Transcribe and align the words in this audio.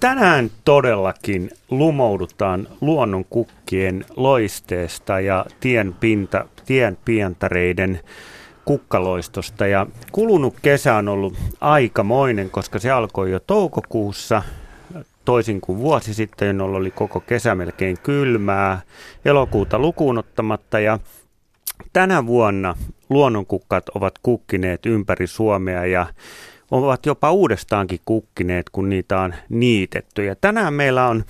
Tänään 0.00 0.50
todellakin 0.64 1.50
lumoudutaan 1.70 2.68
luonnon 2.80 3.24
kukkien 3.24 4.04
loisteesta 4.16 5.20
ja 5.20 5.46
tien, 5.60 5.94
pinta, 6.00 6.44
tien 6.66 6.98
pientareiden 7.04 8.00
kukkaloistosta. 8.64 9.66
Ja 9.66 9.86
kulunut 10.12 10.54
kesä 10.62 10.94
on 10.94 11.08
ollut 11.08 11.34
aikamoinen, 11.60 12.50
koska 12.50 12.78
se 12.78 12.90
alkoi 12.90 13.30
jo 13.30 13.40
toukokuussa, 13.40 14.42
toisin 15.24 15.60
kuin 15.60 15.78
vuosi 15.78 16.14
sitten, 16.14 16.58
jolloin 16.58 16.80
oli 16.80 16.90
koko 16.90 17.20
kesä 17.20 17.54
melkein 17.54 17.96
kylmää, 18.02 18.80
elokuuta 19.24 19.78
lukuun 19.78 20.18
ottamatta. 20.18 20.80
Ja 20.80 20.98
tänä 21.92 22.26
vuonna 22.26 22.74
luonnonkukkat 23.10 23.88
ovat 23.88 24.18
kukkineet 24.22 24.86
ympäri 24.86 25.26
Suomea 25.26 25.86
ja 25.86 26.06
ovat 26.70 27.06
jopa 27.06 27.32
uudestaankin 27.32 28.00
kukkineet, 28.04 28.70
kun 28.70 28.88
niitä 28.88 29.20
on 29.20 29.34
niitetty. 29.48 30.24
Ja 30.24 30.36
tänään 30.36 30.74
meillä 30.74 31.06
on 31.06 31.24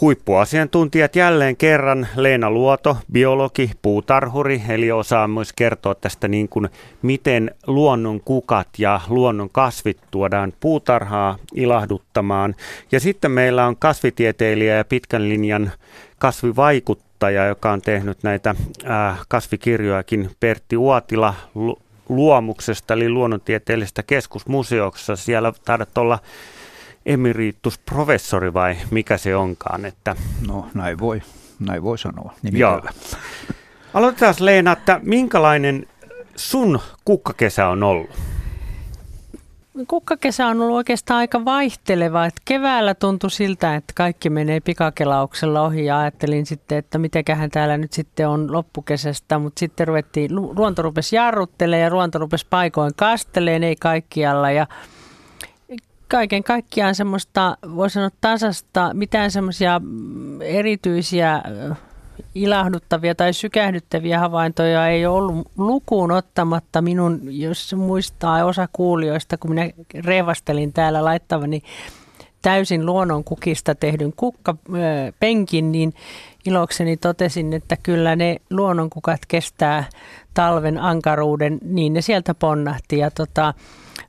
huippuasiantuntijat 0.00 1.16
jälleen 1.16 1.56
kerran. 1.56 2.08
Leena 2.16 2.50
Luoto, 2.50 2.96
biologi, 3.12 3.70
puutarhuri, 3.82 4.62
eli 4.68 4.92
osaa 4.92 5.28
myös 5.28 5.52
kertoa 5.52 5.94
tästä 5.94 6.28
niin 6.28 6.48
kuin, 6.48 6.68
miten 7.02 7.50
luonnon 7.66 8.20
kukat 8.20 8.68
ja 8.78 9.00
luonnon 9.08 9.50
kasvit 9.52 9.98
tuodaan 10.10 10.52
puutarhaa 10.60 11.38
ilahduttamaan. 11.54 12.54
Ja 12.92 13.00
sitten 13.00 13.30
meillä 13.30 13.66
on 13.66 13.76
kasvitieteilijä 13.76 14.76
ja 14.76 14.84
pitkän 14.84 15.28
linjan 15.28 15.72
kasvivaikuttaja, 16.18 17.46
joka 17.46 17.72
on 17.72 17.82
tehnyt 17.82 18.18
näitä 18.22 18.54
kasvikirjojakin, 19.28 20.30
Pertti 20.40 20.76
Uotila 20.76 21.34
luomuksesta, 22.08 22.94
eli 22.94 23.08
luonnontieteellisestä 23.08 24.02
keskusmuseoksessa. 24.02 25.16
Siellä 25.16 25.52
taidat 25.64 25.98
olla 25.98 26.18
emeritusprofessori 27.06 28.54
vai 28.54 28.76
mikä 28.90 29.16
se 29.16 29.36
onkaan? 29.36 29.84
Että... 29.84 30.16
No 30.48 30.66
näin 30.74 30.98
voi, 30.98 31.22
näin 31.60 31.82
voi 31.82 31.98
sanoa 31.98 32.34
Joo. 32.52 32.82
Aloitetaan 33.94 34.34
Leena, 34.40 34.72
että 34.72 35.00
minkälainen 35.02 35.86
sun 36.36 36.80
kukkakesä 37.04 37.68
on 37.68 37.82
ollut? 37.82 38.10
Kukkakesä 39.88 40.46
on 40.46 40.60
ollut 40.60 40.76
oikeastaan 40.76 41.18
aika 41.18 41.44
vaihteleva. 41.44 42.26
Että 42.26 42.42
keväällä 42.44 42.94
tuntui 42.94 43.30
siltä, 43.30 43.76
että 43.76 43.92
kaikki 43.96 44.30
menee 44.30 44.60
pikakelauksella 44.60 45.62
ohi 45.62 45.84
ja 45.84 45.98
ajattelin 45.98 46.46
sitten, 46.46 46.78
että 46.78 46.98
mitenköhän 46.98 47.50
täällä 47.50 47.76
nyt 47.76 47.92
sitten 47.92 48.28
on 48.28 48.52
loppukesästä. 48.52 49.38
Mutta 49.38 49.60
sitten 49.60 49.88
ruvettiin, 49.88 50.34
luonto 50.34 50.82
rupesi 50.82 51.16
jarruttelemaan 51.16 51.82
ja 51.82 51.90
luonto 51.90 52.18
rupesi 52.18 52.46
paikoin 52.50 52.92
kasteleen, 52.96 53.64
ei 53.64 53.76
kaikkialla. 53.76 54.50
Ja 54.50 54.66
kaiken 56.08 56.44
kaikkiaan 56.44 56.94
semmoista, 56.94 57.56
voi 57.74 57.90
sanoa 57.90 58.10
tasasta, 58.20 58.90
mitään 58.94 59.30
semmoisia 59.30 59.80
erityisiä 60.40 61.42
ilahduttavia 62.34 63.14
tai 63.14 63.32
sykähdyttäviä 63.32 64.18
havaintoja 64.18 64.88
ei 64.88 65.06
ollut 65.06 65.48
lukuun 65.56 66.10
ottamatta 66.10 66.82
minun, 66.82 67.20
jos 67.24 67.74
muistaa 67.74 68.44
osa 68.44 68.68
kuulijoista, 68.72 69.38
kun 69.38 69.50
minä 69.50 69.70
revastelin 70.04 70.72
täällä 70.72 71.04
laittavani 71.04 71.62
täysin 72.42 72.86
luonnonkukista 72.86 73.74
tehdyn 73.74 74.12
kukkapenkin, 74.16 75.72
niin 75.72 75.94
ilokseni 76.46 76.96
totesin, 76.96 77.52
että 77.52 77.76
kyllä 77.82 78.16
ne 78.16 78.36
luonnonkukat 78.50 79.20
kestää 79.28 79.84
talven 80.34 80.78
ankaruuden, 80.78 81.58
niin 81.62 81.92
ne 81.92 82.00
sieltä 82.00 82.34
ponnahti. 82.34 82.98
Ja 82.98 83.10
tota, 83.10 83.54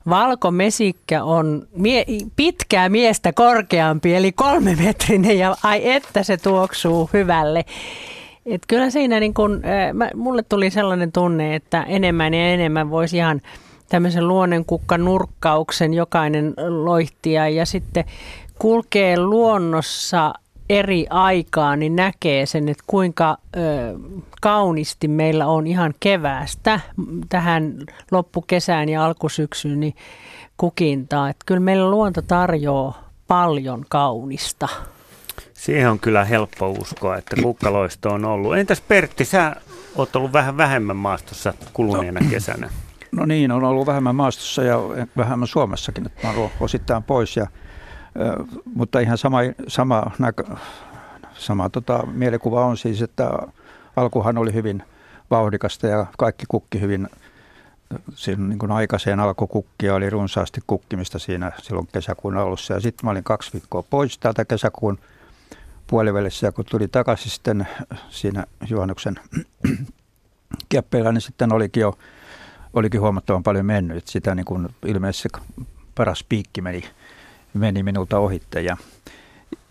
valkomesikkä 0.08 1.24
on 1.24 1.66
mie- 1.76 2.06
pitkää 2.36 2.88
miestä 2.88 3.32
korkeampi, 3.32 4.14
eli 4.14 4.32
kolme 4.32 4.76
metrinen, 4.84 5.38
ja 5.38 5.56
ai 5.62 5.90
että 5.90 6.22
se 6.22 6.36
tuoksuu 6.36 7.10
hyvälle. 7.12 7.64
Et 8.46 8.62
kyllä 8.68 8.90
siinä 8.90 9.20
niin 9.20 9.34
kun, 9.34 9.62
äh, 9.64 10.10
mulle 10.14 10.42
tuli 10.42 10.70
sellainen 10.70 11.12
tunne, 11.12 11.54
että 11.54 11.82
enemmän 11.82 12.34
ja 12.34 12.48
enemmän 12.48 12.90
voisi 12.90 13.16
ihan 13.16 13.40
tämmöisen 13.88 14.28
luonnenkukkan 14.28 15.04
nurkkauksen 15.04 15.94
jokainen 15.94 16.54
loihtia 16.68 17.48
ja 17.48 17.66
sitten 17.66 18.04
kulkee 18.58 19.18
luonnossa 19.18 20.34
eri 20.68 21.06
aikaa, 21.10 21.76
niin 21.76 21.96
näkee 21.96 22.46
sen, 22.46 22.68
että 22.68 22.84
kuinka 22.86 23.38
ö, 23.56 23.60
kaunisti 24.40 25.08
meillä 25.08 25.46
on 25.46 25.66
ihan 25.66 25.94
keväästä 26.00 26.80
tähän 27.28 27.74
loppukesään 28.10 28.88
ja 28.88 29.04
alkusyksyyn 29.04 29.80
niin 29.80 29.94
kukintaa. 30.56 31.28
Että 31.28 31.44
kyllä 31.46 31.60
meillä 31.60 31.90
luonto 31.90 32.22
tarjoaa 32.22 33.08
paljon 33.28 33.84
kaunista. 33.88 34.68
Siihen 35.52 35.90
on 35.90 35.98
kyllä 35.98 36.24
helppo 36.24 36.70
uskoa, 36.70 37.16
että 37.16 37.36
kukkaloisto 37.42 38.08
on 38.08 38.24
ollut. 38.24 38.56
Entäs 38.56 38.80
Pertti, 38.80 39.24
sä 39.24 39.56
oot 39.96 40.16
ollut 40.16 40.32
vähän 40.32 40.56
vähemmän 40.56 40.96
maastossa 40.96 41.54
kuluneena 41.72 42.20
no, 42.20 42.26
kesänä. 42.30 42.70
No 43.12 43.26
niin, 43.26 43.52
on 43.52 43.64
ollut 43.64 43.86
vähemmän 43.86 44.14
maastossa 44.14 44.62
ja 44.62 44.78
vähemmän 45.16 45.48
Suomessakin, 45.48 46.06
että 46.06 46.26
mä 46.26 46.34
olen 46.34 46.50
osittain 46.60 47.02
pois. 47.02 47.36
Ja, 47.36 47.46
mutta 48.74 49.00
ihan 49.00 49.18
sama, 49.18 49.38
sama, 49.68 50.10
sama 51.34 51.68
tota, 51.68 52.06
mielikuva 52.06 52.64
on 52.64 52.76
siis, 52.76 53.02
että 53.02 53.30
alkuhan 53.96 54.38
oli 54.38 54.52
hyvin 54.52 54.82
vauhdikasta 55.30 55.86
ja 55.86 56.06
kaikki 56.18 56.44
kukki 56.48 56.80
hyvin 56.80 57.08
siinä 58.14 58.42
niin 58.42 58.70
aikaiseen 58.70 59.20
alkukukkia 59.20 59.94
oli 59.94 60.10
runsaasti 60.10 60.60
kukkimista 60.66 61.18
siinä 61.18 61.52
silloin 61.62 61.88
kesäkuun 61.92 62.36
alussa. 62.36 62.74
Ja 62.74 62.80
sitten 62.80 63.06
mä 63.06 63.10
olin 63.10 63.24
kaksi 63.24 63.52
viikkoa 63.52 63.82
pois 63.82 64.18
täältä 64.18 64.44
kesäkuun 64.44 64.98
puolivälissä 65.86 66.46
ja 66.46 66.52
kun 66.52 66.64
tuli 66.70 66.88
takaisin 66.88 67.30
sitten 67.30 67.68
siinä 68.08 68.44
juhannuksen 68.68 69.20
kieppeillä, 70.68 71.12
niin 71.12 71.20
sitten 71.20 71.52
olikin 71.52 71.80
jo 71.80 71.98
olikin 72.74 73.00
huomattavan 73.00 73.42
paljon 73.42 73.66
mennyt. 73.66 74.06
Sitä 74.06 74.34
niin 74.34 74.46
kuin 74.46 74.68
ilmeisesti 74.86 75.28
paras 75.94 76.24
piikki 76.28 76.60
meni, 76.60 76.84
meni 77.54 77.82
minulta 77.82 78.18
ohitte. 78.18 78.60
Ja, 78.60 78.76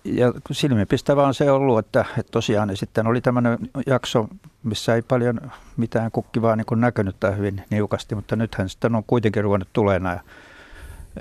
ja 0.04 0.34
silmiinpistävää 0.52 1.28
on 1.28 1.34
se 1.34 1.52
ollut, 1.52 1.80
että, 1.80 2.06
että 2.18 2.32
tosiaan 2.32 2.68
niin 2.68 2.78
sitten 2.78 3.08
oli 3.08 3.22
tämmöinen 3.22 3.58
jakso, 3.88 4.28
missä 4.64 4.96
ei 4.96 5.02
paljon 5.02 5.52
mitään 5.78 6.12
kukkivaa 6.12 6.56
niin 6.56 6.66
näkynyt 6.76 7.20
tai 7.20 7.38
hyvin 7.38 7.64
niukasti, 7.70 8.16
mutta 8.16 8.36
nythän 8.36 8.70
sitten 8.70 8.96
on 8.96 9.04
kuitenkin 9.08 9.44
ruvennut 9.44 9.70
tulee 9.74 10.00
nämä 10.00 10.20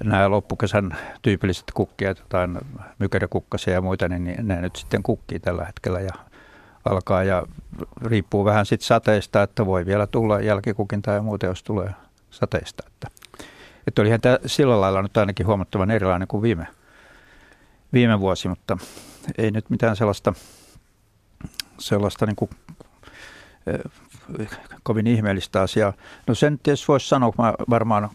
nämä 0.04 0.30
loppukesän 0.30 0.96
tyypilliset 1.22 1.64
kukkiat, 1.74 2.18
jotain 2.18 2.58
mykäräkukkasia 2.98 3.74
ja 3.74 3.80
muita, 3.80 4.08
niin 4.08 4.46
ne 4.48 4.60
nyt 4.60 4.76
sitten 4.76 5.02
kukkii 5.02 5.40
tällä 5.40 5.64
hetkellä 5.64 6.00
ja 6.00 6.12
alkaa 6.84 7.24
ja 7.24 7.46
riippuu 8.04 8.44
vähän 8.44 8.66
sitten 8.66 8.86
sateista, 8.86 9.42
että 9.42 9.66
voi 9.66 9.86
vielä 9.86 10.06
tulla 10.06 10.40
jälkikukintaa 10.40 11.14
ja 11.14 11.22
muuta, 11.22 11.46
jos 11.46 11.62
tulee 11.62 11.90
sateista. 12.30 12.82
Että, 12.86 13.21
että 13.86 14.02
olihan 14.02 14.20
tämä 14.20 14.38
sillä 14.46 14.80
lailla 14.80 15.02
nyt 15.02 15.16
ainakin 15.16 15.46
huomattavan 15.46 15.90
erilainen 15.90 16.28
kuin 16.28 16.42
viime, 16.42 16.66
viime 17.92 18.20
vuosi, 18.20 18.48
mutta 18.48 18.78
ei 19.38 19.50
nyt 19.50 19.70
mitään 19.70 19.96
sellaista, 19.96 20.34
sellaista 21.78 22.26
niin 22.26 22.36
kuin, 22.36 22.50
eh, 23.66 24.48
kovin 24.82 25.06
ihmeellistä 25.06 25.62
asiaa. 25.62 25.92
No 26.26 26.34
sen 26.34 26.58
tietysti 26.62 26.88
voisi 26.88 27.08
sanoa, 27.08 27.32
varmaan 27.70 28.10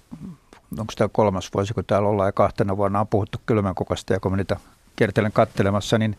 onko 0.79 0.93
tämä 0.97 1.09
kolmas 1.11 1.49
vuosi, 1.53 1.73
kun 1.73 1.85
täällä 1.85 2.09
ollaan 2.09 2.27
ja 2.27 2.31
kahtena 2.31 2.77
vuonna 2.77 2.99
on 2.99 3.07
puhuttu 3.07 3.41
kylmänkokasta 3.45 4.13
ja 4.13 4.19
kun 4.19 4.31
mä 4.31 4.37
niitä 4.37 4.57
kiertelen 4.95 5.31
kattelemassa, 5.31 5.97
niin, 5.97 6.17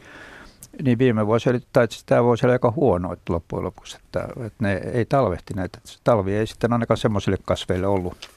niin 0.82 0.98
viime 0.98 1.26
vuosi 1.26 1.50
oli, 1.50 1.60
tai 1.72 1.88
tämä 2.06 2.25
vuosi 2.25 2.47
oli 2.47 2.53
aika 2.53 2.72
huono 2.76 3.12
että 3.12 3.32
loppujen 3.32 3.65
lopuksi, 3.65 3.97
että, 3.97 4.28
että 4.47 4.65
ne 4.65 4.72
ei 4.72 5.04
talvehtineet. 5.04 5.75
Että 5.76 5.91
talvi 6.04 6.34
ei 6.34 6.47
sitten 6.47 6.72
ainakaan 6.72 6.98
semmoisille 6.98 7.38
kasveille 7.44 7.86
ollut, 7.86 8.30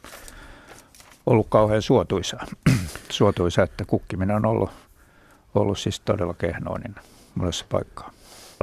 ollut 1.26 1.48
kauhean 1.50 1.82
suotuisa, 1.82 2.38
suotuisa, 3.10 3.64
että 3.64 3.86
kukkiminen 3.86 4.36
on 4.36 4.46
ollut, 4.46 4.70
ollut 5.56 5.80
siis 5.80 6.00
todella 6.00 6.34
kehnoa 6.34 6.78
niin 6.78 6.96
monessa 7.36 7.66
paikkaa. 7.70 8.12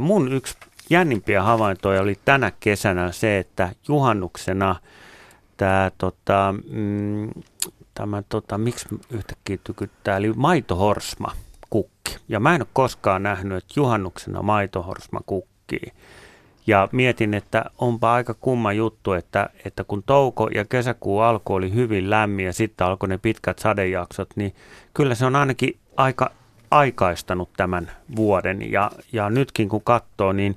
Mun 0.00 0.32
yksi 0.32 0.54
jännimpiä 0.90 1.42
havaintoja 1.42 2.00
oli 2.00 2.18
tänä 2.24 2.52
kesänä 2.60 3.12
se, 3.12 3.38
että 3.38 3.72
juhannuksena– 3.88 4.76
tämä, 5.58 5.90
tota, 5.98 6.54
mm, 6.70 7.30
tämä 7.94 8.22
tota, 8.28 8.58
miksi 8.58 8.88
yhtäkkiä 9.10 9.58
tykyttää, 9.64 10.16
eli 10.16 10.32
maitohorsma 10.32 11.32
kukki. 11.70 12.16
Ja 12.28 12.40
mä 12.40 12.54
en 12.54 12.62
ole 12.62 12.68
koskaan 12.72 13.22
nähnyt, 13.22 13.58
että 13.58 13.74
juhannuksena 13.76 14.42
maitohorsma 14.42 15.20
kukkii. 15.26 15.92
Ja 16.68 16.88
mietin, 16.92 17.34
että 17.34 17.64
onpa 17.78 18.12
aika 18.12 18.34
kumma 18.34 18.72
juttu, 18.72 19.12
että, 19.12 19.50
että 19.64 19.84
kun 19.84 20.02
touko 20.02 20.48
ja 20.54 20.64
kesäkuu 20.64 21.20
alku 21.20 21.54
oli 21.54 21.74
hyvin 21.74 22.10
lämmin 22.10 22.46
ja 22.46 22.52
sitten 22.52 22.86
alkoi 22.86 23.08
ne 23.08 23.18
pitkät 23.18 23.58
sadejaksot, 23.58 24.28
niin 24.36 24.54
kyllä 24.94 25.14
se 25.14 25.26
on 25.26 25.36
ainakin 25.36 25.78
aika 25.96 26.30
aikaistanut 26.70 27.48
tämän 27.56 27.90
vuoden. 28.16 28.72
Ja, 28.72 28.90
ja 29.12 29.30
nytkin 29.30 29.68
kun 29.68 29.82
katsoo, 29.82 30.32
niin, 30.32 30.56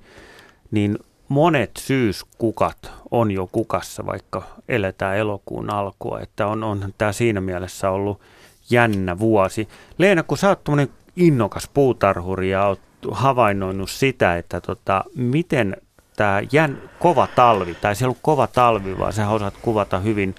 niin 0.71 0.97
monet 1.27 1.71
syyskukat 1.77 2.91
on 3.11 3.31
jo 3.31 3.49
kukassa, 3.51 4.05
vaikka 4.05 4.43
eletään 4.69 5.17
elokuun 5.17 5.73
alkua. 5.73 6.19
Että 6.19 6.47
on, 6.47 6.63
on 6.63 6.93
tämä 6.97 7.11
siinä 7.11 7.41
mielessä 7.41 7.89
ollut 7.89 8.21
jännä 8.69 9.19
vuosi. 9.19 9.67
Leena, 9.97 10.23
kun 10.23 10.37
sä 10.37 10.49
oot 10.49 10.61
innokas 11.15 11.69
puutarhuri 11.73 12.49
ja 12.49 12.67
oot 12.67 12.79
havainnoinut 13.11 13.89
sitä, 13.89 14.37
että 14.37 14.61
tota, 14.61 15.03
miten 15.15 15.77
tämä 16.15 16.41
jän, 16.51 16.81
kova 16.99 17.27
talvi, 17.27 17.75
tai 17.75 17.95
se 17.95 18.05
ei 18.05 18.07
ollut 18.07 18.17
kova 18.21 18.47
talvi, 18.47 18.97
vaan 18.97 19.13
sä 19.13 19.29
osaat 19.29 19.53
kuvata 19.61 19.99
hyvin, 19.99 20.35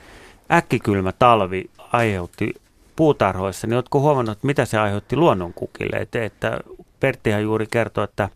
äkkikylmä 0.53 1.13
talvi 1.13 1.71
aiheutti 1.93 2.55
puutarhoissa, 2.97 3.67
niin 3.67 3.75
oletko 3.75 4.01
huomannut, 4.01 4.33
että 4.33 4.47
mitä 4.47 4.65
se 4.65 4.79
aiheutti 4.79 5.17
luonnonkukille? 5.17 5.97
Että, 5.97 6.25
että 6.25 6.61
Perttihän 7.03 7.43
juuri 7.43 7.67
kertoi, 7.71 8.05
että 8.05 8.29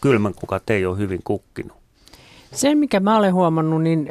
kylmänkukat 0.00 0.70
ei 0.70 0.86
ole 0.86 0.98
hyvin 0.98 1.20
kukkinut. 1.24 1.76
Se, 2.52 2.74
mikä 2.74 3.00
mä 3.00 3.16
olen 3.16 3.34
huomannut, 3.34 3.82
niin 3.82 4.08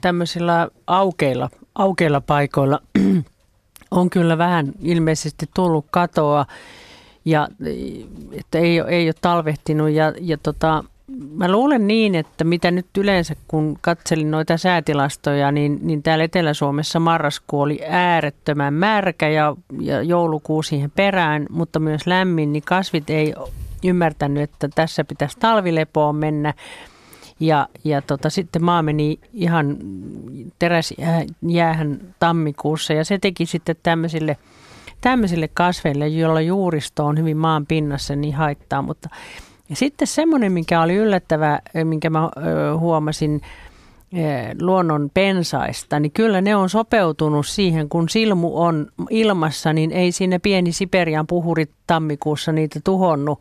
tämmöisillä 0.00 0.68
aukeilla, 0.86 1.50
aukeilla 1.74 2.20
paikoilla 2.20 2.80
on 3.90 4.10
kyllä 4.10 4.38
vähän 4.38 4.72
ilmeisesti 4.82 5.46
tullut 5.54 5.86
katoa 5.90 6.46
ja 7.24 7.48
että 8.32 8.58
ei, 8.58 8.78
ei 8.88 9.06
ole 9.06 9.14
talvehtinut 9.20 9.90
ja, 9.90 10.12
ja 10.20 10.38
tota, 10.38 10.84
mä 11.34 11.52
luulen 11.52 11.86
niin, 11.86 12.14
että 12.14 12.44
mitä 12.44 12.70
nyt 12.70 12.86
yleensä 12.98 13.34
kun 13.48 13.78
katselin 13.80 14.30
noita 14.30 14.56
säätilastoja, 14.56 15.52
niin, 15.52 15.78
niin 15.82 16.02
täällä 16.02 16.24
Etelä-Suomessa 16.24 17.00
marraskuu 17.00 17.60
oli 17.60 17.80
äärettömän 17.88 18.74
märkä 18.74 19.28
ja, 19.28 19.56
ja 19.80 20.02
joulukuu 20.02 20.62
siihen 20.62 20.90
perään, 20.90 21.46
mutta 21.50 21.78
myös 21.78 22.06
lämmin, 22.06 22.52
niin 22.52 22.62
kasvit 22.66 23.10
ei 23.10 23.34
ymmärtänyt, 23.84 24.42
että 24.42 24.68
tässä 24.74 25.04
pitäisi 25.04 25.36
talvilepoon 25.40 26.16
mennä. 26.16 26.54
Ja, 27.40 27.68
ja 27.84 28.02
tota, 28.02 28.30
sitten 28.30 28.64
maa 28.64 28.82
meni 28.82 29.18
ihan 29.32 29.76
teräsjäähän 30.58 32.00
tammikuussa 32.18 32.92
ja 32.92 33.04
se 33.04 33.18
teki 33.18 33.46
sitten 33.46 33.76
tämmöisille, 33.82 34.36
tämmöisille 35.00 35.48
kasveille, 35.48 36.08
joilla 36.08 36.40
juuristo 36.40 37.06
on 37.06 37.18
hyvin 37.18 37.36
maan 37.36 37.66
pinnassa, 37.66 38.16
niin 38.16 38.34
haittaa. 38.34 38.82
Mutta 38.82 39.08
ja 39.72 39.76
sitten 39.76 40.08
semmoinen, 40.08 40.52
mikä 40.52 40.82
oli 40.82 40.94
yllättävä, 40.94 41.60
minkä 41.84 42.10
mä 42.10 42.30
huomasin 42.78 43.40
luonnon 44.60 45.10
pensaista, 45.14 46.00
niin 46.00 46.12
kyllä 46.12 46.40
ne 46.40 46.56
on 46.56 46.68
sopeutunut 46.68 47.46
siihen, 47.46 47.88
kun 47.88 48.08
silmu 48.08 48.62
on 48.62 48.88
ilmassa, 49.10 49.72
niin 49.72 49.92
ei 49.92 50.12
sinne 50.12 50.38
pieni 50.38 50.72
Siperian 50.72 51.26
puhurit 51.26 51.70
tammikuussa 51.86 52.52
niitä 52.52 52.80
tuhonnut. 52.84 53.40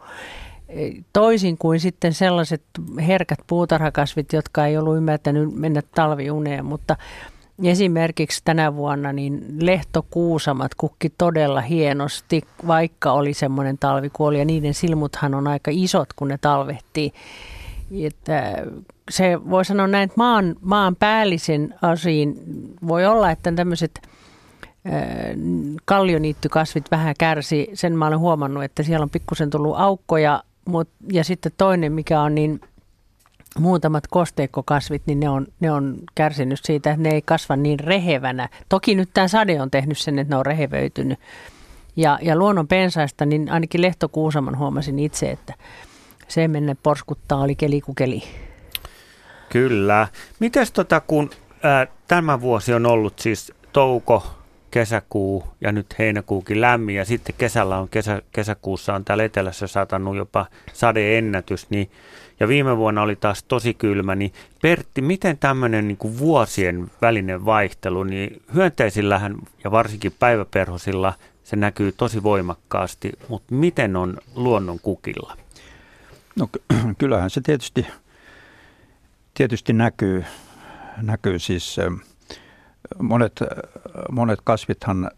Toisin 1.13 1.57
kuin 1.57 1.79
sitten 1.79 2.13
sellaiset 2.13 2.63
herkät 3.07 3.39
puutarhakasvit, 3.47 4.33
jotka 4.33 4.65
ei 4.65 4.77
ollut 4.77 4.97
ymmärtänyt 4.97 5.53
mennä 5.55 5.81
talviuneen, 5.95 6.65
mutta 6.65 6.95
Esimerkiksi 7.63 8.41
tänä 8.45 8.75
vuonna 8.75 9.13
niin 9.13 9.45
lehtokuusamat 9.59 10.75
kukki 10.75 11.09
todella 11.17 11.61
hienosti, 11.61 12.41
vaikka 12.67 13.11
oli 13.11 13.33
semmoinen 13.33 13.77
talvikuoli 13.77 14.39
ja 14.39 14.45
niiden 14.45 14.73
silmuthan 14.73 15.33
on 15.33 15.47
aika 15.47 15.71
isot, 15.73 16.13
kun 16.13 16.27
ne 16.27 16.37
talvehtii. 16.37 17.11
Että 18.01 18.65
se 19.11 19.49
voi 19.49 19.65
sanoa 19.65 19.87
näin, 19.87 20.03
että 20.03 20.17
maan, 20.17 20.55
maan 20.61 20.95
päällisen 20.95 21.75
asiin 21.81 22.35
voi 22.87 23.05
olla, 23.05 23.31
että 23.31 23.51
tämmöiset 23.51 24.01
kallioniittykasvit 25.85 26.91
vähän 26.91 27.15
kärsi. 27.19 27.69
Sen 27.73 27.97
mä 27.97 28.07
olen 28.07 28.19
huomannut, 28.19 28.63
että 28.63 28.83
siellä 28.83 29.03
on 29.03 29.09
pikkusen 29.09 29.49
tullut 29.49 29.75
aukkoja, 29.77 30.43
mut, 30.65 30.89
ja 31.11 31.23
sitten 31.23 31.51
toinen, 31.57 31.93
mikä 31.93 32.21
on 32.21 32.35
niin 32.35 32.61
muutamat 33.59 34.07
kosteikkokasvit, 34.07 35.01
niin 35.05 35.19
ne 35.19 35.29
on, 35.29 35.47
ne 35.59 35.71
on 35.71 35.97
kärsinyt 36.15 36.59
siitä, 36.63 36.91
että 36.91 37.03
ne 37.03 37.09
ei 37.09 37.21
kasva 37.21 37.55
niin 37.55 37.79
rehevänä. 37.79 38.49
Toki 38.69 38.95
nyt 38.95 39.09
tämä 39.13 39.27
sade 39.27 39.61
on 39.61 39.71
tehnyt 39.71 39.97
sen, 39.97 40.19
että 40.19 40.33
ne 40.33 40.37
on 40.37 40.45
rehevöitynyt. 40.45 41.19
Ja, 41.95 42.19
ja 42.21 42.35
luonnon 42.35 42.67
pensaista, 42.67 43.25
niin 43.25 43.49
ainakin 43.49 43.81
Lehtokuusaman 43.81 44.57
huomasin 44.57 44.99
itse, 44.99 45.31
että 45.31 45.53
se 46.27 46.47
menne 46.47 46.77
porskuttaa 46.83 47.41
oli 47.41 47.55
keli 47.55 47.81
kuin 47.81 47.95
keli. 47.95 48.23
Kyllä. 49.49 50.07
Mites 50.39 50.71
tota, 50.71 50.99
kun 50.99 51.29
ää, 51.63 51.87
tämä 52.07 52.41
vuosi 52.41 52.73
on 52.73 52.85
ollut 52.85 53.19
siis 53.19 53.53
touko, 53.73 54.23
kesäkuu 54.71 55.43
ja 55.61 55.71
nyt 55.71 55.99
heinäkuukin 55.99 56.61
lämmin 56.61 56.95
ja 56.95 57.05
sitten 57.05 57.35
kesällä 57.37 57.77
on 57.77 57.89
kesä, 57.89 58.21
kesäkuussa 58.31 58.93
on 58.93 59.05
täällä 59.05 59.23
etelässä 59.23 59.67
satanut 59.67 60.15
jopa 60.15 60.45
sadeennätys, 60.73 61.69
niin 61.69 61.91
ja 62.41 62.47
viime 62.47 62.77
vuonna 62.77 63.01
oli 63.01 63.15
taas 63.15 63.43
tosi 63.43 63.73
kylmä, 63.73 64.15
niin 64.15 64.33
Pertti, 64.61 65.01
miten 65.01 65.37
tämmöinen 65.37 65.87
niin 65.87 65.97
kuin 65.97 66.19
vuosien 66.19 66.91
välinen 67.01 67.45
vaihtelu, 67.45 68.03
niin 68.03 68.41
hyönteisillähän 68.53 69.35
ja 69.63 69.71
varsinkin 69.71 70.15
päiväperhosilla 70.19 71.13
se 71.43 71.55
näkyy 71.55 71.91
tosi 71.91 72.23
voimakkaasti, 72.23 73.11
mutta 73.27 73.55
miten 73.55 73.95
on 73.95 74.17
luonnon 74.35 74.79
kukilla? 74.79 75.37
No 76.35 76.49
kyllähän 76.97 77.29
se 77.29 77.41
tietysti, 77.41 77.87
tietysti 79.33 79.73
näkyy, 79.73 80.25
näkyy 81.01 81.39
siis 81.39 81.77
monet, 83.01 83.39
monet 84.11 84.39
kasvithan 84.43 85.11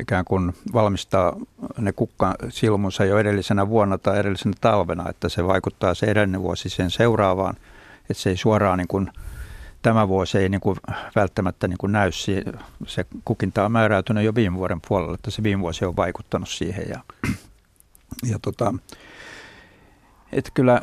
ikään 0.00 0.24
kuin 0.24 0.54
valmistaa 0.72 1.36
ne 1.78 1.92
kukka 1.92 2.34
silmunsa 2.48 3.04
jo 3.04 3.18
edellisenä 3.18 3.68
vuonna 3.68 3.98
tai 3.98 4.18
edellisenä 4.18 4.54
talvena, 4.60 5.08
että 5.08 5.28
se 5.28 5.46
vaikuttaa 5.46 5.94
se 5.94 6.06
edellinen 6.06 6.42
vuosi 6.42 6.68
sen 6.68 6.90
seuraavaan, 6.90 7.56
että 8.00 8.22
se 8.22 8.30
ei 8.30 8.36
suoraan 8.36 8.78
niin 8.78 8.88
kuin, 8.88 9.10
tämä 9.82 10.08
vuosi 10.08 10.38
ei 10.38 10.48
niin 10.48 10.60
kuin 10.60 10.76
välttämättä 11.16 11.68
niin 11.68 11.78
kuin 11.78 11.92
näy, 11.92 12.10
se 12.86 13.06
kukinta 13.24 13.64
on 13.64 13.72
määräytynyt 13.72 14.24
jo 14.24 14.34
viime 14.34 14.58
vuoden 14.58 14.80
puolella, 14.88 15.14
että 15.14 15.30
se 15.30 15.42
viime 15.42 15.62
vuosi 15.62 15.84
on 15.84 15.96
vaikuttanut 15.96 16.48
siihen 16.48 16.84
ja, 16.88 17.00
ja 18.30 18.38
tota, 18.42 18.74
että 20.32 20.50
kyllä 20.54 20.82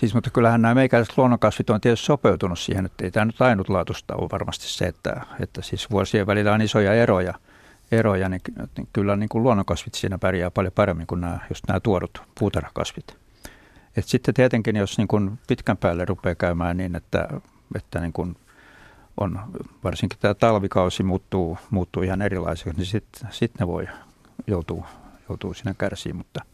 Siis, 0.00 0.14
mutta 0.14 0.30
kyllähän 0.30 0.62
nämä 0.62 0.74
meikäläiset 0.74 1.18
luonnonkasvit 1.18 1.70
on 1.70 1.80
tietysti 1.80 2.06
sopeutunut 2.06 2.58
siihen, 2.58 2.86
että 2.86 3.04
ei 3.04 3.10
tämä 3.10 3.24
nyt 3.24 3.40
ainutlaatuista 3.40 4.14
ole 4.14 4.28
varmasti 4.32 4.68
se, 4.68 4.84
että, 4.84 5.26
että 5.40 5.62
siis 5.62 5.90
vuosien 5.90 6.26
välillä 6.26 6.52
on 6.52 6.62
isoja 6.62 6.94
eroja, 6.94 7.34
eroja 7.92 8.28
niin, 8.28 8.40
niin 8.76 8.88
kyllä 8.92 9.16
niin 9.16 9.28
kuin 9.28 9.42
luonnonkasvit 9.42 9.94
siinä 9.94 10.18
pärjää 10.18 10.50
paljon 10.50 10.72
paremmin 10.72 11.06
kuin 11.06 11.20
nämä, 11.20 11.38
just 11.48 11.64
nämä 11.68 11.80
tuodut 11.80 12.22
puutarhakasvit. 12.38 13.16
Et 13.96 14.04
sitten 14.04 14.34
tietenkin, 14.34 14.76
jos 14.76 14.98
niin 14.98 15.08
kuin 15.08 15.38
pitkän 15.48 15.76
päälle 15.76 16.04
rupeaa 16.04 16.34
käymään 16.34 16.76
niin, 16.76 16.96
että, 16.96 17.28
että 17.76 18.00
niin 18.00 18.12
kuin 18.12 18.36
on, 19.20 19.40
varsinkin 19.84 20.18
tämä 20.18 20.34
talvikausi 20.34 21.02
muuttuu, 21.02 21.58
muuttuu 21.70 22.02
ihan 22.02 22.22
erilaiseksi, 22.22 22.76
niin 22.76 22.86
sitten 22.86 23.32
sit 23.32 23.52
ne 23.60 23.66
voi 23.66 23.88
joutua, 24.46 24.88
joutuu 25.28 25.54
siinä 25.54 25.74
kärsiin, 25.78 26.16
mutta– 26.16 26.40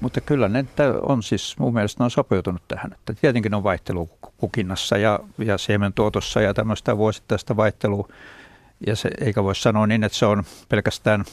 mutta 0.00 0.20
kyllä 0.20 0.48
ne 0.48 0.64
on 1.02 1.22
siis, 1.22 1.58
mun 1.58 1.74
mielestä 1.74 2.04
on 2.04 2.10
sopeutunut 2.10 2.62
tähän. 2.68 2.92
Että 2.92 3.14
tietenkin 3.20 3.54
on 3.54 3.64
vaihtelu 3.64 4.10
kukinnassa 4.36 4.96
ja, 4.96 5.18
ja 5.38 5.58
siementuotossa 5.58 6.40
ja 6.40 6.54
tämmöistä 6.54 6.96
vuosittaista 6.96 7.56
vaihtelua. 7.56 8.08
Ja 8.86 8.96
se, 8.96 9.10
eikä 9.20 9.44
voi 9.44 9.54
sanoa 9.54 9.86
niin, 9.86 10.04
että 10.04 10.18
se 10.18 10.26
on 10.26 10.44
pelkästään, 10.68 11.24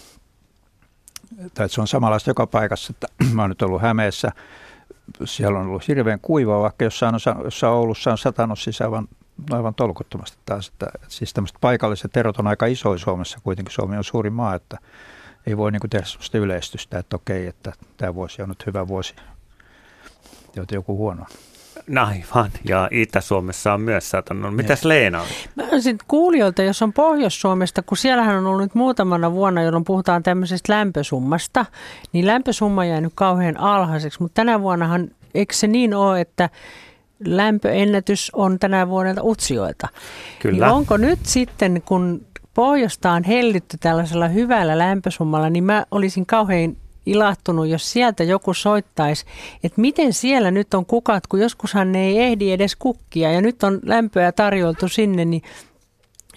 tai 1.37 1.65
että 1.65 1.67
se 1.67 1.81
on 1.81 1.87
samanlaista 1.87 2.29
joka 2.29 2.47
paikassa. 2.47 2.93
Että 2.93 3.07
mä 3.33 3.41
oon 3.41 3.49
nyt 3.49 3.61
ollut 3.61 3.81
Hämeessä, 3.81 4.31
siellä 5.25 5.59
on 5.59 5.67
ollut 5.67 5.87
hirveän 5.87 6.19
kuivaa, 6.19 6.61
vaikka 6.61 6.85
jossain, 6.85 7.15
osa, 7.15 7.35
jossain 7.43 7.73
Oulussa 7.73 8.11
on 8.11 8.17
satanut 8.17 8.59
siis 8.59 8.81
aivan, 8.81 9.07
aivan 9.51 9.75
tolkuttomasti 9.75 10.37
taas. 10.45 10.67
Että, 10.67 10.87
siis 11.07 11.33
tämmöiset 11.33 11.57
paikalliset 11.61 12.17
erot 12.17 12.39
on 12.39 12.47
aika 12.47 12.65
isoja 12.65 12.97
Suomessa, 12.97 13.39
kuitenkin 13.43 13.73
Suomi 13.73 13.97
on 13.97 14.03
suuri 14.03 14.29
maa, 14.29 14.55
että 14.55 14.77
ei 15.47 15.57
voi 15.57 15.71
niin 15.71 15.79
kuin 15.79 15.89
tehdä 15.89 16.05
sellaista 16.05 16.37
yleistystä, 16.37 16.99
että 16.99 17.15
okei, 17.15 17.47
että 17.47 17.73
tämä 17.97 18.15
vuosi 18.15 18.41
on 18.41 18.49
nyt 18.49 18.65
hyvä 18.65 18.87
vuosi, 18.87 19.15
joten 20.55 20.75
joku 20.75 20.97
huono. 20.97 21.25
Aivan, 21.99 22.51
ja 22.63 22.87
Itä-Suomessa 22.91 23.73
on 23.73 23.81
myös 23.81 24.09
satanut. 24.09 24.55
Mitäs 24.55 24.85
Leena 24.85 25.21
on? 25.21 25.27
Mä 25.55 25.63
olisin 25.71 25.97
kuulijoilta, 26.07 26.63
jos 26.63 26.81
on 26.81 26.93
Pohjois-Suomesta, 26.93 27.81
kun 27.81 27.97
siellähän 27.97 28.35
on 28.35 28.47
ollut 28.47 28.61
nyt 28.61 28.75
muutamana 28.75 29.31
vuonna, 29.31 29.63
jolloin 29.63 29.83
puhutaan 29.83 30.23
tämmöisestä 30.23 30.73
lämpösummasta, 30.73 31.65
niin 32.13 32.27
lämpösumma 32.27 32.85
jäi 32.85 33.01
nyt 33.01 33.13
kauhean 33.15 33.59
alhaiseksi, 33.59 34.21
mutta 34.21 34.35
tänä 34.35 34.61
vuonnahan, 34.61 35.07
eikö 35.33 35.53
se 35.53 35.67
niin 35.67 35.93
ole, 35.93 36.21
että 36.21 36.49
lämpöennätys 37.25 38.31
on 38.33 38.59
tänä 38.59 38.87
vuodelta 38.87 39.21
Utsioilta. 39.23 39.87
Kyllä. 40.39 40.65
Niin 40.65 40.75
onko 40.75 40.97
nyt 40.97 41.19
sitten, 41.23 41.81
kun 41.85 42.25
pohjoista 42.57 43.11
on 43.11 43.23
hellitty 43.23 43.77
tällaisella 43.79 44.27
hyvällä 44.27 44.77
lämpösummalla, 44.77 45.49
niin 45.49 45.63
mä 45.63 45.85
olisin 45.91 46.25
kauhean 46.25 46.77
ilahtunut, 47.05 47.67
jos 47.67 47.91
sieltä 47.91 48.23
joku 48.23 48.53
soittaisi, 48.53 49.25
että 49.63 49.81
miten 49.81 50.13
siellä 50.13 50.51
nyt 50.51 50.73
on 50.73 50.85
kukat, 50.85 51.27
kun 51.27 51.39
joskushan 51.39 51.91
ne 51.91 52.05
ei 52.05 52.19
ehdi 52.19 52.51
edes 52.51 52.75
kukkia 52.75 53.31
ja 53.31 53.41
nyt 53.41 53.63
on 53.63 53.79
lämpöä 53.83 54.31
tarjoltu 54.31 54.87
sinne, 54.87 55.25
niin 55.25 55.41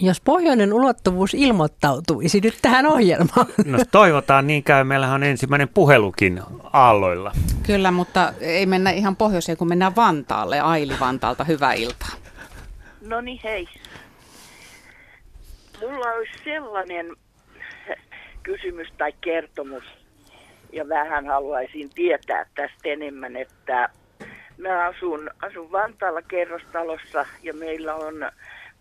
jos 0.01 0.21
pohjoinen 0.21 0.73
ulottuvuus 0.73 1.35
ilmoittautuisi 1.35 2.41
nyt 2.41 2.59
tähän 2.63 2.87
ohjelmaan. 2.87 3.47
No 3.65 3.79
toivotaan 3.91 4.47
niin 4.47 4.63
käy. 4.63 4.85
Meillähän 4.85 5.15
on 5.15 5.23
ensimmäinen 5.23 5.69
puhelukin 5.69 6.41
aalloilla. 6.73 7.33
Kyllä, 7.63 7.91
mutta 7.91 8.33
ei 8.41 8.67
mennä 8.67 8.91
ihan 8.91 9.17
pohjoiseen, 9.17 9.59
kun 9.59 9.69
mennään 9.69 9.97
Vantaalle. 9.97 10.61
Aili 10.61 10.95
Vantaalta, 11.01 11.45
hyvää 11.45 11.73
iltaa. 11.73 12.13
No 13.07 13.21
niin, 13.21 13.41
hei. 13.45 13.69
Mulla 15.81 16.13
olisi 16.13 16.45
sellainen 16.45 17.07
kysymys 18.43 18.89
tai 18.99 19.13
kertomus, 19.21 19.85
ja 20.73 20.89
vähän 20.89 21.27
haluaisin 21.27 21.91
tietää 21.95 22.47
tästä 22.55 22.89
enemmän, 22.89 23.37
että 23.37 23.89
mä 24.59 24.85
asun, 24.85 25.31
asun 25.43 25.73
Vantaalla 25.73 26.23
kerrostalossa 26.23 27.27
ja 27.43 27.55
meillä 27.55 27.95
on 27.95 28.15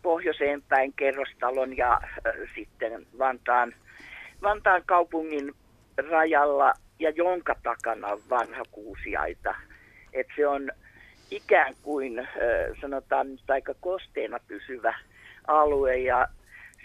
pohjoiseen 0.01 0.62
päin 0.62 0.94
kerrostalon 0.94 1.77
ja 1.77 1.94
äh, 2.03 2.34
sitten 2.56 3.06
Vantaan, 3.18 3.74
Vantaan 4.41 4.82
kaupungin 4.86 5.53
rajalla 6.10 6.74
ja 7.00 7.10
jonka 7.10 7.56
takana 7.63 8.08
on 8.08 8.20
vanha 8.29 8.63
kuusiaita. 8.72 9.56
että 10.13 10.34
se 10.36 10.48
on 10.48 10.72
ikään 11.32 11.74
kuin, 11.82 12.20
äh, 12.20 12.27
sanotaan 12.82 13.32
nyt 13.32 13.50
aika 13.50 13.74
kosteena 13.79 14.39
pysyvä 14.48 14.94
alue 15.48 15.98
ja 15.98 16.27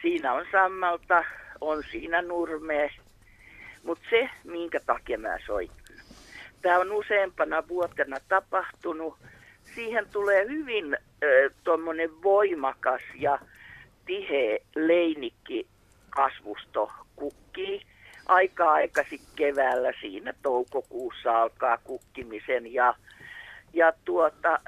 siinä 0.04 0.32
on 0.32 0.46
sammalta, 0.52 1.25
on 1.61 1.82
siinä 1.90 2.23
nurmea. 2.23 2.88
Mutta 3.82 4.04
se, 4.11 4.30
minkä 4.44 4.80
takia 4.87 5.18
mä 5.18 5.37
soitin, 5.46 5.96
tämä 6.62 6.78
on 6.78 6.92
useampana 6.92 7.68
vuotena 7.68 8.16
tapahtunut. 8.28 9.18
Siihen 9.75 10.06
tulee 10.12 10.49
hyvin 10.49 10.96
tuommoinen 11.64 12.23
voimakas 12.23 13.02
ja 13.14 13.38
tiheä 14.06 14.58
leinikki 14.75 15.66
kasvusto 16.11 16.90
kukkii. 17.16 17.82
Aika 18.26 18.73
aikaisin 18.73 19.20
keväällä 19.37 19.92
siinä 20.00 20.32
toukokuussa 20.42 21.42
alkaa 21.42 21.78
kukkimisen 21.84 22.73
ja, 22.73 22.94
ja 23.73 23.92
tuota, 24.04 24.61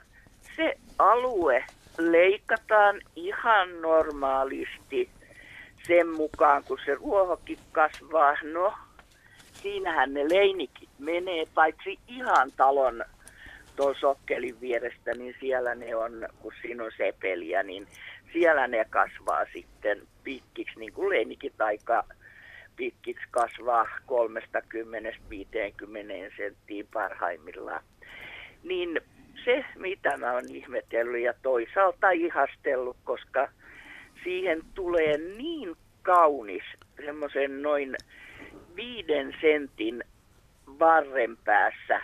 se 0.57 0.77
alue 0.99 1.65
leikataan 1.99 3.01
ihan 3.17 3.83
normaalisti 3.83 5.11
sen 5.87 6.09
mukaan, 6.09 6.65
kun 6.65 6.79
se 6.85 6.95
ruohokin 6.95 7.59
kasvaa. 7.73 8.37
No, 8.43 8.73
siinähän 9.53 10.15
ne 10.15 10.29
leinikit 10.29 10.89
menee, 10.99 11.45
paitsi 11.55 11.99
ihan 12.09 12.53
talon 12.57 13.05
tuon 13.77 13.95
sokkelin 14.01 14.61
vierestä, 14.61 15.15
niin 15.15 15.35
siellä 15.41 15.75
ne 15.75 15.97
on, 15.97 16.29
kun 16.41 16.53
siinä 16.63 16.85
on 16.85 16.91
sepeliä, 16.97 17.63
niin 17.63 17.87
siellä 18.33 18.67
ne 18.67 18.85
kasvaa 18.91 19.45
sitten 19.53 20.03
pitkiksi, 20.25 20.79
niin 20.79 20.93
kuin 20.93 21.09
leinikit 21.09 21.61
aika 21.61 22.05
pitkiksi 22.77 23.27
kasvaa 23.31 23.85
30-50 23.85 23.89
senttiin 26.37 26.89
parhaimmillaan. 26.93 27.83
Niin 28.63 29.01
se, 29.45 29.65
mitä 29.77 30.17
mä 30.17 30.33
oon 30.33 30.51
ihmetellyt 30.51 31.23
ja 31.23 31.35
toisaalta 31.43 32.11
ihastellut, 32.11 32.97
koska 33.05 33.49
siihen 34.27 34.63
tulee 34.75 35.19
niin 35.19 35.77
kaunis 36.03 36.63
semmoisen 37.05 37.63
noin 37.63 37.97
viiden 38.77 39.35
sentin 39.41 40.05
varren 40.79 41.37
päässä 41.45 42.01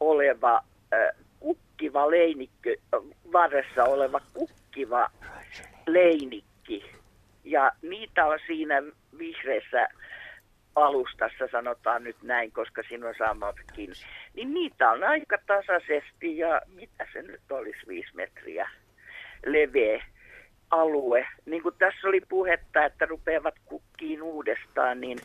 oleva 0.00 0.62
äh, 0.94 1.24
kukkiva 1.40 2.10
leinikki, 2.10 2.76
varressa 3.32 3.84
oleva 3.84 4.20
kukkiva 4.34 5.10
leinikki. 5.86 6.84
Ja 7.44 7.72
niitä 7.82 8.26
on 8.26 8.38
siinä 8.46 8.82
vihreässä 9.18 9.88
alustassa, 10.74 11.48
sanotaan 11.52 12.04
nyt 12.04 12.16
näin, 12.22 12.52
koska 12.52 12.82
siinä 12.88 13.08
on 13.08 13.14
samatkin. 13.18 13.92
Niin 14.34 14.54
niitä 14.54 14.90
on 14.90 15.04
aika 15.04 15.38
tasaisesti 15.46 16.38
ja 16.38 16.60
mitä 16.74 17.06
se 17.12 17.22
nyt 17.22 17.52
olisi, 17.52 17.86
viisi 17.88 18.10
metriä 18.14 18.70
leveä 19.46 20.15
alue. 20.70 21.26
Niin 21.46 21.62
kuin 21.62 21.74
tässä 21.78 22.08
oli 22.08 22.20
puhetta, 22.28 22.84
että 22.84 23.06
rupeavat 23.06 23.54
kukkiin 23.64 24.22
uudestaan, 24.22 25.00
niin 25.00 25.18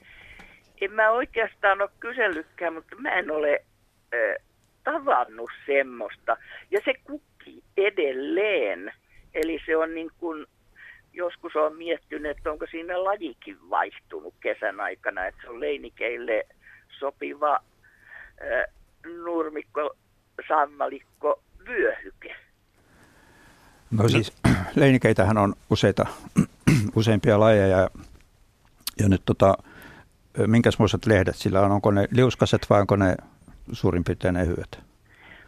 en 0.82 0.92
mä 0.92 1.12
oikeastaan 1.12 1.82
ole 1.82 1.90
kysellytkään, 2.00 2.74
mutta 2.74 2.96
mä 2.96 3.10
en 3.10 3.32
ole 3.32 3.66
ö, 4.14 4.36
tavannut 4.84 5.52
semmoista. 5.66 6.38
Ja 6.72 6.82
se 6.86 6.94
kukki 7.04 7.64
edelleen. 7.78 8.94
Eli 9.34 9.60
se 9.66 9.78
on 9.78 9.96
niin 9.96 10.12
kuin, 10.18 10.46
joskus 11.14 11.56
on 11.56 11.78
miettinyt, 11.78 12.38
että 12.38 12.52
onko 12.52 12.66
siinä 12.72 13.04
lajikin 13.04 13.70
vaihtunut 13.70 14.34
kesän 14.40 14.80
aikana, 14.80 15.26
että 15.26 15.42
se 15.42 15.50
on 15.50 15.60
leinikeille 15.60 16.44
sopiva 17.00 17.60
ö, 18.42 18.68
nurmikko, 19.24 19.96
sammalikko, 20.48 21.42
vyöhyke. 21.68 22.36
No 23.92 24.10
siis 24.10 24.34
leinikeitähän 24.76 25.38
on 25.38 25.54
useita, 25.70 26.06
useimpia 26.96 27.40
lajeja 27.40 27.90
ja 29.00 29.10
nyt 29.10 29.22
tota, 29.26 29.58
minkäsmoiset 30.48 31.06
lehdet 31.06 31.36
sillä 31.36 31.62
on? 31.62 31.72
Onko 31.72 31.92
ne 31.92 32.08
liuskaset 32.12 32.70
vai 32.70 32.82
onko 32.82 32.96
ne 32.96 33.16
suurin 33.72 34.04
piirtein 34.04 34.38
ehyet? 34.38 34.80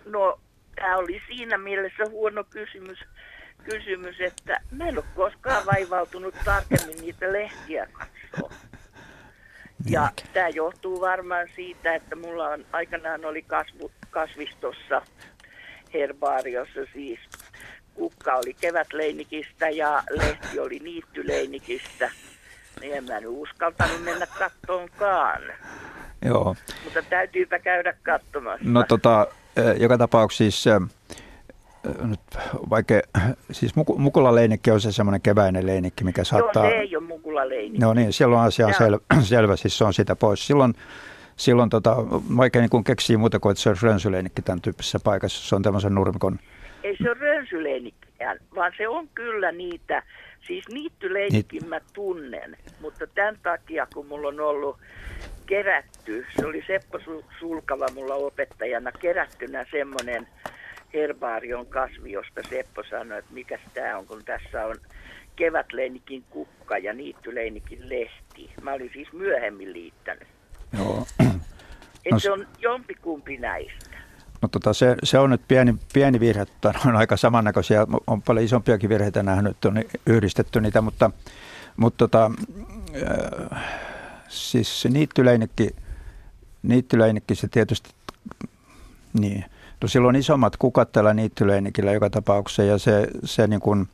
No, 0.06 0.40
tämä 0.76 0.98
oli 0.98 1.22
siinä 1.28 1.58
mielessä 1.58 2.04
huono 2.10 2.44
kysymys, 2.44 3.00
kysymys, 3.64 4.16
että 4.20 4.60
mä 4.72 4.88
en 4.88 4.98
ole 4.98 5.06
koskaan 5.16 5.66
vaivautunut 5.66 6.36
tarkemmin 6.46 6.98
niitä 7.02 7.34
lehtiä 7.34 7.88
katsoa. 7.94 8.54
Ja 9.90 10.12
tämä 10.34 10.50
johtuu 10.50 11.02
varmaan 11.02 11.48
siitä, 11.56 11.96
että 11.96 12.16
mulla 12.16 12.48
on 12.48 12.66
aikanaan 12.72 13.26
oli 13.26 13.42
kasvu, 13.42 13.92
kasvistossa, 14.10 15.02
herbaariossa 15.94 16.80
siis, 16.94 17.20
kukka 17.94 18.36
oli 18.36 18.54
kevätleinikistä 18.54 19.70
ja 19.70 20.04
lehti 20.10 20.60
oli 20.60 20.80
niittyleinikistä– 20.80 22.12
niin 22.82 22.96
en 22.96 23.04
mä 23.04 23.20
nyt 23.20 23.30
uskaltanut 23.30 24.04
mennä 24.04 24.28
kattoonkaan. 24.40 25.42
Joo. 26.26 26.56
Mutta 26.84 27.02
täytyypä 27.10 27.60
käydä 27.60 27.94
katsomassa. 28.04 28.66
No 28.66 28.84
tota, 28.88 29.28
eh, 29.58 29.82
joka 29.82 29.98
tapauksessa 29.98 30.70
eh, 30.76 31.96
nyt 32.02 32.20
vaikka, 32.70 32.94
siis 33.52 33.74
mukula 33.98 34.36
leinikki 34.36 34.72
on 34.72 34.82
se 34.82 34.92
semmoinen 34.92 35.22
keväinen 35.22 35.68
leinikki, 35.68 36.04
mikä 36.04 36.24
saattaa... 36.24 36.64
Joo, 36.64 36.72
se 36.72 36.78
ei 36.78 36.96
ole 36.96 37.06
mukula 37.06 37.50
leinikki. 37.50 37.80
No 37.80 37.94
niin, 37.94 38.14
silloin 38.14 38.42
asia 38.42 38.68
on 38.68 38.74
sel, 38.74 39.00
selvä, 39.22 39.56
siis 39.56 39.78
se 39.78 39.84
on 39.84 39.94
sitä 39.94 40.16
pois. 40.16 40.48
Silloin, 40.48 40.74
silloin 41.36 41.70
tota, 41.70 41.96
vaikka 42.38 42.60
niin 42.60 42.70
kuin 42.70 42.84
keksii 42.84 43.18
muuta 43.18 43.40
kuin, 43.40 43.52
että 43.52 43.62
se 43.62 43.70
on 43.70 43.76
rönsyleinikki 43.82 44.42
tämän 44.42 44.62
tyyppisessä 44.62 45.00
paikassa, 45.04 45.50
se 45.50 45.56
on 45.56 45.62
tämmöisen 45.62 45.96
nurmikon... 45.96 46.40
Ei 46.84 46.98
se 46.98 47.10
ole 47.10 47.20
rönsyleinikki, 47.20 48.08
vaan 48.56 48.74
se 48.78 48.88
on 48.88 49.10
kyllä 49.10 49.52
niitä 49.52 50.04
Siis 50.48 50.66
niittyleikkin 50.70 51.62
niin. 51.62 51.70
mä 51.70 51.80
tunnen, 51.94 52.58
mutta 52.82 53.08
tämän 53.08 53.38
takia 53.44 53.88
kun 53.94 54.06
mulla 54.06 54.28
on 54.28 54.40
ollut 54.40 54.78
kerätty, 55.46 56.26
se 56.36 56.46
oli 56.46 56.64
Seppo 56.68 57.00
Sulkava 57.40 57.86
mulla 57.94 58.16
opettajana, 58.16 58.92
kerättynä 58.92 59.66
semmoinen 59.72 60.28
herbaarion 60.94 61.66
kasvi, 61.66 62.12
josta 62.12 62.42
Seppo 62.50 62.84
sanoi, 62.90 63.20
että 63.20 63.34
mikä 63.34 63.60
tämä 63.74 63.98
on, 63.98 64.06
kun 64.06 64.26
tässä 64.26 64.66
on 64.66 64.76
kevätleinikin 65.36 66.24
kukka 66.30 66.78
ja 66.78 66.94
niittyleinikin 66.94 67.90
lehti. 67.90 68.52
Mä 68.62 68.74
olin 68.74 68.92
siis 68.94 69.14
myöhemmin 69.14 69.74
liittänyt. 69.74 70.28
Joo. 70.78 71.06
Että 71.20 72.16
no, 72.16 72.20
se 72.20 72.32
on 72.32 72.48
jompikumpi 72.60 73.38
näistä. 73.38 73.93
No 74.44 74.50
tota, 74.50 74.74
se, 74.74 74.96
se 75.04 75.20
on 75.20 75.30
nyt 75.30 75.42
pieni, 75.48 75.76
pieni 75.94 76.20
virhe, 76.20 76.42
että 76.42 76.74
on 76.86 76.96
aika 76.96 77.18
samannäköisiä, 77.18 77.88
on 78.08 78.22
paljon 78.22 78.46
isompiakin 78.46 78.90
virheitä 78.90 79.24
nähnyt, 79.24 79.66
on 79.66 79.84
yhdistetty 80.06 80.62
niitä, 80.62 80.82
mutta, 80.82 81.12
mutta 81.78 81.98
tota, 81.98 82.32
äh, 83.52 83.64
siis 84.28 84.82
se 84.82 84.90
niittyleinikki, 84.90 85.70
niittyleinikki 86.64 87.36
se 87.36 87.48
tietysti, 87.48 87.90
niin, 89.20 89.46
no 89.82 89.88
silloin 89.88 90.16
isommat 90.16 90.58
kukat 90.58 90.92
tällä 90.92 91.14
niittyleinikillä 91.14 91.92
joka 91.92 92.10
tapauksessa 92.10 92.64
ja 92.64 92.78
se, 92.78 93.08
se 93.24 93.48
niin 93.48 93.62
kuin, 93.62 93.88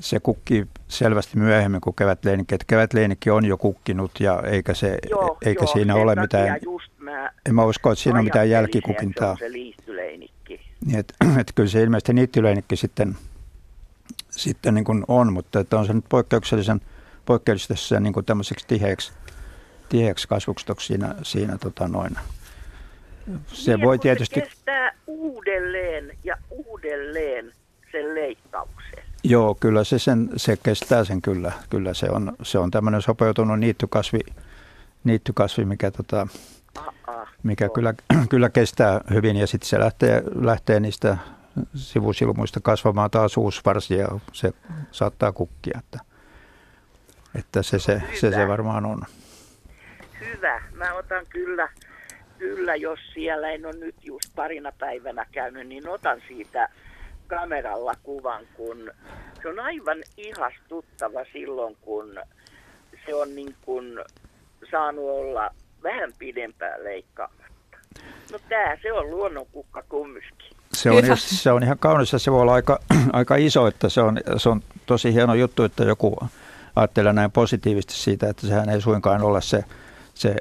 se 0.00 0.20
kukki 0.20 0.66
selvästi 0.88 1.38
myöhemmin 1.38 1.80
kuin 1.80 1.96
kevätleinikki. 1.96 2.54
Että 2.54 2.64
kevätleinikki 2.68 3.30
on 3.30 3.44
jo 3.44 3.56
kukkinut 3.56 4.20
ja 4.20 4.42
eikä, 4.42 4.74
se, 4.74 4.98
joo, 5.10 5.38
eikä 5.44 5.64
joo, 5.64 5.72
siinä 5.72 5.94
ole 5.94 6.14
mitään... 6.14 6.58
Just 6.62 6.95
mä 7.10 7.30
en 7.46 7.54
mä 7.54 7.64
usko, 7.64 7.92
että 7.92 8.02
siinä 8.02 8.18
on 8.18 8.24
mitään 8.24 8.50
jälkikukintaa. 8.50 9.36
Se 9.38 9.52
liittyleinikki. 9.52 10.60
Niin, 10.86 10.98
että, 10.98 11.14
että 11.40 11.52
kyllä 11.54 11.68
se 11.68 11.82
ilmeisesti 11.82 12.12
niittyleinikki 12.12 12.76
sitten, 12.76 13.16
sitten 14.30 14.74
niin 14.74 14.84
kuin 14.84 15.04
on, 15.08 15.32
mutta 15.32 15.60
että 15.60 15.78
on 15.78 15.86
se 15.86 15.92
nyt 15.92 16.04
poikkeuksellisen 16.08 16.80
poikkeuksellisen 17.26 18.02
niin 18.02 18.12
kuin 18.12 18.26
tämmöiseksi 18.26 18.66
tiheäksi, 18.66 19.12
tiheäksi 19.88 20.28
kasvustoksi 20.28 20.86
siinä, 20.86 21.14
siinä 21.22 21.58
tota 21.58 21.88
noin. 21.88 22.16
Se 23.46 23.76
niin, 23.76 23.86
voi 23.86 23.98
tietysti... 23.98 24.40
Se 24.40 24.46
kestää 24.46 24.92
uudelleen 25.06 26.18
ja 26.24 26.36
uudelleen 26.50 27.52
sen 27.92 28.14
leikkauksen. 28.14 29.04
Joo, 29.24 29.54
kyllä 29.54 29.84
se, 29.84 29.98
sen, 29.98 30.30
se 30.36 30.56
kestää 30.62 31.04
sen 31.04 31.22
kyllä. 31.22 31.52
Kyllä 31.70 31.94
se 31.94 32.06
on, 32.10 32.36
se 32.42 32.58
on 32.58 32.70
tämmöinen 32.70 33.02
sopeutunut 33.02 33.58
niittykasvi, 33.58 34.20
niittykasvi 35.04 35.64
mikä, 35.64 35.90
tota, 35.90 36.26
mikä 37.42 37.68
kyllä, 37.68 37.94
kyllä 38.30 38.48
kestää 38.48 39.00
hyvin 39.10 39.36
ja 39.36 39.46
sitten 39.46 39.68
se 39.68 39.78
lähtee, 39.78 40.22
lähtee 40.34 40.80
niistä 40.80 41.16
sivusilmuista 41.74 42.60
kasvamaan 42.62 43.10
taas 43.10 43.36
uusi 43.36 43.60
varsi 43.64 43.94
ja 43.94 44.08
se 44.32 44.52
saattaa 44.90 45.32
kukkia. 45.32 45.78
Että. 45.78 45.98
Että 47.38 47.62
se 47.62 47.78
se, 47.78 48.02
se, 48.14 48.30
se 48.30 48.48
varmaan 48.48 48.86
on. 48.86 49.02
Hyvä. 50.20 50.62
Mä 50.72 50.94
otan 50.94 51.26
kyllä, 51.28 51.68
kyllä, 52.38 52.76
jos 52.76 52.98
siellä 53.14 53.50
en 53.50 53.66
ole 53.66 53.76
nyt 53.76 53.94
just 54.02 54.34
parina 54.34 54.72
päivänä 54.78 55.26
käynyt, 55.32 55.66
niin 55.66 55.88
otan 55.88 56.22
siitä 56.28 56.68
kameralla 57.26 57.94
kuvan, 58.02 58.46
kun 58.56 58.90
se 59.42 59.48
on 59.48 59.60
aivan 59.60 59.98
ihastuttava 60.16 61.24
silloin, 61.32 61.76
kun 61.80 62.20
se 63.06 63.14
on 63.14 63.34
niin 63.34 63.56
kuin 63.62 63.98
saanut 64.70 65.04
olla 65.04 65.50
vähän 65.86 66.12
pidempään 66.18 66.84
leikkaamatta. 66.84 67.76
No 68.32 68.38
tää 68.48 68.78
se 68.82 68.92
on 68.92 69.10
luonnonkukka 69.10 69.82
kumminkin. 69.88 70.56
Se 70.72 70.90
on, 70.90 71.02
se 71.16 71.52
on 71.52 71.62
ihan 71.62 71.78
kaunis 71.78 72.12
ja 72.12 72.18
se 72.18 72.32
voi 72.32 72.40
olla 72.40 72.54
aika, 72.54 72.78
aika 73.12 73.36
iso, 73.36 73.66
että 73.66 73.88
se 73.88 74.00
on, 74.00 74.20
se 74.36 74.48
on 74.48 74.62
tosi 74.86 75.12
hieno 75.14 75.34
juttu, 75.34 75.62
että 75.62 75.84
joku 75.84 76.18
ajattelee 76.76 77.12
näin 77.12 77.30
positiivisesti 77.30 77.94
siitä, 77.94 78.28
että 78.28 78.46
sehän 78.46 78.68
ei 78.68 78.80
suinkaan 78.80 79.22
ole 79.22 79.42
se, 79.42 79.64
se 80.14 80.34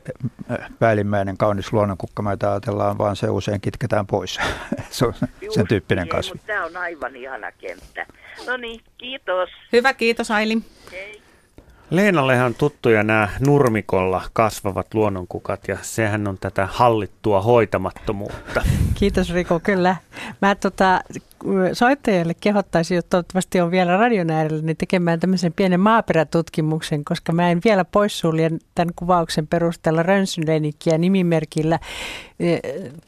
päällimmäinen 0.79 1.37
kaunis 1.37 1.73
luonnonkukka, 1.73 2.23
mitä 2.23 2.51
ajatellaan, 2.51 2.97
vaan 2.97 3.15
se 3.15 3.29
usein 3.29 3.61
kitketään 3.61 4.07
pois. 4.07 4.39
se 4.89 5.05
on 5.05 5.13
Just 5.41 5.55
sen 5.55 5.67
tyyppinen 5.67 6.03
niin, 6.03 6.09
kasvi. 6.09 6.33
Mutta 6.33 6.47
tämä 6.47 6.65
on 6.65 6.77
aivan 6.77 7.15
ihana 7.15 7.51
kenttä. 7.51 8.05
No 8.47 8.57
niin, 8.57 8.81
kiitos. 8.97 9.49
Hyvä, 9.73 9.93
kiitos 9.93 10.31
Aili. 10.31 10.57
Hei. 10.91 11.24
Leenallehan 11.89 12.55
tuttuja 12.55 13.03
nämä 13.03 13.29
nurmikolla 13.39 14.21
kasvavat 14.33 14.93
luonnonkukat 14.93 15.67
ja 15.67 15.77
sehän 15.81 16.27
on 16.27 16.37
tätä 16.37 16.67
hallittua 16.71 17.41
hoitamattomuutta. 17.41 18.61
Kiitos 18.93 19.33
Riko, 19.33 19.59
kyllä. 19.59 19.95
Mä 20.41 20.55
tota, 20.55 21.01
soittajille 21.73 22.33
kehottaisin, 22.33 22.97
että 22.97 23.09
toivottavasti 23.09 23.61
on 23.61 23.71
vielä 23.71 23.97
radion 23.97 24.29
äärellä, 24.29 24.61
niin 24.61 24.77
tekemään 24.77 25.19
tämmöisen 25.19 25.53
pienen 25.53 25.79
maaperätutkimuksen, 25.79 27.05
koska 27.05 27.33
mä 27.33 27.51
en 27.51 27.61
vielä 27.65 27.85
poissulje 27.85 28.51
tämän 28.75 28.93
kuvauksen 28.95 29.47
perusteella 29.47 30.03
rönsylenikkiä 30.03 30.97
nimimerkillä. 30.97 31.79
Eh, 32.39 32.59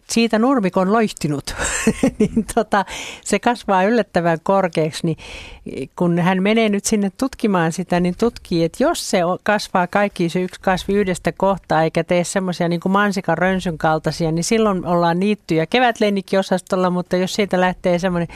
Siitä 0.10 0.40
nurmikon 0.40 0.94
loihtinut, 0.94 1.56
niin 2.20 2.46
tota, 2.56 2.86
se 3.24 3.40
kasvaa 3.40 3.84
yllättävän 3.84 4.38
korkeaksi, 4.44 5.06
niin 5.06 5.18
kun 5.96 6.20
hän 6.20 6.44
menee 6.44 6.70
nyt 6.70 6.86
sinne 6.86 7.12
tutkimaan 7.18 7.72
sitä, 7.72 8.00
niin 8.00 8.16
tutkii, 8.20 8.64
että 8.64 8.84
jos 8.84 9.10
se 9.10 9.20
kasvaa 9.44 9.88
kaikki 9.88 10.30
se 10.30 10.42
yksi 10.42 10.62
kasvi 10.62 10.94
yhdestä 10.94 11.32
kohtaa, 11.32 11.84
eikä 11.84 12.04
tee 12.04 12.24
semmoisia 12.24 12.68
niin 12.68 12.80
kuin 12.80 12.92
mansikan 12.92 13.38
rönsyn 13.38 13.78
kaltaisia, 13.78 14.32
niin 14.32 14.44
silloin 14.44 14.86
ollaan 14.86 15.20
niittyjä 15.20 15.66
kevätlennikkiosastolla, 15.66 16.90
mutta 16.90 17.18
jos 17.18 17.34
siitä 17.34 17.62
lähtee 17.62 18.00
semmoinen 18.00 18.27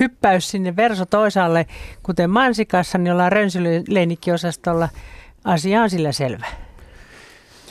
hyppäys 0.00 0.50
sinne 0.50 0.76
verso 0.76 1.06
toisaalle, 1.06 1.66
kuten 2.02 2.30
mansikassa, 2.30 2.98
niin 2.98 3.12
ollaan 3.12 3.32
rönsylenikki-osastolla. 3.32 4.88
Asia 5.44 5.82
on 5.82 5.90
sillä 5.90 6.12
selvä. 6.12 6.46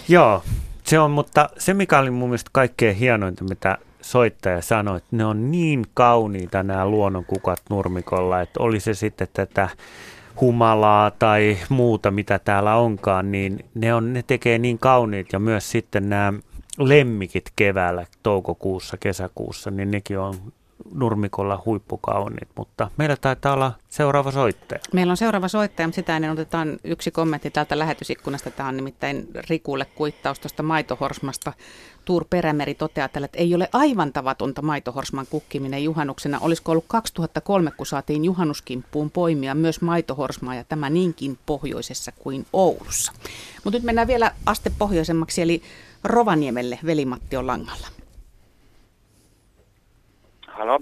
Joo, 0.07 0.43
se 0.83 0.99
on, 0.99 1.11
mutta 1.11 1.49
se 1.57 1.73
mikä 1.73 1.99
oli 1.99 2.11
mun 2.11 2.29
mielestä 2.29 2.49
kaikkein 2.53 2.95
hienointa, 2.95 3.43
mitä 3.43 3.77
soittaja 4.01 4.61
sanoi, 4.61 4.97
että 4.97 5.15
ne 5.15 5.25
on 5.25 5.51
niin 5.51 5.85
kauniita 5.93 6.63
nämä 6.63 6.87
luonnonkukat 6.87 7.61
nurmikolla, 7.69 8.41
että 8.41 8.63
oli 8.63 8.79
se 8.79 8.93
sitten 8.93 9.27
tätä 9.33 9.69
humalaa 10.41 11.11
tai 11.11 11.57
muuta, 11.69 12.11
mitä 12.11 12.39
täällä 12.39 12.75
onkaan, 12.75 13.31
niin 13.31 13.65
ne, 13.75 13.93
on, 13.93 14.13
ne 14.13 14.23
tekee 14.27 14.57
niin 14.57 14.79
kauniit 14.79 15.27
ja 15.33 15.39
myös 15.39 15.71
sitten 15.71 16.09
nämä 16.09 16.33
lemmikit 16.77 17.51
keväällä, 17.55 18.05
toukokuussa, 18.23 18.97
kesäkuussa, 18.97 19.71
niin 19.71 19.91
nekin 19.91 20.19
on 20.19 20.35
nurmikolla 20.93 21.61
huippukauniit, 21.65 22.49
mutta 22.55 22.91
meillä 22.97 23.15
taitaa 23.15 23.53
olla 23.53 23.71
seuraava 23.89 24.31
soittaja. 24.31 24.79
Meillä 24.93 25.11
on 25.11 25.17
seuraava 25.17 25.47
soittaja, 25.47 25.87
mutta 25.87 25.95
sitä 25.95 26.15
ennen 26.15 26.31
otetaan 26.31 26.79
yksi 26.83 27.11
kommentti 27.11 27.51
täältä 27.51 27.79
lähetysikkunasta. 27.79 28.51
Tämä 28.51 28.69
on 28.69 28.77
nimittäin 28.77 29.27
Rikulle 29.49 29.85
kuittaus 29.85 30.39
tuosta 30.39 30.63
maitohorsmasta. 30.63 31.53
Tuur 32.05 32.25
Perämeri 32.29 32.75
toteaa 32.75 33.07
tällä, 33.07 33.25
että 33.25 33.37
ei 33.37 33.55
ole 33.55 33.69
aivan 33.73 34.13
tavatonta 34.13 34.61
maitohorsman 34.61 35.27
kukkiminen 35.29 35.83
juhannuksena. 35.83 36.39
Olisiko 36.41 36.71
ollut 36.71 36.85
2003, 36.87 37.71
kun 37.71 37.85
saatiin 37.85 38.25
juhannuskimppuun 38.25 39.11
poimia 39.11 39.55
myös 39.55 39.81
maitohorsmaa 39.81 40.55
ja 40.55 40.63
tämä 40.63 40.89
niinkin 40.89 41.37
pohjoisessa 41.45 42.11
kuin 42.11 42.45
Oulussa. 42.53 43.11
Mutta 43.63 43.77
nyt 43.77 43.83
mennään 43.83 44.07
vielä 44.07 44.31
aste 44.45 44.71
pohjoisemmaksi, 44.79 45.41
eli 45.41 45.61
Rovaniemelle 46.03 46.79
Veli-Matti 46.85 47.37
on 47.37 47.47
langalla. 47.47 47.87
Halo? 50.59 50.79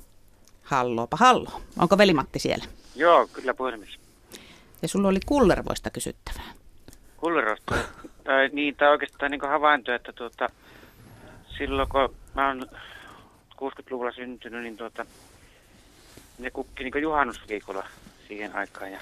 Halloopa 0.63 1.17
hallo. 1.17 1.61
Onko 1.79 1.97
Veli-Matti 1.97 2.39
siellä? 2.39 2.65
Joo, 2.95 3.27
kyllä 3.33 3.53
puhelimessa. 3.53 3.99
Ja 4.81 4.87
sulla 4.87 5.07
oli 5.07 5.19
kullervoista 5.25 5.89
kysyttävää. 5.89 6.53
Kullerosta. 7.17 7.75
tai 8.23 8.49
niin, 8.53 8.75
tai 8.75 8.89
oikeastaan 8.89 9.31
niin 9.31 9.41
havainto, 9.41 9.93
että 9.93 10.13
tuota, 10.13 10.49
silloin 11.57 11.89
kun 11.89 12.15
mä 12.35 12.47
oon 12.47 12.65
60-luvulla 13.55 14.11
syntynyt, 14.11 14.63
niin 14.63 14.77
tuota, 14.77 15.05
ne 16.39 16.51
kukki 16.51 16.83
niin 16.83 17.01
juhannusviikolla 17.01 17.83
siihen 18.27 18.55
aikaan. 18.55 18.91
Ja 18.91 18.99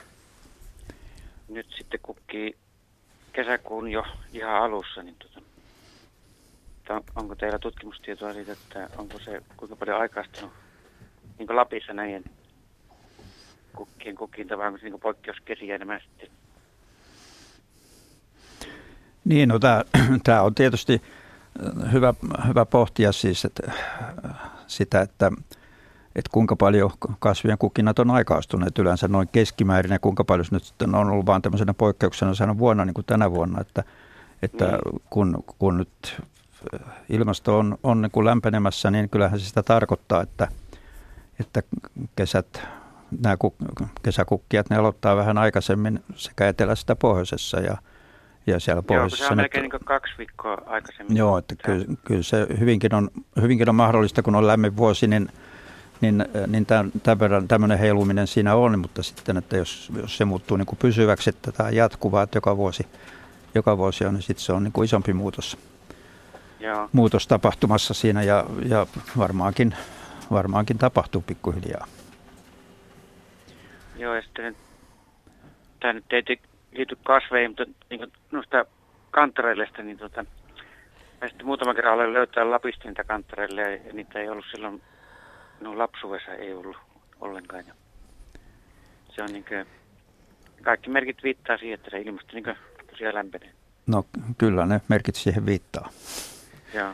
nyt 1.47 1.67
sitten 1.77 1.99
kukkii 2.03 2.57
kesäkuun 3.33 3.91
jo 3.91 4.03
ihan 4.33 4.55
alussa, 4.55 5.03
niin 5.03 5.15
tuota, 5.19 5.41
on- 6.89 7.03
onko 7.15 7.35
teillä 7.35 7.59
tutkimustietoa 7.59 8.33
siitä, 8.33 8.51
että 8.51 8.89
onko 8.97 9.19
se 9.19 9.41
kuinka 9.57 9.75
paljon 9.75 10.01
aikaistunut 10.01 10.64
niin 11.39 11.47
kuin 11.47 11.55
Lapissa 11.55 11.93
näiden 11.93 12.23
kukkien 13.75 14.15
kukinta, 14.15 14.55
se 14.79 14.89
niin 14.89 14.99
poikkeuskesiä 14.99 15.75
enemmän 15.75 16.01
sitten? 16.01 16.29
Niin, 19.25 19.49
no 19.49 19.59
tämä 20.23 20.41
on 20.41 20.55
tietysti 20.55 21.01
äh, 21.83 21.93
hyvä, 21.93 22.13
hyvä 22.47 22.65
pohtia 22.65 23.11
siis 23.11 23.45
että, 23.45 23.71
äh, 24.25 24.35
sitä, 24.67 25.01
että, 25.01 25.31
että 26.15 26.29
kuinka 26.31 26.55
paljon 26.55 26.91
kasvien 27.19 27.57
kukinnat 27.57 27.99
on 27.99 28.11
aikaistuneet 28.11 28.79
yleensä 28.79 29.07
noin 29.07 29.27
keskimäärin 29.31 29.91
ja 29.91 29.99
kuinka 29.99 30.23
paljon 30.23 30.45
nyt 30.51 30.63
sitten 30.63 30.95
on 30.95 31.09
ollut 31.09 31.25
vaan 31.25 31.41
tämmöisenä 31.41 31.73
poikkeuksena 31.73 32.33
sehän 32.33 32.57
vuonna 32.57 32.85
niin 32.85 32.93
kuin 32.93 33.05
tänä 33.05 33.31
vuonna, 33.31 33.61
että, 33.61 33.83
että 34.41 34.65
Niin. 34.65 35.01
kun, 35.09 35.43
kun 35.59 35.77
nyt 35.77 36.21
äh, 36.73 36.79
ilmasto 37.09 37.59
on, 37.59 37.77
on 37.83 38.01
niin 38.01 38.11
kuin 38.11 38.25
lämpenemässä, 38.25 38.91
niin 38.91 39.09
kyllähän 39.09 39.39
se 39.39 39.45
sitä 39.45 39.63
tarkoittaa, 39.63 40.21
että, 40.21 40.47
että 41.39 41.63
kesät, 42.15 42.61
nämä 43.21 43.35
kuk- 43.35 43.85
kesäkukkijat, 44.03 44.69
ne 44.69 44.75
aloittaa 44.77 45.15
vähän 45.15 45.37
aikaisemmin 45.37 46.03
sekä 46.15 46.47
etelässä 46.47 46.83
että 46.83 46.95
pohjoisessa 46.95 47.59
ja, 47.59 47.77
ja 48.47 48.59
siellä 48.59 48.77
Joo, 48.79 48.83
pohjoisessa. 48.87 49.25
se 49.25 49.31
on 49.31 49.37
nyt- 49.37 49.43
melkein 49.43 49.69
niin 49.69 49.85
kaksi 49.85 50.13
viikkoa 50.17 50.57
aikaisemmin. 50.65 51.17
Joo, 51.17 51.37
että 51.37 51.55
kyllä, 51.55 51.85
kyllä 52.05 52.23
se 52.23 52.47
hyvinkin 52.59 52.95
on, 52.95 53.09
hyvinkin 53.41 53.69
on 53.69 53.75
mahdollista, 53.75 54.23
kun 54.23 54.35
on 54.35 54.47
lämmin 54.47 54.77
vuosi, 54.77 55.07
niin, 55.07 55.29
niin, 56.01 56.25
niin 56.47 56.65
tämän, 56.65 56.91
tämmöinen 57.47 57.79
heiluminen 57.79 58.27
siinä 58.27 58.55
on, 58.55 58.79
mutta 58.79 59.03
sitten, 59.03 59.37
että 59.37 59.57
jos, 59.57 59.91
jos 60.01 60.17
se 60.17 60.25
muuttuu 60.25 60.57
niin 60.57 60.65
kuin 60.65 60.79
pysyväksi, 60.81 61.29
että 61.29 61.51
tämä 61.51 61.69
jatkuvaa, 61.69 62.23
että 62.23 62.37
joka 62.37 62.57
vuosi, 62.57 62.87
joka 63.55 63.77
vuosi 63.77 64.05
on, 64.05 64.13
niin 64.13 64.21
sitten 64.23 64.45
se 64.45 64.53
on 64.53 64.63
niin 64.63 64.71
kuin 64.71 64.85
isompi 64.85 65.13
muutos, 65.13 65.57
Joo, 66.59 66.89
muutos 66.91 67.27
tapahtumassa 67.27 67.93
siinä 67.93 68.23
ja, 68.23 68.45
ja 68.65 68.87
varmaankin, 69.17 69.75
varmaankin 70.31 70.77
tapahtuu 70.77 71.21
pikkuhiljaa. 71.21 71.87
joo, 73.95 74.15
ja 74.15 74.21
sitten 74.21 74.55
tämä 75.79 75.93
nyt 75.93 76.13
ei 76.13 76.39
liity 76.71 76.97
kasveihin, 77.03 77.51
mutta 77.51 77.65
niin 77.89 78.11
noista 78.31 78.65
kantareillesta, 79.11 79.81
niin 79.81 79.97
tota, 79.97 80.25
mä 81.21 81.27
sitten 81.27 81.45
muutama 81.45 81.73
kerran 81.73 81.93
olen 81.93 82.13
löytää 82.13 82.51
Lapista 82.51 82.87
niitä 82.87 83.03
kantareille, 83.03 83.61
ja, 83.61 83.93
niitä 83.93 84.19
ei 84.19 84.29
ollut 84.29 84.45
silloin, 84.51 84.81
no 85.61 85.77
lapsuudessa 85.77 86.33
ei 86.33 86.53
ollut 86.53 86.77
ollenkaan. 87.19 87.63
Ja 87.67 87.73
se 89.15 89.23
on 89.23 89.29
niin 89.29 89.45
kuin, 89.45 89.65
kaikki 90.61 90.89
merkit 90.89 91.23
viittaa 91.23 91.57
siihen, 91.57 91.73
että 91.73 91.89
se 91.91 92.01
ilmasto 92.01 92.33
niin 92.33 92.57
tosiaan 92.91 93.15
lämpenee. 93.15 93.51
No 93.87 94.05
kyllä 94.37 94.65
ne 94.65 94.81
merkit 94.87 95.15
siihen 95.15 95.45
viittaa. 95.45 95.89
Joo. 96.73 96.93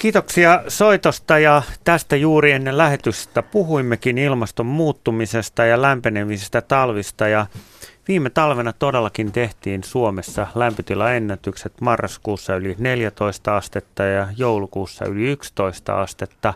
Kiitoksia 0.00 0.62
soitosta 0.68 1.38
ja 1.38 1.62
tästä 1.84 2.16
juuri 2.16 2.52
ennen 2.52 2.78
lähetystä 2.78 3.42
puhuimmekin 3.42 4.18
ilmaston 4.18 4.66
muuttumisesta 4.66 5.64
ja 5.64 5.82
lämpenemisestä 5.82 6.60
talvista 6.60 7.28
ja 7.28 7.46
viime 8.08 8.30
talvena 8.30 8.72
todellakin 8.72 9.32
tehtiin 9.32 9.84
Suomessa 9.84 10.46
lämpötilaennätykset 10.54 11.72
marraskuussa 11.80 12.56
yli 12.56 12.76
14 12.78 13.56
astetta 13.56 14.02
ja 14.02 14.28
joulukuussa 14.36 15.04
yli 15.04 15.30
11 15.30 16.00
astetta 16.00 16.54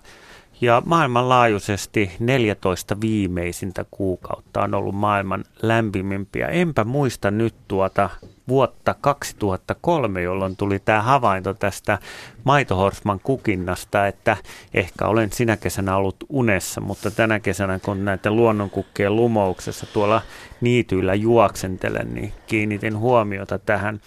ja 0.60 0.82
maailmanlaajuisesti 0.86 2.10
14 2.20 3.00
viimeisintä 3.00 3.84
kuukautta 3.90 4.60
on 4.60 4.74
ollut 4.74 4.94
maailman 4.94 5.44
lämpimimpiä. 5.62 6.48
Enpä 6.48 6.84
muista 6.84 7.30
nyt 7.30 7.54
tuota 7.68 8.10
vuotta 8.48 8.94
2003, 9.00 10.22
jolloin 10.22 10.56
tuli 10.56 10.78
tämä 10.78 11.02
havainto 11.02 11.54
tästä 11.54 11.98
maitohorsman 12.44 13.20
kukinnasta, 13.20 14.06
että 14.06 14.36
ehkä 14.74 15.06
olen 15.06 15.32
sinä 15.32 15.56
kesänä 15.56 15.96
ollut 15.96 16.16
unessa, 16.28 16.80
mutta 16.80 17.10
tänä 17.10 17.40
kesänä 17.40 17.78
kun 17.78 18.04
näiden 18.04 18.36
luonnonkukkien 18.36 19.16
lumouksessa 19.16 19.86
tuolla 19.86 20.22
niityillä 20.60 21.14
juoksentelen, 21.14 22.14
niin 22.14 22.32
kiinnitin 22.46 22.98
huomiota 22.98 23.58
tähän. 23.58 24.00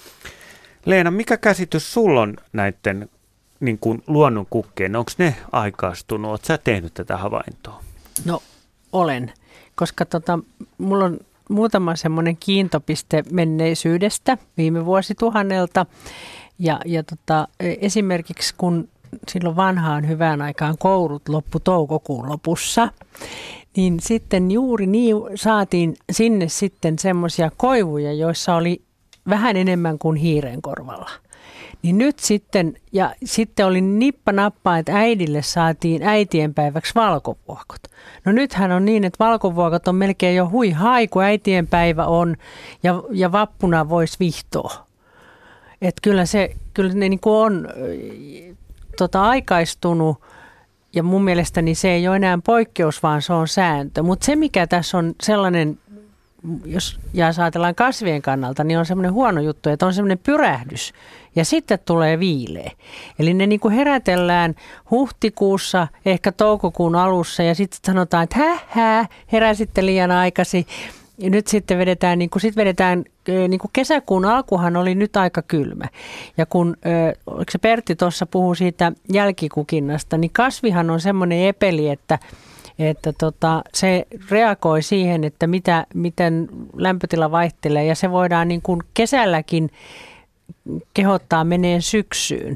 Leena, 0.85 1.11
mikä 1.11 1.37
käsitys 1.37 1.93
sulla 1.93 2.21
on 2.21 2.37
näiden 2.53 3.09
niin 3.59 3.77
kuin 3.77 4.03
luonnonkukkien? 4.07 4.95
Onko 4.95 5.11
ne 5.17 5.35
aikaistunut? 5.51 6.31
Oletko 6.31 6.45
sä 6.45 6.57
tehnyt 6.57 6.93
tätä 6.93 7.17
havaintoa? 7.17 7.83
No 8.25 8.43
olen, 8.91 9.33
koska 9.75 10.05
tota, 10.05 10.39
mulla 10.77 11.05
on 11.05 11.19
muutama 11.49 11.95
semmoinen 11.95 12.37
kiintopiste 12.37 13.23
menneisyydestä 13.31 14.37
viime 14.57 14.85
vuosituhannelta. 14.85 15.85
Ja, 16.59 16.79
ja 16.85 17.03
tota, 17.03 17.47
esimerkiksi 17.59 18.53
kun 18.57 18.87
silloin 19.27 19.55
vanhaan 19.55 20.07
hyvään 20.07 20.41
aikaan 20.41 20.77
koulut 20.79 21.29
loppu 21.29 21.59
toukokuun 21.59 22.29
lopussa, 22.29 22.89
niin 23.75 23.99
sitten 23.99 24.51
juuri 24.51 24.87
niin 24.87 25.15
saatiin 25.35 25.95
sinne 26.11 26.47
sitten 26.47 26.99
semmoisia 26.99 27.51
koivuja, 27.57 28.13
joissa 28.13 28.55
oli 28.55 28.81
vähän 29.29 29.57
enemmän 29.57 29.99
kuin 29.99 30.15
hiiren 30.15 30.61
korvalla. 30.61 31.09
Niin 31.87 31.97
nyt 31.97 32.19
sitten, 32.19 32.73
ja 32.91 33.15
sitten 33.23 33.65
oli 33.65 33.81
nippa 33.81 34.31
nappaa, 34.31 34.77
että 34.77 34.97
äidille 34.97 35.41
saatiin 35.41 36.03
äitienpäiväksi 36.03 36.95
valkovuokot. 36.95 37.79
No 38.25 38.31
nythän 38.31 38.71
on 38.71 38.85
niin, 38.85 39.03
että 39.03 39.25
valkovuokot 39.25 39.87
on 39.87 39.95
melkein 39.95 40.35
jo 40.35 40.49
hui 40.49 40.71
hai, 40.71 41.07
kun 41.07 41.23
äitienpäivä 41.23 42.05
on, 42.05 42.35
ja, 42.83 43.03
ja 43.11 43.31
vappuna 43.31 43.89
voisi 43.89 44.19
vihtoa. 44.19 44.85
Että 45.81 45.99
kyllä 46.01 46.25
se 46.25 46.55
kyllä 46.73 46.93
ne 46.93 47.09
niin 47.09 47.19
on 47.25 47.67
tota, 48.97 49.21
aikaistunut, 49.21 50.21
ja 50.93 51.03
mun 51.03 51.23
mielestäni 51.23 51.75
se 51.75 51.91
ei 51.91 52.07
ole 52.07 52.15
enää 52.15 52.39
poikkeus, 52.45 53.03
vaan 53.03 53.21
se 53.21 53.33
on 53.33 53.47
sääntö. 53.47 54.03
Mutta 54.03 54.25
se, 54.25 54.35
mikä 54.35 54.67
tässä 54.67 54.97
on 54.97 55.13
sellainen 55.23 55.77
jos 56.65 56.99
ja 57.13 57.27
ajatellaan 57.37 57.75
kasvien 57.75 58.21
kannalta, 58.21 58.63
niin 58.63 58.79
on 58.79 58.85
semmoinen 58.85 59.13
huono 59.13 59.41
juttu, 59.41 59.69
että 59.69 59.85
on 59.85 59.93
semmoinen 59.93 60.19
pyrähdys 60.19 60.93
ja 61.37 61.45
sitten 61.45 61.79
tulee 61.85 62.19
viileä. 62.19 62.71
Eli 63.19 63.33
ne 63.33 63.47
niin 63.47 63.59
kuin 63.59 63.73
herätellään 63.73 64.55
huhtikuussa, 64.91 65.87
ehkä 66.05 66.31
toukokuun 66.31 66.95
alussa 66.95 67.43
ja 67.43 67.55
sitten 67.55 67.79
sanotaan, 67.85 68.23
että 68.23 68.37
hä, 68.39 68.59
hä, 68.67 69.05
heräsitte 69.31 69.85
liian 69.85 70.11
aikaisin. 70.11 70.65
Ja 71.17 71.29
nyt 71.29 71.47
sitten 71.47 71.77
vedetään, 71.77 72.19
niin 72.19 72.29
kuin, 72.29 72.41
sit 72.41 72.55
vedetään 72.55 73.05
niin 73.47 73.59
kuin 73.59 73.71
kesäkuun 73.73 74.25
alkuhan 74.25 74.75
oli 74.75 74.95
nyt 74.95 75.17
aika 75.17 75.41
kylmä. 75.41 75.85
Ja 76.37 76.45
kun 76.45 76.77
oliko 77.27 77.51
se 77.51 77.57
Pertti 77.57 77.95
tuossa 77.95 78.25
puhuu 78.25 78.55
siitä 78.55 78.91
jälkikukinnasta, 79.13 80.17
niin 80.17 80.31
kasvihan 80.33 80.89
on 80.89 81.01
semmoinen 81.01 81.47
epeli, 81.47 81.89
että 81.89 82.19
että 82.79 83.13
tota, 83.13 83.61
se 83.73 84.07
reagoi 84.31 84.81
siihen, 84.81 85.23
että 85.23 85.47
mitä, 85.47 85.85
miten 85.93 86.49
lämpötila 86.73 87.31
vaihtelee 87.31 87.85
ja 87.85 87.95
se 87.95 88.11
voidaan 88.11 88.47
niin 88.47 88.61
kuin 88.61 88.81
kesälläkin 88.93 89.69
kehottaa 90.93 91.43
meneen 91.43 91.81
syksyyn. 91.81 92.55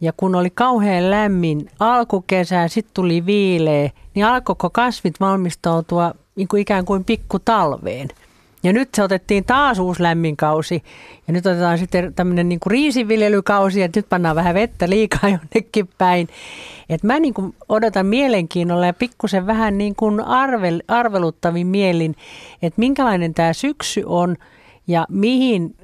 Ja 0.00 0.12
kun 0.16 0.34
oli 0.34 0.50
kauhean 0.50 1.10
lämmin 1.10 1.70
alkukesää, 1.80 2.68
sitten 2.68 2.94
tuli 2.94 3.26
viileä, 3.26 3.90
niin 4.14 4.26
alkoiko 4.26 4.70
kasvit 4.70 5.20
valmistautua 5.20 6.14
niin 6.36 6.48
kuin 6.48 6.62
ikään 6.62 6.84
kuin 6.84 7.04
pikkutalveen– 7.04 8.08
ja 8.66 8.72
nyt 8.72 8.88
se 8.94 9.02
otettiin 9.02 9.44
taas 9.44 9.78
uusi 9.78 10.02
lämmin 10.02 10.36
kausi. 10.36 10.82
Ja 11.26 11.32
nyt 11.32 11.46
otetaan 11.46 11.78
sitten 11.78 12.14
tämmöinen 12.14 12.48
niin 12.48 12.60
riisiviljelykausi, 12.66 13.82
että 13.82 13.98
nyt 13.98 14.08
pannaan 14.08 14.36
vähän 14.36 14.54
vettä 14.54 14.90
liikaa 14.90 15.30
jonnekin 15.40 15.88
päin. 15.98 16.28
Et 16.88 17.02
mä 17.02 17.20
niin 17.20 17.34
kuin 17.34 17.54
odotan 17.68 18.06
mielenkiinnolla 18.06 18.86
ja 18.86 18.92
pikkusen 18.92 19.46
vähän 19.46 19.78
niin 19.78 19.96
kuin 19.96 20.20
arvel, 20.20 20.82
arveluttavin 20.88 21.66
mielin, 21.66 22.16
että 22.62 22.80
minkälainen 22.80 23.34
tämä 23.34 23.52
syksy 23.52 24.02
on 24.06 24.36
ja 24.86 25.06
mihin 25.08 25.76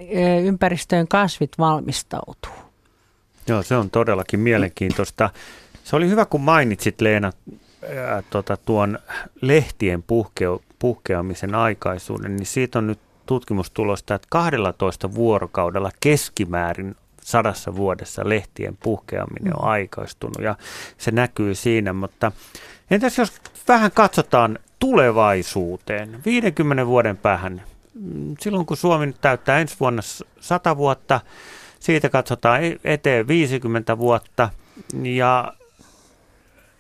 ympäristöön 0.45 1.09
kasvit 1.09 1.51
valmistautuu. 1.59 2.53
Joo, 3.49 3.63
se 3.63 3.77
on 3.77 3.91
todellakin 3.91 4.41
mielenkiintoista. 4.41 5.31
Se 5.85 5.97
oli 5.97 6.09
hyvä, 6.09 6.25
kun 6.25 6.41
mainitsit 6.41 7.01
Leena 7.01 7.33
ää, 7.97 8.23
tota, 8.31 8.57
tuon 8.57 8.99
lehtien 9.41 10.03
puhkeu, 10.03 10.63
puhkeamisen 10.79 11.55
aikaisuuden, 11.55 12.37
niin 12.37 12.47
siitä 12.47 12.79
on 12.79 12.87
nyt 12.87 12.99
tutkimustulosta, 13.27 14.15
että 14.15 14.29
12 14.31 15.15
vuorokaudella 15.15 15.91
keskimäärin 16.01 16.97
sadassa 17.23 17.77
vuodessa 17.77 18.29
lehtien 18.29 18.77
puhkeaminen 18.83 19.57
on 19.57 19.63
mm. 19.65 19.69
aikaistunut 19.69 20.39
ja 20.41 20.57
se 20.99 21.11
näkyy 21.11 21.55
siinä, 21.55 21.93
mutta 21.93 22.33
entäs 22.91 23.19
jos 23.19 23.33
vähän 23.69 23.91
katsotaan 23.95 24.59
tulevaisuuteen, 24.79 26.21
50 26.25 26.87
vuoden 26.87 27.17
päähän, 27.17 27.63
silloin 28.41 28.67
kun 28.67 28.77
Suomi 28.77 29.07
nyt 29.07 29.21
täyttää 29.21 29.59
ensi 29.59 29.77
vuonna 29.81 30.03
100 30.41 30.77
vuotta, 30.77 31.21
siitä 31.81 32.09
katsotaan 32.09 32.65
e-, 32.65 32.79
eteen 32.85 33.29
50 33.29 33.99
vuotta 33.99 34.49
ja 35.03 35.53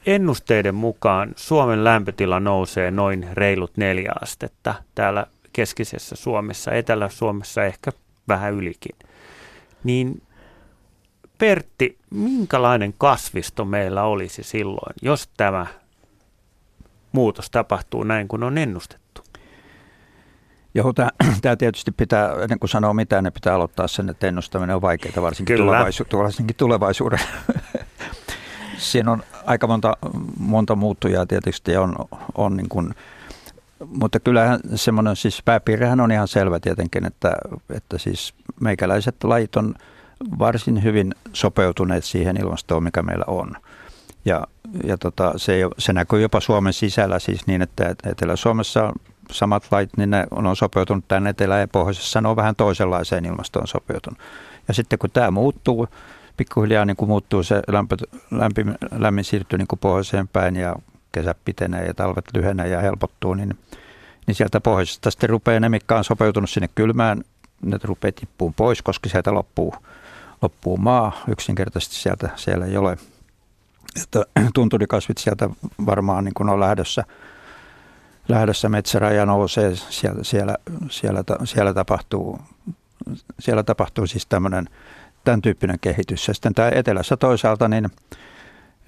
ennusteiden 0.06 0.74
mukaan 0.74 1.32
Suomen 1.36 1.84
lämpötila 1.84 2.40
nousee 2.40 2.90
noin 2.90 3.28
reilut 3.32 3.76
neljä 3.76 4.12
astetta 4.22 4.74
täällä 4.94 5.26
keskisessä 5.52 6.16
Suomessa, 6.16 6.72
Etelä-Suomessa 6.72 7.64
ehkä 7.64 7.90
vähän 8.28 8.54
ylikin. 8.54 8.96
Niin 9.84 10.22
Pertti, 11.38 11.98
minkälainen 12.10 12.94
kasvisto 12.98 13.64
meillä 13.64 14.02
olisi 14.02 14.42
silloin, 14.42 14.94
jos 15.02 15.30
tämä 15.36 15.66
muutos 17.12 17.50
tapahtuu 17.50 18.02
näin 18.04 18.28
kuin 18.28 18.42
on 18.42 18.58
ennustettu? 18.58 19.01
Joo, 20.74 20.92
tämä 20.92 21.10
tietysti 21.58 21.92
pitää, 21.92 22.32
ennen 22.42 22.58
kuin 22.58 22.70
sanoo 22.70 22.94
mitään, 22.94 23.24
niin 23.24 23.32
pitää 23.32 23.54
aloittaa 23.54 23.88
sen, 23.88 24.08
että 24.08 24.26
ennustaminen 24.26 24.76
on 24.76 24.82
vaikeaa, 24.82 25.22
varsinkin, 25.22 25.58
tulevaisu- 25.58 26.18
varsinkin 26.18 26.56
tulevaisuuden 26.56 27.20
siinä 28.82 29.12
on 29.12 29.22
aika 29.46 29.66
monta, 29.66 29.96
monta 30.38 30.76
muuttujaa 30.76 31.26
tietysti 31.26 31.76
on, 31.76 31.94
on 32.34 32.56
niin 32.56 32.68
kuin, 32.68 32.94
mutta 33.86 34.20
kyllähän 34.20 34.60
semmoinen 34.74 35.16
siis 35.16 35.42
pääpiirrehän 35.44 36.00
on 36.00 36.12
ihan 36.12 36.28
selvä 36.28 36.60
tietenkin, 36.60 37.06
että, 37.06 37.32
että 37.70 37.98
siis 37.98 38.34
meikäläiset 38.60 39.24
lajit 39.24 39.56
on 39.56 39.74
varsin 40.38 40.82
hyvin 40.82 41.14
sopeutuneet 41.32 42.04
siihen 42.04 42.36
ilmastoon, 42.36 42.82
mikä 42.82 43.02
meillä 43.02 43.24
on. 43.26 43.56
Ja, 44.24 44.46
ja 44.84 44.98
tota, 44.98 45.32
se, 45.36 45.60
se 45.78 45.92
näkyy 45.92 46.20
jopa 46.20 46.40
Suomen 46.40 46.72
sisällä 46.72 47.18
siis 47.18 47.46
niin, 47.46 47.62
että 47.62 47.94
Etelä-Suomessa 48.04 48.92
samat 49.30 49.66
lait, 49.70 49.90
niin 49.96 50.10
ne 50.10 50.26
on 50.30 50.56
sopeutunut 50.56 51.04
tänne 51.08 51.30
Etelä- 51.30 51.58
ja 51.58 51.68
Pohjoisessa, 51.68 52.20
ne 52.20 52.28
on 52.28 52.36
vähän 52.36 52.56
toisenlaiseen 52.56 53.24
ilmastoon 53.24 53.68
sopeutunut. 53.68 54.18
Ja 54.68 54.74
sitten 54.74 54.98
kun 54.98 55.10
tämä 55.10 55.30
muuttuu, 55.30 55.88
pikkuhiljaa 56.36 56.84
niin 56.84 56.96
kuin 56.96 57.08
muuttuu 57.08 57.42
se 57.42 57.62
lämpö, 57.68 57.96
lämpi, 58.30 58.64
lämmin 58.98 59.24
siirtyy 59.24 59.58
niin 59.58 59.68
pohjoiseen 59.80 60.28
päin 60.28 60.56
ja 60.56 60.76
kesä 61.12 61.34
pitenee 61.44 61.86
ja 61.86 61.94
talvet 61.94 62.24
lyhenee 62.34 62.68
ja 62.68 62.80
helpottuu, 62.80 63.34
niin, 63.34 63.58
niin 64.26 64.34
sieltä 64.34 64.60
pohjoisesta 64.60 65.10
sitten 65.10 65.30
rupeaa 65.30 65.60
ne, 65.60 65.68
mitkä 65.68 65.96
on 65.96 66.04
sopeutunut 66.04 66.50
sinne 66.50 66.68
kylmään, 66.74 67.24
ne 67.62 67.78
rupeaa 67.84 68.12
tippuun 68.12 68.54
pois, 68.54 68.82
koska 68.82 69.08
sieltä 69.08 69.34
loppuu, 69.34 69.74
loppuu 70.42 70.76
maa. 70.76 71.12
Yksinkertaisesti 71.28 71.94
sieltä 71.94 72.30
siellä 72.36 72.66
ei 72.66 72.76
ole. 72.76 72.96
Että 74.02 74.24
tunturikasvit 74.54 75.18
sieltä 75.18 75.50
varmaan 75.86 76.24
niin 76.24 76.34
kuin 76.34 76.48
on 76.48 76.60
lähdössä, 76.60 77.04
lähdössä 78.28 78.68
metsäraja 78.68 79.26
nousee, 79.26 79.76
siellä, 79.76 80.24
siellä, 80.24 80.56
siellä, 80.90 81.24
siellä, 81.44 81.74
tapahtuu, 81.74 82.38
siellä 83.38 83.62
tapahtuu 83.62 84.06
siis 84.06 84.26
tämmöinen– 84.26 84.68
tämän 85.24 85.42
tyyppinen 85.42 85.78
kehitys. 85.80 86.28
Ja 86.28 86.34
sitten 86.34 86.54
tämä 86.54 86.70
etelässä 86.74 87.16
toisaalta, 87.16 87.68
niin, 87.68 87.90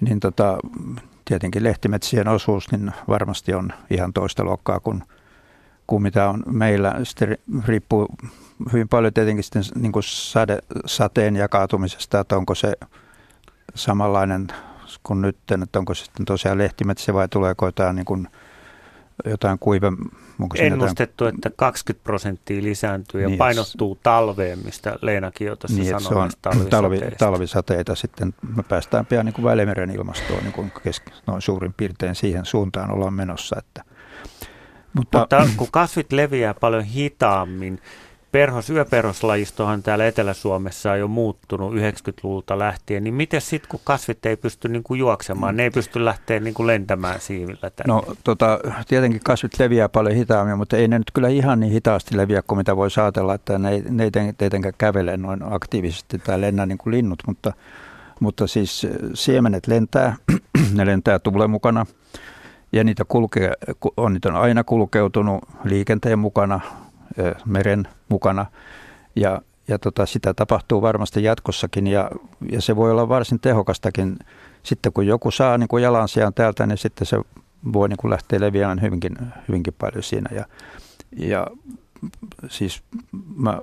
niin 0.01 0.19
tota, 0.19 0.57
tietenkin 1.25 1.63
lehtimetsien 1.63 2.27
osuus 2.27 2.71
niin 2.71 2.91
varmasti 3.07 3.53
on 3.53 3.69
ihan 3.89 4.13
toista 4.13 4.43
luokkaa 4.43 4.79
kuin, 4.79 5.03
kuin 5.87 6.03
mitä 6.03 6.29
on 6.29 6.43
meillä. 6.45 6.95
Sitten 7.03 7.37
riippuu 7.65 8.07
hyvin 8.73 8.87
paljon 8.87 9.13
tietenkin 9.13 9.43
sitten 9.43 9.63
niin 9.75 9.91
kuin 9.91 10.03
sade, 10.03 10.59
sateen 10.85 11.35
jakautumisesta, 11.35 12.19
että 12.19 12.37
onko 12.37 12.55
se 12.55 12.73
samanlainen 13.75 14.47
kuin 15.03 15.21
nyt, 15.21 15.37
että 15.63 15.79
onko 15.79 15.93
se 15.93 16.05
sitten 16.05 16.25
tosiaan 16.25 16.57
lehtimetsiä 16.57 17.13
vai 17.13 17.27
tuleeko 17.27 17.65
jotain 17.65 17.95
niin 17.95 18.05
kuin– 18.05 18.27
jotain 19.25 19.59
kuive... 19.59 19.91
Ennustettu, 20.55 21.23
jotain... 21.23 21.35
että 21.35 21.49
20 21.57 22.03
prosenttia 22.03 22.63
lisääntyy 22.63 23.21
ja 23.21 23.27
niin, 23.27 23.37
painottuu 23.37 23.99
talveen, 24.03 24.59
mistä 24.65 24.95
Leenakin 25.01 25.47
jo 25.47 25.55
tuossa 25.55 25.77
niin, 25.77 26.01
sanoi. 26.01 26.29
Se 26.31 26.59
on 26.59 26.65
talvi, 26.69 26.99
talvisateita 27.17 27.95
sitten. 27.95 28.33
Me 28.55 28.63
päästään 28.63 29.05
pian 29.05 29.25
niin 29.25 29.33
kuin 29.33 29.45
Välimeren 29.45 29.91
ilmastoon 29.91 30.43
niin 30.43 30.53
kuin 30.53 30.71
keski, 30.83 31.11
noin 31.27 31.41
suurin 31.41 31.73
piirtein 31.73 32.15
siihen 32.15 32.45
suuntaan 32.45 32.91
ollaan 32.91 33.13
menossa. 33.13 33.55
Että, 33.59 33.83
mutta, 34.93 35.19
mutta 35.19 35.47
kun 35.57 35.67
kasvit 35.71 36.11
leviää 36.11 36.53
paljon 36.53 36.83
hitaammin, 36.83 37.81
perhos, 38.35 38.69
yöperhoslajistohan 38.69 39.83
täällä 39.83 40.07
Etelä-Suomessa 40.07 40.91
on 40.91 40.99
jo 40.99 41.07
muuttunut 41.07 41.73
90-luvulta 41.73 42.59
lähtien, 42.59 43.03
niin 43.03 43.13
miten 43.13 43.41
sitten 43.41 43.69
kun 43.69 43.79
kasvit 43.83 44.25
ei 44.25 44.35
pysty 44.35 44.69
niin 44.69 44.83
kuin 44.83 44.99
juoksemaan, 44.99 45.57
ne 45.57 45.63
ei 45.63 45.69
pysty 45.69 46.05
lähteä 46.05 46.39
niin 46.39 46.53
kuin 46.53 46.67
lentämään 46.67 47.19
siivillä 47.19 47.69
tänne? 47.69 47.93
No 47.93 48.03
tota, 48.23 48.59
tietenkin 48.87 49.21
kasvit 49.23 49.59
leviää 49.59 49.89
paljon 49.89 50.15
hitaammin, 50.15 50.57
mutta 50.57 50.77
ei 50.77 50.87
ne 50.87 50.97
nyt 50.97 51.11
kyllä 51.13 51.27
ihan 51.27 51.59
niin 51.59 51.73
hitaasti 51.73 52.17
leviä 52.17 52.41
kuin 52.47 52.57
mitä 52.57 52.75
voi 52.75 52.87
ajatella, 52.97 53.33
että 53.33 53.57
ne 53.57 53.71
ei, 53.71 53.83
ne 53.89 54.03
ei 54.03 54.11
tietenkään 54.37 54.73
kävele 54.77 55.17
noin 55.17 55.39
aktiivisesti 55.53 56.19
tai 56.19 56.41
lennä 56.41 56.65
niin 56.65 56.77
kuin 56.77 56.91
linnut, 56.91 57.23
mutta, 57.27 57.53
mutta 58.19 58.47
siis 58.47 58.87
siemenet 59.13 59.67
lentää, 59.67 60.15
ne 60.75 60.85
lentää 60.85 61.19
tuulen 61.19 61.49
mukana 61.49 61.85
ja 62.71 62.83
niitä, 62.83 63.05
kulkee, 63.05 63.51
on, 63.97 64.13
niitä 64.13 64.29
on 64.29 64.35
aina 64.35 64.63
kulkeutunut 64.63 65.43
liikenteen 65.63 66.19
mukana, 66.19 66.59
meren 67.45 67.87
mukana 68.09 68.45
ja, 69.15 69.41
ja 69.67 69.79
tota, 69.79 70.05
sitä 70.05 70.33
tapahtuu 70.33 70.81
varmasti 70.81 71.23
jatkossakin 71.23 71.87
ja, 71.87 72.09
ja 72.51 72.61
se 72.61 72.75
voi 72.75 72.91
olla 72.91 73.09
varsin 73.09 73.39
tehokastakin. 73.39 74.19
Sitten 74.63 74.93
kun 74.93 75.07
joku 75.07 75.31
saa 75.31 75.57
niin 75.57 75.81
jalansijan 75.81 76.33
täältä, 76.33 76.67
niin 76.67 76.77
sitten 76.77 77.07
se 77.07 77.17
voi 77.73 77.89
niin 77.89 77.97
kuin 77.97 78.11
lähteä 78.11 78.39
leviämään 78.39 78.81
hyvinkin, 78.81 79.17
hyvinkin 79.47 79.73
paljon 79.77 80.03
siinä. 80.03 80.29
Ja, 80.35 80.45
ja 81.17 81.47
siis 82.47 82.83
mä, 83.35 83.59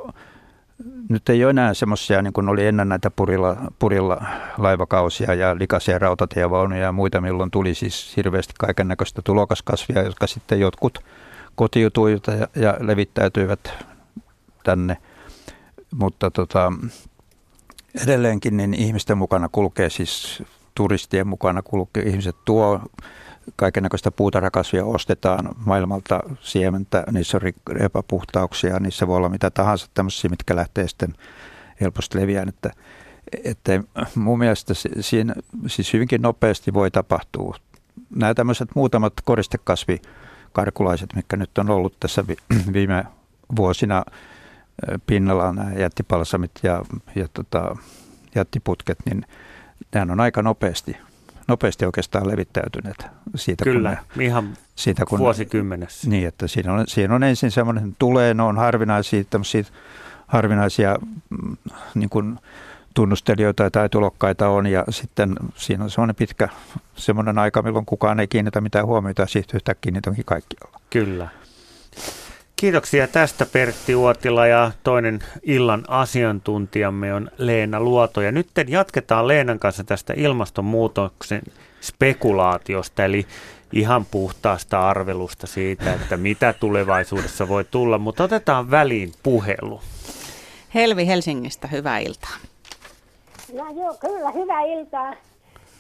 nyt 1.09 1.29
ei 1.29 1.45
ole 1.45 1.51
enää 1.51 1.75
semmoisia, 1.75 2.23
niin 2.23 2.33
kuin 2.33 2.49
oli 2.49 2.67
ennen 2.67 2.89
näitä 2.89 3.11
purilla, 3.11 3.57
purilla 3.79 4.23
laivakausia 4.59 5.35
ja 5.35 5.59
likaisia 5.59 5.99
rautatievaunuja 5.99 6.81
ja 6.81 6.93
muita, 6.93 7.21
milloin 7.21 7.51
tuli 7.51 7.75
siis 7.75 8.17
hirveästi 8.17 8.55
kaiken 8.59 8.89
näköistä 8.89 9.23
tulokaskasvia, 9.25 10.03
jotka 10.03 10.27
sitten 10.27 10.61
jotkut 10.61 10.99
kotiutuivat 11.55 12.27
ja, 12.27 12.63
ja 12.63 12.77
levittäytyivät 12.81 13.73
tänne. 14.65 14.97
Mutta 15.95 16.31
tota, 16.31 16.73
edelleenkin 18.03 18.57
niin 18.57 18.75
ihmisten 18.75 19.19
mukana 19.19 19.49
kulkee 19.49 19.91
siis 19.91 20.43
turistien 20.75 21.27
mukana 21.27 21.63
kulkee, 21.63 22.03
ihmiset 22.03 22.37
tuo 22.45 22.81
kaiken 23.57 23.83
näköistä 23.83 24.11
puutarhakasvia 24.11 24.85
ostetaan 24.85 25.49
maailmalta 25.67 26.21
siementä, 26.41 27.05
niissä 27.11 27.39
on 27.39 27.77
epäpuhtauksia, 27.81 28.81
niissä 28.81 29.07
voi 29.07 29.17
olla 29.17 29.29
mitä 29.29 29.51
tahansa 29.51 29.87
tämmöisiä, 29.95 30.31
mitkä 30.31 30.57
lähtee 30.57 30.89
sitten 30.89 31.15
helposti 31.81 32.21
leviään, 32.21 32.49
että, 32.49 32.71
että 33.45 33.83
mun 34.15 34.39
mielestä 34.39 34.75
siinä 35.01 35.35
siis 35.67 35.93
hyvinkin 35.93 36.23
nopeasti 36.23 36.75
voi 36.75 36.91
tapahtua. 36.91 37.57
Nämä 38.17 38.35
tämmöiset 38.35 38.69
muutamat 38.75 39.13
koristekasvikarkulaiset, 40.53 41.15
mitkä 41.15 41.37
nyt 41.37 41.59
on 41.59 41.71
ollut 41.71 42.01
tässä 42.01 42.25
viime 42.73 43.05
vuosina 43.57 44.05
pinnalla, 45.07 45.53
nämä 45.53 45.73
jättipalsamit 45.73 46.51
ja, 46.63 46.85
ja 47.15 47.29
tota, 47.35 47.77
jättiputket, 48.35 48.99
niin 49.05 49.27
nämä 49.95 50.13
on 50.13 50.21
aika 50.21 50.43
nopeasti 50.43 50.97
nopeasti 51.49 51.87
oikeastaan 51.87 52.29
levittäytyneet. 52.29 53.07
Siitä, 53.35 53.65
Kyllä, 53.65 53.97
kun 53.97 54.07
ne, 54.17 54.25
ihan 54.25 54.57
siitä, 54.77 55.05
kun 55.07 55.19
vuosikymmenessä. 55.19 56.11
Niin, 56.11 56.29
että 56.29 56.49
siinä 56.49 56.73
on, 56.73 56.85
siinä 56.89 57.15
on 57.15 57.23
ensin 57.23 57.51
semmoinen, 57.51 57.97
tulee, 57.99 58.35
ne 58.35 58.43
on 58.43 58.57
harvinaisia, 58.57 59.25
harvinaisia 60.27 60.99
mm, 61.31 61.57
niin 61.95 62.11
kuin 62.11 62.39
tunnustelijoita 62.95 63.71
tai 63.71 63.89
tulokkaita 63.89 64.49
on 64.49 64.67
ja 64.67 64.85
sitten 64.91 65.37
siinä 65.55 65.85
on 65.85 65.91
semmoinen 65.91 66.17
pitkä 66.17 66.49
semmoinen 66.97 67.39
aika, 67.39 67.63
milloin 67.63 67.87
kukaan 67.87 68.21
ei 68.21 68.29
kiinnitä 68.29 68.61
mitään 68.61 68.87
huomiota 68.87 69.23
ja 69.23 69.27
sitten 69.27 69.57
yhtäkkiä 69.57 69.93
niitä 69.93 70.11
onkin 70.11 70.25
kaikkialla. 70.25 70.81
Kyllä. 70.91 71.29
Kiitoksia 72.57 73.09
tästä 73.09 73.47
Pertti 73.47 73.95
Uotila 73.95 74.47
ja 74.47 74.71
toinen 74.85 75.19
illan 75.43 75.85
asiantuntijamme 75.89 77.15
on 77.15 77.31
Leena 77.39 77.81
Luoto. 77.81 78.21
Ja 78.21 78.33
nyt 78.33 78.49
jatketaan 78.69 79.29
Leenan 79.29 79.59
kanssa 79.59 79.85
tästä 79.85 80.13
ilmastonmuutoksen 80.17 81.43
spekulaatiosta, 81.81 83.05
eli 83.05 83.27
ihan 83.73 84.05
puhtaasta 84.05 84.89
arvelusta 84.89 85.47
siitä, 85.47 85.95
että 85.95 86.17
mitä 86.17 86.53
tulevaisuudessa 86.53 87.49
voi 87.49 87.65
tulla, 87.65 87.99
mutta 87.99 88.25
otetaan 88.25 88.71
väliin 88.71 89.13
puhelu. 89.23 89.81
Helvi 90.75 91.07
Helsingistä, 91.07 91.69
hyvää 91.69 91.99
iltaa. 91.99 92.37
No 93.53 93.65
joo, 93.75 93.95
kyllä, 94.01 94.31
hyvää 94.31 94.61
iltaa. 94.63 95.15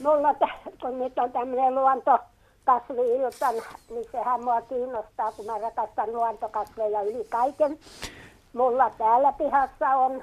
Mulla, 0.02 0.34
kun 0.80 0.98
nyt 0.98 1.18
on 1.18 1.32
tämmöinen 1.32 1.74
luonto 1.74 2.18
kasvi-iltan, 2.64 3.54
niin 3.90 4.04
sehän 4.12 4.44
mua 4.44 4.62
kiinnostaa, 4.62 5.32
kun 5.32 5.46
mä 5.46 5.58
rakastan 5.58 6.12
luontokasveja 6.12 7.02
yli 7.02 7.24
kaiken. 7.24 7.78
Mulla 8.52 8.90
täällä 8.98 9.32
pihassa 9.32 9.88
on, 9.88 10.22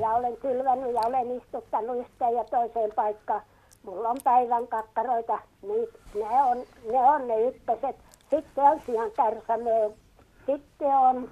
ja 0.00 0.10
olen 0.10 0.36
kylvänyt 0.36 0.94
ja 0.94 1.00
olen 1.06 1.36
istuttanut 1.36 1.96
yhteen 1.96 2.34
ja 2.34 2.44
toiseen 2.44 2.92
paikkaan. 2.94 3.42
Mulla 3.82 4.08
on 4.08 4.18
päivän 4.24 4.66
kakkaroita, 4.66 5.38
niin 5.62 5.88
ne 6.14 6.42
on 6.42 6.58
ne, 6.92 6.98
on 6.98 7.28
ne 7.28 7.40
ykköset. 7.40 7.96
Sitten 8.30 8.64
on 8.64 8.80
sian 8.86 9.10
kärsämöö. 9.10 9.90
Sitten 10.46 10.88
on 10.88 11.28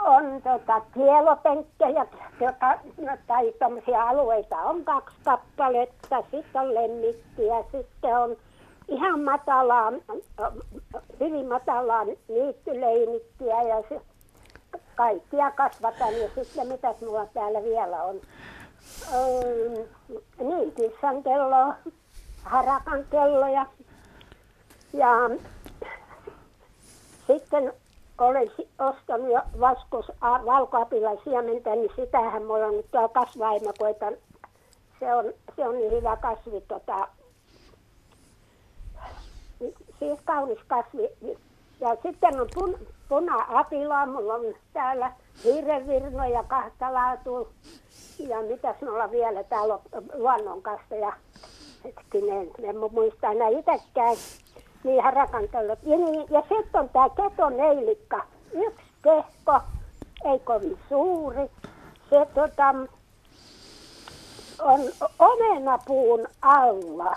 on 0.00 0.42
tota, 0.42 0.80
kielopenkkejä, 0.94 2.06
joka, 2.40 2.78
tai 3.26 3.52
tuommoisia 3.58 4.08
alueita 4.08 4.56
on 4.56 4.84
kaksi 4.84 5.16
kappaletta, 5.24 6.22
sitten 6.30 6.62
on 6.62 6.74
lemmikkiä, 6.74 7.64
sitten 7.72 8.18
on 8.18 8.36
ihan 8.88 9.20
matalaa, 9.20 9.92
hyvin 11.20 11.48
matalaa 11.48 12.04
niittyleinikkiä 12.28 13.62
ja 13.62 13.82
se, 13.88 14.00
kaikkia 14.94 15.50
kasvatan. 15.50 16.20
Ja 16.20 16.28
sitten 16.34 16.68
mitä 16.68 16.94
mulla 17.00 17.26
täällä 17.26 17.62
vielä 17.62 18.02
on? 18.02 18.20
Öö, 19.14 19.84
niin, 20.38 20.72
kissan 20.72 21.22
kello, 21.22 21.74
harakan 22.42 23.04
kelloja. 23.10 23.66
Ja 24.92 25.30
sitten 27.26 27.72
olen 28.18 28.50
ostanut 28.78 29.32
jo 29.32 29.40
vaskus, 29.60 30.12
valkoapilan 30.22 31.18
siementä, 31.24 31.70
niin 31.70 31.90
sitähän 31.96 32.42
mulla 32.42 32.66
on 32.66 32.76
nyt 32.76 32.90
tuolla 32.90 33.08
kasvaima, 33.08 33.72
se 35.00 35.14
on, 35.14 35.32
se 35.56 35.68
on 35.68 35.78
niin 35.78 35.92
hyvä 35.92 36.16
kasvi, 36.16 36.60
tota, 36.60 37.08
siis 39.98 40.20
kaunis 40.24 40.58
kasvi. 40.68 41.08
Ja 41.80 41.96
sitten 42.02 42.40
on 42.40 42.48
pun, 42.54 42.78
puna-apila, 43.08 44.06
mulla 44.06 44.34
on 44.34 44.54
täällä 44.72 45.12
hiirenvirnoja 45.44 46.44
kahta 46.44 46.94
laatua. 46.94 47.48
Ja 48.18 48.42
mitäs 48.42 48.76
mulla 48.80 49.10
vielä, 49.10 49.44
täällä 49.44 49.74
on 49.74 50.04
luonnonkasteja. 50.14 51.12
Hetkinen, 51.84 52.50
en 52.62 52.76
muista 52.92 53.30
enää 53.30 53.48
itsekään. 53.48 54.16
Niin 54.84 55.14
rakantella. 55.14 55.76
Ja, 55.82 55.98
niin, 55.98 56.26
ja 56.30 56.40
sitten 56.40 56.80
on 56.80 56.88
tämä 56.88 57.08
ketoneilikka. 57.08 58.24
Yksi 58.52 58.84
kehko, 59.02 59.60
ei 60.24 60.38
kovin 60.38 60.78
suuri. 60.88 61.50
Se 62.10 62.26
tota, 62.34 62.74
on 64.62 64.80
omenapuun 65.18 66.28
alla. 66.42 67.16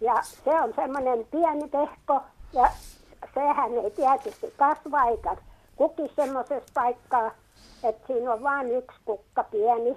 Ja 0.00 0.22
se 0.44 0.60
on 0.60 0.72
semmoinen 0.76 1.26
pieni 1.30 1.68
pehko 1.68 2.22
ja 2.52 2.70
sehän 3.34 3.72
ei 3.72 3.90
tietysti 3.90 4.54
kasva 4.56 5.04
eikä 5.04 5.36
kuki 5.76 6.12
semmoisessa 6.16 6.70
paikkaa, 6.74 7.30
että 7.84 8.06
siinä 8.06 8.32
on 8.32 8.42
vain 8.42 8.70
yksi 8.70 8.98
kukka 9.04 9.44
pieni. 9.44 9.96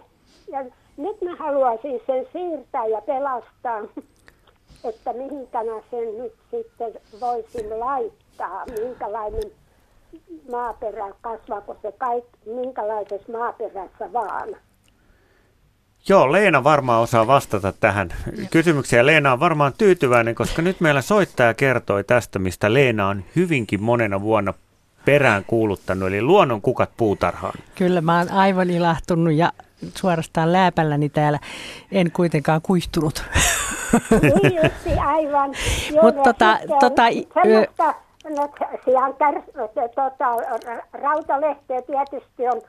Ja 0.52 0.66
nyt 0.98 1.22
mä 1.22 1.36
haluaisin 1.36 2.02
sen 2.08 2.28
siirtää 2.34 2.86
ja 2.86 3.02
pelastaa, 3.02 3.82
että 4.84 5.14
mihinkä 5.14 5.58
mä 5.64 5.82
sen 5.92 6.18
nyt 6.18 6.34
sitten 6.52 6.94
voisin 7.22 7.80
laittaa, 7.80 8.66
minkälainen 8.66 9.52
maaperä, 10.52 11.14
kasvaako 11.22 11.78
se 11.82 11.92
kaikki, 11.92 12.38
minkälaisessa 12.46 13.32
maaperässä 13.32 14.14
vaan. 14.14 14.50
Joo, 16.10 16.32
Leena 16.32 16.64
varmaan 16.64 17.02
osaa 17.02 17.28
vastata 17.28 17.74
tähän 17.80 18.10
kysymykseen. 18.52 19.06
Leena 19.06 19.34
on 19.34 19.40
varmaan 19.40 19.74
tyytyväinen, 19.78 20.36
koska 20.36 20.62
nyt 20.62 20.82
meillä 20.82 21.02
soittaja 21.02 21.54
kertoi 21.54 22.04
tästä, 22.04 22.40
mistä 22.40 22.74
Leena 22.74 23.08
on 23.08 23.24
hyvinkin 23.36 23.84
monena 23.84 24.22
vuonna 24.22 24.54
perään 25.06 25.46
kuuluttanut, 25.48 26.08
eli 26.08 26.22
luonnon 26.22 26.62
kukat 26.62 26.90
puutarhaan. 26.98 27.54
Kyllä, 27.76 28.02
mä 28.02 28.18
oon 28.18 28.32
aivan 28.32 28.70
ilahtunut 28.70 29.34
ja 29.34 29.52
suorastaan 29.96 30.54
lääpälläni 30.54 31.10
täällä. 31.10 31.40
En 31.92 32.12
kuitenkaan 32.12 32.62
kuihtunut. 32.62 33.24
Niin 34.44 35.00
aivan. 35.06 35.54
Mutta 36.02 36.24
tota, 36.24 36.60
tota, 36.80 37.04
semmoista, 37.34 39.32
no, 39.56 39.68
tota, 39.96 40.36
rautalehteä 40.94 41.82
tietysti 41.82 42.48
on 42.48 42.62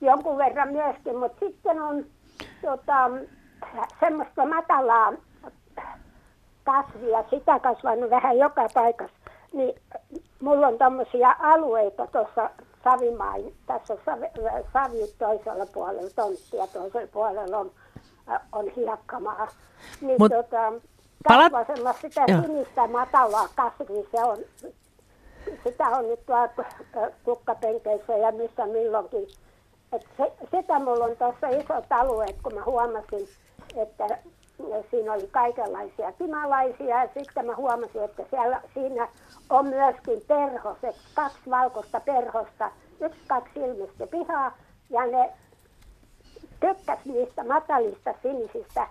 jonkun 0.00 0.38
verran 0.38 0.72
myöskin, 0.72 1.16
mutta 1.16 1.46
sitten 1.46 1.82
on 1.82 2.04
tota, 2.62 3.10
semmoista 4.00 4.46
matalaa 4.46 5.12
kasvia, 6.64 7.24
sitä 7.30 7.58
kasvanut 7.58 8.10
vähän 8.10 8.38
joka 8.38 8.68
paikassa. 8.74 9.16
Niin 9.52 9.74
mulla 10.40 10.66
on 10.66 10.78
tämmöisiä 10.78 11.36
alueita 11.38 12.06
tuossa 12.06 12.50
savimain, 12.84 13.54
tässä 13.66 13.94
on 13.94 14.00
savi, 14.04 14.26
savi 14.72 15.06
toisella 15.18 15.66
puolella 15.66 16.10
tonttia, 16.16 16.66
toisella 16.66 17.08
puolella 17.12 17.58
on, 17.58 17.70
on 18.52 18.68
hiekkamaa. 18.76 19.48
Niin 20.00 20.16
Mut 20.18 20.32
tota, 20.32 20.72
palat- 21.28 22.00
sitä 22.00 22.24
Joo. 22.28 22.42
sinistä 22.42 22.86
matalaa 22.86 23.48
kasvia, 23.56 24.04
se 24.10 24.24
on, 24.24 24.38
sitä 25.64 25.88
on 25.88 26.08
nyt 26.08 26.26
tuolla 26.26 26.48
äh, 26.96 27.10
kukkapenkeissä 27.24 28.16
ja 28.16 28.32
missä 28.32 28.66
milloinkin. 28.66 29.26
Et 29.92 30.08
se, 30.16 30.32
sitä 30.50 30.78
mulla 30.78 31.04
on 31.04 31.16
tuossa 31.16 31.48
isot 31.48 31.84
alueet, 31.90 32.36
kun 32.42 32.54
mä 32.54 32.64
huomasin, 32.64 33.28
että 33.76 34.18
siinä 34.90 35.12
oli 35.12 35.28
kaikenlaisia 35.30 36.12
kimalaisia 36.12 37.02
ja 37.02 37.08
sitten 37.18 37.46
mä 37.46 37.56
huomasin, 37.56 38.04
että 38.04 38.22
siellä, 38.30 38.60
siinä 38.74 39.08
on 39.50 39.66
myöskin 39.66 40.22
perhoset, 40.28 40.96
kaksi 41.14 41.50
valkoista 41.50 42.00
perhosta, 42.00 42.70
yksi 43.00 43.20
kaksi 43.28 43.60
ilmestyi 43.60 44.06
pihaa 44.06 44.52
ja 44.90 45.06
ne 45.06 45.32
tykkäs 46.60 46.98
niistä 47.04 47.44
matalista 47.44 48.14
sinisistä 48.22 48.86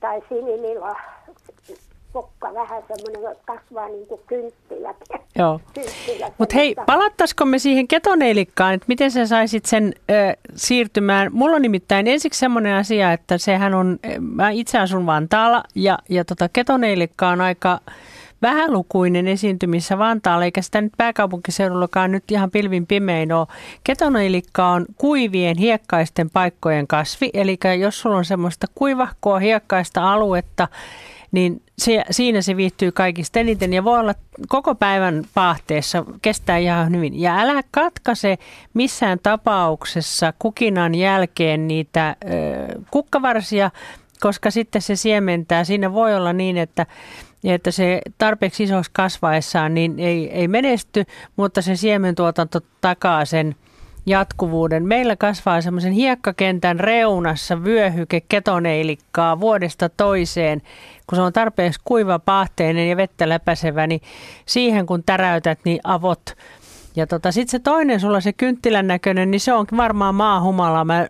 tai 0.00 0.22
sinilila 0.28 0.96
kukka 2.12 2.54
vähän 2.54 2.82
semmoinen, 2.88 3.36
kasvaa 3.44 3.88
niin 3.88 4.06
kuin 4.06 4.20
kynttilä. 4.26 4.94
Joo. 5.38 5.60
Mutta 6.38 6.54
hei, 6.54 6.74
palattaisiko 6.86 7.44
me 7.44 7.58
siihen 7.58 7.88
ketoneilikkaan, 7.88 8.74
että 8.74 8.84
miten 8.88 9.10
sä 9.10 9.26
saisit 9.26 9.66
sen 9.66 9.92
ö, 10.10 10.12
siirtymään? 10.54 11.28
Mulla 11.32 11.56
on 11.56 11.62
nimittäin 11.62 12.06
ensiksi 12.06 12.40
semmoinen 12.40 12.74
asia, 12.74 13.12
että 13.12 13.38
sehän 13.38 13.74
on, 13.74 13.98
mä 14.20 14.50
itse 14.50 14.78
asun 14.78 15.06
Vantaalla 15.06 15.64
ja, 15.74 15.98
ja 16.08 16.24
tota 16.24 16.48
ketoneilikka 16.52 17.28
on 17.28 17.40
aika 17.40 17.80
vähälukuinen 18.42 19.28
esiintymissä 19.28 19.98
Vantaalla, 19.98 20.44
eikä 20.44 20.62
sitä 20.62 20.80
nyt 20.80 20.92
pääkaupunkiseudullakaan 20.96 22.12
nyt 22.12 22.30
ihan 22.30 22.50
pilvin 22.50 22.86
pimein 22.86 23.32
ole. 23.32 23.46
Ketoneilikka 23.84 24.68
on 24.68 24.86
kuivien 24.96 25.58
hiekkaisten 25.58 26.30
paikkojen 26.30 26.86
kasvi, 26.86 27.30
eli 27.34 27.58
jos 27.80 28.00
sulla 28.00 28.16
on 28.16 28.24
semmoista 28.24 28.66
kuivahkoa 28.74 29.38
hiekkaista 29.38 30.12
aluetta, 30.12 30.68
niin 31.32 31.62
se, 31.78 32.04
siinä 32.10 32.42
se 32.42 32.56
viihtyy 32.56 32.92
kaikista 32.92 33.40
eniten 33.40 33.72
ja 33.72 33.84
voi 33.84 34.00
olla 34.00 34.14
koko 34.48 34.74
päivän 34.74 35.24
paahteessa, 35.34 36.04
kestää 36.22 36.56
ihan 36.56 36.96
hyvin. 36.96 37.20
Ja 37.20 37.38
älä 37.38 37.62
katkaise 37.70 38.38
missään 38.74 39.18
tapauksessa 39.22 40.32
kukinan 40.38 40.94
jälkeen 40.94 41.68
niitä 41.68 42.16
ö, 42.24 42.26
kukkavarsia, 42.90 43.70
koska 44.20 44.50
sitten 44.50 44.82
se 44.82 44.96
siementää. 44.96 45.64
Siinä 45.64 45.92
voi 45.92 46.14
olla 46.14 46.32
niin, 46.32 46.56
että 46.56 46.86
että 47.54 47.70
se 47.70 48.00
tarpeeksi 48.18 48.62
isoksi 48.62 48.90
kasvaessaan 48.94 49.74
niin 49.74 49.98
ei, 49.98 50.30
ei 50.30 50.48
menesty, 50.48 51.04
mutta 51.36 51.62
se 51.62 51.76
siementuotanto 51.76 52.60
takaa 52.80 53.24
sen 53.24 53.54
jatkuvuuden. 54.06 54.86
Meillä 54.86 55.16
kasvaa 55.16 55.60
semmoisen 55.60 55.92
hiekkakentän 55.92 56.80
reunassa 56.80 57.64
vyöhyke 57.64 58.20
ketoneilikkaa 58.20 59.40
vuodesta 59.40 59.88
toiseen. 59.88 60.62
Kun 61.06 61.16
se 61.16 61.22
on 61.22 61.32
tarpeeksi 61.32 61.80
kuiva, 61.84 62.18
paahteinen 62.18 62.88
ja 62.88 62.96
vettä 62.96 63.28
läpäisevä, 63.28 63.86
niin 63.86 64.00
siihen 64.46 64.86
kun 64.86 65.02
täräytät, 65.06 65.58
niin 65.64 65.80
avot. 65.84 66.36
Ja 66.96 67.06
tota, 67.06 67.32
sitten 67.32 67.50
se 67.50 67.58
toinen, 67.58 68.00
sulla 68.00 68.20
se 68.20 68.32
kynttilän 68.32 68.86
näköinen, 68.86 69.30
niin 69.30 69.40
se 69.40 69.52
on 69.52 69.66
varmaan 69.76 70.14
maahumalaa. 70.14 70.84
Mä, 70.84 71.06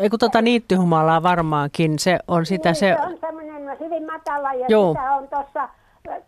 ei 0.00 0.10
kun 0.10 0.18
tota 0.18 0.42
niittyhumalaa 0.42 1.22
varmaankin. 1.22 1.98
Se 1.98 2.18
on 2.28 2.46
sitä 2.46 2.68
niin, 2.68 2.76
se... 2.76 2.96
se 2.96 3.06
on 3.06 3.18
semmoinen 3.20 3.78
hyvin 3.80 4.06
matala 4.06 4.54
ja 4.54 4.66
Joo. 4.68 4.92
sitä 4.92 5.12
on 5.14 5.28
tuossa, 5.28 5.68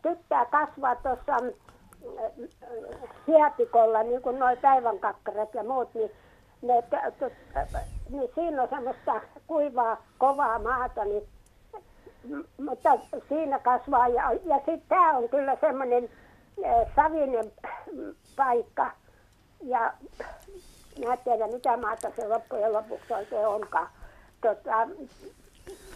tykkää 0.03 0.45
kasvaa 0.45 0.97
tuossa 0.97 1.37
hietikolla, 3.27 4.03
niin 4.03 4.23
kuin 4.23 4.39
nuo 4.39 4.57
päivänkakkarat 4.63 5.55
ja 5.55 5.65
muut, 5.65 5.95
niin, 5.95 6.11
ne, 6.63 6.83
t- 6.83 7.19
t- 7.19 7.77
niin 8.11 8.31
siinä 8.35 8.63
on 8.63 8.69
semmoista 8.69 9.21
kuivaa, 9.47 9.97
kovaa 10.19 10.59
maata, 10.59 11.05
niin, 11.05 11.23
mutta 12.67 12.91
siinä 13.29 13.59
kasvaa. 13.59 14.09
Ja, 14.09 14.33
ja 14.45 14.57
sitten 14.57 14.83
tämä 14.89 15.17
on 15.17 15.29
kyllä 15.29 15.57
semmoinen 15.61 16.05
eh, 16.65 16.87
savinen 16.97 17.53
mm, 17.93 18.15
paikka. 18.41 18.91
Ja 19.63 19.93
mä 21.05 21.13
en 21.13 21.19
tiedä, 21.25 21.47
mitä 21.47 21.77
maata 21.77 22.11
se 22.17 22.29
loppujen 22.29 22.73
lopuksi 22.73 23.15
oikein 23.15 23.47
onkaan. 23.47 23.89
Tota, 24.41 24.87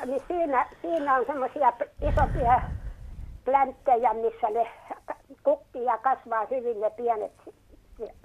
niin 0.07 0.23
siinä, 0.29 0.67
siinä 0.83 1.17
on 1.17 1.27
semmoisia 1.27 1.73
isompia 2.11 2.63
plänttejä, 3.45 4.15
missä 4.15 4.51
ne 4.51 4.71
kukkii 5.43 5.85
ja 5.85 5.99
kasvaa 5.99 6.47
hyvin 6.51 6.81
ne 6.81 6.91
pienet, 6.91 7.33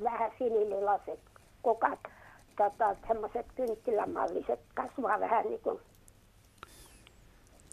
vähän 0.04 0.32
sinililaiset 0.38 1.20
kukat. 1.62 2.00
Tota, 2.58 2.96
semmoiset 3.08 3.46
kynttilämalliset 3.56 4.60
kasvaa 4.74 5.20
vähän 5.20 5.46
niin 5.46 5.62
kuin 5.62 5.80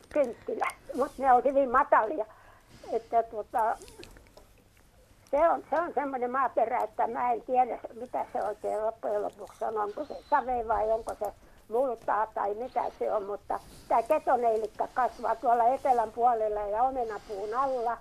kynttilä, 0.08 0.68
mutta 0.94 1.22
ne 1.22 1.32
on 1.32 1.44
hyvin 1.44 1.70
matalia. 1.70 2.26
Että 2.92 3.22
tota, 3.22 3.76
se 5.36 5.48
on, 5.48 5.62
se 5.70 5.80
on 5.80 5.92
semmoinen 5.94 6.30
maaperä, 6.30 6.78
että 6.78 7.06
mä 7.06 7.32
en 7.32 7.42
tiedä, 7.42 7.78
mitä 8.00 8.26
se 8.32 8.42
oikein 8.42 8.82
loppujen 8.86 9.22
lopuksi 9.22 9.64
on. 9.64 9.78
Onko 9.78 10.04
se 10.04 10.14
save 10.30 10.68
vai 10.68 10.92
onko 10.92 11.14
se 11.18 11.32
multaa 11.68 12.26
tai 12.26 12.54
mitä 12.54 12.82
se 12.98 13.12
on, 13.12 13.26
mutta 13.26 13.60
tämä 13.88 14.02
ketoneilikka 14.02 14.88
kasvaa 14.94 15.36
tuolla 15.36 15.64
etelän 15.64 16.12
puolella 16.12 16.60
ja 16.60 16.82
omenapuun 16.82 17.54
alla. 17.54 17.98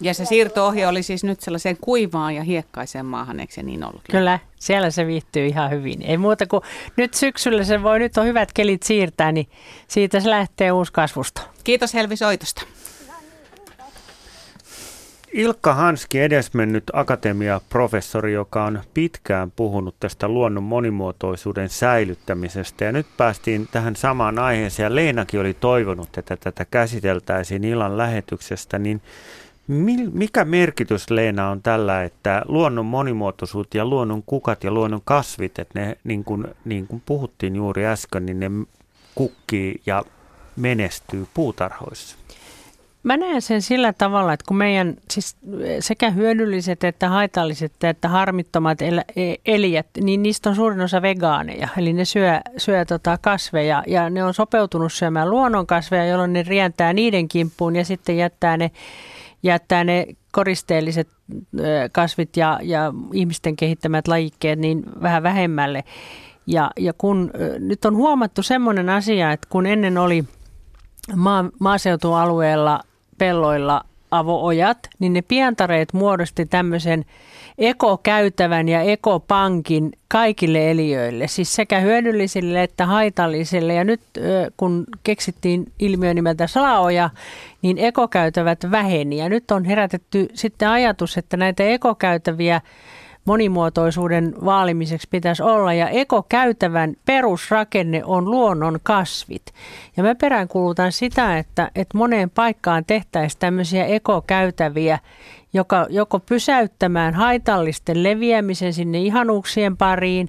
Ja 0.00 0.14
se 0.14 0.24
siirto-ohje 0.24 0.86
oli 0.86 1.02
siis 1.02 1.24
nyt 1.24 1.40
sellaiseen 1.40 1.76
kuivaan 1.80 2.34
ja 2.34 2.42
hiekkaiseen 2.42 3.06
maahan, 3.06 3.40
eikö 3.40 3.52
se 3.52 3.62
niin 3.62 3.84
ollut? 3.84 4.02
Kyllä, 4.10 4.38
siellä 4.56 4.90
se 4.90 5.06
viihtyy 5.06 5.46
ihan 5.46 5.70
hyvin. 5.70 6.02
Ei 6.02 6.16
muuta 6.16 6.46
kuin 6.46 6.62
nyt 6.96 7.14
syksyllä 7.14 7.64
se 7.64 7.82
voi, 7.82 7.98
nyt 7.98 8.16
on 8.16 8.26
hyvät 8.26 8.52
kelit 8.52 8.82
siirtää, 8.82 9.32
niin 9.32 9.46
siitä 9.88 10.20
se 10.20 10.30
lähtee 10.30 10.72
uusi 10.72 10.92
kasvusto. 10.92 11.40
Kiitos 11.64 11.94
Helvi 11.94 12.16
soitosta. 12.16 12.62
Ilkka 15.36 15.74
Hanski, 15.74 16.20
edesmennyt 16.20 16.84
akatemiaprofessori, 16.92 18.32
joka 18.32 18.64
on 18.64 18.80
pitkään 18.94 19.50
puhunut 19.50 19.94
tästä 20.00 20.28
luonnon 20.28 20.62
monimuotoisuuden 20.62 21.68
säilyttämisestä. 21.68 22.84
Ja 22.84 22.92
nyt 22.92 23.06
päästiin 23.16 23.68
tähän 23.72 23.96
samaan 23.96 24.38
aiheeseen, 24.38 24.94
Leenakin 24.94 25.40
oli 25.40 25.54
toivonut, 25.54 26.18
että 26.18 26.36
tätä 26.36 26.64
käsiteltäisiin 26.64 27.64
illan 27.64 27.98
lähetyksestä. 27.98 28.78
Niin 28.78 29.02
mikä 30.12 30.44
merkitys, 30.44 31.10
Leena, 31.10 31.50
on 31.50 31.62
tällä, 31.62 32.02
että 32.02 32.42
luonnon 32.48 32.86
monimuotoisuus 32.86 33.66
ja 33.74 33.84
luonnon 33.84 34.22
kukat 34.22 34.64
ja 34.64 34.70
luonnon 34.70 35.02
kasvit, 35.04 35.58
että 35.58 35.80
ne, 35.80 35.98
niin 36.04 36.24
kuin, 36.24 36.44
niin 36.64 36.86
kuin 36.86 37.02
puhuttiin 37.06 37.56
juuri 37.56 37.86
äsken, 37.86 38.26
niin 38.26 38.40
ne 38.40 38.50
kukkii 39.14 39.80
ja 39.86 40.04
menestyy 40.56 41.26
puutarhoissa? 41.34 42.16
Mä 43.06 43.16
näen 43.16 43.42
sen 43.42 43.62
sillä 43.62 43.92
tavalla, 43.92 44.32
että 44.32 44.44
kun 44.48 44.56
meidän 44.56 44.94
siis 45.10 45.36
sekä 45.80 46.10
hyödylliset 46.10 46.84
että 46.84 47.08
haitalliset 47.08 47.84
että 47.84 48.08
harmittomat 48.08 48.82
el- 48.82 49.02
e- 49.16 49.34
eliöt, 49.46 49.86
niin 50.00 50.22
niistä 50.22 50.48
on 50.50 50.56
suurin 50.56 50.80
osa 50.80 51.02
vegaaneja. 51.02 51.68
Eli 51.76 51.92
ne 51.92 52.04
syö, 52.04 52.40
syö 52.56 52.84
tota 52.84 53.18
kasveja 53.20 53.82
ja 53.86 54.10
ne 54.10 54.24
on 54.24 54.34
sopeutunut 54.34 54.92
syömään 54.92 55.30
luonnonkasveja, 55.30 56.06
jolloin 56.06 56.32
ne 56.32 56.42
rientää 56.42 56.92
niiden 56.92 57.28
kimppuun 57.28 57.76
ja 57.76 57.84
sitten 57.84 58.16
jättää 58.16 58.56
ne, 58.56 58.70
jättää 59.42 59.84
ne 59.84 60.06
koristeelliset 60.32 61.08
ö, 61.60 61.64
kasvit 61.92 62.36
ja, 62.36 62.60
ja 62.62 62.92
ihmisten 63.12 63.56
kehittämät 63.56 64.08
lajikkeet 64.08 64.58
niin 64.58 64.82
vähän 65.02 65.22
vähemmälle. 65.22 65.84
Ja, 66.46 66.70
ja 66.78 66.92
kun 66.92 67.30
ö, 67.40 67.58
nyt 67.58 67.84
on 67.84 67.96
huomattu 67.96 68.42
semmoinen 68.42 68.88
asia, 68.88 69.32
että 69.32 69.46
kun 69.50 69.66
ennen 69.66 69.98
oli 69.98 70.24
maa, 71.16 71.44
maaseutualueella 71.60 72.80
pelloilla 73.18 73.84
avoojat, 74.10 74.78
niin 74.98 75.12
ne 75.12 75.22
pientareet 75.22 75.92
muodosti 75.92 76.46
tämmöisen 76.46 77.04
ekokäytävän 77.58 78.68
ja 78.68 78.80
ekopankin 78.80 79.92
kaikille 80.08 80.70
eliöille, 80.70 81.28
siis 81.28 81.54
sekä 81.54 81.80
hyödyllisille 81.80 82.62
että 82.62 82.86
haitallisille. 82.86 83.74
Ja 83.74 83.84
nyt 83.84 84.00
kun 84.56 84.86
keksittiin 85.02 85.72
ilmiö 85.78 86.14
nimeltä 86.14 86.46
salaoja, 86.46 87.10
niin 87.62 87.78
ekokäytävät 87.78 88.70
väheni. 88.70 89.16
Ja 89.16 89.28
nyt 89.28 89.50
on 89.50 89.64
herätetty 89.64 90.28
sitten 90.34 90.68
ajatus, 90.68 91.16
että 91.16 91.36
näitä 91.36 91.64
ekokäytäviä 91.64 92.60
monimuotoisuuden 93.26 94.34
vaalimiseksi 94.44 95.08
pitäisi 95.10 95.42
olla. 95.42 95.72
Ja 95.72 95.88
ekokäytävän 95.88 96.96
perusrakenne 97.04 98.04
on 98.04 98.30
luonnon 98.30 98.78
kasvit. 98.82 99.42
Ja 99.96 100.02
mä 100.02 100.14
peräänkuulutan 100.14 100.92
sitä, 100.92 101.38
että, 101.38 101.70
että 101.74 101.98
moneen 101.98 102.30
paikkaan 102.30 102.84
tehtäisiin 102.86 103.40
tämmöisiä 103.40 103.84
ekokäytäviä, 103.84 104.98
joka, 105.52 105.86
joko 105.90 106.20
pysäyttämään 106.20 107.14
haitallisten 107.14 108.02
leviämisen 108.02 108.72
sinne 108.72 109.00
ihanuuksien 109.00 109.76
pariin, 109.76 110.28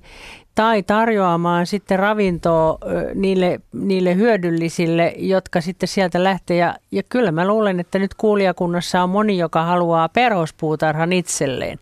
tai 0.57 0.83
tarjoamaan 0.83 1.65
sitten 1.65 1.99
ravintoa 1.99 2.77
niille, 3.13 3.59
niille 3.73 4.15
hyödyllisille, 4.15 5.13
jotka 5.17 5.61
sitten 5.61 5.89
sieltä 5.89 6.23
lähtee. 6.23 6.57
Ja, 6.57 6.75
ja 6.91 7.03
kyllä 7.03 7.31
mä 7.31 7.47
luulen, 7.47 7.79
että 7.79 7.99
nyt 7.99 8.13
kuulijakunnassa 8.13 9.03
on 9.03 9.09
moni, 9.09 9.37
joka 9.37 9.63
haluaa 9.63 10.09
perhospuutarhan 10.09 11.13
itselleen. 11.13 11.79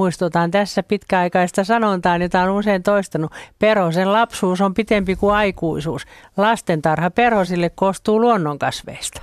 Muistutan 0.00 0.50
tässä 0.50 0.82
pitkäaikaista 0.82 1.64
sanontaa, 1.64 2.16
jota 2.16 2.42
on 2.42 2.50
usein 2.50 2.82
toistanut. 2.82 3.32
Perhosen 3.58 4.12
lapsuus 4.12 4.60
on 4.60 4.74
pitempi 4.74 5.16
kuin 5.16 5.34
aikuisuus. 5.34 6.06
Lastentarha 6.36 7.10
perhosille 7.10 7.70
koostuu 7.70 8.20
luonnonkasveista. 8.20 9.22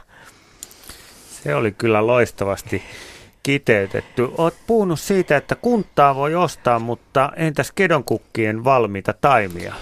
Se 1.44 1.56
oli 1.56 1.72
kyllä 1.72 2.08
loistavasti 2.08 2.84
kiteytetty. 3.44 4.30
Olet 4.38 4.54
puhunut 4.68 5.00
siitä, 5.00 5.38
että 5.38 5.56
kuntaa 5.56 6.16
voi 6.16 6.36
ostaa, 6.36 6.80
mutta 6.80 7.32
entäs 7.36 7.72
kedonkukkien 7.72 8.64
valmiita 8.64 9.14
taimia? 9.22 9.74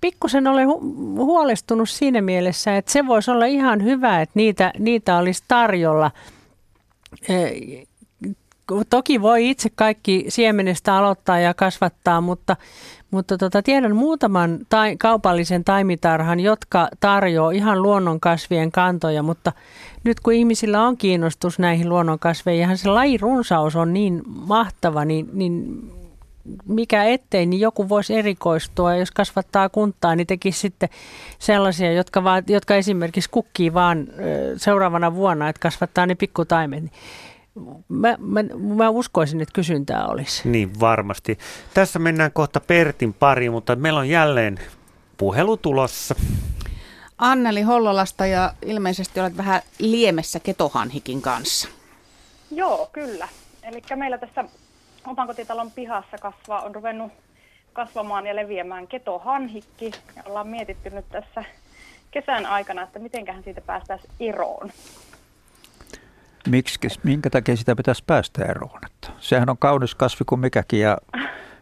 pikkusen 0.00 0.46
olen 0.46 0.68
hu- 0.68 0.82
huolestunut 1.16 1.90
siinä 1.90 2.20
mielessä, 2.20 2.76
että 2.76 2.92
se 2.92 3.06
voisi 3.06 3.30
olla 3.30 3.44
ihan 3.44 3.84
hyvä, 3.84 4.20
että 4.20 4.32
niitä, 4.34 4.72
niitä 4.78 5.16
olisi 5.16 5.44
tarjolla. 5.48 6.10
Toki 8.90 9.22
voi 9.22 9.50
itse 9.50 9.68
kaikki 9.74 10.24
siemenestä 10.28 10.96
aloittaa 10.96 11.38
ja 11.38 11.54
kasvattaa, 11.54 12.20
mutta, 12.20 12.56
mutta 13.10 13.38
tota, 13.38 13.62
tiedän 13.62 13.96
muutaman 13.96 14.58
tai, 14.68 14.96
kaupallisen 14.96 15.64
taimitarhan, 15.64 16.40
jotka 16.40 16.88
tarjoaa 17.00 17.50
ihan 17.50 17.82
luonnonkasvien 17.82 18.72
kantoja, 18.72 19.22
mutta 19.22 19.52
nyt 20.04 20.20
kun 20.20 20.32
ihmisillä 20.32 20.82
on 20.82 20.96
kiinnostus 20.96 21.58
näihin 21.58 21.88
luonnonkasveihin, 21.88 22.78
se 22.78 22.88
lajirunsaus 22.88 23.76
on 23.76 23.92
niin 23.92 24.22
mahtava, 24.26 25.04
niin, 25.04 25.28
niin 25.32 25.82
mikä 26.68 27.04
ettei, 27.04 27.46
niin 27.46 27.60
joku 27.60 27.88
voisi 27.88 28.14
erikoistua. 28.14 28.94
Jos 28.94 29.10
kasvattaa 29.10 29.68
kuntaa, 29.68 30.16
niin 30.16 30.26
tekisi 30.26 30.60
sitten 30.60 30.88
sellaisia, 31.38 31.92
jotka, 31.92 32.24
vaat, 32.24 32.50
jotka 32.50 32.74
esimerkiksi 32.74 33.30
kukkii 33.30 33.74
vaan 33.74 34.06
seuraavana 34.56 35.14
vuonna, 35.14 35.48
että 35.48 35.60
kasvattaa 35.60 36.06
ne 36.06 36.14
pikkutaimet. 36.14 36.84
Mä, 37.88 38.16
mä, 38.18 38.42
mä 38.74 38.90
uskoisin, 38.90 39.40
että 39.40 39.52
kysyntää 39.52 40.06
olisi. 40.06 40.48
Niin, 40.48 40.80
varmasti. 40.80 41.38
Tässä 41.74 41.98
mennään 41.98 42.32
kohta 42.32 42.60
Pertin 42.60 43.14
pariin, 43.14 43.52
mutta 43.52 43.76
meillä 43.76 44.00
on 44.00 44.08
jälleen 44.08 44.58
puhelu 45.16 45.56
tulossa. 45.56 46.14
Anneli 47.18 47.62
Hollolasta 47.62 48.26
ja 48.26 48.54
ilmeisesti 48.62 49.20
olet 49.20 49.36
vähän 49.36 49.62
liemessä 49.78 50.40
ketohanhikin 50.40 51.22
kanssa. 51.22 51.68
Joo, 52.50 52.88
kyllä. 52.92 53.28
Eli 53.62 53.82
meillä 53.96 54.18
tässä 54.18 54.44
oman 55.06 55.26
kotitalon 55.26 55.70
pihassa 55.70 56.18
kasvaa, 56.18 56.62
on 56.62 56.74
ruvennut 56.74 57.12
kasvamaan 57.72 58.26
ja 58.26 58.36
leviämään 58.36 58.86
ketohanhikki. 58.86 59.90
Ja 60.16 60.22
ollaan 60.26 60.48
mietitty 60.48 60.90
nyt 60.90 61.08
tässä 61.10 61.44
kesän 62.10 62.46
aikana, 62.46 62.82
että 62.82 62.98
mitenköhän 62.98 63.44
siitä 63.44 63.60
päästäisiin 63.60 64.12
eroon. 64.20 64.70
Miksi, 66.48 66.78
minkä 67.02 67.30
takia 67.30 67.56
sitä 67.56 67.76
pitäisi 67.76 68.04
päästä 68.06 68.44
eroon? 68.44 68.80
Että 68.86 69.08
sehän 69.18 69.50
on 69.50 69.58
kaunis 69.58 69.94
kasvi 69.94 70.24
kuin 70.28 70.40
mikäkin 70.40 70.80
ja, 70.80 70.98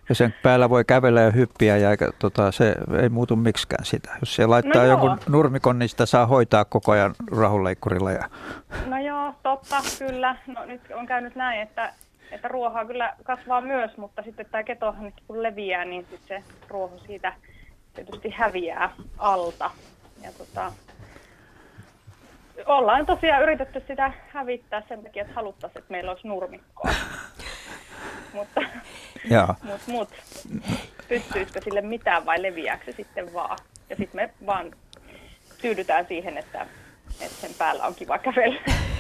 ja 0.09 0.15
sen 0.15 0.35
päällä 0.43 0.71
voi 0.71 0.85
kävellä 0.85 1.21
ja 1.21 1.31
hyppiä 1.31 1.77
ja 1.77 1.91
eikä, 1.91 2.11
tota, 2.19 2.53
se 2.53 2.77
ei 3.03 3.09
muutu 3.09 3.37
miksikään 3.37 3.85
sitä. 3.85 4.17
Jos 4.21 4.35
se 4.35 4.47
laittaa 4.47 4.83
no 4.83 4.89
jonkun 4.89 5.19
nurmikon, 5.29 5.79
niin 5.79 5.89
sitä 5.89 6.07
saa 6.07 6.27
hoitaa 6.27 6.65
koko 6.65 6.93
ajan 6.93 7.15
rahunleikkurilla. 7.41 8.13
Ja... 8.13 8.31
No 8.87 8.99
joo, 8.99 9.35
totta, 9.43 9.77
kyllä. 9.99 10.37
No 10.47 10.65
nyt 10.65 10.81
on 10.95 11.07
käynyt 11.07 11.35
näin, 11.35 11.61
että 11.61 11.93
että 12.31 12.49
ruohaa 12.49 12.85
kyllä 12.85 13.17
kasvaa 13.25 13.61
myös, 13.61 13.97
mutta 13.97 14.23
sitten 14.23 14.47
tämä 14.51 14.63
ketohan 14.63 15.13
kun 15.27 15.43
leviää, 15.43 15.85
niin 15.85 16.07
sitten 16.11 16.43
se 16.43 16.53
ruoho 16.69 16.99
siitä 17.07 17.33
tietysti 17.95 18.31
häviää 18.31 18.91
alta. 19.19 19.71
Ja 20.23 20.31
tota, 20.39 20.73
ollaan 22.67 23.07
tosiaan 23.07 23.43
yritetty 23.43 23.83
sitä 23.89 24.13
hävittää 24.29 24.83
sen 24.89 25.03
takia, 25.03 25.23
että 25.23 25.35
haluttaisiin, 25.35 25.79
että 25.79 25.93
meillä 25.93 26.11
olisi 26.11 26.29
nurmikkoa. 26.29 26.91
mutta 28.35 28.61
mut, 29.63 29.81
mut, 29.87 30.09
pystyisikö 31.09 31.61
sille 31.65 31.81
mitään 31.81 32.27
vai 32.27 32.43
leviääkö 32.43 32.85
se 32.85 32.93
sitten 32.93 33.35
vaan? 33.35 33.59
Ja 33.91 33.97
sitten 33.97 34.21
me 34.21 34.47
vaan 34.47 34.73
tyydytään 35.61 36.07
siihen, 36.07 36.39
että, 36.39 36.67
että 37.21 37.37
sen 37.41 37.51
päällä 37.59 37.87
on 37.87 37.95
kiva 37.95 38.19
kävellä. 38.19 38.61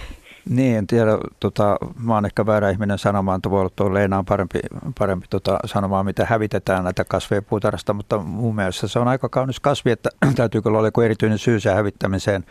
Niin, 0.48 0.76
en 0.76 0.86
tiedä. 0.86 1.10
Tota, 1.40 1.76
mä 1.98 2.14
oon 2.14 2.26
ehkä 2.26 2.46
väärä 2.46 2.70
ihminen 2.70 2.98
sanomaan, 2.98 3.36
että 3.36 3.50
voi 3.50 3.60
olla 3.60 3.70
tuo 3.76 3.94
Leena 3.94 4.18
on 4.18 4.24
parempi, 4.24 4.60
parempi 4.98 5.26
tota, 5.30 5.58
sanomaan, 5.64 6.04
mitä 6.04 6.26
hävitetään 6.26 6.84
näitä 6.84 7.04
kasveja 7.04 7.42
puutarhasta, 7.42 7.92
mutta 7.92 8.18
mun 8.18 8.54
mielestä 8.54 8.88
se 8.88 8.98
on 8.98 9.08
aika 9.08 9.28
kaunis 9.28 9.60
kasvi, 9.60 9.90
että 9.90 10.10
täytyy 10.36 10.62
kyllä 10.62 10.78
olla 10.78 10.88
joku 10.88 11.00
erityinen 11.00 11.38
syy 11.38 11.60
sen 11.60 11.74
hävittämiseen. 11.74 12.44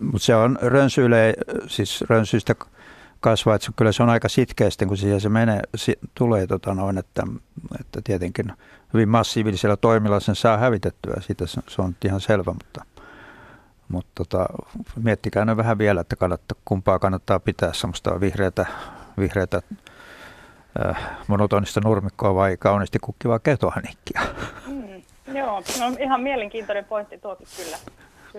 Mutta 0.00 0.24
se 0.24 0.34
on 0.36 0.58
rönsyyle, 0.62 1.34
siis 1.66 2.04
rönsyistä 2.08 2.54
kasvaa, 3.20 3.54
että 3.54 3.72
kyllä 3.76 3.92
se 3.92 4.02
on 4.02 4.08
aika 4.08 4.28
sitkeästi, 4.28 4.86
kun 4.86 4.96
siihen 4.96 5.20
se 5.20 5.28
menee, 5.28 5.60
tulee, 6.14 6.46
tota 6.46 6.74
noin, 6.74 6.98
että, 6.98 7.22
että 7.80 8.00
tietenkin 8.04 8.52
hyvin 8.94 9.08
massiivisella 9.08 9.76
toimilla 9.76 10.20
sen 10.20 10.36
saa 10.36 10.56
hävitettyä, 10.56 11.14
siitä 11.20 11.46
se, 11.46 11.60
se 11.68 11.82
on 11.82 11.96
ihan 12.04 12.20
selvä, 12.20 12.52
mutta– 12.52 12.84
mutta 13.88 14.12
tota, 14.14 14.46
miettikää 15.02 15.44
ne 15.44 15.56
vähän 15.56 15.78
vielä, 15.78 16.00
että 16.00 16.16
kannattaa, 16.16 16.58
kumpaa 16.64 16.98
kannattaa 16.98 17.40
pitää 17.40 17.72
semmoista 17.72 18.20
vihreätä, 18.20 18.66
vihreätä 19.18 19.62
äh, 20.86 21.10
monotonista 21.26 21.80
nurmikkoa 21.84 22.34
vai 22.34 22.56
kauniisti 22.56 22.98
kukkivaa 22.98 23.38
ketohanikkia. 23.38 24.20
Mm, 24.66 25.02
joo, 25.34 25.62
no 25.80 25.96
ihan 26.00 26.20
mielenkiintoinen 26.20 26.84
pointti 26.84 27.18
tuokin 27.18 27.46
kyllä 27.56 27.76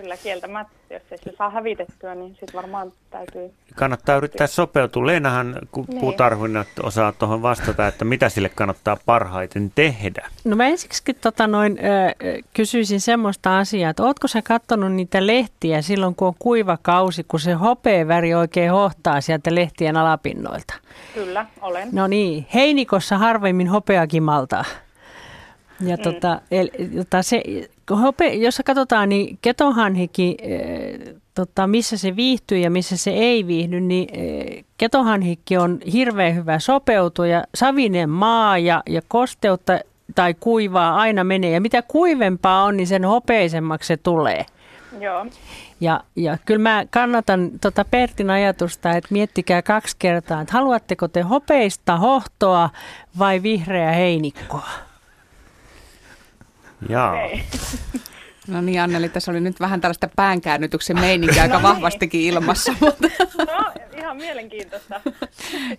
kyllä 0.00 0.16
kieltämättä. 0.16 0.72
Jos 0.90 1.02
ei 1.10 1.18
se 1.18 1.32
saa 1.38 1.50
hävitettyä, 1.50 2.14
niin 2.14 2.30
sitten 2.30 2.54
varmaan 2.54 2.92
täytyy... 3.10 3.52
Kannattaa 3.74 4.16
yrittää 4.16 4.46
sopeutua. 4.46 5.06
Leenahan 5.06 5.58
niin. 5.88 6.00
puutarhuina 6.00 6.64
osaa 6.82 7.12
tuohon 7.12 7.42
vastata, 7.42 7.86
että 7.86 8.04
mitä 8.04 8.28
sille 8.28 8.48
kannattaa 8.48 8.96
parhaiten 9.06 9.72
tehdä. 9.74 10.28
No 10.44 10.56
mä 10.56 10.66
ensiksi 10.66 11.14
tota 11.14 11.46
noin, 11.46 11.78
äh, 11.78 12.14
kysyisin 12.54 13.00
semmoista 13.00 13.58
asiaa, 13.58 13.90
että 13.90 14.02
ootko 14.02 14.28
sä 14.28 14.42
katsonut 14.42 14.92
niitä 14.92 15.26
lehtiä 15.26 15.82
silloin, 15.82 16.14
kun 16.14 16.28
on 16.28 16.34
kuiva 16.38 16.78
kausi, 16.82 17.24
kun 17.24 17.40
se 17.40 17.52
hopeaväri 17.52 18.34
oikein 18.34 18.70
hohtaa 18.70 19.20
sieltä 19.20 19.54
lehtien 19.54 19.96
alapinnoilta? 19.96 20.74
Kyllä, 21.14 21.46
olen. 21.62 21.88
No 21.92 22.06
niin, 22.06 22.46
heinikossa 22.54 23.18
harvemmin 23.18 23.68
hopeakin 23.68 24.22
maltaa. 24.22 24.64
Ja 25.80 25.96
mm. 25.96 26.02
tota, 26.02 26.40
el, 26.50 26.68
tota 26.96 27.22
se, 27.22 27.42
hope, 27.96 28.28
jos 28.28 28.62
katsotaan, 28.64 29.08
niin 29.08 29.38
ketohanhiki, 29.42 30.36
e, 30.42 30.58
tota, 31.34 31.66
missä 31.66 31.96
se 31.96 32.16
viihtyy 32.16 32.58
ja 32.58 32.70
missä 32.70 32.96
se 32.96 33.10
ei 33.10 33.46
viihdy, 33.46 33.80
niin 33.80 34.08
e, 34.12 34.64
ketohanhikki 34.78 35.56
on 35.56 35.78
hirveän 35.92 36.34
hyvä 36.34 36.58
sopeutuja. 36.58 37.44
Savinen 37.54 38.10
maa 38.10 38.58
ja, 38.58 38.82
ja 38.88 39.02
kosteutta 39.08 39.78
tai 40.14 40.34
kuivaa 40.34 40.96
aina 40.96 41.24
menee. 41.24 41.50
Ja 41.50 41.60
mitä 41.60 41.82
kuivempaa 41.82 42.64
on, 42.64 42.76
niin 42.76 42.86
sen 42.86 43.04
hopeisemmaksi 43.04 43.86
se 43.86 43.96
tulee. 43.96 44.46
Joo. 45.00 45.26
Ja, 45.80 46.00
ja 46.16 46.38
kyllä 46.44 46.62
mä 46.62 46.84
kannatan 46.90 47.50
tota 47.60 47.84
Pertin 47.84 48.30
ajatusta, 48.30 48.90
että 48.90 49.08
miettikää 49.12 49.62
kaksi 49.62 49.96
kertaa, 49.98 50.40
että 50.40 50.52
haluatteko 50.52 51.08
te 51.08 51.22
hopeista 51.22 51.96
hohtoa 51.96 52.70
vai 53.18 53.42
vihreä 53.42 53.92
heinikkoa? 53.92 54.68
Jaa. 56.88 57.14
No 58.48 58.60
niin, 58.60 58.80
Anneli, 58.80 59.08
tässä 59.08 59.30
oli 59.30 59.40
nyt 59.40 59.60
vähän 59.60 59.80
tällaista 59.80 60.08
päänkäännytyksen 60.16 61.00
meininkiä 61.00 61.42
aika 61.42 61.54
no 61.58 61.60
niin. 61.60 61.68
vahvastikin 61.68 62.20
ilmassa. 62.20 62.72
Mutta... 62.80 63.08
No, 63.38 63.72
ihan 63.96 64.16
mielenkiintoista. 64.16 65.00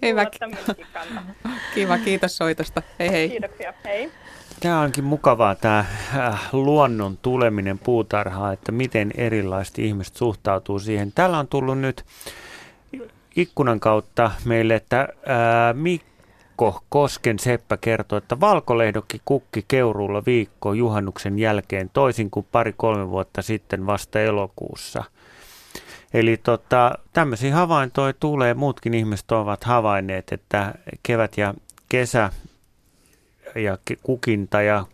Hyvä. 0.02 0.26
Kiva, 1.76 1.97
kiitos 1.97 2.38
soitosta. 2.38 2.82
Hei 3.00 3.10
hei. 3.12 3.30
Kiitoksia, 3.30 3.74
hei. 3.86 4.12
Tämä 4.60 4.82
onkin 4.82 5.04
mukavaa 5.04 5.56
tämä 5.56 5.86
äh, 6.18 6.50
luonnon 6.52 7.18
tuleminen 7.18 7.80
puutarhaa, 7.80 8.54
että 8.54 8.72
miten 8.72 9.12
erilaiset 9.18 9.80
ihmiset 9.80 10.16
suhtautuu 10.16 10.80
siihen. 10.80 11.12
Täällä 11.12 11.39
on 11.39 11.47
tullut 11.47 11.80
nyt 11.80 12.06
ikkunan 13.36 13.80
kautta 13.80 14.32
meille, 14.45 14.76
että 14.76 14.97
ää, 15.26 15.70
äh, 15.70 15.76
Mikko 16.60 16.84
Kosken 16.89 17.39
Seppä 17.39 17.78
kertoo, 17.78 18.18
että 18.18 18.39
valkolehdokki 18.39 19.22
kukki 19.26 19.66
Keuruulla 19.68 20.24
viikko 20.26 20.74
juhannuksen 20.74 21.39
jälkeen 21.39 21.89
toisin 21.93 22.30
kuin 22.30 22.47
pari-kolme 22.51 23.10
vuotta 23.10 23.41
sitten 23.41 23.86
vasta 23.86 24.20
elokuussa. 24.20 25.03
Eli 26.14 26.38
tota, 26.38 26.97
tämmöisiä 27.14 27.55
havaintoja 27.55 28.14
tulee, 28.14 28.53
muutkin 28.53 28.93
ihmiset 28.93 29.32
ovat 29.32 29.64
havainneet, 29.64 30.32
että 30.32 30.74
kevät 31.03 31.38
ja 31.38 31.53
kesä 31.89 32.32
ja 33.55 33.78
kukinta 34.03 34.62
ja 34.62 34.86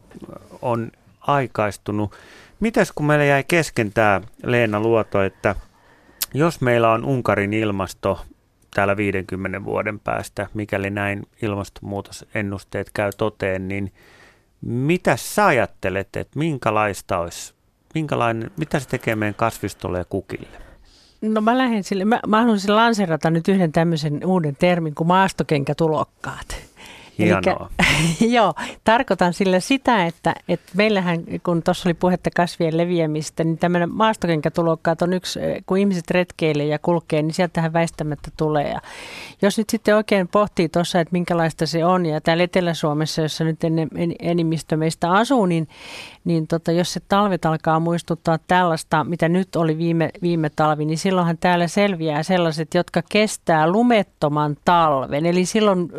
on 0.61 0.91
aikaistunut. 1.21 2.15
Mitäs 2.59 2.91
kun 2.91 3.05
meillä 3.05 3.25
jäi 3.25 3.43
kesken 3.43 3.93
tämä 3.93 4.21
Leena 4.43 4.79
Luoto, 4.79 5.23
että 5.23 5.55
jos 6.33 6.61
meillä 6.61 6.91
on 6.91 7.05
Unkarin 7.05 7.53
ilmasto 7.53 8.25
täällä 8.75 8.97
50 8.97 9.63
vuoden 9.63 9.99
päästä, 9.99 10.47
mikäli 10.53 10.89
näin 10.89 11.23
ilmastonmuutosennusteet 11.41 12.89
käy 12.93 13.11
toteen, 13.17 13.67
niin 13.67 13.93
mitä 14.61 15.17
sä 15.17 15.45
ajattelet, 15.45 16.15
että 16.15 16.39
minkälaista 16.39 17.17
olisi, 17.17 17.53
minkälainen, 17.93 18.51
mitä 18.57 18.79
se 18.79 18.87
tekee 18.87 19.15
meidän 19.15 19.35
kasvistolle 19.35 19.97
ja 19.97 20.05
kukille? 20.05 20.57
No 21.21 21.41
mä 21.41 21.57
lähden 21.57 21.83
sille, 21.83 22.05
mä, 22.05 22.19
mä 22.27 22.41
haluaisin 22.41 22.75
lanserata 22.75 23.29
nyt 23.29 23.47
yhden 23.47 23.71
tämmöisen 23.71 24.25
uuden 24.25 24.55
termin 24.55 24.95
kuin 24.95 25.07
maastokenkätulokkaat. 25.07 26.64
Hienoa. 27.19 27.69
Elikkä, 27.79 28.25
joo, 28.37 28.53
tarkoitan 28.83 29.33
sillä 29.33 29.59
sitä, 29.59 30.05
että, 30.05 30.35
että 30.49 30.71
meillähän, 30.75 31.23
kun 31.43 31.63
tuossa 31.63 31.89
oli 31.89 31.93
puhetta 31.93 32.29
kasvien 32.35 32.77
leviämistä, 32.77 33.43
niin 33.43 33.57
tämmöinen 33.57 33.91
maastokenkätulokkaat 33.91 35.01
on 35.01 35.13
yksi, 35.13 35.39
kun 35.65 35.77
ihmiset 35.77 36.11
retkeilee 36.11 36.65
ja 36.65 36.79
kulkee, 36.79 37.21
niin 37.21 37.33
sieltähän 37.33 37.73
väistämättä 37.73 38.31
tulee. 38.37 38.69
Ja 38.69 38.79
jos 39.41 39.57
nyt 39.57 39.69
sitten 39.69 39.95
oikein 39.95 40.27
pohtii 40.27 40.69
tuossa, 40.69 40.99
että 40.99 41.11
minkälaista 41.11 41.65
se 41.65 41.85
on, 41.85 42.05
ja 42.05 42.21
täällä 42.21 42.43
Etelä-Suomessa, 42.43 43.21
jossa 43.21 43.43
nyt 43.43 43.63
en, 43.63 43.79
en, 43.79 44.15
enimmistö 44.19 44.77
meistä 44.77 45.11
asuu, 45.11 45.45
niin, 45.45 45.67
niin 46.25 46.47
tota, 46.47 46.71
jos 46.71 46.93
se 46.93 46.99
talvet 47.07 47.45
alkaa 47.45 47.79
muistuttaa 47.79 48.39
tällaista, 48.47 49.03
mitä 49.03 49.29
nyt 49.29 49.55
oli 49.55 49.77
viime, 49.77 50.09
viime 50.21 50.49
talvi, 50.55 50.85
niin 50.85 50.97
silloinhan 50.97 51.37
täällä 51.37 51.67
selviää 51.67 52.23
sellaiset, 52.23 52.73
jotka 52.73 53.01
kestää 53.09 53.67
lumettoman 53.71 54.57
talven. 54.65 55.25
Eli 55.25 55.45
silloin 55.45 55.91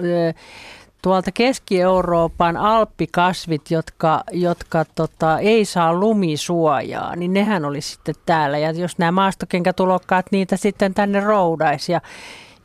tuolta 1.07 1.33
Keski-Euroopan 1.33 2.57
alppikasvit, 2.57 3.71
jotka, 3.71 4.23
jotka 4.33 4.85
tota, 4.95 5.39
ei 5.39 5.65
saa 5.65 5.95
lumisuojaa, 5.95 7.17
niin 7.17 7.33
nehän 7.33 7.65
oli 7.65 7.81
sitten 7.81 8.15
täällä. 8.27 8.59
Ja 8.59 8.71
jos 8.71 8.99
nämä 8.99 9.13
maastokenkätulokkaat 9.13 10.27
niitä 10.31 10.57
sitten 10.57 10.95
tänne 10.95 11.21
roudaisi. 11.21 11.93
Ja, 11.93 12.01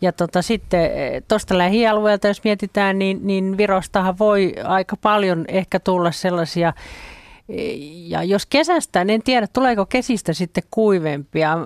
ja 0.02 0.12
tota, 0.12 0.42
sitten 0.42 0.92
tuosta 1.28 1.58
lähialueelta, 1.58 2.28
jos 2.28 2.44
mietitään, 2.44 3.00
niin, 3.00 3.20
niin 3.24 3.58
Virostahan 3.58 4.20
voi 4.20 4.54
aika 4.64 4.96
paljon 4.98 5.46
ehkä 5.48 5.80
tulla 5.80 6.12
sellaisia 6.12 6.74
ja 8.08 8.24
jos 8.24 8.46
kesästä, 8.46 9.04
niin 9.04 9.16
en 9.16 9.24
tiedä 9.24 9.48
tuleeko 9.48 9.86
kesistä 9.86 10.34
sitten 10.34 10.64
kuivempia. 10.72 11.58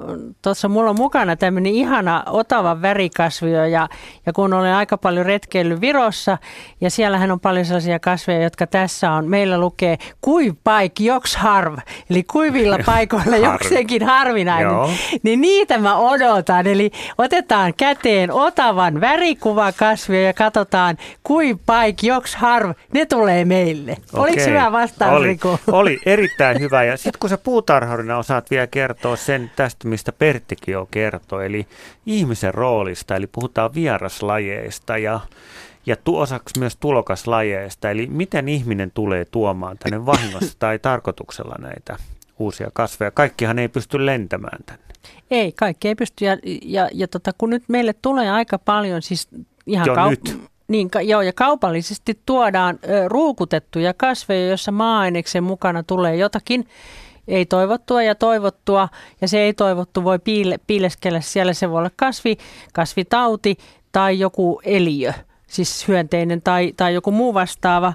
Tuossa 0.42 0.68
mulla 0.68 0.90
on 0.90 0.96
mukana 0.96 1.36
tämmöinen 1.36 1.72
ihana 1.72 2.24
otava 2.30 2.82
värikasvio 2.82 3.66
ja, 3.66 3.90
ja 4.26 4.34
kun 4.34 4.54
olen 4.54 4.74
aika 4.74 4.98
paljon 4.98 5.26
retkeillyt 5.26 5.82
Virossa 5.82 6.38
ja 6.82 6.90
siellähän 6.90 7.32
on 7.32 7.40
paljon 7.40 7.66
sellaisia 7.66 8.00
kasveja, 8.00 8.44
jotka 8.44 8.68
tässä 8.68 9.12
on. 9.12 9.30
Meillä 9.30 9.58
lukee 9.58 9.98
kuivapaik 10.22 11.00
joks 11.00 11.36
harv, 11.36 11.78
eli 12.10 12.24
kuivilla 12.24 12.80
paikoilla 12.86 13.38
jokseenkin 13.38 14.06
harvinainen. 14.06 14.72
Joo. 14.72 14.90
Niin 15.24 15.42
niitä 15.42 15.78
mä 15.78 15.98
odotan. 15.98 16.68
Eli 16.68 16.92
otetaan 17.18 17.74
käteen 17.78 18.32
otavan 18.32 19.02
värikuvakasvio 19.02 20.22
ja 20.22 20.34
katsotaan 20.34 20.98
kuivapaik 21.24 22.04
joks 22.04 22.36
harv, 22.36 22.72
ne 22.94 23.06
tulee 23.06 23.46
meille. 23.46 23.92
Okei. 23.92 24.24
Oliko 24.24 24.42
hyvä 24.50 24.72
vastaus, 24.72 25.14
Oli. 25.14 25.28
Riku? 25.28 25.60
Oli 25.76 26.00
erittäin 26.06 26.60
hyvä. 26.60 26.84
Ja 26.84 26.98
sitten 26.98 27.20
kun 27.20 27.30
sä 27.30 27.38
puutarharina 27.38 28.18
osaat 28.18 28.52
vielä 28.52 28.68
kertoa 28.68 29.16
sen 29.16 29.52
tästä, 29.56 29.88
mistä 29.88 30.12
Perttikin 30.12 30.72
jo 30.72 30.88
kertoi, 30.92 31.46
eli 31.46 31.68
ihmisen 32.06 32.54
roolista, 32.54 33.16
eli 33.16 33.28
puhutaan 33.28 33.74
vieraslajeista 33.74 34.98
ja 34.98 35.20
ja 35.88 35.96
tu- 35.96 36.18
osaksi 36.18 36.60
myös 36.60 36.76
tulokaslajeista, 36.76 37.90
eli 37.90 38.08
miten 38.08 38.50
ihminen 38.50 38.92
tulee 38.92 39.26
tuomaan 39.26 39.78
tänne 39.78 40.06
vahingossa 40.06 40.56
tai 40.60 40.80
tarkoituksella 40.80 41.56
näitä 41.60 41.98
uusia 42.40 42.70
kasveja. 42.74 43.12
Kaikkihan 43.12 43.60
ei 43.60 43.68
pysty 43.68 44.06
lentämään 44.06 44.64
tänne. 44.66 44.86
Ei, 45.32 45.52
kaikki 45.52 45.88
ei 45.88 45.96
pysty. 45.96 46.26
Ja, 46.26 46.38
ja, 46.62 46.90
ja 46.94 47.08
tota, 47.08 47.32
kun 47.38 47.50
nyt 47.50 47.64
meille 47.68 47.94
tulee 48.02 48.32
aika 48.32 48.60
paljon, 48.60 49.02
siis 49.02 49.28
ihan 49.66 49.88
jo 49.88 49.96
kaup- 49.96 50.10
nyt. 50.10 50.42
Niin, 50.68 50.90
joo, 51.04 51.22
ja 51.22 51.34
kaupallisesti 51.34 52.20
tuodaan 52.26 52.80
ruukutettuja 53.08 53.94
kasveja, 53.94 54.48
joissa 54.48 54.72
maa-aineksen 54.72 55.44
mukana 55.44 55.84
tulee 55.84 56.16
jotakin 56.16 56.66
ei 57.28 57.46
toivottua 57.46 58.04
ja 58.04 58.16
toivottua, 58.16 58.90
ja 59.22 59.28
se 59.28 59.40
ei 59.40 59.54
toivottu 59.54 60.04
voi 60.04 60.20
piile, 60.20 60.60
piileskellä 60.68 61.22
siellä. 61.22 61.54
Se 61.54 61.70
voi 61.70 61.78
olla 61.78 61.92
kasvi, 61.96 62.38
kasvitauti 62.74 63.58
tai 63.92 64.20
joku 64.20 64.62
eliö, 64.64 65.14
siis 65.48 65.88
hyönteinen 65.88 66.42
tai, 66.42 66.74
tai 66.78 66.94
joku 66.94 67.12
muu 67.12 67.34
vastaava. 67.34 67.94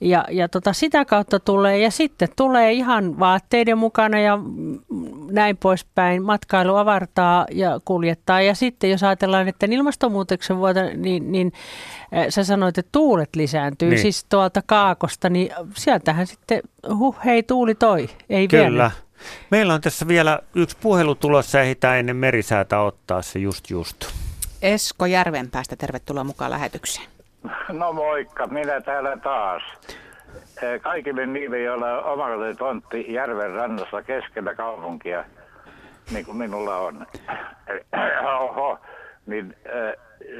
Ja, 0.00 0.24
ja 0.30 0.48
tota, 0.48 0.72
sitä 0.72 1.04
kautta 1.04 1.40
tulee, 1.40 1.78
ja 1.78 1.90
sitten 1.90 2.28
tulee 2.36 2.72
ihan 2.72 3.18
vaatteiden 3.18 3.78
mukana 3.78 4.20
ja 4.20 4.38
näin 5.30 5.56
poispäin. 5.56 6.22
Matkailu 6.22 6.76
avartaa 6.76 7.46
ja 7.50 7.80
kuljettaa. 7.84 8.40
Ja 8.40 8.54
sitten 8.54 8.90
jos 8.90 9.02
ajatellaan, 9.02 9.48
että 9.48 9.66
ilmastonmuutoksen 9.70 10.56
vuotta, 10.56 10.82
niin, 10.96 11.32
niin 11.32 11.52
sä 12.28 12.44
sanoit, 12.44 12.78
että 12.78 12.88
tuulet 12.92 13.36
lisääntyy 13.36 13.90
niin. 13.90 14.00
siis 14.00 14.24
tuolta 14.24 14.62
kaakosta, 14.66 15.28
niin 15.28 15.50
sieltähän 15.74 16.26
sitten, 16.26 16.60
huh, 16.98 17.16
hei 17.24 17.42
tuuli 17.42 17.74
toi, 17.74 18.08
ei 18.30 18.48
Kyllä. 18.48 18.64
Vielä. 18.64 18.90
Meillä 19.50 19.74
on 19.74 19.80
tässä 19.80 20.08
vielä 20.08 20.38
yksi 20.54 20.76
puhelu 20.80 21.14
tulossa, 21.14 21.60
ehditään 21.60 21.98
ennen 21.98 22.16
merisäätä 22.16 22.80
ottaa 22.80 23.22
se 23.22 23.38
just 23.38 23.70
just. 23.70 24.04
Esko 24.62 25.06
Järvenpäästä, 25.06 25.76
tervetuloa 25.76 26.24
mukaan 26.24 26.50
lähetykseen. 26.50 27.06
No 27.72 27.92
moikka, 27.92 28.46
minä 28.46 28.80
täällä 28.80 29.16
taas. 29.16 29.62
Kaikille 30.82 31.26
niille, 31.26 31.62
joilla 31.62 31.98
on 31.98 32.04
omakotitontti 32.04 33.12
järven 33.12 33.50
rannassa 33.50 34.02
keskellä 34.02 34.54
kaupunkia, 34.54 35.24
niin 36.12 36.24
kuin 36.24 36.36
minulla 36.36 36.76
on, 36.76 37.06
Oho, 38.40 38.78
niin 39.26 39.56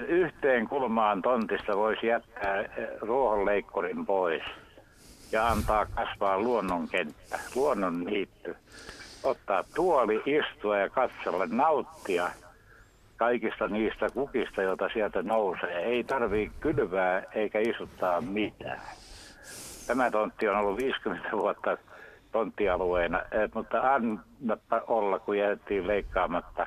yhteen 0.09 0.69
kulmaan 0.69 1.23
tontista 1.23 1.77
voisi 1.77 2.07
jättää 2.07 2.65
ruohonleikkurin 3.01 4.07
pois 4.07 4.43
ja 5.33 5.47
antaa 5.47 5.87
kasvaa 5.87 6.39
luonnonkenttä, 6.39 7.39
luonnon 7.55 8.05
niitty. 8.05 8.57
Ottaa 9.23 9.65
tuoli, 9.75 10.23
istua 10.27 10.79
ja 10.79 10.89
katsella, 10.89 11.47
nauttia– 11.47 12.31
kaikista 13.17 13.69
niistä 13.69 14.07
kukista, 14.15 14.63
joita 14.63 14.89
sieltä 14.93 15.23
nousee. 15.23 15.79
Ei 15.79 16.05
tarvii 16.05 16.51
kylvää 16.61 17.23
eikä 17.35 17.59
isuttaa 17.59 18.21
mitään. 18.21 18.81
Tämä 19.87 20.11
tontti 20.11 20.49
on 20.49 20.57
ollut 20.57 20.77
50 20.77 21.29
vuotta 21.33 21.77
tonttialueena, 22.33 23.19
eh, 23.21 23.51
mutta 23.55 23.95
annapa 23.95 24.83
olla, 24.87 25.19
kun 25.19 25.39
jätettiin 25.39 25.87
leikkaamatta 25.87 26.67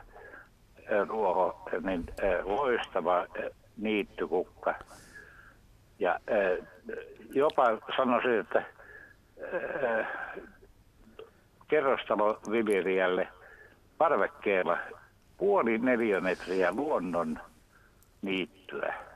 eh, 0.78 1.07
ruoho, 1.07 1.70
niin 1.82 2.03
eh, 2.22 2.45
loistava 2.45 3.26
niittykukka. 3.78 4.76
Ja 5.99 6.20
jopa 7.34 7.63
sanoisin, 7.97 8.39
että 8.39 8.63
kerrostaloviljelijälle 11.68 13.28
parvekkeella 13.97 14.78
puoli 15.38 15.78
neliömetriä 15.78 16.72
luonnon 16.72 17.39
niittyä. 18.22 19.06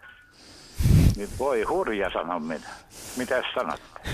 Nyt 1.22 1.40
voi 1.40 1.64
hurja 1.64 2.10
sanoa 2.10 2.40
minä. 2.40 2.70
Mitä 3.18 3.44
sanotte? 3.54 4.10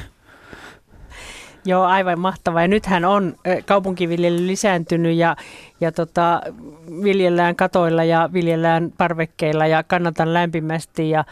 Joo, 1.66 1.84
aivan 1.84 2.20
mahtavaa. 2.20 2.62
Ja 2.62 2.68
nythän 2.68 3.06
on 3.06 3.36
kaupunkiviljely 3.66 4.48
lisääntynyt 4.48 5.18
ja, 5.18 5.36
ja 5.82 5.92
tota, 5.92 6.42
viljellään 7.04 7.56
katoilla 7.56 8.04
ja 8.04 8.30
viljellään 8.34 8.94
parvekkeilla 8.98 9.68
ja 9.68 9.84
kannatan 9.84 10.34
lämpimästi. 10.34 11.10
Ja, 11.10 11.26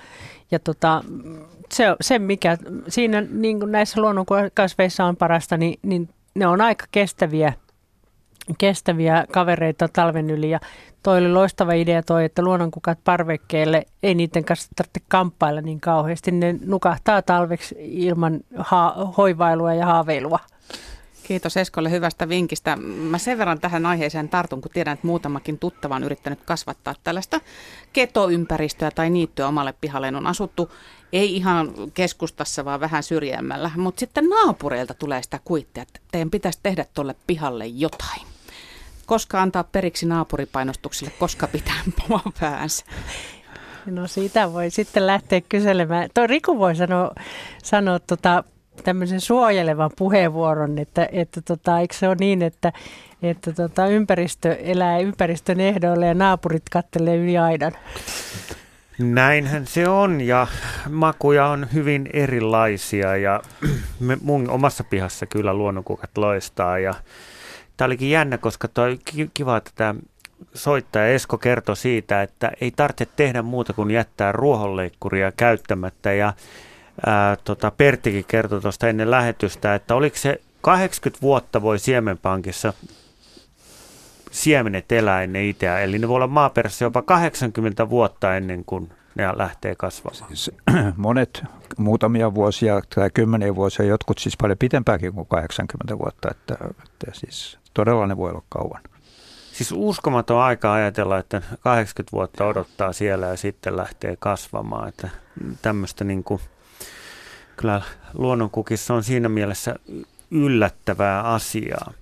ja 0.51 0.59
tota, 0.59 1.03
se, 1.73 1.86
se, 2.01 2.19
mikä 2.19 2.57
siinä 2.88 3.21
niin 3.21 3.59
näissä 3.65 4.01
luonnonkasveissa 4.01 5.05
on 5.05 5.15
parasta, 5.15 5.57
niin, 5.57 5.80
niin 5.82 6.09
ne 6.36 6.47
on 6.47 6.61
aika 6.61 6.86
kestäviä– 6.91 7.53
kestäviä 8.57 9.25
kavereita 9.31 9.87
talven 9.87 10.29
yli. 10.29 10.49
Ja 10.49 10.59
toi 11.03 11.17
oli 11.17 11.29
loistava 11.29 11.73
idea 11.73 12.03
toi, 12.03 12.25
että 12.25 12.41
luonnonkukat 12.41 12.99
parvekkeelle, 13.03 13.85
ei 14.03 14.15
niiden 14.15 14.45
kanssa 14.45 14.69
tarvitse 14.75 14.99
kamppailla 15.07 15.61
niin 15.61 15.81
kauheasti. 15.81 16.31
Ne 16.31 16.55
nukahtaa 16.65 17.21
talveksi 17.21 17.75
ilman 17.79 18.39
ha- 18.57 19.13
hoivailua 19.17 19.73
ja 19.73 19.85
haaveilua. 19.85 20.39
Kiitos 21.27 21.57
Eskolle 21.57 21.91
hyvästä 21.91 22.29
vinkistä. 22.29 22.75
Mä 22.75 23.17
sen 23.17 23.37
verran 23.37 23.59
tähän 23.59 23.85
aiheeseen 23.85 24.29
tartun, 24.29 24.61
kun 24.61 24.71
tiedän, 24.71 24.93
että 24.93 25.07
muutamakin 25.07 25.59
tuttava 25.59 25.95
on 25.95 26.03
yrittänyt 26.03 26.39
kasvattaa 26.45 26.95
tällaista 27.03 27.41
ketoympäristöä 27.93 28.91
tai 28.91 29.09
niittyä 29.09 29.47
omalle 29.47 29.73
pihalleen. 29.81 30.15
On 30.15 30.27
asuttu 30.27 30.71
ei 31.13 31.35
ihan 31.35 31.73
keskustassa, 31.93 32.65
vaan 32.65 32.79
vähän 32.79 33.03
syrjemmällä, 33.03 33.71
mutta 33.75 33.99
sitten 33.99 34.29
naapureilta 34.29 34.93
tulee 34.93 35.23
sitä 35.23 35.39
kuittia, 35.45 35.83
että 35.83 35.99
teidän 36.11 36.31
pitäisi 36.31 36.59
tehdä 36.63 36.85
tuolle 36.93 37.15
pihalle 37.27 37.65
jotain 37.65 38.34
koska 39.06 39.41
antaa 39.41 39.64
periksi 39.64 40.06
naapuripainostukselle, 40.06 41.14
koska 41.20 41.47
pitää 41.47 41.82
pomaa 42.01 42.32
päänsä? 42.39 42.86
No 43.86 44.08
siitä 44.08 44.53
voi 44.53 44.70
sitten 44.70 45.08
lähteä 45.08 45.41
kyselemään. 45.49 46.10
Tuo 46.14 46.28
Riku 46.28 46.60
voi 46.60 46.76
sanoa, 46.76 47.12
sanoa 47.64 47.99
tota, 47.99 48.43
tämmöisen 48.84 49.22
suojelevan 49.22 49.91
puheenvuoron, 49.97 50.78
että, 50.80 51.10
että 51.12 51.41
tota, 51.41 51.80
eikö 51.80 51.95
se 51.95 52.08
ole 52.08 52.16
niin, 52.20 52.41
että, 52.41 52.74
että 53.22 53.53
tota, 53.53 53.88
ympäristö 53.88 54.53
elää 54.53 54.99
ympäristön 54.99 55.60
ehdoille 55.60 56.06
ja 56.06 56.14
naapurit 56.14 56.70
kattelee 56.72 57.18
yli 57.18 57.38
aidan? 57.38 57.72
Näinhän 58.99 59.68
se 59.68 59.89
on 59.89 60.22
ja 60.22 60.47
makuja 60.89 61.47
on 61.47 61.68
hyvin 61.74 62.10
erilaisia 62.14 63.18
ja 63.18 63.41
me, 63.99 64.18
mun 64.22 64.49
omassa 64.49 64.84
pihassa 64.84 65.26
kyllä 65.26 65.53
luonnonkukat 65.53 66.18
loistaa 66.18 66.80
ja 66.80 66.93
Tämä 67.78 67.86
olikin 67.86 68.09
jännä, 68.09 68.38
koska 68.38 68.67
toi 68.67 68.99
kiva, 69.34 69.57
että 69.57 69.71
tämä 69.76 69.95
soittaja 70.53 71.07
Esko 71.07 71.38
kertoi 71.38 71.78
siitä, 71.78 72.21
että 72.21 72.51
ei 72.61 72.71
tarvitse 72.71 73.07
tehdä 73.15 73.41
muuta 73.41 73.73
kuin 73.73 73.91
jättää 73.91 74.32
ruohonleikkuria 74.32 75.32
käyttämättä. 75.32 76.13
Ja 76.13 76.34
ää, 77.05 77.36
tota, 77.43 77.71
Perttikin 77.71 78.26
kertoi 78.28 78.61
tuosta 78.61 78.88
ennen 78.88 79.11
lähetystä, 79.11 79.76
että 79.76 79.95
oliko 79.95 80.17
se 80.17 80.41
80 80.61 81.21
vuotta 81.21 81.61
voi 81.61 81.80
Siemenpankissa 81.80 82.73
siemenet 84.32 84.91
elää 84.91 85.23
ennen 85.23 85.45
itseä. 85.45 85.80
Eli 85.80 85.99
ne 85.99 86.07
voi 86.07 86.15
olla 86.15 86.28
maaperässä 86.28 86.86
jopa 86.86 87.01
80 87.01 87.89
vuotta 87.89 88.36
ennen 88.36 88.65
kuin 88.65 88.89
ne 89.16 89.38
lähtee 89.38 89.76
kasvamaan. 89.76 90.28
Siis, 90.28 90.51
monet 90.97 91.43
muutamia 91.78 92.34
vuosia 92.34 92.82
tai 92.95 93.09
kymmeniä 93.13 93.55
vuosia, 93.55 93.86
jotkut 93.86 94.18
siis 94.18 94.38
paljon 94.41 94.57
pitempääkin 94.57 95.13
kuin 95.13 95.28
80 95.28 95.97
vuotta, 95.97 96.28
että, 96.32 96.57
että 96.84 97.11
siis 97.13 97.59
todella 97.74 98.07
ne 98.07 98.18
voi 98.18 98.30
olla 98.30 98.43
kauan. 98.49 98.82
Siis 99.51 99.74
uskomaton 99.76 100.41
aika 100.41 100.74
ajatella, 100.74 101.18
että 101.18 101.41
80 101.59 102.11
vuotta 102.11 102.45
odottaa 102.45 102.93
siellä 102.93 103.26
ja 103.26 103.38
sitten 103.38 103.78
lähtee 103.78 104.16
kasvamaan. 104.20 104.89
Että 104.89 105.09
tämmöistä 105.61 106.03
niin 106.03 106.24
kuin, 106.24 106.41
kyllä 107.57 107.82
luonnonkukissa 108.13 108.93
on 108.93 109.03
siinä 109.03 109.30
mielessä 109.30 109.76
yllättävää 110.32 111.22
asiaa. 111.22 111.93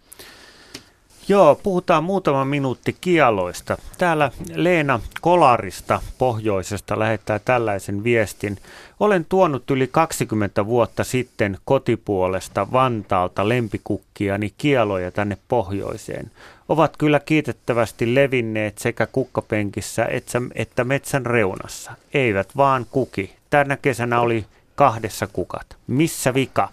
Joo, 1.28 1.56
puhutaan 1.56 2.04
muutama 2.04 2.46
minuutti 2.46 2.98
kialoista. 3.02 3.78
Täällä 3.98 4.32
Leena 4.54 5.00
Kolarista 5.22 6.02
pohjoisesta 6.18 7.00
lähettää 7.00 7.40
tällaisen 7.40 8.04
viestin. 8.04 8.58
Olen 9.00 9.26
tuonut 9.26 9.72
yli 9.72 9.88
20 9.88 10.66
vuotta 10.66 11.04
sitten 11.04 11.58
kotipuolesta 11.66 12.72
Vantaalta 12.72 13.50
lempikukkiani 13.50 14.54
kieloja 14.58 15.12
tänne 15.12 15.38
pohjoiseen. 15.48 16.32
Ovat 16.70 16.98
kyllä 16.98 17.20
kiitettävästi 17.20 18.16
levinneet 18.16 18.78
sekä 18.78 19.08
kukkapenkissä 19.08 20.08
että 20.56 20.84
metsän 20.84 21.26
reunassa. 21.26 21.92
Eivät 22.14 22.58
vaan 22.58 22.86
kuki. 22.92 23.36
Tänä 23.50 23.78
kesänä 23.78 24.20
oli 24.20 24.46
kahdessa 24.76 25.28
kukat. 25.28 25.78
Missä 25.88 26.34
vika? 26.34 26.70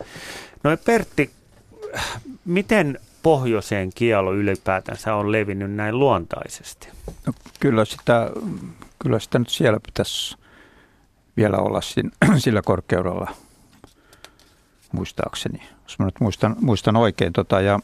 No 0.64 0.76
Pertti, 0.84 1.30
miten 2.44 2.98
pohjoiseen 3.22 3.90
kielo 3.94 4.34
ylipäätänsä 4.34 5.14
on 5.14 5.32
levinnyt 5.32 5.72
näin 5.72 5.98
luontaisesti? 5.98 6.88
No, 7.26 7.32
kyllä, 7.60 7.84
sitä, 7.84 8.30
kyllä 8.98 9.18
sitä 9.18 9.38
nyt 9.38 9.48
siellä 9.48 9.80
pitäisi 9.80 10.36
vielä 11.36 11.56
olla 11.56 11.80
sin, 11.80 12.12
sillä 12.44 12.62
korkeudella, 12.62 13.30
muistaakseni, 14.92 15.62
jos 15.82 15.98
mä 15.98 16.04
nyt 16.04 16.20
muistan, 16.20 16.56
muistan 16.60 16.96
oikein. 16.96 17.32
Tota, 17.32 17.60
ja, 17.60 17.80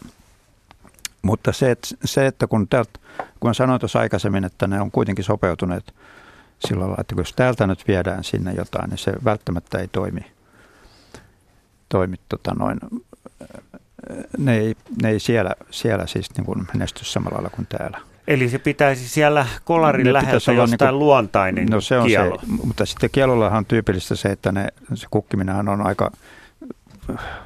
mutta 1.22 1.52
se, 1.52 1.70
että, 1.70 1.88
se, 2.04 2.26
että 2.26 2.46
kun, 2.46 2.68
täältä, 2.68 2.98
kun 3.40 3.54
sanoin 3.54 3.80
tuossa 3.80 3.98
aikaisemmin, 3.98 4.44
että 4.44 4.66
ne 4.66 4.80
on 4.80 4.90
kuitenkin 4.90 5.24
sopeutuneet 5.24 5.94
sillä 6.58 6.80
lailla, 6.80 6.96
että 7.00 7.14
jos 7.18 7.32
täältä 7.32 7.66
nyt 7.66 7.88
viedään 7.88 8.24
sinne 8.24 8.52
jotain, 8.52 8.90
niin 8.90 8.98
se 8.98 9.12
välttämättä 9.24 9.78
ei 9.78 9.88
toimi, 9.88 10.26
toimi 11.88 12.16
tota 12.28 12.54
noin, 12.54 12.78
ne 14.38 14.58
ei, 14.58 14.74
ne 15.02 15.10
ei 15.10 15.20
siellä, 15.20 15.54
siellä 15.70 16.06
siis 16.06 16.36
niin 16.36 16.44
kuin 16.44 16.66
menesty 16.72 17.04
samalla 17.04 17.34
lailla 17.34 17.50
kuin 17.50 17.66
täällä. 17.66 18.00
Eli 18.26 18.48
se 18.48 18.58
pitäisi 18.58 19.08
siellä 19.08 19.46
kolarin 19.64 20.12
läheltä 20.12 20.36
jostain 20.36 20.58
niin 20.58 20.78
kuin, 20.78 20.98
luontainen 20.98 21.66
No 21.66 21.80
se 21.80 21.98
on 21.98 22.06
kielo. 22.06 22.38
se, 22.40 22.46
mutta 22.64 22.86
sitten 22.86 23.10
kielollahan 23.10 23.58
on 23.58 23.66
tyypillistä 23.66 24.14
se, 24.16 24.28
että 24.28 24.52
ne, 24.52 24.68
se 24.94 25.06
kukkiminenhan 25.10 25.68
on 25.68 25.86
aika 25.86 26.10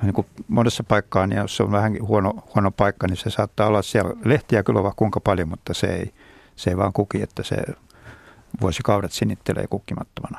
niin 0.03 0.13
kuin 0.13 0.27
monessa 0.49 0.85
paikkaa, 0.85 1.27
niin 1.27 1.39
jos 1.39 1.57
se 1.57 1.63
on 1.63 1.73
vähän 1.73 1.97
huono, 2.03 2.35
huono 2.55 2.71
paikka, 2.71 3.07
niin 3.07 3.17
se 3.17 3.31
saattaa 3.31 3.67
olla 3.67 3.83
siellä 3.83 4.15
lehtiä 4.25 4.63
kyllä 4.63 4.83
vaan 4.83 4.95
kuinka 4.97 5.21
paljon, 5.21 5.49
mutta 5.49 5.75
se 5.75 5.87
ei, 5.87 6.11
se 6.57 6.71
ei 6.71 6.77
vaan 6.77 6.93
kuki, 6.93 7.23
että 7.23 7.43
se 7.43 7.57
vuosikaudet 8.61 9.13
sinittelee 9.13 9.67
kukkimattomana. 9.67 10.39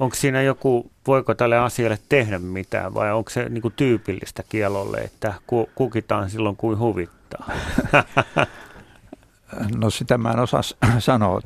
Onko 0.00 0.16
siinä 0.16 0.42
joku, 0.42 0.90
voiko 1.06 1.34
tälle 1.34 1.58
asialle 1.58 1.98
tehdä 2.08 2.38
mitään 2.38 2.94
vai 2.94 3.12
onko 3.12 3.30
se 3.30 3.48
niin 3.48 3.72
tyypillistä 3.76 4.42
kielolle, 4.48 4.98
että 4.98 5.34
kukitaan 5.74 6.30
silloin 6.30 6.56
kuin 6.56 6.78
huvittaa? 6.78 7.50
No 9.76 9.90
sitä 9.90 10.18
mä 10.18 10.30
en 10.30 10.38
osaa 10.38 10.60
sanoa, 10.98 11.40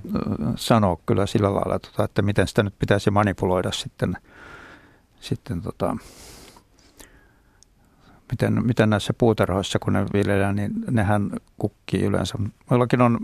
sanoa 0.57 0.98
kyllä 1.07 1.26
sillä 1.26 1.55
lailla, 1.55 1.78
tota, 1.78 2.05
että 2.05 2.22
miten 2.22 2.48
sitä 2.48 2.62
nyt 2.62 2.74
pitäisi 2.78 3.11
manipuloida 3.11 3.72
sitten, 3.72 4.16
sitten 5.20 5.62
tota, 5.62 5.96
miten, 8.32 8.66
miten 8.66 8.90
näissä 8.90 9.12
puutarhoissa, 9.18 9.78
kun 9.78 9.92
ne 9.92 10.07
viljellään, 10.12 10.57
niin 10.57 10.72
nehän 10.90 11.30
kukkii 11.59 12.02
yleensä. 12.02 12.38
Meilläkin 12.70 13.00
on 13.00 13.18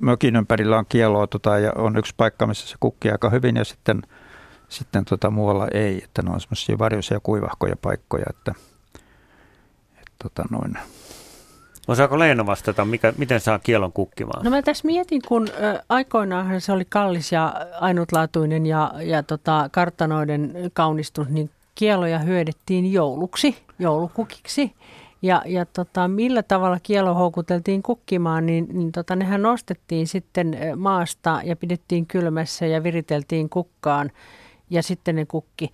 mökin 0.00 0.36
ympärillä 0.36 0.78
on 0.78 0.86
kieloa 0.88 1.26
tota, 1.26 1.58
ja 1.58 1.72
on 1.76 1.96
yksi 1.96 2.14
paikka, 2.16 2.46
missä 2.46 2.68
se 2.68 2.76
kukkii 2.80 3.10
aika 3.10 3.30
hyvin 3.30 3.56
ja 3.56 3.64
sitten– 3.64 4.02
sitten 4.74 5.04
tota, 5.04 5.30
muualla 5.30 5.68
ei, 5.74 6.04
että 6.04 6.22
ne 6.22 6.30
on 6.30 6.40
semmoisia 6.40 6.78
varjoisia 6.78 7.20
kuivahkoja 7.20 7.76
paikkoja, 7.82 8.24
että, 8.30 8.54
että 9.92 10.12
tota, 10.22 10.44
noin. 10.50 10.78
Osaako 11.88 12.18
Leena 12.18 12.46
vastata, 12.46 12.84
mikä, 12.84 13.12
miten 13.18 13.40
saa 13.40 13.58
kielon 13.58 13.92
kukkimaan? 13.92 14.44
No 14.44 14.50
mä 14.50 14.62
tässä 14.62 14.86
mietin, 14.86 15.22
kun 15.28 15.48
aikoinaan 15.88 16.60
se 16.60 16.72
oli 16.72 16.84
kallis 16.84 17.32
ja 17.32 17.54
ainutlaatuinen 17.80 18.66
ja, 18.66 18.92
ja 19.02 19.22
tota, 19.22 19.68
kartanoiden 19.72 20.54
kaunistus, 20.72 21.28
niin 21.28 21.50
kieloja 21.74 22.18
hyödettiin 22.18 22.92
jouluksi, 22.92 23.56
joulukukiksi. 23.78 24.72
Ja, 25.22 25.42
ja 25.46 25.66
tota, 25.66 26.08
millä 26.08 26.42
tavalla 26.42 26.78
kielo 26.82 27.14
houkuteltiin 27.14 27.82
kukkimaan, 27.82 28.46
niin, 28.46 28.66
niin 28.72 28.92
tota, 28.92 29.16
nehän 29.16 29.42
nostettiin 29.42 30.06
sitten 30.06 30.58
maasta 30.76 31.40
ja 31.44 31.56
pidettiin 31.56 32.06
kylmässä 32.06 32.66
ja 32.66 32.82
viriteltiin 32.82 33.48
kukkaan 33.48 34.10
ja 34.74 34.82
sitten 34.82 35.16
ne 35.16 35.24
kukki. 35.26 35.70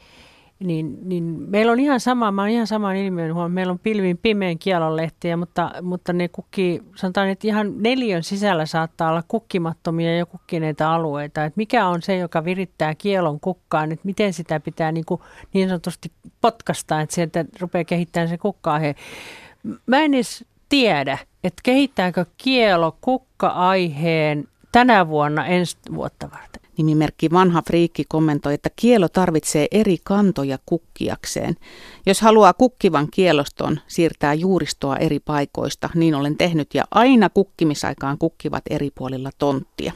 Niin, 0.64 0.98
niin 1.02 1.24
meillä 1.24 1.72
on 1.72 1.80
ihan 1.80 2.00
sama, 2.00 2.30
mä 2.30 2.42
oon 2.42 2.50
ihan 2.50 2.66
saman 2.66 2.96
ilmiön 2.96 3.34
huomioon. 3.34 3.52
Meillä 3.52 3.70
on 3.70 3.78
pilvin 3.78 4.18
pimeän 4.18 4.58
kielonlehtiä, 4.58 5.36
mutta, 5.36 5.70
mutta 5.82 6.12
ne 6.12 6.28
kukki, 6.28 6.82
sanotaan, 6.96 7.28
että 7.28 7.46
ihan 7.46 7.82
neljön 7.82 8.22
sisällä 8.22 8.66
saattaa 8.66 9.10
olla 9.10 9.22
kukkimattomia 9.28 10.16
ja 10.16 10.26
kukkineita 10.26 10.94
alueita. 10.94 11.44
Et 11.44 11.56
mikä 11.56 11.86
on 11.86 12.02
se, 12.02 12.16
joka 12.16 12.44
virittää 12.44 12.94
kielon 12.94 13.40
kukkaan, 13.40 13.92
että 13.92 14.06
miten 14.06 14.32
sitä 14.32 14.60
pitää 14.60 14.92
niin, 14.92 15.04
kuin, 15.04 15.20
niin 15.52 15.68
sanotusti 15.68 16.12
potkasta, 16.40 17.00
että 17.00 17.14
sieltä 17.14 17.44
rupeaa 17.60 17.84
kehittämään 17.84 18.28
se 18.28 18.38
kukkaa. 18.38 18.78
He. 18.78 18.94
Mä 19.86 19.98
en 19.98 20.14
edes 20.14 20.44
tiedä, 20.68 21.18
että 21.44 21.60
kehittääkö 21.62 22.24
kielo 22.36 22.96
kukka-aiheen 23.00 24.48
tänä 24.72 25.08
vuonna 25.08 25.46
ensi 25.46 25.76
vuotta 25.94 26.30
varten. 26.30 26.59
Nimimerkki 26.82 27.30
Vanha 27.30 27.62
Friikki 27.66 28.04
kommentoi, 28.08 28.54
että 28.54 28.70
kielo 28.76 29.08
tarvitsee 29.08 29.66
eri 29.70 29.96
kantoja 30.04 30.58
kukkiakseen. 30.66 31.56
Jos 32.06 32.20
haluaa 32.20 32.52
kukkivan 32.52 33.08
kieloston, 33.10 33.80
siirtää 33.86 34.34
juuristoa 34.34 34.96
eri 34.96 35.20
paikoista, 35.20 35.90
niin 35.94 36.14
olen 36.14 36.36
tehnyt 36.36 36.74
ja 36.74 36.84
aina 36.90 37.28
kukkimisaikaan 37.28 38.18
kukkivat 38.18 38.62
eri 38.70 38.90
puolilla 38.94 39.30
tonttia. 39.38 39.92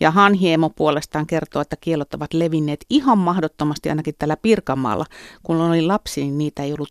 Ja 0.00 0.10
Hanhiemo 0.10 0.70
puolestaan 0.70 1.26
kertoo, 1.26 1.62
että 1.62 1.76
kielot 1.80 2.14
ovat 2.14 2.34
levinneet 2.34 2.84
ihan 2.90 3.18
mahdottomasti 3.18 3.88
ainakin 3.88 4.14
tällä 4.18 4.36
Pirkanmaalla. 4.36 5.06
Kun 5.42 5.60
oli 5.60 5.82
lapsi, 5.82 6.20
niin 6.20 6.38
niitä 6.38 6.62
ei 6.62 6.72
ollut 6.72 6.88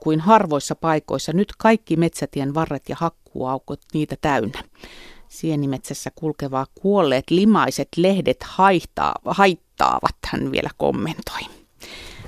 kuin 0.00 0.20
harvoissa 0.20 0.74
paikoissa. 0.74 1.32
Nyt 1.32 1.52
kaikki 1.58 1.96
metsätien 1.96 2.54
varret 2.54 2.88
ja 2.88 2.96
hakkuaukot 2.98 3.80
niitä 3.94 4.16
täynnä 4.20 4.64
sienimetsässä 5.34 6.10
kulkevaa 6.14 6.66
kuolleet 6.74 7.30
limaiset 7.30 7.88
lehdet 7.96 8.42
haittaa, 8.42 9.14
haittaavat, 9.24 10.16
hän 10.26 10.52
vielä 10.52 10.70
kommentoi. 10.76 11.40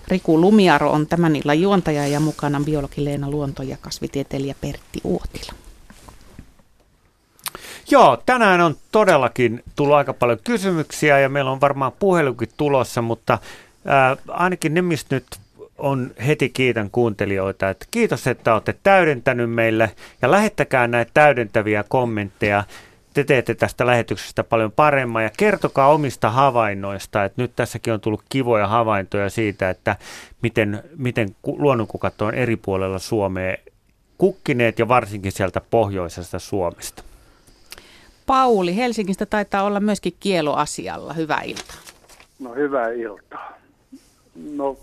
Riku 0.08 0.40
Lumiaro 0.40 0.90
on 0.90 1.06
tämän 1.06 1.36
illan 1.36 1.60
juontaja 1.60 2.06
ja 2.06 2.20
mukana 2.20 2.60
biologi 2.64 3.04
Leena 3.04 3.30
Luonto 3.30 3.62
ja 3.62 3.76
kasvitieteilijä 3.80 4.54
Pertti 4.60 5.00
Uotila. 5.04 5.52
Joo, 7.90 8.22
tänään 8.26 8.60
on 8.60 8.76
todellakin 8.92 9.62
tullut 9.76 9.96
aika 9.96 10.12
paljon 10.12 10.38
kysymyksiä 10.44 11.18
ja 11.18 11.28
meillä 11.28 11.50
on 11.50 11.60
varmaan 11.60 11.92
puhelukin 11.98 12.48
tulossa, 12.56 13.02
mutta 13.02 13.38
ää, 13.84 14.16
ainakin 14.28 14.74
ne, 14.74 14.82
mistä 14.82 15.16
nyt 15.16 15.26
on 15.78 16.10
heti 16.26 16.48
kiitän 16.48 16.90
kuuntelijoita, 16.90 17.70
että 17.70 17.86
kiitos, 17.90 18.26
että 18.26 18.54
olette 18.54 18.74
täydentänyt 18.82 19.50
meille 19.50 19.90
ja 20.22 20.30
lähettäkää 20.30 20.88
näitä 20.88 21.10
täydentäviä 21.14 21.84
kommentteja 21.88 22.64
te 23.16 23.24
teette 23.24 23.54
tästä 23.54 23.86
lähetyksestä 23.86 24.44
paljon 24.44 24.72
paremmin 24.72 25.22
ja 25.22 25.30
kertokaa 25.36 25.92
omista 25.92 26.30
havainnoista, 26.30 27.24
että 27.24 27.42
nyt 27.42 27.52
tässäkin 27.56 27.92
on 27.92 28.00
tullut 28.00 28.22
kivoja 28.28 28.66
havaintoja 28.68 29.30
siitä, 29.30 29.70
että 29.70 29.96
miten, 30.42 30.82
miten 30.96 31.36
luonnonkukat 31.46 32.22
on 32.22 32.34
eri 32.34 32.56
puolella 32.56 32.98
Suomea 32.98 33.56
kukkineet 34.18 34.78
ja 34.78 34.88
varsinkin 34.88 35.32
sieltä 35.32 35.60
pohjoisesta 35.70 36.38
Suomesta. 36.38 37.02
Pauli, 38.26 38.76
Helsingistä 38.76 39.26
taitaa 39.26 39.62
olla 39.62 39.80
myöskin 39.80 40.16
kieloasialla. 40.20 41.12
Hyvää 41.12 41.42
iltaa. 41.42 41.76
No 42.38 42.54
hyvää 42.54 42.90
iltaa. 42.90 43.52
No 44.56 44.76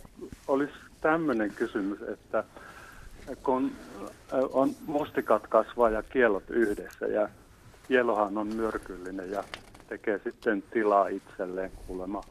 olisi 0.48 0.74
tämmöinen 1.02 1.52
kysymys, 1.52 2.02
että 2.02 2.44
kun 3.44 3.72
on 4.54 4.70
mustikat 4.86 5.48
kasvaa 5.48 5.90
ja 5.90 6.04
kielot 6.04 6.50
yhdessä 6.50 7.06
ja 7.06 7.30
kielohan 7.88 8.38
on 8.38 8.48
myrkyllinen 8.48 9.32
ja 9.32 9.44
tekee 9.88 10.20
sitten 10.24 10.64
tilaa 10.72 11.08
itselleen 11.08 11.72
kuulemma 11.88 12.24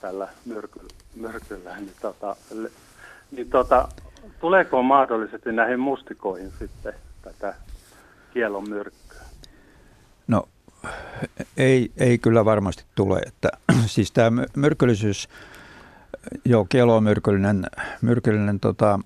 tällä 0.00 0.28
myrkyllä, 0.44 0.88
myrkyllä 1.14 1.76
niin, 1.76 1.92
tota, 2.02 2.36
niin 3.30 3.50
tota, 3.50 3.88
tuleeko 4.40 4.82
mahdollisesti 4.82 5.52
näihin 5.52 5.80
mustikoihin 5.80 6.52
sitten 6.58 6.94
tätä 7.22 7.54
kielon 8.32 8.68
myrkkyä? 8.68 9.20
No 10.26 10.48
ei, 11.56 11.92
ei 11.96 12.18
kyllä 12.18 12.44
varmasti 12.44 12.84
tule. 12.94 13.18
Että, 13.26 13.48
siis 13.86 14.12
tämä 14.12 14.44
myrkyllisyys, 14.56 15.28
joo, 16.44 16.66
kielo 16.68 16.96
on 16.96 17.04
myrkyllinen, 17.04 17.66
myrkyllinen 18.02 18.60
tota, 18.60 19.00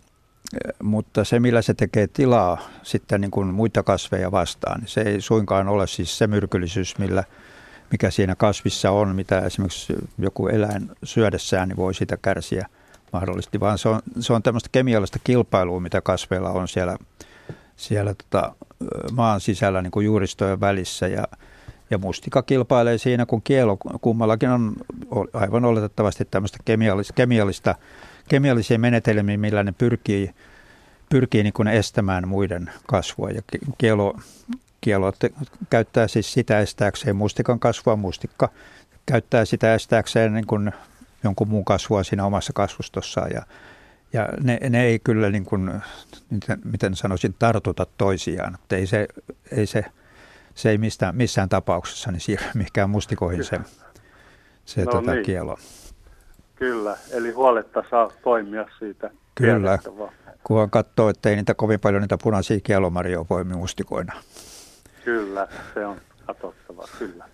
mutta 0.82 1.24
se, 1.24 1.40
millä 1.40 1.62
se 1.62 1.74
tekee 1.74 2.06
tilaa 2.06 2.58
sitten 2.82 3.20
niin 3.20 3.30
kuin 3.30 3.54
muita 3.54 3.82
kasveja 3.82 4.32
vastaan, 4.32 4.80
niin 4.80 4.88
se 4.88 5.00
ei 5.00 5.20
suinkaan 5.20 5.68
ole 5.68 5.86
siis 5.86 6.18
se 6.18 6.26
myrkyllisyys, 6.26 6.98
millä, 6.98 7.24
mikä 7.90 8.10
siinä 8.10 8.34
kasvissa 8.34 8.90
on, 8.90 9.16
mitä 9.16 9.40
esimerkiksi 9.40 9.94
joku 10.18 10.48
eläin 10.48 10.90
syödessään 11.04 11.68
niin 11.68 11.76
voi 11.76 11.94
sitä 11.94 12.16
kärsiä 12.16 12.66
mahdollisesti, 13.12 13.60
vaan 13.60 13.78
se 13.78 13.88
on, 13.88 14.00
se 14.20 14.32
on 14.32 14.42
tämmöistä 14.42 14.68
kemiallista 14.72 15.18
kilpailua, 15.24 15.80
mitä 15.80 16.00
kasveilla 16.00 16.50
on 16.50 16.68
siellä, 16.68 16.96
siellä 17.76 18.14
tota, 18.14 18.54
maan 19.12 19.40
sisällä 19.40 19.82
niin 19.82 19.90
kuin 19.90 20.06
juuristojen 20.06 20.60
välissä. 20.60 21.08
Ja, 21.08 21.24
ja 21.90 21.98
mustika 21.98 22.42
kilpailee 22.42 22.98
siinä, 22.98 23.26
kun 23.26 23.42
kielo 23.42 23.76
kummallakin 23.76 24.48
on 24.50 24.76
aivan 25.32 25.64
oletettavasti 25.64 26.24
tämmöistä 26.24 26.58
kemiallista, 26.64 27.12
kemiallista 27.12 27.74
kemiallisia 28.28 28.78
menetelmiä, 28.78 29.38
millä 29.38 29.64
ne 29.64 29.72
pyrkii, 29.72 30.30
pyrkii 31.10 31.42
niin 31.42 31.52
kuin 31.52 31.68
estämään 31.68 32.28
muiden 32.28 32.70
kasvua. 32.86 33.30
Ja 33.30 33.42
kielo, 33.78 34.18
kielo 34.80 35.12
käyttää 35.70 36.08
siis 36.08 36.32
sitä 36.32 36.60
estääkseen 36.60 37.16
mustikan 37.16 37.60
kasvua. 37.60 37.96
Mustikka 37.96 38.48
käyttää 39.06 39.44
sitä 39.44 39.74
estääkseen 39.74 40.34
niin 40.34 40.46
kuin 40.46 40.72
jonkun 41.24 41.48
muun 41.48 41.64
kasvua 41.64 42.02
siinä 42.02 42.24
omassa 42.24 42.52
kasvustossaan. 42.52 43.30
Ja, 43.34 43.42
ja 44.12 44.28
ne, 44.42 44.58
ne 44.70 44.84
ei 44.84 44.98
kyllä, 44.98 45.30
niin 45.30 45.44
kuin, 45.44 45.70
miten, 46.64 46.96
sanoisin, 46.96 47.34
tartuta 47.38 47.86
toisiaan. 47.98 48.54
Että 48.54 48.76
ei 48.76 48.86
se, 48.86 49.08
ei 49.50 49.66
se, 49.66 49.84
se 50.54 50.70
ei 50.70 50.78
mistään, 50.78 51.16
missään 51.16 51.48
tapauksessa 51.48 52.12
niin 52.12 52.20
siirry 52.20 52.46
mihinkään 52.54 52.90
mustikoihin 52.90 53.44
se, 53.44 53.60
se 54.64 54.84
no 54.84 54.92
tota, 54.92 55.12
niin. 55.12 55.24
kielo. 55.24 55.58
Kyllä, 56.58 56.96
eli 57.10 57.30
huoletta 57.30 57.84
saa 57.90 58.12
toimia 58.22 58.66
siitä. 58.78 59.10
Kyllä, 59.34 59.78
kunhan 60.44 60.70
katsoo, 60.70 61.08
ettei 61.08 61.36
niitä 61.36 61.54
kovin 61.54 61.80
paljon 61.80 62.02
niitä 62.02 62.18
punaisia 62.22 62.60
kielomarjoja 62.60 63.24
poimi 63.24 63.54
mustikoina. 63.54 64.12
Kyllä, 65.04 65.48
se 65.74 65.86
on 65.86 66.00
katsottava, 66.26 66.88
kyllä. 66.98 67.24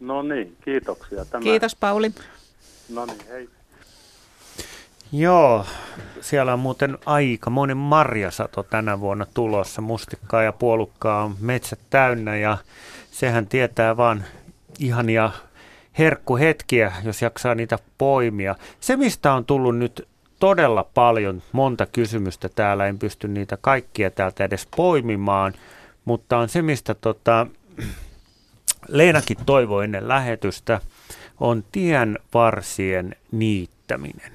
No 0.00 0.22
niin, 0.22 0.56
kiitoksia. 0.64 1.24
Tämä... 1.24 1.42
Kiitos 1.42 1.76
Pauli. 1.76 2.12
No 2.88 3.06
niin, 3.06 3.18
hei. 3.28 3.48
Joo, 5.12 5.66
siellä 6.20 6.52
on 6.52 6.58
muuten 6.58 6.98
aika 7.06 7.50
monen 7.50 7.76
marjasato 7.76 8.62
tänä 8.62 9.00
vuonna 9.00 9.26
tulossa. 9.34 9.82
Mustikkaa 9.82 10.42
ja 10.42 10.52
puolukkaa 10.52 11.24
on 11.24 11.36
metsät 11.40 11.78
täynnä 11.90 12.36
ja 12.36 12.58
sehän 13.10 13.46
tietää 13.46 13.96
vaan 13.96 14.24
ihania 14.78 15.30
herkkuhetkiä, 15.98 16.92
jos 17.04 17.22
jaksaa 17.22 17.54
niitä 17.54 17.78
poimia. 17.98 18.54
Se, 18.80 18.96
mistä 18.96 19.32
on 19.32 19.44
tullut 19.44 19.78
nyt 19.78 20.08
todella 20.40 20.84
paljon, 20.94 21.42
monta 21.52 21.86
kysymystä 21.86 22.48
täällä, 22.48 22.86
en 22.86 22.98
pysty 22.98 23.28
niitä 23.28 23.58
kaikkia 23.60 24.10
täältä 24.10 24.44
edes 24.44 24.68
poimimaan, 24.76 25.52
mutta 26.04 26.38
on 26.38 26.48
se, 26.48 26.62
mistä 26.62 26.94
tota, 26.94 27.46
Leenakin 28.88 29.36
toivoi 29.46 29.84
ennen 29.84 30.08
lähetystä, 30.08 30.80
on 31.40 31.64
tien 31.72 32.18
varsien 32.34 33.16
niittäminen. 33.32 34.32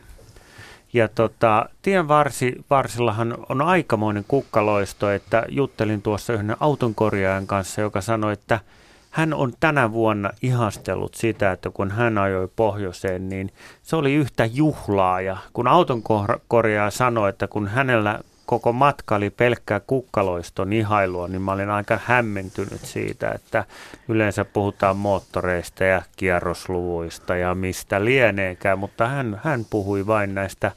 Ja 0.94 1.08
tota, 1.08 1.70
tien 1.82 2.08
varsi, 2.08 2.56
varsillahan 2.70 3.38
on 3.50 3.62
aikamoinen 3.62 4.26
kukkaloisto, 4.28 5.12
että 5.12 5.46
juttelin 5.50 6.02
tuossa 6.02 6.34
yhden 6.34 6.56
autonkorjaajan 6.60 7.48
kanssa, 7.48 7.82
joka 7.82 8.02
sanoi, 8.02 8.34
että– 8.34 8.60
hän 9.16 9.34
on 9.34 9.54
tänä 9.60 9.92
vuonna 9.92 10.30
ihastellut 10.42 11.14
sitä, 11.14 11.52
että 11.52 11.70
kun 11.70 11.92
hän 11.92 12.18
ajoi 12.18 12.48
pohjoiseen, 12.56 13.30
niin 13.30 13.52
se 13.84 13.96
oli 13.96 14.14
yhtä 14.14 14.46
juhlaa. 14.46 15.22
Ja 15.22 15.38
kun 15.54 15.68
auton 15.68 16.02
korjaa 16.48 16.90
sanoi, 16.90 17.30
että 17.30 17.48
kun 17.48 17.68
hänellä 17.68 18.20
koko 18.46 18.74
matka 18.74 19.16
oli 19.16 19.30
pelkkää 19.30 19.80
kukkaloiston 19.80 20.74
ihailua, 20.74 21.28
niin 21.28 21.42
mä 21.42 21.52
olin 21.52 21.70
aika 21.70 22.00
hämmentynyt 22.06 22.82
siitä, 22.82 23.32
että 23.32 23.66
yleensä 24.08 24.46
puhutaan 24.46 24.98
moottoreista 24.98 25.84
ja 25.84 26.02
kierrosluvuista 26.16 27.36
ja 27.36 27.56
mistä 27.56 28.06
lieneekään, 28.06 28.80
mutta 28.80 29.08
hän, 29.08 29.42
hän 29.44 29.66
puhui 29.70 30.08
vain 30.08 30.36
näistä 30.36 30.72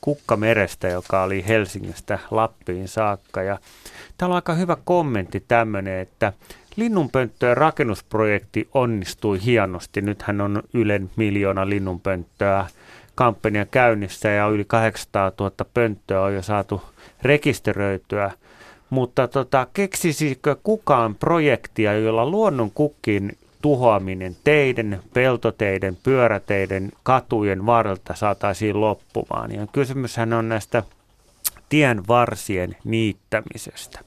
kukkamerestä, 0.00 0.88
joka 0.88 1.22
oli 1.22 1.44
Helsingistä 1.48 2.18
Lappiin 2.30 2.88
saakka. 2.88 3.42
Ja 3.42 3.58
täällä 4.18 4.32
on 4.32 4.36
aika 4.36 4.54
hyvä 4.54 4.76
kommentti 4.84 5.44
tämmöinen, 5.48 6.00
että 6.00 6.32
Linnunpönttöjen 6.76 7.56
rakennusprojekti 7.56 8.68
onnistui 8.74 9.44
hienosti. 9.44 10.00
Nythän 10.00 10.40
on 10.40 10.62
Ylen 10.74 11.10
miljoona 11.16 11.68
linnunpönttöä 11.68 12.66
kampanja 13.14 13.66
käynnissä 13.66 14.28
ja 14.28 14.48
yli 14.48 14.64
800 14.64 15.32
000 15.40 15.52
pönttöä 15.74 16.20
on 16.20 16.34
jo 16.34 16.42
saatu 16.42 16.82
rekisteröityä. 17.22 18.30
Mutta 18.90 19.28
tota, 19.28 19.66
keksisikö 19.72 20.56
kukaan 20.62 21.14
projektia, 21.14 21.92
jolla 21.92 22.26
luonnon 22.26 22.70
kukkin 22.70 23.38
tuhoaminen 23.62 24.36
teiden, 24.44 25.00
peltoteiden, 25.14 25.96
pyöräteiden, 26.02 26.92
katujen 27.02 27.66
varrelta 27.66 28.14
saataisiin 28.14 28.80
loppumaan? 28.80 29.52
Ja 29.52 29.66
kysymyshän 29.72 30.32
on 30.32 30.48
näistä 30.48 30.82
tien 31.68 32.08
varsien 32.08 32.76
niittämisestä. 32.84 34.00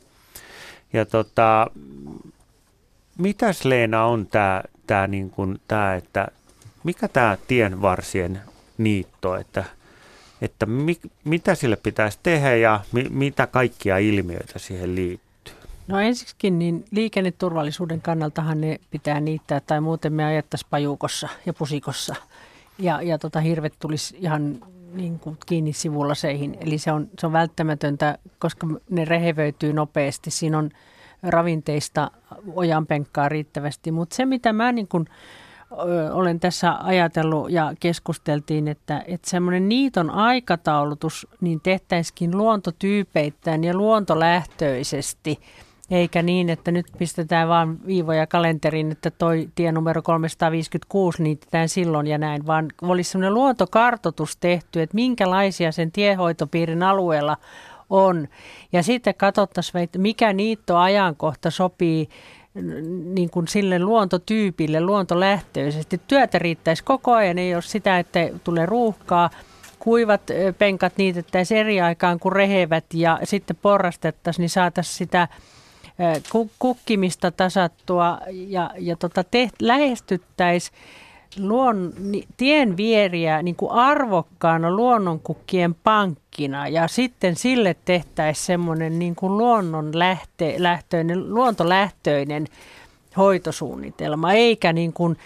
Ja 0.93 1.05
tota, 1.05 1.67
mitäs 3.17 3.65
Leena 3.65 4.05
on 4.05 4.27
tämä, 4.27 4.63
tää 4.87 5.07
niin 5.07 5.29
kuin, 5.29 5.61
tää, 5.67 5.95
että 5.95 6.27
mikä 6.83 7.07
tämä 7.07 7.37
tienvarsien 7.47 8.41
niitto, 8.77 9.35
että, 9.35 9.63
että 10.41 10.65
mi, 10.65 10.97
mitä 11.23 11.55
sille 11.55 11.75
pitäisi 11.75 12.19
tehdä 12.23 12.55
ja 12.55 12.79
mi, 12.91 13.05
mitä 13.09 13.47
kaikkia 13.47 13.97
ilmiöitä 13.97 14.59
siihen 14.59 14.95
liittyy? 14.95 15.53
No 15.87 15.99
ensiksikin 15.99 16.59
niin 16.59 16.85
liikenneturvallisuuden 16.91 18.01
kannaltahan 18.01 18.61
ne 18.61 18.79
pitää 18.91 19.19
niittää 19.19 19.59
tai 19.59 19.81
muuten 19.81 20.13
me 20.13 20.25
ajettaisiin 20.25 20.67
pajukossa 20.69 21.29
ja 21.45 21.53
pusikossa 21.53 22.15
ja, 22.79 23.01
ja 23.01 23.17
tota, 23.17 23.39
hirvet 23.39 23.73
tulisi 23.79 24.17
ihan 24.19 24.59
niin 24.93 25.19
kuin 25.19 25.37
kiinni 25.45 25.73
sivulaseihin. 25.73 26.57
Eli 26.59 26.77
se 26.77 26.91
on, 26.91 27.09
se 27.19 27.25
on 27.25 27.33
välttämätöntä, 27.33 28.17
koska 28.39 28.67
ne 28.89 29.05
rehevöityy 29.05 29.73
nopeasti. 29.73 30.31
Siinä 30.31 30.57
on 30.57 30.71
ravinteista 31.23 32.11
ojanpenkkaa 32.55 33.29
riittävästi. 33.29 33.91
Mutta 33.91 34.15
se, 34.15 34.25
mitä 34.25 34.53
mä 34.53 34.71
niin 34.71 34.87
kun, 34.87 35.05
ö, 35.71 36.13
olen 36.13 36.39
tässä 36.39 36.77
ajatellut 36.83 37.51
ja 37.51 37.73
keskusteltiin, 37.79 38.67
että, 38.67 39.03
että 39.07 39.29
semmoinen 39.29 39.69
niiton 39.69 40.09
aikataulutus 40.09 41.27
niin 41.41 41.61
tehtäisikin 41.61 42.37
luontotyypeittäin 42.37 43.63
ja 43.63 43.73
luontolähtöisesti, 43.73 45.39
eikä 45.91 46.21
niin, 46.21 46.49
että 46.49 46.71
nyt 46.71 46.85
pistetään 46.97 47.47
vaan 47.47 47.85
viivoja 47.87 48.27
kalenteriin, 48.27 48.91
että 48.91 49.11
toi 49.11 49.49
tie 49.55 49.71
numero 49.71 50.01
356 50.01 51.23
niitetään 51.23 51.69
silloin 51.69 52.07
ja 52.07 52.17
näin, 52.17 52.47
vaan 52.47 52.65
olisi 52.81 53.11
semmoinen 53.11 53.33
luontokartoitus 53.33 54.37
tehty, 54.37 54.81
että 54.81 54.95
minkälaisia 54.95 55.71
sen 55.71 55.91
tiehoitopiirin 55.91 56.83
alueella 56.83 57.37
on. 57.89 58.27
Ja 58.71 58.83
sitten 58.83 59.15
katsottaisiin, 59.15 59.89
mikä 59.97 60.33
niittoajankohta 60.33 61.51
sopii 61.51 62.09
niin 63.03 63.29
kuin 63.29 63.47
sille 63.47 63.79
luontotyypille 63.79 64.81
luontolähtöisesti. 64.81 66.01
Työtä 66.07 66.39
riittäisi 66.39 66.83
koko 66.83 67.13
ajan, 67.13 67.37
ei 67.37 67.55
ole 67.55 67.61
sitä, 67.61 67.99
että 67.99 68.19
tulee 68.43 68.65
ruuhkaa. 68.65 69.29
Kuivat 69.79 70.21
penkat 70.57 70.93
niitettäisiin 70.97 71.59
eri 71.59 71.81
aikaan 71.81 72.19
kuin 72.19 72.33
rehevät 72.33 72.85
ja 72.93 73.19
sitten 73.23 73.55
porrastettaisiin, 73.61 74.43
niin 74.43 74.49
saataisiin 74.49 74.97
sitä 74.97 75.27
kukkimista 76.59 77.31
tasattua 77.31 78.19
ja, 78.29 78.71
ja 78.77 78.95
tota 78.95 79.23
te, 79.23 79.49
lähestyttäisiin 79.61 80.77
luon, 81.39 81.93
tien 82.37 82.77
vieriä 82.77 83.41
niin 83.41 83.55
kuin 83.55 83.71
arvokkaana 83.71 84.71
luonnonkukkien 84.71 85.75
pankkina 85.75 86.67
ja 86.67 86.87
sitten 86.87 87.35
sille 87.35 87.75
tehtäisiin 87.85 88.45
semmoinen 88.45 88.99
niin 88.99 89.15
kuin 89.15 89.37
luonnon 89.37 89.99
lähte, 89.99 90.55
lähtöinen, 90.57 91.33
luontolähtöinen 91.33 92.47
hoitosuunnitelma, 93.17 94.33
eikä 94.33 94.73
niin 94.73 94.93
kuin 94.93 95.17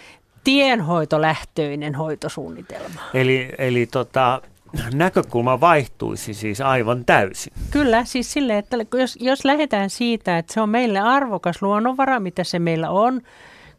tienhoitolähtöinen 0.44 1.94
hoitosuunnitelma. 1.94 3.00
Eli, 3.14 3.48
eli 3.58 3.86
tota, 3.86 4.42
näkökulma 4.94 5.60
vaihtuisi 5.60 6.34
siis 6.34 6.60
aivan 6.60 7.04
täysin. 7.04 7.52
Kyllä, 7.70 8.04
siis 8.04 8.32
silleen, 8.32 8.58
että 8.58 8.76
jos, 8.98 9.18
jos 9.20 9.44
lähdetään 9.44 9.90
siitä, 9.90 10.38
että 10.38 10.54
se 10.54 10.60
on 10.60 10.68
meille 10.68 10.98
arvokas 10.98 11.62
luonnonvara, 11.62 12.20
mitä 12.20 12.44
se 12.44 12.58
meillä 12.58 12.90
on, 12.90 13.20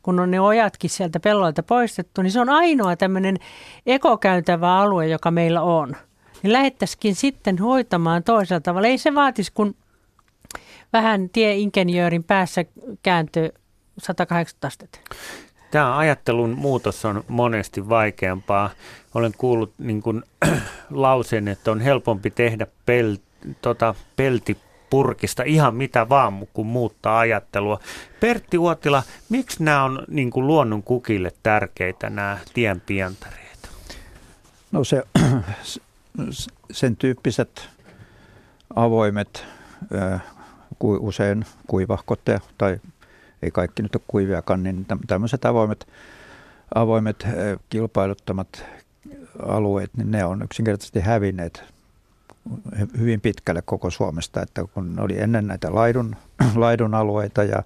kun 0.03 0.19
on 0.19 0.31
ne 0.31 0.39
ojatkin 0.39 0.89
sieltä 0.89 1.19
pelloilta 1.19 1.63
poistettu, 1.63 2.21
niin 2.21 2.31
se 2.31 2.39
on 2.39 2.49
ainoa 2.49 2.95
tämmöinen 2.95 3.37
ekokäytävä 3.85 4.77
alue, 4.77 5.07
joka 5.07 5.31
meillä 5.31 5.61
on. 5.61 5.95
Niin 6.43 6.53
lähettäisikin 6.53 7.15
sitten 7.15 7.59
hoitamaan 7.59 8.23
toisella 8.23 8.61
tavalla. 8.61 8.87
Ei 8.87 8.97
se 8.97 9.15
vaatisi, 9.15 9.51
kun 9.53 9.75
vähän 10.93 11.29
tieingenjöörin 11.29 12.23
päässä 12.23 12.65
kääntyy 13.03 13.49
180 13.97 14.67
astetta. 14.67 14.99
Tämä 15.71 15.97
ajattelun 15.97 16.49
muutos 16.49 17.05
on 17.05 17.23
monesti 17.27 17.89
vaikeampaa. 17.89 18.69
Olen 19.15 19.31
kuullut 19.37 19.73
niin 19.77 20.01
kuin, 20.01 20.23
lauseen, 20.89 21.47
että 21.47 21.71
on 21.71 21.81
helpompi 21.81 22.31
tehdä 22.31 22.67
pel, 22.85 23.17
tota, 23.61 23.95
peltipurkista 24.93 25.43
ihan 25.43 25.75
mitä 25.75 26.09
vaan, 26.09 26.47
kun 26.53 26.65
muuttaa 26.65 27.19
ajattelua. 27.19 27.79
Pertti 28.19 28.57
Uotila, 28.57 29.03
miksi 29.29 29.63
nämä 29.63 29.83
on 29.83 30.03
niin 30.07 30.31
kuin 30.31 30.47
luonnon 30.47 30.83
kukille 30.83 31.31
tärkeitä, 31.43 32.09
nämä 32.09 32.37
tienpientareet? 32.53 33.69
No 34.71 34.83
se, 34.83 35.03
sen 36.71 36.95
tyyppiset 36.95 37.69
avoimet, 38.75 39.45
usein 40.79 41.45
kuivahkot 41.67 42.19
tai 42.57 42.79
ei 43.41 43.51
kaikki 43.51 43.83
nyt 43.83 43.95
ole 43.95 44.03
kuiviakaan, 44.07 44.63
niin 44.63 44.85
tämmöiset 45.07 45.45
avoimet, 45.45 45.87
avoimet 46.75 47.27
kilpailuttamat 47.69 48.65
alueet, 49.47 49.89
niin 49.97 50.11
ne 50.11 50.25
on 50.25 50.41
yksinkertaisesti 50.43 50.99
hävinneet 50.99 51.63
hyvin 52.97 53.21
pitkälle 53.21 53.61
koko 53.65 53.89
Suomesta, 53.89 54.41
että 54.41 54.65
kun 54.73 54.99
oli 54.99 55.19
ennen 55.21 55.47
näitä 55.47 55.75
laidun, 55.75 56.15
laidun 56.55 56.93
alueita 56.95 57.43
ja 57.43 57.63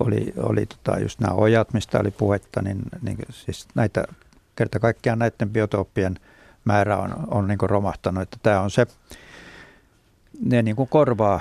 oli, 0.00 0.32
oli 0.36 0.66
tota 0.66 0.98
just 0.98 1.20
nämä 1.20 1.34
ojat, 1.34 1.72
mistä 1.72 2.00
oli 2.00 2.10
puhetta, 2.10 2.62
niin, 2.62 2.78
niin 3.02 3.18
siis 3.30 3.68
näitä 3.74 4.04
kerta 4.56 4.78
kaikkiaan 4.78 5.18
näiden 5.18 5.50
biotooppien 5.50 6.18
määrä 6.64 6.96
on, 6.96 7.14
on 7.30 7.48
niin 7.48 7.58
romahtanut, 7.62 8.22
että 8.22 8.36
tämä 8.42 8.60
on 8.60 8.70
se, 8.70 8.86
ne 10.40 10.62
niin 10.62 10.76
kuin 10.76 10.88
korvaa, 10.88 11.40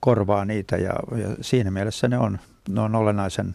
korvaa 0.00 0.44
niitä 0.44 0.76
ja, 0.76 0.92
ja 1.16 1.36
siinä 1.40 1.70
mielessä 1.70 2.08
ne 2.08 2.18
on 2.18 2.38
ne 2.68 2.80
on 2.80 2.94
olennaisen, 2.94 3.52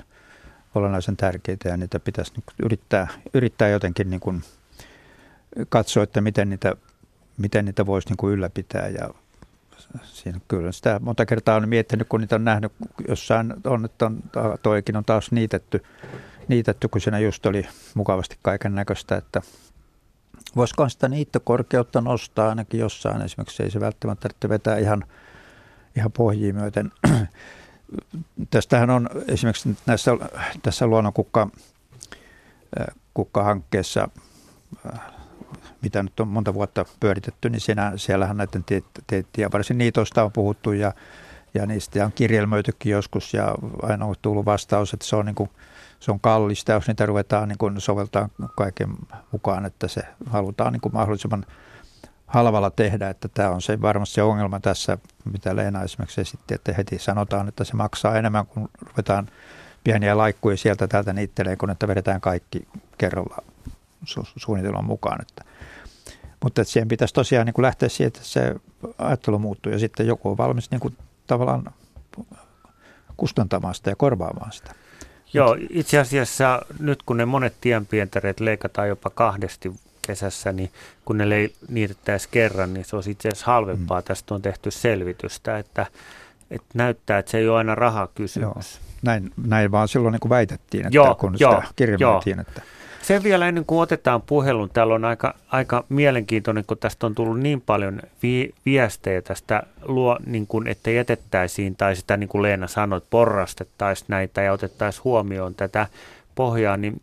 olennaisen 0.76 1.18
tärkeitä 1.18 1.70
ja 1.70 1.78
niitä 1.78 2.00
pitäisi 2.00 2.34
niin 2.34 2.44
yrittää, 2.64 3.08
yrittää 3.34 3.70
jotenkin 3.70 4.10
niin 4.10 4.20
kuin 4.20 4.44
katsoa, 5.70 6.04
että 6.04 6.22
miten 6.22 6.50
niitä, 6.50 6.76
miten 7.40 7.66
niitä 7.66 7.86
voisi 7.86 8.08
niin 8.08 8.18
kuin 8.18 8.34
ylläpitää 8.34 8.88
ja 8.88 9.10
siinä 10.04 10.40
kyllä 10.48 10.72
sitä 10.72 11.00
monta 11.04 11.26
kertaa 11.26 11.56
on 11.56 11.70
miettinyt, 11.70 12.10
kun 12.10 12.22
niitä 12.22 12.36
on 12.36 12.46
nähnyt 12.46 12.72
jossain 13.08 13.54
on, 13.64 13.86
että 13.86 14.06
on, 14.06 14.24
toikin 14.64 14.98
on 14.98 15.06
taas 15.06 15.32
niitetty, 15.32 15.84
niitetty, 16.48 16.88
kun 16.88 17.02
siinä 17.02 17.20
just 17.20 17.46
oli 17.46 17.68
mukavasti 17.94 18.38
kaiken 18.42 18.76
näköistä, 18.76 19.16
että 19.16 19.42
voisiko 20.56 20.90
sitä 20.90 21.10
niittokorkeutta 21.10 22.02
nostaa 22.02 22.50
ainakin 22.50 22.80
jossain, 22.80 23.22
esimerkiksi 23.22 23.64
ei 23.64 23.72
se 23.72 23.80
välttämättä 23.80 24.22
tarvitse 24.22 24.50
vetää 24.50 24.78
ihan, 24.78 25.06
ihan 25.96 26.12
pohjiin 26.12 26.56
myöten. 26.56 26.92
Tästähän 28.50 28.90
on 28.90 29.10
esimerkiksi 29.28 29.78
näissä, 29.86 30.12
tässä 30.62 30.88
luonnonkukka 30.88 31.50
kukkahankkeessa, 33.14 34.10
mitä 35.82 36.04
nyt 36.04 36.20
on 36.20 36.28
monta 36.28 36.54
vuotta 36.54 36.86
pyöritetty, 37.00 37.50
niin 37.50 37.62
siinä, 37.62 37.94
siellähän 37.96 38.38
näiden 38.38 38.66
varsin 39.54 39.78
niitoista 39.78 40.24
on 40.24 40.32
puhuttu 40.32 40.72
ja, 40.72 40.94
ja 41.54 41.66
niistä 41.66 42.06
on 42.06 42.12
kirjelmöitykin 42.12 42.92
joskus 42.92 43.34
ja 43.34 43.56
aina 43.82 44.06
on 44.06 44.16
tullut 44.22 44.46
vastaus, 44.46 44.94
että 44.94 45.06
se 45.06 45.16
on, 45.16 45.26
niin 45.26 45.36
kuin, 45.36 45.50
se 46.00 46.12
on 46.12 46.20
kallista, 46.20 46.72
jos 46.72 46.88
niitä 46.88 47.06
ruvetaan 47.06 47.48
niin 47.48 47.58
kuin 47.58 47.82
soveltaa 47.82 48.30
kaiken 48.56 48.90
mukaan, 49.32 49.66
että 49.66 49.88
se 49.88 50.02
halutaan 50.26 50.74
niin 50.74 50.82
kuin 50.82 50.94
mahdollisimman 50.94 51.46
halvalla 52.28 52.70
tehdä, 52.72 53.10
että 53.10 53.28
tämä 53.28 53.50
on 53.50 53.62
se 53.62 53.82
varmasti 53.82 54.16
se 54.16 54.22
ongelma 54.22 54.60
tässä, 54.60 54.98
mitä 55.34 55.56
Leena 55.56 55.84
esimerkiksi 55.84 56.22
esitti, 56.22 56.54
että 56.54 56.74
heti 56.74 57.00
sanotaan, 57.00 57.48
että 57.48 57.64
se 57.64 57.76
maksaa 57.76 58.18
enemmän, 58.18 58.46
kun 58.46 58.70
ruvetaan 58.82 59.28
pieniä 59.84 60.18
laikkuja 60.18 60.58
sieltä 60.58 60.88
täältä 60.88 61.14
niittelee, 61.14 61.56
kun 61.56 61.70
että 61.70 61.88
vedetään 61.88 62.22
kaikki 62.22 62.68
kerralla 62.98 63.44
su- 64.06 64.34
suunnitelman 64.36 64.86
mukaan. 64.86 65.22
Että. 65.22 65.49
Mutta 66.44 66.62
että 66.62 66.72
siihen 66.72 66.88
pitäisi 66.88 67.14
tosiaan 67.14 67.46
niin 67.46 67.54
kuin 67.54 67.64
lähteä 67.64 67.90
siihen, 67.90 68.08
että 68.08 68.20
se 68.24 68.56
ajattelu 68.98 69.40
muuttuu 69.40 69.72
ja 69.72 69.80
sitten 69.80 70.08
joku 70.08 70.30
on 70.30 70.38
valmis 70.38 70.72
niin 70.72 70.80
kuin 70.80 70.98
tavallaan 71.28 71.74
kustantamaan 73.18 73.76
sitä 73.76 73.90
ja 73.90 73.96
korvaamaan 73.96 74.52
sitä. 74.52 74.72
Joo, 75.34 75.58
itse 75.70 76.00
asiassa 76.00 76.62
nyt 76.80 77.04
kun 77.04 77.18
ne 77.18 77.26
monet 77.26 77.54
tienpientareet 77.62 78.40
leikataan 78.40 78.88
jopa 78.88 79.10
kahdesti 79.10 79.72
kesässä, 80.08 80.52
niin 80.52 80.72
kun 81.06 81.18
ne 81.18 81.26
niitettäisiin 81.70 82.32
kerran, 82.32 82.74
niin 82.74 82.86
se 82.86 82.96
olisi 82.96 83.12
itse 83.12 83.30
asiassa 83.30 83.46
halvempaa. 83.46 84.00
Mm. 84.00 84.04
Tästä 84.04 84.36
on 84.36 84.42
tehty 84.42 84.72
selvitystä, 84.72 85.58
että, 85.58 85.86
että 86.52 86.70
näyttää, 86.74 87.20
että 87.20 87.32
se 87.32 87.38
ei 87.38 87.50
ole 87.50 87.58
aina 87.58 87.76
rahakysymys. 87.76 88.74
Joo. 88.76 88.86
Näin, 89.02 89.32
näin 89.46 89.72
vaan 89.72 89.88
silloin 89.88 90.12
niin 90.12 90.20
kuin 90.20 90.30
väitettiin, 90.30 90.86
että 90.86 90.96
joo, 90.96 91.16
kun 91.16 91.36
joo, 91.40 91.56
sitä 91.56 91.74
kirjoitettiin. 91.76 92.40
Että... 92.40 92.62
Sen 93.10 93.24
vielä 93.24 93.48
ennen 93.48 93.66
kuin 93.66 93.82
otetaan 93.82 94.22
puhelun, 94.22 94.70
täällä 94.70 94.94
on 94.94 95.06
aika, 95.06 95.36
aika 95.52 95.84
mielenkiintoinen, 95.90 96.64
kun 96.68 96.78
tästä 96.78 97.06
on 97.06 97.16
tullut 97.16 97.40
niin 97.40 97.62
paljon 97.62 98.02
vi- 98.24 98.54
viestejä 98.66 99.22
tästä, 99.22 99.64
luo, 99.82 100.18
niin 100.26 100.48
kuin, 100.48 100.68
että 100.68 100.92
jätettäisiin, 100.92 101.76
tai 101.76 101.96
sitä 101.96 102.18
niin 102.18 102.28
kuin 102.28 102.42
Leena 102.42 102.68
sanoi, 102.68 103.02
porrastettaisiin 103.10 104.06
näitä 104.08 104.42
ja 104.42 104.54
otettaisiin 104.54 105.04
huomioon 105.04 105.56
tätä 105.56 105.88
pohjaa, 106.36 106.78
niin 106.78 107.02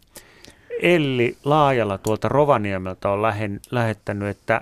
Elli 0.83 1.37
Laajalla 1.45 1.99
tuolta 1.99 2.29
Rovaniemeltä 2.29 3.11
on 3.11 3.23
lähen, 3.23 3.61
lähettänyt, 3.71 4.29
että 4.29 4.61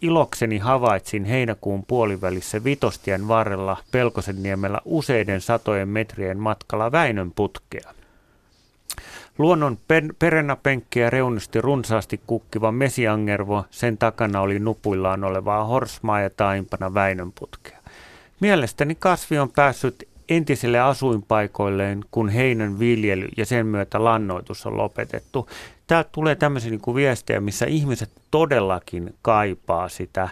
ilokseni 0.00 0.58
havaitsin 0.58 1.24
heinäkuun 1.24 1.84
puolivälissä 1.86 2.64
Vitostien 2.64 3.28
varrella 3.28 3.76
Pelkosenniemellä 3.92 4.80
useiden 4.84 5.40
satojen 5.40 5.88
metrien 5.88 6.38
matkalla 6.38 6.92
Väinön 6.92 7.30
putkea. 7.30 7.94
Luonnon 9.38 9.78
pen, 9.88 10.14
perennapenkkiä 10.18 11.10
reunusti 11.10 11.60
runsaasti 11.60 12.20
kukkiva 12.26 12.72
mesiangervo, 12.72 13.64
sen 13.70 13.98
takana 13.98 14.40
oli 14.40 14.58
nupuillaan 14.58 15.24
olevaa 15.24 15.64
horsmaa 15.64 16.20
ja 16.20 16.30
taimpana 16.30 16.94
Väinön 16.94 17.32
putkea. 17.40 17.78
Mielestäni 18.40 18.94
kasvi 18.94 19.38
on 19.38 19.50
päässyt 19.50 20.08
entisille 20.28 20.80
asuinpaikoilleen, 20.80 22.04
kun 22.10 22.28
heinän 22.28 22.78
viljely 22.78 23.28
ja 23.36 23.46
sen 23.46 23.66
myötä 23.66 24.04
lannoitus 24.04 24.66
on 24.66 24.76
lopetettu. 24.76 25.48
Täältä 25.86 26.10
tulee 26.12 26.34
tämmöisiä 26.34 26.70
niin 26.70 26.80
kuin 26.80 26.94
viestejä, 26.94 27.40
missä 27.40 27.66
ihmiset 27.66 28.10
todellakin 28.30 29.14
kaipaa 29.22 29.88
sitä 29.88 30.28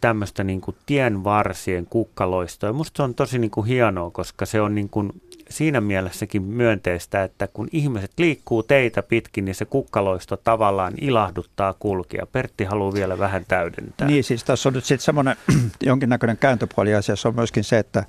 tämmöistä 0.00 0.44
niin 0.44 0.60
kuin 0.60 0.76
tienvarsien 0.86 1.86
kukkaloistoa. 1.86 2.72
Minusta 2.72 2.96
se 2.96 3.02
on 3.02 3.14
tosi 3.14 3.38
niin 3.38 3.50
kuin 3.50 3.66
hienoa, 3.66 4.10
koska 4.10 4.46
se 4.46 4.60
on 4.60 4.74
niin 4.74 4.88
kuin 4.88 5.12
siinä 5.52 5.80
mielessäkin 5.80 6.42
myönteistä, 6.42 7.24
että 7.24 7.48
kun 7.52 7.68
ihmiset 7.72 8.10
liikkuu 8.18 8.62
teitä 8.62 9.02
pitkin, 9.02 9.44
niin 9.44 9.54
se 9.54 9.64
kukkaloisto 9.64 10.36
tavallaan 10.36 10.92
ilahduttaa 11.00 11.74
kulkia. 11.78 12.26
Pertti 12.32 12.64
haluaa 12.64 12.92
vielä 12.92 13.18
vähän 13.18 13.44
täydentää. 13.48 14.08
Niin, 14.08 14.24
siis 14.24 14.44
tässä 14.44 14.68
on 14.68 14.72
nyt 14.72 14.84
sitten 14.84 15.04
semmoinen 15.04 15.36
jonkinnäköinen 15.82 16.38
kääntöpuoli 16.38 16.94
asiassa 16.94 17.28
on 17.28 17.34
myöskin 17.34 17.64
se, 17.64 17.78
että 17.78 18.04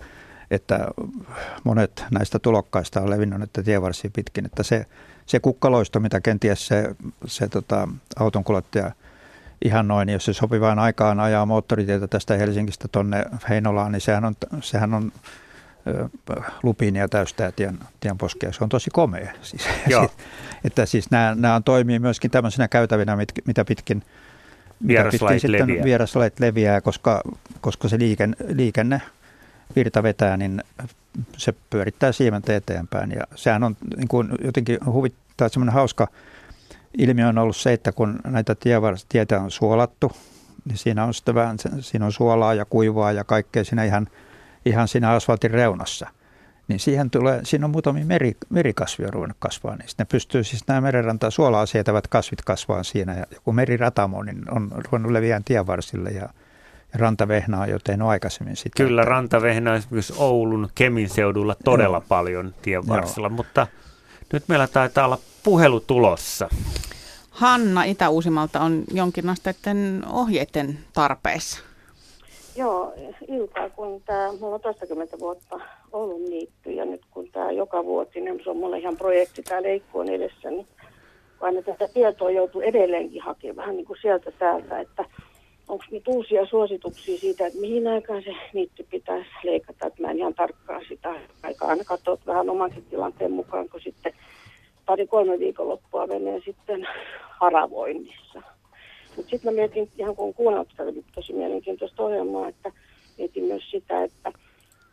että 0.52 0.88
monet 1.64 2.06
näistä 2.12 2.40
tulokkaista 2.40 3.02
on 3.02 3.10
levinnyt 3.10 3.42
että 3.42 3.64
tievarsia 3.64 4.12
pitkin, 4.16 4.46
että 4.46 4.64
se, 4.64 4.86
se 5.26 5.40
kukkaloisto, 5.40 6.00
mitä 6.00 6.22
kenties 6.22 6.68
se, 6.68 6.96
se 7.26 7.48
tota, 7.48 7.88
autonkuljettaja 8.16 8.92
ihan 9.66 9.88
noin, 9.88 10.10
jos 10.10 10.26
se 10.26 10.34
sopivaan 10.34 10.80
aikaan 10.80 11.20
ajaa 11.20 11.46
moottoritietä 11.46 12.08
tästä 12.08 12.38
Helsingistä 12.38 12.88
tuonne 12.92 13.26
Heinolaan, 13.50 13.92
niin 13.92 14.02
sehän 14.02 14.26
on, 14.26 14.36
sehän 14.62 14.94
on 14.94 15.12
lupiinia 16.64 17.08
täystää 17.08 17.52
tien, 17.52 17.80
tien 18.00 18.18
poskea. 18.18 18.52
Se 18.52 18.64
on 18.64 18.70
tosi 18.70 18.90
komea. 18.90 19.32
Siis, 19.42 19.68
Joo. 19.88 20.10
että 20.64 20.86
siis 20.86 21.12
nämä, 21.12 21.36
nämä 21.36 21.56
on 21.56 21.64
toimii 21.64 22.00
myöskin 22.00 22.32
tämmöisenä 22.32 22.68
käytävinä, 22.68 23.16
mit, 23.16 23.30
mitä 23.46 23.66
pitkin, 23.66 24.04
pitkin 25.12 25.52
leviää. 25.52 25.86
vieraslait 25.86 26.40
leviää, 26.40 26.82
koska, 26.82 27.22
koska 27.62 27.88
se 27.88 28.00
liikenne, 28.00 28.38
liikenne 28.48 29.02
virta 29.76 30.04
vetää, 30.04 30.38
niin 30.38 30.64
se 31.38 31.54
pyörittää 31.70 32.12
siementä 32.12 32.56
eteenpäin. 32.56 33.12
Ja 33.12 33.24
sehän 33.36 33.64
on 33.64 33.78
niin 33.98 34.08
kuin 34.08 34.30
jotenkin 34.44 34.78
huvittaa, 34.86 35.50
semmoinen 35.50 35.74
hauska 35.74 36.08
ilmiö 36.98 37.28
on 37.28 37.38
ollut 37.38 37.58
se, 37.58 37.74
että 37.74 37.92
kun 37.92 38.20
näitä 38.24 38.56
tietä 39.10 39.42
on 39.42 39.52
suolattu, 39.52 40.12
niin 40.66 40.78
siinä 40.78 41.04
on 41.04 41.14
sitten 41.14 41.36
vähän, 41.36 41.58
siinä 41.80 42.06
on 42.06 42.12
suolaa 42.12 42.54
ja 42.54 42.66
kuivaa 42.66 43.12
ja 43.12 43.24
kaikkea 43.24 43.64
siinä 43.64 43.84
ihan, 43.84 44.08
ihan 44.66 44.88
siinä 44.88 45.12
asfaltin 45.12 45.52
reunassa. 45.52 46.08
niin 46.68 46.80
siihen 46.80 47.10
tulee, 47.10 47.40
siinä 47.44 47.66
on 47.66 47.72
muutamia 47.72 48.06
meri, 48.06 48.38
merikasvia 48.50 49.12
ruvennut 49.12 49.38
kasvaa, 49.40 49.76
niin 49.76 49.90
ne 49.98 50.06
pystyy 50.06 50.44
siis 50.44 50.68
nämä 50.68 50.82
merenrantaa 50.82 51.30
suolaa 51.30 51.66
sietävät 51.66 52.08
kasvit 52.08 52.42
kasvaa 52.42 52.84
siinä 52.84 53.14
ja 53.14 53.26
joku 53.32 53.54
meriratamo 53.54 54.24
niin 54.24 54.52
on 54.52 54.72
ruvennut 54.72 55.12
leviään 55.12 55.44
tienvarsille 55.44 56.10
ja, 56.10 56.30
on 57.62 57.70
jo 57.70 57.80
tehnyt 57.80 58.08
aikaisemmin 58.08 58.56
sitä. 58.56 58.84
Kyllä, 58.84 59.02
että, 59.02 59.10
rantavehnä 59.10 59.72
on 59.72 59.78
esimerkiksi 59.78 60.14
Oulun 60.18 60.70
Kemin 60.76 61.10
seudulla 61.10 61.56
todella 61.64 61.98
joo, 61.98 62.06
paljon 62.08 62.54
tienvarsilla, 62.62 63.28
joo. 63.28 63.36
mutta 63.36 63.68
nyt 64.34 64.44
meillä 64.48 64.68
taitaa 64.68 65.06
olla 65.06 65.20
puhelu 65.44 65.80
tulossa. 65.80 66.50
Hanna 67.32 67.84
Itä-Uusimalta 67.84 68.60
on 68.60 68.84
jonkinasteiden 68.92 70.04
ohjeiden 70.10 70.80
tarpeessa. 70.94 71.60
Joo, 72.56 72.94
iltaa 73.28 73.70
kun 73.70 74.02
tämä, 74.06 74.32
mulla 74.40 74.56
on 74.56 74.62
toistakymmentä 74.62 75.20
vuotta 75.20 75.60
ollut 75.92 76.22
niitty 76.22 76.72
ja 76.72 76.86
nyt 76.86 77.02
kun 77.12 77.30
tämä 77.32 77.52
joka 77.52 77.86
vuotinen, 77.86 78.40
se 78.44 78.50
on 78.50 78.58
mulle 78.58 78.78
ihan 78.80 78.98
projekti, 78.98 79.44
tämä 79.44 79.64
leikku 79.64 80.00
on 80.00 80.10
edessä, 80.10 80.50
niin 80.52 80.68
aina 81.42 81.62
tätä 81.62 81.88
tietoa 81.94 82.32
joutuu 82.32 82.62
edelleenkin 82.62 83.22
hakemaan 83.22 83.58
vähän 83.58 83.76
niin 83.76 83.86
kuin 83.86 84.00
sieltä 84.02 84.32
täältä, 84.32 84.80
että 84.80 85.06
onko 85.68 85.84
nyt 85.92 86.08
uusia 86.08 86.46
suosituksia 86.46 87.18
siitä, 87.18 87.48
että 87.48 87.60
mihin 87.60 87.88
aikaan 87.88 88.24
se 88.24 88.32
niitty 88.54 88.88
pitäisi 88.90 89.30
leikata, 89.44 89.88
että 89.88 90.02
mä 90.02 90.12
en 90.12 90.18
ihan 90.18 90.34
tarkkaan 90.34 90.82
sitä 90.90 91.16
aikaa 91.44 91.70
aina 91.70 91.84
katsoa 91.84 92.18
vähän 92.26 92.50
omankin 92.50 92.86
tilanteen 92.86 93.32
mukaan, 93.32 93.70
kun 93.70 93.82
sitten 93.82 94.14
pari-kolme 94.86 95.40
viikonloppua 95.40 96.08
menee 96.08 96.42
sitten 96.46 96.88
haravoinnissa. 97.40 98.42
Mutta 99.16 99.30
sitten 99.30 99.54
mä 99.54 99.56
mietin, 99.56 99.90
ihan 99.98 100.16
kun 100.16 100.34
kuunnellut 100.34 100.74
tätä 100.78 100.92
tosi 101.16 101.34
mielenkiintoista 101.34 102.04
ohjelmaa, 102.04 102.48
että 102.48 102.72
mietin 103.18 103.44
myös 103.44 103.72
sitä, 103.72 104.04
että, 104.04 104.32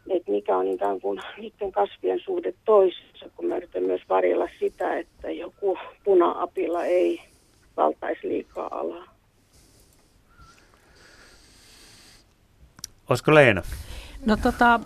että 0.09 0.31
mikä 0.31 0.57
on 0.57 0.69
ikään 0.69 1.01
kuin 1.01 1.21
niiden 1.39 1.73
kasvien 1.73 2.21
suhde 2.25 2.55
toisessa, 2.65 3.31
kun 3.37 3.47
mä 3.47 3.57
yritän 3.57 3.83
myös 3.83 4.01
varjella 4.09 4.49
sitä, 4.59 4.99
että 4.99 5.31
joku 5.31 5.79
puna-apila 6.05 6.85
ei 6.85 7.21
valtaisi 7.77 8.29
liikaa 8.29 8.69
alaa. 8.71 9.05
Olisiko 13.11 13.35
Leena? 13.35 13.63
No 14.27 14.37
tota, 14.37 14.81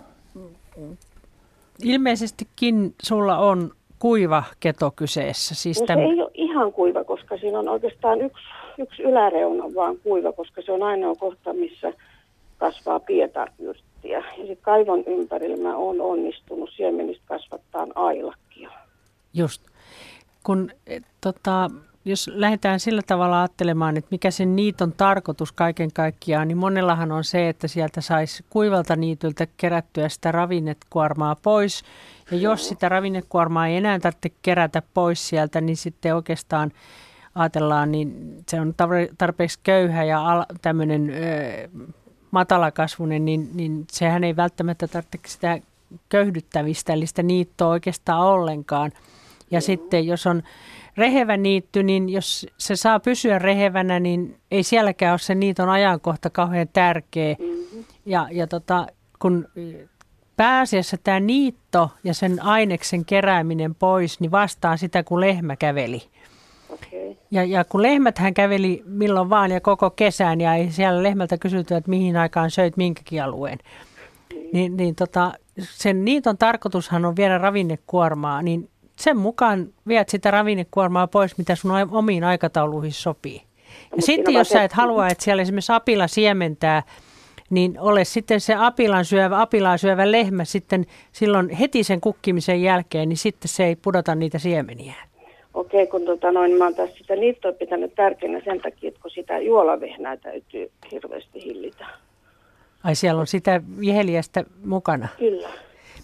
ilmeisestikin 1.83 2.95
sulla 3.03 3.37
on 3.37 3.71
kuiva 3.99 4.43
keto 4.59 4.91
kyseessä. 4.95 5.55
Siis 5.55 5.79
no, 5.79 5.85
se 5.87 5.93
ei 5.93 6.21
ole 6.21 6.31
ihan 6.33 6.73
kuiva, 6.73 7.03
koska 7.03 7.37
siinä 7.37 7.59
on 7.59 7.69
oikeastaan 7.69 8.21
yksi, 8.21 8.43
yksi 8.77 9.03
yläreuna 9.03 9.63
vaan 9.75 9.97
kuiva, 9.97 10.31
koska 10.31 10.61
se 10.61 10.71
on 10.71 10.83
ainoa 10.83 11.15
kohta, 11.15 11.53
missä 11.53 11.93
kasvaa 12.57 12.99
pietarpyrttiä. 12.99 14.17
Ja 14.17 14.23
sitten 14.37 14.57
kaivon 14.61 15.03
ympärillä 15.07 15.57
mä 15.57 15.77
oon 15.77 16.01
onnistunut 16.01 16.69
siemenistä 16.75 17.23
kasvattaa 17.25 17.87
ailakkia. 17.95 18.69
Just. 19.33 19.61
Kun 20.43 20.71
et, 20.87 21.03
tota, 21.21 21.69
jos 22.05 22.31
lähdetään 22.33 22.79
sillä 22.79 23.01
tavalla 23.07 23.41
ajattelemaan, 23.41 23.97
että 23.97 24.07
mikä 24.11 24.31
sen 24.31 24.55
niiton 24.55 24.93
tarkoitus 24.93 25.51
kaiken 25.51 25.91
kaikkiaan, 25.93 26.47
niin 26.47 26.57
monellahan 26.57 27.11
on 27.11 27.23
se, 27.23 27.49
että 27.49 27.67
sieltä 27.67 28.01
saisi 28.01 28.45
kuivalta 28.49 28.95
niityltä 28.95 29.47
kerättyä 29.57 30.09
sitä 30.09 30.31
ravinnekuormaa 30.31 31.35
pois. 31.35 31.83
Ja 32.31 32.37
jos 32.37 32.69
sitä 32.69 32.89
ravinnekuormaa 32.89 33.67
ei 33.67 33.77
enää 33.77 33.99
tarvitse 33.99 34.29
kerätä 34.41 34.81
pois 34.93 35.29
sieltä, 35.29 35.61
niin 35.61 35.77
sitten 35.77 36.15
oikeastaan 36.15 36.71
ajatellaan, 37.35 37.91
niin 37.91 38.37
se 38.49 38.61
on 38.61 38.73
tarpeeksi 39.17 39.59
köyhä 39.63 40.03
ja 40.03 40.31
al- 40.31 40.45
tämmöinen 40.61 41.11
matalakasvunen, 42.31 43.25
niin, 43.25 43.49
niin 43.53 43.85
sehän 43.91 44.23
ei 44.23 44.35
välttämättä 44.35 44.87
tarvitse 44.87 45.19
sitä 45.25 45.59
köyhdyttävistä, 46.09 46.93
eli 46.93 47.05
sitä 47.05 47.23
niittoa 47.23 47.67
oikeastaan 47.67 48.21
ollenkaan. 48.21 48.91
Ja 49.51 49.61
sitten 49.61 50.07
jos 50.07 50.27
on 50.27 50.43
rehevä 50.97 51.37
niitty, 51.37 51.83
niin 51.83 52.09
jos 52.09 52.47
se 52.57 52.75
saa 52.75 52.99
pysyä 52.99 53.39
rehevänä, 53.39 53.99
niin 53.99 54.37
ei 54.51 54.63
sielläkään 54.63 55.11
ole 55.11 55.19
se 55.19 55.35
niiton 55.35 55.69
ajankohta 55.69 56.29
kauhean 56.29 56.67
tärkeä. 56.73 57.35
Mm-hmm. 57.39 57.83
Ja, 58.05 58.27
ja 58.31 58.47
tota, 58.47 58.87
kun 59.19 59.47
pääasiassa 60.37 60.97
tämä 61.03 61.19
niitto 61.19 61.91
ja 62.03 62.13
sen 62.13 62.43
aineksen 62.43 63.05
kerääminen 63.05 63.75
pois, 63.75 64.19
niin 64.19 64.31
vastaa 64.31 64.77
sitä, 64.77 65.03
kun 65.03 65.21
lehmä 65.21 65.55
käveli. 65.55 66.03
Okay. 66.69 67.15
Ja, 67.31 67.43
ja 67.43 67.63
kun 67.63 67.81
lehmät 67.81 68.17
hän 68.17 68.33
käveli 68.33 68.83
milloin 68.85 69.29
vaan 69.29 69.51
ja 69.51 69.61
koko 69.61 69.89
kesän 69.89 70.41
ja 70.41 70.55
ei 70.55 70.71
siellä 70.71 71.03
lehmältä 71.03 71.37
kysytty, 71.37 71.75
että 71.75 71.89
mihin 71.89 72.17
aikaan 72.17 72.51
söit 72.51 72.77
minkäkin 72.77 73.23
alueen, 73.23 73.57
mm. 74.33 74.39
niin, 74.53 74.77
niin 74.77 74.95
tota, 74.95 75.33
sen 75.59 76.05
niiton 76.05 76.37
tarkoitushan 76.37 77.05
on 77.05 77.15
viedä 77.15 77.37
ravinnekuormaa, 77.37 78.41
niin 78.41 78.69
sen 78.95 79.17
mukaan 79.17 79.67
viet 79.87 80.09
sitä 80.09 80.31
ravinnekuormaa 80.31 81.07
pois, 81.07 81.37
mitä 81.37 81.55
sun 81.55 81.71
omiin 81.91 82.23
aikatauluihin 82.23 82.93
sopii. 82.93 83.41
No, 83.91 83.95
ja 83.95 84.01
sitten 84.01 84.33
jos 84.33 84.49
sä 84.49 84.63
et 84.63 84.73
halua, 84.73 85.07
että 85.07 85.23
siellä 85.23 85.41
esimerkiksi 85.41 85.71
apila 85.71 86.07
siementää, 86.07 86.83
niin 87.49 87.79
ole 87.79 88.05
sitten 88.05 88.41
se 88.41 88.55
apilan 88.55 89.05
syövä, 89.05 89.41
apilaa 89.41 89.77
syövä 89.77 90.11
lehmä 90.11 90.45
sitten 90.45 90.85
silloin 91.11 91.49
heti 91.49 91.83
sen 91.83 92.01
kukkimisen 92.01 92.61
jälkeen, 92.61 93.09
niin 93.09 93.17
sitten 93.17 93.49
se 93.49 93.65
ei 93.65 93.75
pudota 93.75 94.15
niitä 94.15 94.39
siemeniä. 94.39 94.95
Okei, 95.55 95.87
kun 95.87 96.05
tota 96.05 96.31
noin, 96.31 96.51
mä 96.51 96.63
oon 96.63 96.75
tässä 96.75 96.97
sitä 96.97 97.15
niittoa 97.15 97.51
pitänyt 97.51 97.95
tärkeänä 97.95 98.41
sen 98.45 98.61
takia, 98.61 98.87
että 98.87 99.01
kun 99.01 99.11
sitä 99.11 99.37
juolavehnää 99.37 100.17
täytyy 100.17 100.71
hirveästi 100.91 101.43
hillitä. 101.45 101.85
Ai 102.83 102.95
siellä 102.95 103.19
on 103.19 103.27
sitä 103.27 103.61
viheliästä 103.79 104.43
mukana? 104.65 105.07
Kyllä. 105.19 105.49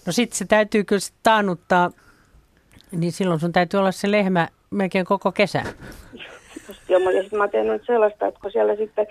No 0.05 0.11
sitten 0.11 0.37
se 0.37 0.45
täytyy 0.45 0.83
kyllä 0.83 1.01
taannuttaa 1.23 1.91
niin 2.91 3.11
silloin 3.11 3.39
sun 3.39 3.51
täytyy 3.51 3.79
olla 3.79 3.91
se 3.91 4.11
lehmä 4.11 4.47
melkein 4.69 5.05
koko 5.05 5.31
kesän. 5.31 5.65
Joo, 6.89 7.09
ja 7.09 7.21
sitten 7.21 7.39
mä 7.39 7.47
teen 7.47 7.67
nyt 7.67 7.85
sellaista, 7.85 8.27
että 8.27 8.39
kun 8.39 8.51
siellä 8.51 8.75
sitten 8.75 9.07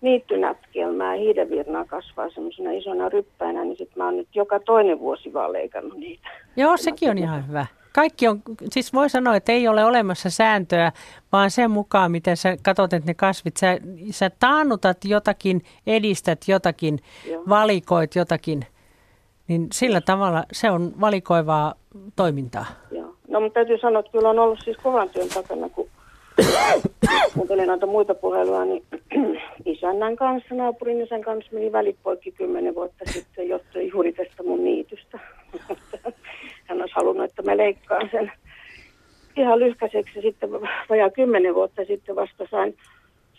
niittynätkelmää 0.00 1.14
ja 1.14 1.20
hiidevirnaa 1.20 1.84
kasvaa 1.84 2.30
semmoisena 2.30 2.70
isona 2.72 3.08
ryppäinä, 3.08 3.64
niin 3.64 3.76
sitten 3.76 3.98
mä 3.98 4.04
oon 4.04 4.16
nyt 4.16 4.28
joka 4.34 4.60
toinen 4.60 4.98
vuosi 4.98 5.32
vaan 5.32 5.52
leikannut 5.52 5.98
niitä. 5.98 6.28
Joo, 6.56 6.76
sekin 6.76 7.10
on 7.10 7.18
ihan 7.18 7.48
hyvä. 7.48 7.66
Kaikki 7.92 8.28
on, 8.28 8.42
siis 8.70 8.92
voi 8.92 9.10
sanoa, 9.10 9.36
että 9.36 9.52
ei 9.52 9.68
ole 9.68 9.84
olemassa 9.84 10.30
sääntöä, 10.30 10.92
vaan 11.32 11.50
sen 11.50 11.70
mukaan, 11.70 12.10
miten 12.10 12.36
sä 12.36 12.56
katsot, 12.62 12.92
että 12.92 13.10
ne 13.10 13.14
kasvit, 13.14 13.56
sä, 13.56 13.78
sä 14.10 14.30
taannutat 14.30 15.04
jotakin, 15.04 15.62
edistät 15.86 16.48
jotakin, 16.48 16.98
Joo. 17.30 17.42
valikoit 17.48 18.14
jotakin, 18.14 18.66
niin 19.48 19.66
sillä 19.72 20.00
tavalla 20.00 20.44
se 20.52 20.70
on 20.70 20.92
valikoivaa 21.00 21.74
toimintaa. 22.16 22.66
Joo. 22.90 23.14
No 23.28 23.40
mutta 23.40 23.54
täytyy 23.54 23.78
sanoa, 23.78 24.00
että 24.00 24.12
kyllä 24.12 24.28
on 24.30 24.38
ollut 24.38 24.60
siis 24.64 24.76
kovan 24.76 25.10
työn 25.10 25.28
takana, 25.28 25.68
kun 25.68 25.88
kuuntelin 27.34 27.66
noita 27.66 27.86
muita 27.86 28.14
puheluja, 28.14 28.64
niin 28.64 28.84
isännän 29.64 30.16
kanssa, 30.16 30.54
naapurin 30.54 31.00
isän 31.00 31.22
kanssa 31.22 31.50
meni 31.52 31.72
välipoikki 31.72 32.32
kymmenen 32.32 32.74
vuotta 32.74 33.04
sitten 33.12 33.48
johtui 33.48 33.88
juuri 33.88 34.12
tästä 34.12 34.42
mun 34.42 34.64
niitystä. 34.64 35.18
Hän 36.68 36.80
olisi 36.80 36.94
halunnut, 36.96 37.24
että 37.24 37.42
mä 37.42 37.56
leikkaan 37.56 38.08
sen 38.12 38.32
ihan 39.36 39.60
lyhkäiseksi. 39.60 40.20
Sitten 40.20 40.50
vajaa 40.90 41.10
kymmenen 41.10 41.54
vuotta 41.54 41.84
sitten 41.84 42.16
vasta 42.16 42.46
sain, 42.50 42.76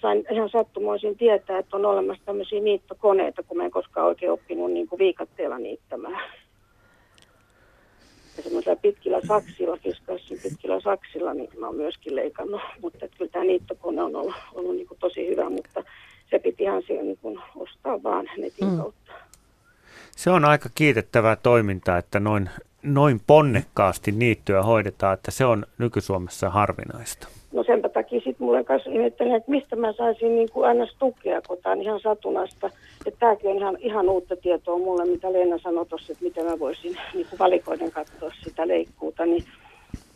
sain 0.01 0.25
ihan 0.31 0.49
sattumoisin 0.49 1.17
tietää, 1.17 1.59
että 1.59 1.77
on 1.77 1.85
olemassa 1.85 2.25
tämmöisiä 2.25 2.59
niittokoneita, 2.59 3.43
kun 3.43 3.57
mä 3.57 3.65
en 3.65 3.71
koskaan 3.71 4.07
oikein 4.07 4.31
oppinut 4.31 4.71
niin 4.71 4.87
kuin 4.87 4.99
viikatteella 4.99 5.57
niittämään 5.57 6.21
ja 8.37 8.43
semmoisilla 8.43 8.75
pitkillä 8.75 9.21
saksilla, 9.27 9.77
Fiskassin 9.77 10.39
pitkillä 10.43 10.79
saksilla, 10.79 11.33
niin 11.33 11.49
mä 11.59 11.65
oon 11.65 11.75
myöskin 11.75 12.15
leikannut. 12.15 12.61
Mutta 12.81 13.07
kyllä 13.17 13.31
tämä 13.31 13.45
niittokone 13.45 14.01
on 14.01 14.15
ollut, 14.15 14.35
ollut 14.53 14.75
niin 14.75 14.87
tosi 14.99 15.27
hyvä, 15.27 15.49
mutta 15.49 15.83
se 16.29 16.39
piti 16.39 16.63
ihan 16.63 16.83
siellä 16.87 17.03
niin 17.03 17.39
ostaa 17.55 18.03
vaan 18.03 18.25
netin 18.37 18.67
mm. 18.67 18.77
kautta. 18.77 19.11
Se 20.11 20.29
on 20.29 20.45
aika 20.45 20.69
kiitettävää 20.75 21.35
toimintaa, 21.35 21.97
että 21.97 22.19
noin, 22.19 22.49
noin 22.83 23.21
ponnekkaasti 23.27 24.11
niittyä 24.11 24.63
hoidetaan, 24.63 25.13
että 25.13 25.31
se 25.31 25.45
on 25.45 25.65
nyky-Suomessa 25.77 26.49
harvinaista. 26.49 27.27
No 27.53 27.63
senpä 27.63 27.89
takia 28.11 28.31
sitten 28.31 28.45
mulle 28.45 28.63
kanssa 28.63 28.89
ihmettelin, 28.89 29.35
että 29.35 29.51
mistä 29.51 29.75
mä 29.75 29.93
saisin 29.93 30.35
niin 30.35 30.49
kuin 30.51 30.67
aina 30.67 30.87
tukea, 30.99 31.41
kun 31.47 31.57
tämä 31.63 31.73
on 31.73 31.81
ihan 31.81 31.99
satunasta. 31.99 32.69
Että 33.05 33.19
tämäkin 33.19 33.49
on 33.49 33.57
ihan, 33.57 33.77
ihan 33.79 34.09
uutta 34.09 34.35
tietoa 34.35 34.77
mulle, 34.77 35.05
mitä 35.05 35.33
Leena 35.33 35.57
sanoi 35.57 35.85
tuossa, 35.85 36.11
että 36.13 36.23
miten 36.23 36.45
mä 36.45 36.59
voisin 36.59 36.97
niin 37.13 37.27
kuin 37.29 37.39
valikoiden 37.39 37.91
katsoa 37.91 38.31
sitä 38.43 38.67
leikkuuta. 38.67 39.25
Niin 39.25 39.43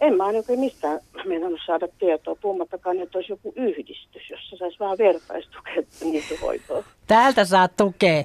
en 0.02 0.18
mä 0.18 0.26
oikein 0.26 0.60
mistään 0.60 1.00
meinannut 1.26 1.60
saada 1.66 1.88
tietoa, 2.00 2.36
puhumattakaan, 2.41 3.00
että 3.00 3.18
olisi 3.18 3.32
joku 3.32 3.54
yhdistys, 3.56 4.30
jossa 4.30 4.58
saisi 4.58 4.80
vähän 4.80 4.98
vertaistukea 4.98 5.84
niittyhoitoa. 6.04 6.84
Täältä 7.08 7.46
saa 7.46 7.68
tukea. 7.68 8.24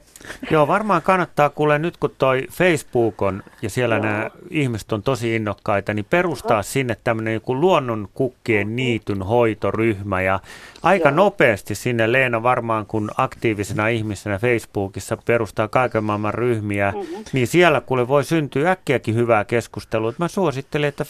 Joo, 0.50 0.68
varmaan 0.68 1.02
kannattaa, 1.02 1.50
kuule 1.50 1.78
nyt 1.78 1.96
kun 1.96 2.14
toi 2.18 2.46
Facebook 2.50 3.22
on 3.22 3.42
ja 3.62 3.70
siellä 3.70 3.94
Joo. 3.94 4.04
nämä 4.04 4.30
ihmiset 4.50 4.92
on 4.92 5.02
tosi 5.02 5.36
innokkaita, 5.36 5.94
niin 5.94 6.06
perustaa 6.10 6.56
Aha. 6.56 6.62
sinne 6.62 6.96
tämmöinen 7.04 7.34
joku 7.34 7.60
luonnon 7.60 8.08
kukkien 8.14 8.76
niityn 8.76 9.22
hoitoryhmä 9.22 10.22
ja 10.22 10.40
aika 10.82 11.08
Joo. 11.08 11.16
nopeasti 11.16 11.74
sinne 11.74 12.12
Leena 12.12 12.42
varmaan 12.42 12.86
kun 12.86 13.10
aktiivisena 13.16 13.88
ihmisenä 13.88 14.38
Facebookissa 14.38 15.16
perustaa 15.24 15.68
kaiken 15.68 16.04
maailman 16.04 16.34
ryhmiä, 16.34 16.92
mm-hmm. 16.96 17.24
niin 17.32 17.46
siellä 17.46 17.80
kuule 17.80 18.08
voi 18.08 18.24
syntyä 18.24 18.70
äkkiäkin 18.70 19.14
hyvää 19.14 19.44
keskustelua. 19.44 20.12
Mä 20.18 20.28
suosittelen, 20.28 20.88
että 20.88 21.04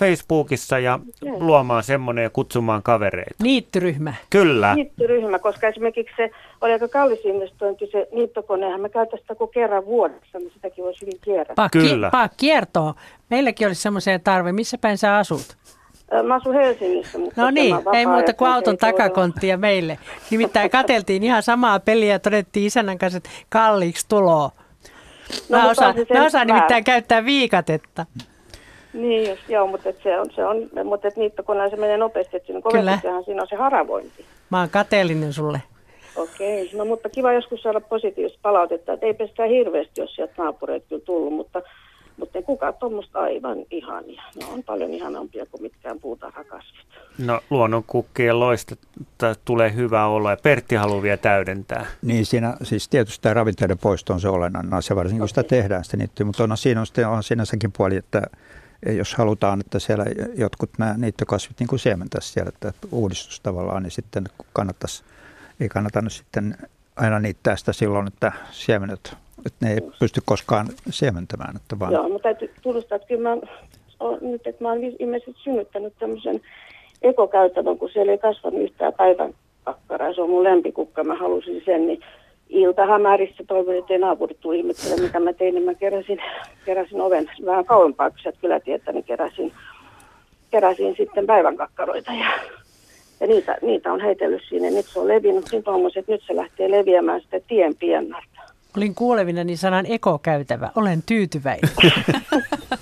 Facebookissa 0.50 0.78
ja 0.78 0.98
Joo. 1.22 1.40
luomaan 1.40 1.82
semmoinen 1.82 2.22
ja 2.22 2.30
kutsumaan 2.30 2.82
kavereita. 2.82 3.34
Niittyryhmä. 3.42 4.14
Kyllä. 4.30 4.74
Niittyryhmä, 4.74 5.38
koska 5.38 5.68
esimerkiksi 5.68 6.14
se 6.16 6.30
oli 6.60 6.72
aika 6.72 6.88
kallis 6.88 7.24
investointi 7.24 7.86
se 7.92 8.08
niittokonehan. 8.12 8.80
Me 8.80 8.88
käytäisiin 8.88 9.24
sitä 9.24 9.34
kuin 9.34 9.50
kerran 9.50 9.86
vuodessa, 9.86 10.38
niin 10.38 10.50
sitäkin 10.54 10.84
voisi 10.84 11.00
hyvin 11.00 11.18
kierrätä. 11.20 11.54
Paa, 11.54 11.68
Kyllä. 11.68 12.10
Paa 12.10 12.28
kiertoa. 12.36 12.94
Meilläkin 13.30 13.66
olisi 13.66 13.82
semmoiseen 13.82 14.20
tarve. 14.20 14.52
Missä 14.52 14.78
päin 14.78 14.98
sä 14.98 15.16
asut? 15.16 15.56
Mä 16.22 16.34
asun 16.34 16.54
Helsingissä. 16.54 17.18
Mutta 17.18 17.42
no 17.42 17.50
niin, 17.50 17.76
ei 17.92 18.06
muuta 18.06 18.34
kuin 18.34 18.50
auton 18.50 18.76
takakonttia 18.76 19.56
meille. 19.56 19.98
Nimittäin 20.30 20.70
kateltiin 20.70 21.22
ihan 21.22 21.42
samaa 21.42 21.80
peliä 21.80 22.12
ja 22.12 22.18
todettiin 22.18 22.66
isännän 22.66 22.98
kanssa, 22.98 23.16
että 23.16 23.30
kalliiksi 23.48 24.06
tuloa. 24.08 24.50
No, 25.48 25.58
mä 25.58 25.70
osaan, 25.70 25.94
mä 26.14 26.24
osaan 26.24 26.46
nimittäin 26.46 26.84
käyttää 26.84 27.24
viikatetta. 27.24 28.06
Niin, 28.92 29.30
jos, 29.30 29.38
joo, 29.48 29.66
mutta 29.66 29.88
et 29.88 30.00
se 30.02 30.20
on, 30.20 30.26
se 30.34 30.46
on 30.46 30.70
mutta 30.84 31.08
et 31.08 31.16
niittokoneella 31.16 31.70
se 31.70 31.76
menee 31.76 31.96
nopeasti, 31.96 32.36
että 32.36 32.46
siinä, 32.46 32.60
Kyllä. 32.72 32.98
siinä 33.24 33.42
on 33.42 33.48
se 33.48 33.56
haravointi. 33.56 34.24
Mä 34.50 34.60
oon 34.60 34.70
kateellinen 34.70 35.32
sulle. 35.32 35.62
Okei, 36.16 36.70
no 36.74 36.84
mutta 36.84 37.08
kiva 37.08 37.32
joskus 37.32 37.62
saada 37.62 37.80
positiivista 37.80 38.38
palautetta, 38.42 38.92
että 38.92 39.06
ei 39.06 39.28
sitä 39.28 39.44
hirveästi, 39.44 40.00
jos 40.00 40.14
sieltä 40.14 40.32
naapureita 40.38 40.86
kyllä 40.88 41.02
tullut, 41.04 41.32
mutta, 41.32 41.62
mutta 42.16 42.38
ne 42.38 42.42
kukaan 42.42 42.74
tuommoista 42.74 43.20
aivan 43.20 43.58
ihania. 43.70 44.22
Ne 44.40 44.46
on 44.52 44.62
paljon 44.62 44.94
ihanampia 44.94 45.46
kuin 45.46 45.62
mitkään 45.62 46.00
puutarhakasvit. 46.00 46.86
No 47.18 47.40
luonnonkukkien 47.50 48.40
loista 48.40 48.76
tulee 49.44 49.74
hyvä 49.74 50.06
olla 50.06 50.30
ja 50.30 50.36
Pertti 50.42 50.74
haluaa 50.74 51.02
vielä 51.02 51.16
täydentää. 51.16 51.86
Niin 52.02 52.26
siinä 52.26 52.56
siis 52.62 52.88
tietysti 52.88 53.22
tämä 53.22 53.34
ravinteiden 53.34 53.78
poisto 53.78 54.12
on 54.12 54.20
se 54.20 54.28
olennainen 54.28 54.74
asia, 54.74 54.96
varsinkin 54.96 55.20
kun 55.20 55.28
sitä 55.28 55.42
tehdään 55.42 55.84
sitä 55.84 55.96
niittyä, 55.96 56.26
mutta 56.26 56.42
on, 56.42 56.56
siinä 56.56 56.80
on, 56.80 56.86
sitten, 56.86 57.08
on 57.08 57.22
siinä 57.22 57.44
sekin 57.44 57.72
puoli, 57.76 57.96
että 57.96 58.22
jos 58.86 59.14
halutaan, 59.14 59.60
että 59.60 59.78
siellä 59.78 60.04
jotkut 60.34 60.70
nämä 60.78 60.94
niittokasvit 60.96 61.60
niin 61.60 61.68
kuin 61.68 61.78
siementäisi 61.78 62.32
siellä, 62.32 62.48
että 62.48 62.72
uudistus 62.92 63.40
tavallaan, 63.40 63.82
niin 63.82 63.90
sitten 63.90 64.24
kannattaisi 64.52 65.02
ei 65.60 65.68
kannata 65.68 66.02
nyt 66.02 66.12
sitten 66.12 66.56
aina 66.96 67.18
niittää 67.18 67.56
sitä 67.56 67.72
silloin, 67.72 68.06
että 68.06 68.32
siemenet, 68.50 69.16
että 69.46 69.66
ne 69.66 69.72
ei 69.72 69.80
pysty 69.98 70.20
koskaan 70.24 70.66
siementämään. 70.90 71.56
Että 71.56 71.78
vaan... 71.78 71.92
Joo, 71.92 72.08
mutta 72.08 72.22
täytyy 72.22 72.54
tunnustaa, 72.62 72.96
että 72.96 73.08
kyllä 73.08 73.28
mä 73.28 73.36
oon, 74.00 74.18
nyt, 74.20 74.46
että 74.46 74.64
mä 74.64 74.68
oon 74.68 74.84
ilmeisesti 74.98 75.34
synnyttänyt 75.44 75.94
tämmöisen 75.98 76.40
ekokäytävän, 77.02 77.78
kun 77.78 77.90
siellä 77.90 78.12
ei 78.12 78.18
kasvanut 78.18 78.60
yhtään 78.60 78.92
päivän 78.92 79.34
kakkaraa. 79.64 80.14
Se 80.14 80.20
on 80.22 80.30
mun 80.30 80.44
lempikukka, 80.44 81.04
mä 81.04 81.14
halusin 81.14 81.62
sen, 81.64 81.86
niin 81.86 82.00
iltahämärissä 82.50 83.44
toivon, 83.48 83.76
että 83.76 83.92
ei 83.92 83.98
naapurit 83.98 84.40
tule 84.40 84.56
ihmettele, 84.56 85.00
mitä 85.00 85.20
mä 85.20 85.32
tein, 85.32 85.54
niin 85.54 85.64
mä 85.64 85.74
keräsin, 85.74 86.18
keräsin 86.64 87.00
oven 87.00 87.30
vähän 87.46 87.64
kauempaa, 87.64 88.10
kun 88.10 88.18
sieltä 88.18 88.38
kyllä 88.40 88.60
tietää, 88.60 88.94
niin 88.94 89.04
keräsin, 89.04 89.52
keräsin 90.50 90.94
sitten 90.96 91.26
päivän 91.26 91.56
kakkaroita 91.56 92.12
ja 92.12 92.26
ja 93.20 93.26
niitä, 93.26 93.58
niitä 93.62 93.92
on 93.92 94.00
heitellyt 94.00 94.42
sinne. 94.48 94.70
Nyt 94.70 94.86
se 94.86 95.00
on 95.00 95.08
levinnyt 95.08 95.44
niin 95.52 95.62
tuommoiset, 95.62 96.00
että 96.00 96.12
nyt 96.12 96.22
se 96.26 96.36
lähtee 96.36 96.70
leviämään 96.70 97.20
sitä 97.20 97.40
tien 97.48 97.76
piennalta. 97.76 98.26
Olin 98.76 98.94
kuulevina 98.94 99.44
niin 99.44 99.58
sanan 99.58 99.86
ekokäytävä. 99.86 100.70
Olen 100.76 101.02
tyytyväinen. 101.06 101.70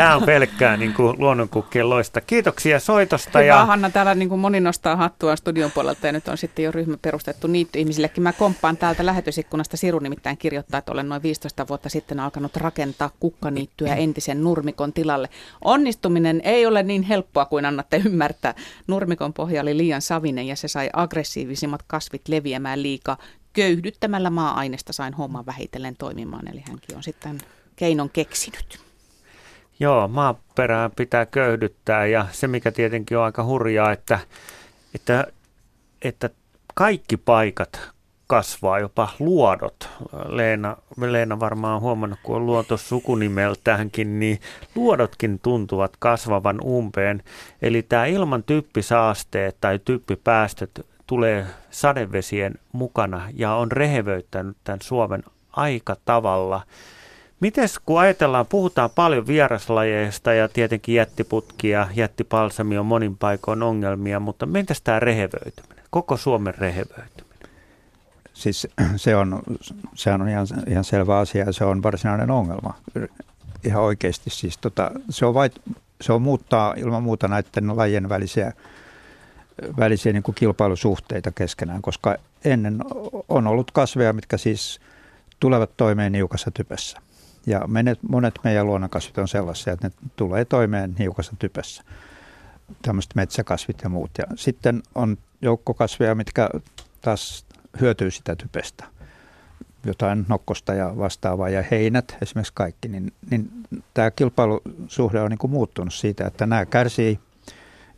Tämä 0.00 0.16
on 0.16 0.22
pelkkää 0.22 0.76
niin 0.76 0.94
kuin 0.94 1.16
luonnonkukkien 1.18 1.90
loista. 1.90 2.20
Kiitoksia 2.20 2.80
soitosta. 2.80 3.38
Hyvä, 3.38 3.48
ja... 3.48 3.64
Hanna, 3.64 3.90
täällä 3.90 4.14
niin 4.14 4.28
kuin 4.28 4.40
moni 4.40 4.60
nostaa 4.60 4.96
hattua 4.96 5.36
studion 5.36 5.70
puolelta 5.70 6.06
ja 6.06 6.12
nyt 6.12 6.28
on 6.28 6.38
sitten 6.38 6.64
jo 6.64 6.72
ryhmä 6.72 6.96
perustettu 7.02 7.46
niitä 7.46 7.78
ihmisillekin. 7.78 8.22
Mä 8.22 8.32
komppaan 8.32 8.76
täältä 8.76 9.06
lähetysikkunasta. 9.06 9.76
Siru 9.76 9.98
nimittäin 9.98 10.38
kirjoittaa, 10.38 10.78
että 10.78 10.92
olen 10.92 11.08
noin 11.08 11.22
15 11.22 11.68
vuotta 11.68 11.88
sitten 11.88 12.20
alkanut 12.20 12.56
rakentaa 12.56 13.10
kukkaniittyä 13.20 13.94
entisen 13.94 14.44
nurmikon 14.44 14.92
tilalle. 14.92 15.28
Onnistuminen 15.64 16.40
ei 16.44 16.66
ole 16.66 16.82
niin 16.82 17.02
helppoa 17.02 17.44
kuin 17.44 17.64
annatte 17.64 18.02
ymmärtää. 18.06 18.54
Nurmikon 18.86 19.32
pohja 19.32 19.62
oli 19.62 19.76
liian 19.76 20.02
savinen 20.02 20.46
ja 20.46 20.56
se 20.56 20.68
sai 20.68 20.90
aggressiivisimmat 20.92 21.82
kasvit 21.86 22.28
leviämään 22.28 22.82
liikaa. 22.82 23.16
Köyhdyttämällä 23.52 24.30
maa-aineesta 24.30 24.92
sain 24.92 25.14
homman 25.14 25.46
vähitellen 25.46 25.96
toimimaan, 25.96 26.48
eli 26.48 26.62
hänkin 26.68 26.96
on 26.96 27.02
sitten 27.02 27.38
keinon 27.76 28.10
keksinyt. 28.10 28.89
Joo, 29.80 30.08
maaperää 30.08 30.90
pitää 30.96 31.26
köyhdyttää 31.26 32.06
ja 32.06 32.26
se 32.32 32.48
mikä 32.48 32.72
tietenkin 32.72 33.18
on 33.18 33.24
aika 33.24 33.44
hurjaa, 33.44 33.92
että, 33.92 34.18
että, 34.94 35.26
että 36.02 36.30
kaikki 36.74 37.16
paikat 37.16 37.80
kasvaa, 38.26 38.78
jopa 38.78 39.08
luodot. 39.18 39.88
Leena, 40.26 40.76
Leena 40.96 41.40
varmaan 41.40 41.74
on 41.74 41.80
huomannut, 41.80 42.18
kun 42.22 42.36
on 42.36 42.46
luoto 42.46 42.76
sukunimeltäänkin, 42.76 44.20
niin 44.20 44.40
luodotkin 44.74 45.38
tuntuvat 45.38 45.92
kasvavan 45.98 46.60
umpeen. 46.64 47.22
Eli 47.62 47.82
tämä 47.82 48.06
ilman 48.06 48.42
typpisaasteet 48.42 49.56
tai 49.60 49.78
typpipäästöt 49.84 50.86
tulee 51.06 51.46
sadevesien 51.70 52.54
mukana 52.72 53.28
ja 53.34 53.54
on 53.54 53.72
rehevöittänyt 53.72 54.56
tämän 54.64 54.80
Suomen 54.82 55.24
aika 55.52 55.96
tavalla. 56.04 56.62
Mites 57.40 57.78
kun 57.78 58.00
ajatellaan, 58.00 58.46
puhutaan 58.46 58.90
paljon 58.94 59.26
vieraslajeista 59.26 60.32
ja 60.32 60.48
tietenkin 60.48 60.94
jättiputkia, 60.94 61.88
jättipalsami 61.94 62.78
on 62.78 62.86
monin 62.86 63.16
paikoin 63.16 63.62
ongelmia, 63.62 64.20
mutta 64.20 64.46
mentäs 64.46 64.82
tämä 64.82 65.00
rehevöityminen, 65.00 65.84
koko 65.90 66.16
Suomen 66.16 66.54
rehevöityminen? 66.54 67.50
Siis 68.34 68.66
se 68.96 69.16
on, 69.16 69.42
se 69.94 70.12
on 70.12 70.28
ihan, 70.28 70.46
ihan 70.66 70.84
selvä 70.84 71.18
asia 71.18 71.44
ja 71.44 71.52
se 71.52 71.64
on 71.64 71.82
varsinainen 71.82 72.30
ongelma. 72.30 72.74
Ihan 73.64 73.82
oikeasti 73.82 74.30
siis 74.30 74.58
tota, 74.58 74.90
se, 75.10 75.26
on 75.26 75.34
vai, 75.34 75.50
se 76.00 76.12
on 76.12 76.22
muuttaa 76.22 76.74
ilman 76.76 77.02
muuta 77.02 77.28
näiden 77.28 77.76
lajien 77.76 78.08
välisiä, 78.08 78.52
välisiä 79.78 80.12
niin 80.12 80.22
kuin 80.22 80.34
kilpailusuhteita 80.34 81.30
keskenään, 81.30 81.82
koska 81.82 82.16
ennen 82.44 82.78
on 83.28 83.46
ollut 83.46 83.70
kasveja, 83.70 84.12
mitkä 84.12 84.36
siis 84.36 84.80
tulevat 85.40 85.70
toimeen 85.76 86.12
niukassa 86.12 86.50
typessä 86.50 87.00
ja 87.46 87.66
menet, 87.66 87.98
monet 88.08 88.34
meidän 88.44 88.66
luonnonkasvit 88.66 89.18
on 89.18 89.28
sellaisia, 89.28 89.72
että 89.72 89.88
ne 89.88 89.94
tulee 90.16 90.44
toimeen 90.44 90.96
hiukassa 90.98 91.32
typessä. 91.38 91.82
Tämmöiset 92.82 93.14
metsäkasvit 93.14 93.82
ja 93.82 93.88
muut. 93.88 94.10
Ja 94.18 94.24
sitten 94.34 94.82
on 94.94 95.18
joukko 95.42 95.74
kasveja, 95.74 96.14
mitkä 96.14 96.50
taas 97.00 97.46
hyötyy 97.80 98.10
sitä 98.10 98.36
typestä. 98.36 98.84
Jotain 99.86 100.26
nokkosta 100.28 100.74
ja 100.74 100.96
vastaavaa 100.98 101.48
ja 101.48 101.64
heinät 101.70 102.16
esimerkiksi 102.22 102.52
kaikki. 102.54 102.88
Niin, 102.88 103.12
niin 103.30 103.50
tämä 103.94 104.10
kilpailusuhde 104.10 105.20
on 105.20 105.30
niin 105.30 105.38
kuin 105.38 105.50
muuttunut 105.50 105.94
siitä, 105.94 106.26
että 106.26 106.46
nämä 106.46 106.66
kärsii, 106.66 107.20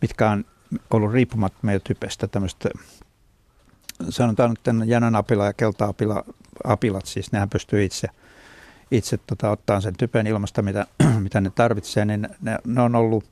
mitkä 0.00 0.30
on 0.30 0.44
ollut 0.90 1.12
riippumattomia 1.12 1.80
typestä, 1.80 2.26
tämmöistä 2.26 2.68
sanotaan 4.08 4.52
että 4.52 4.74
jänänapila 4.84 5.46
ja 5.46 5.52
kelta-apila, 5.52 6.24
apilat, 6.64 7.06
siis 7.06 7.32
nehän 7.32 7.50
pystyy 7.50 7.84
itse– 7.84 8.08
itse 8.92 9.18
tota, 9.26 9.50
ottaa 9.50 9.80
sen 9.80 9.94
typen 9.98 10.26
ilmasta, 10.26 10.62
mitä, 10.62 10.86
mitä 11.24 11.40
ne 11.40 11.50
tarvitsee, 11.54 12.04
niin 12.04 12.28
ne, 12.42 12.58
ne 12.64 12.82
on 12.82 12.94
ollut, 12.94 13.24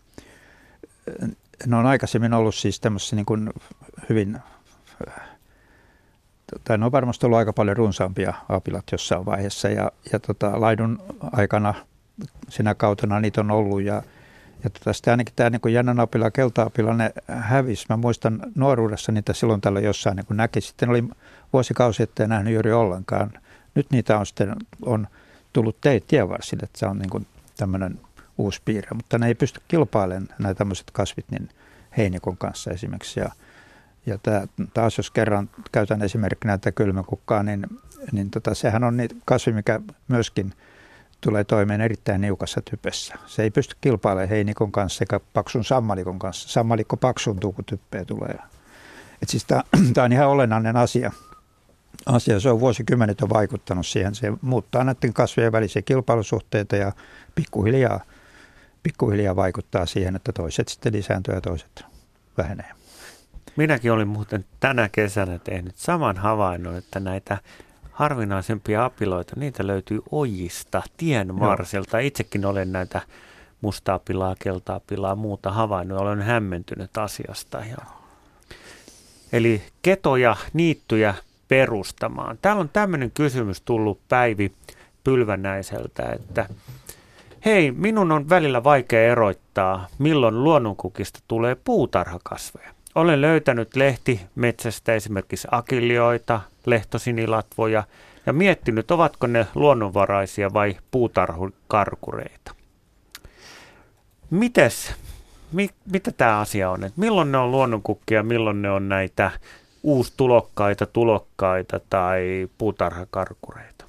ne 1.67 1.77
on 1.77 1.87
aikaisemmin 1.87 2.35
ollut 2.35 2.55
siis 2.55 2.81
tämmöisissä 2.81 3.17
niin 3.17 3.27
kuin 3.27 3.51
hyvin, 4.09 4.39
tai 6.65 6.79
ne 6.79 6.85
on 6.85 6.93
varmasti 6.93 7.27
ollut 7.27 7.39
aika 7.39 7.53
paljon 7.53 7.77
runsaampia 7.77 8.35
apilat 8.49 8.85
jossain 8.93 9.27
vaiheessa 9.27 9.69
ja, 9.69 9.93
ja 10.13 10.19
tota, 10.19 10.61
laidun 10.61 11.03
aikana 11.33 11.75
sinä 12.49 12.75
kautena 12.75 13.21
niitä 13.21 13.41
on 13.41 13.51
ollut 13.51 13.83
ja, 13.83 14.03
ja 14.65 14.71
tota, 14.71 14.93
sitten 14.93 15.13
ainakin 15.13 15.35
tämä 15.37 15.51
niin 15.51 15.73
jännänapila 15.75 16.25
ja 16.25 16.31
kelta-apila, 16.31 16.95
ne 16.95 17.13
hävisi. 17.29 17.87
Mä 17.89 17.97
muistan 17.97 18.41
nuoruudessa 18.55 19.13
niitä 19.13 19.33
silloin 19.33 19.61
tällä 19.61 19.81
jossain 19.81 20.17
niin 20.17 20.37
näki. 20.37 20.61
Sitten 20.61 20.91
oli 20.91 21.05
vuosikausi, 21.53 22.03
ettei 22.03 22.29
nähnyt 22.29 22.55
juuri 22.55 22.73
ollenkaan. 22.73 23.33
Nyt 23.75 23.87
niitä 23.91 24.19
on 24.19 24.27
sitten 24.27 24.57
on 24.83 25.07
tullut 25.53 25.81
te- 25.81 26.01
tienvarsille, 26.07 26.63
että 26.63 26.79
se 26.79 26.87
on 26.87 26.99
niin 26.99 27.27
tämmöinen 27.57 28.01
uusi 28.39 28.63
piirre, 28.65 28.91
mutta 28.95 29.19
ne 29.19 29.27
ei 29.27 29.35
pysty 29.35 29.61
kilpailemaan 29.69 30.29
nämä 30.39 30.55
tämmöiset 30.55 30.91
kasvit 30.93 31.31
niin 31.31 31.49
heinikon 31.97 32.37
kanssa 32.37 32.71
esimerkiksi. 32.71 33.21
Ja, 33.21 33.31
ja 34.07 34.19
tämä, 34.19 34.47
taas 34.75 34.97
jos 34.97 35.11
kerran 35.11 35.51
käytän 35.73 36.03
esimerkkinä 36.03 36.59
tätä 36.59 36.73
kylmäkukkaa, 36.73 37.43
niin, 37.43 37.67
niin 38.13 38.31
tota, 38.31 38.55
sehän 38.55 38.85
on 38.85 38.97
niitä 38.97 39.15
kasvi, 39.25 39.53
mikä 39.53 39.81
myöskin 40.09 40.53
tulee 41.21 41.45
toimeen 41.45 41.81
erittäin 41.81 42.21
niukassa 42.21 42.63
typessä. 42.71 43.15
Se 43.27 43.43
ei 43.43 43.51
pysty 43.51 43.77
kilpailemaan 43.81 44.29
heinikon 44.29 44.73
kanssa 44.73 44.99
sekä 44.99 45.21
paksun 45.33 45.65
sammalikon 45.65 46.19
kanssa. 46.19 46.49
Sammalikko 46.49 46.97
paksuntuu, 46.97 47.53
kun 47.53 47.65
typpeä 47.65 48.05
tulee. 48.05 48.39
Et 49.23 49.29
siis 49.29 49.45
tämä 49.45 49.63
on 50.05 50.13
ihan 50.13 50.29
olennainen 50.29 50.77
asia. 50.77 51.13
Asia. 52.07 52.41
Se 52.41 52.51
on 52.51 52.61
vuosikymmenet 52.61 53.23
on 53.23 53.29
vaikuttanut 53.29 53.87
siihen. 53.87 54.15
Se 54.15 54.33
muuttaa 54.43 54.85
näiden 54.85 55.13
kasvien 55.13 55.53
välisiä 55.53 55.83
kilpailusuhteita 55.83 56.77
ja 56.77 56.93
pikkuhiljaa, 57.35 58.01
pikkuhiljaa 58.83 59.37
vaikuttaa 59.37 59.87
siihen, 59.87 60.17
että 60.17 60.33
toiset 60.33 60.69
sitten 60.69 60.93
lisääntyy 60.93 61.35
ja 61.35 61.41
toiset 61.41 61.85
vähenee. 62.39 62.71
Minäkin 63.57 63.93
olin 63.93 64.09
muuten 64.09 64.45
tänä 64.61 64.89
kesänä 64.89 65.39
tehnyt 65.39 65.77
saman 65.77 66.17
havainnon, 66.17 66.77
että 66.77 67.01
näitä 67.01 67.39
harvinaisempia 67.93 68.85
apiloita, 68.85 69.33
niitä 69.37 69.67
löytyy 69.67 70.01
ojista, 70.11 70.83
tien 70.97 71.41
varsilta. 71.41 71.99
Itsekin 71.99 72.47
olen 72.47 72.73
näitä 72.73 73.01
mustaa 73.61 73.99
pilaa, 73.99 74.37
keltaa 74.39 74.81
pilaa, 74.81 75.15
muuta 75.15 75.51
havainnut. 75.51 75.99
Olen 75.99 76.23
hämmentynyt 76.23 76.99
asiasta. 76.99 77.59
Ja 77.59 77.77
Eli 79.33 79.63
ketoja, 79.83 80.37
niittyjä 80.53 81.15
perustamaan. 81.51 82.39
Täällä 82.43 82.61
on 82.61 82.69
tämmöinen 82.69 83.11
kysymys 83.11 83.61
tullut 83.61 84.01
Päivi 84.09 84.53
Pylvänäiseltä, 85.05 86.03
että 86.13 86.47
hei, 87.45 87.71
minun 87.71 88.13
on 88.13 88.29
välillä 88.29 88.65
vaikea 88.65 89.13
erottaa, 89.13 89.87
milloin 89.99 90.45
luonnonkukista 90.45 91.21
tulee 91.29 91.55
puutarhakasveja. 91.65 92.71
Olen 92.95 93.21
löytänyt 93.21 93.77
lehti 93.77 94.21
metsästä 94.35 94.95
esimerkiksi 94.95 95.49
akilioita, 95.51 96.41
lehtosinilatvoja 96.67 97.85
ja 98.27 98.33
miettinyt, 98.33 98.91
ovatko 98.91 99.27
ne 99.27 99.47
luonnonvaraisia 99.55 100.53
vai 100.53 100.77
puutarhukarkureita. 100.91 102.55
Mites, 104.31 104.95
mi, 105.53 105.71
mitä 105.93 106.13
tämä 106.13 106.39
asia 106.39 106.71
on? 106.71 106.85
Et 106.85 106.97
milloin 106.97 107.33
ne 107.33 107.39
on 107.39 107.51
luonnonkukkia, 107.51 108.23
milloin 108.23 108.63
ne 108.63 108.71
on 108.71 108.89
näitä 108.89 109.31
uustulokkaita, 109.83 110.87
tulokkaita 110.87 111.81
tai 111.91 112.49
puutarhakarkureita? 112.59 113.85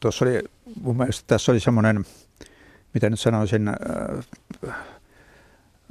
Tuossa 0.00 0.24
oli, 0.24 0.42
mun 0.82 0.96
mielestä 0.96 1.24
tässä 1.26 1.52
oli 1.52 1.60
semmoinen, 1.60 2.04
mitä 2.94 3.10
nyt 3.10 3.20
sanoisin, 3.20 3.68
äh, 3.68 4.74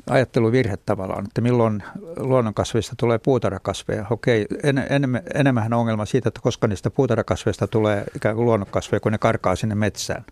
ajatteluvirhe 0.10 0.78
tavallaan, 0.78 1.26
että 1.26 1.42
milloin 1.42 1.84
luonnonkasveista 2.18 2.96
tulee 3.00 3.18
puutarhakasveja. 3.20 4.06
Okei, 4.10 4.46
en, 4.64 4.78
en, 4.78 5.22
enemmän 5.34 5.74
ongelma 5.74 6.06
siitä, 6.06 6.30
että 6.30 6.42
koska 6.44 6.68
niistä 6.68 6.90
puutarhakasveista 6.90 7.68
tulee 7.68 8.04
ikään 8.16 8.36
kuin 8.36 8.46
luonnonkasveja, 8.46 9.00
kun 9.00 9.12
ne 9.12 9.18
karkaa 9.18 9.56
sinne 9.56 9.76
metsään 9.76 10.26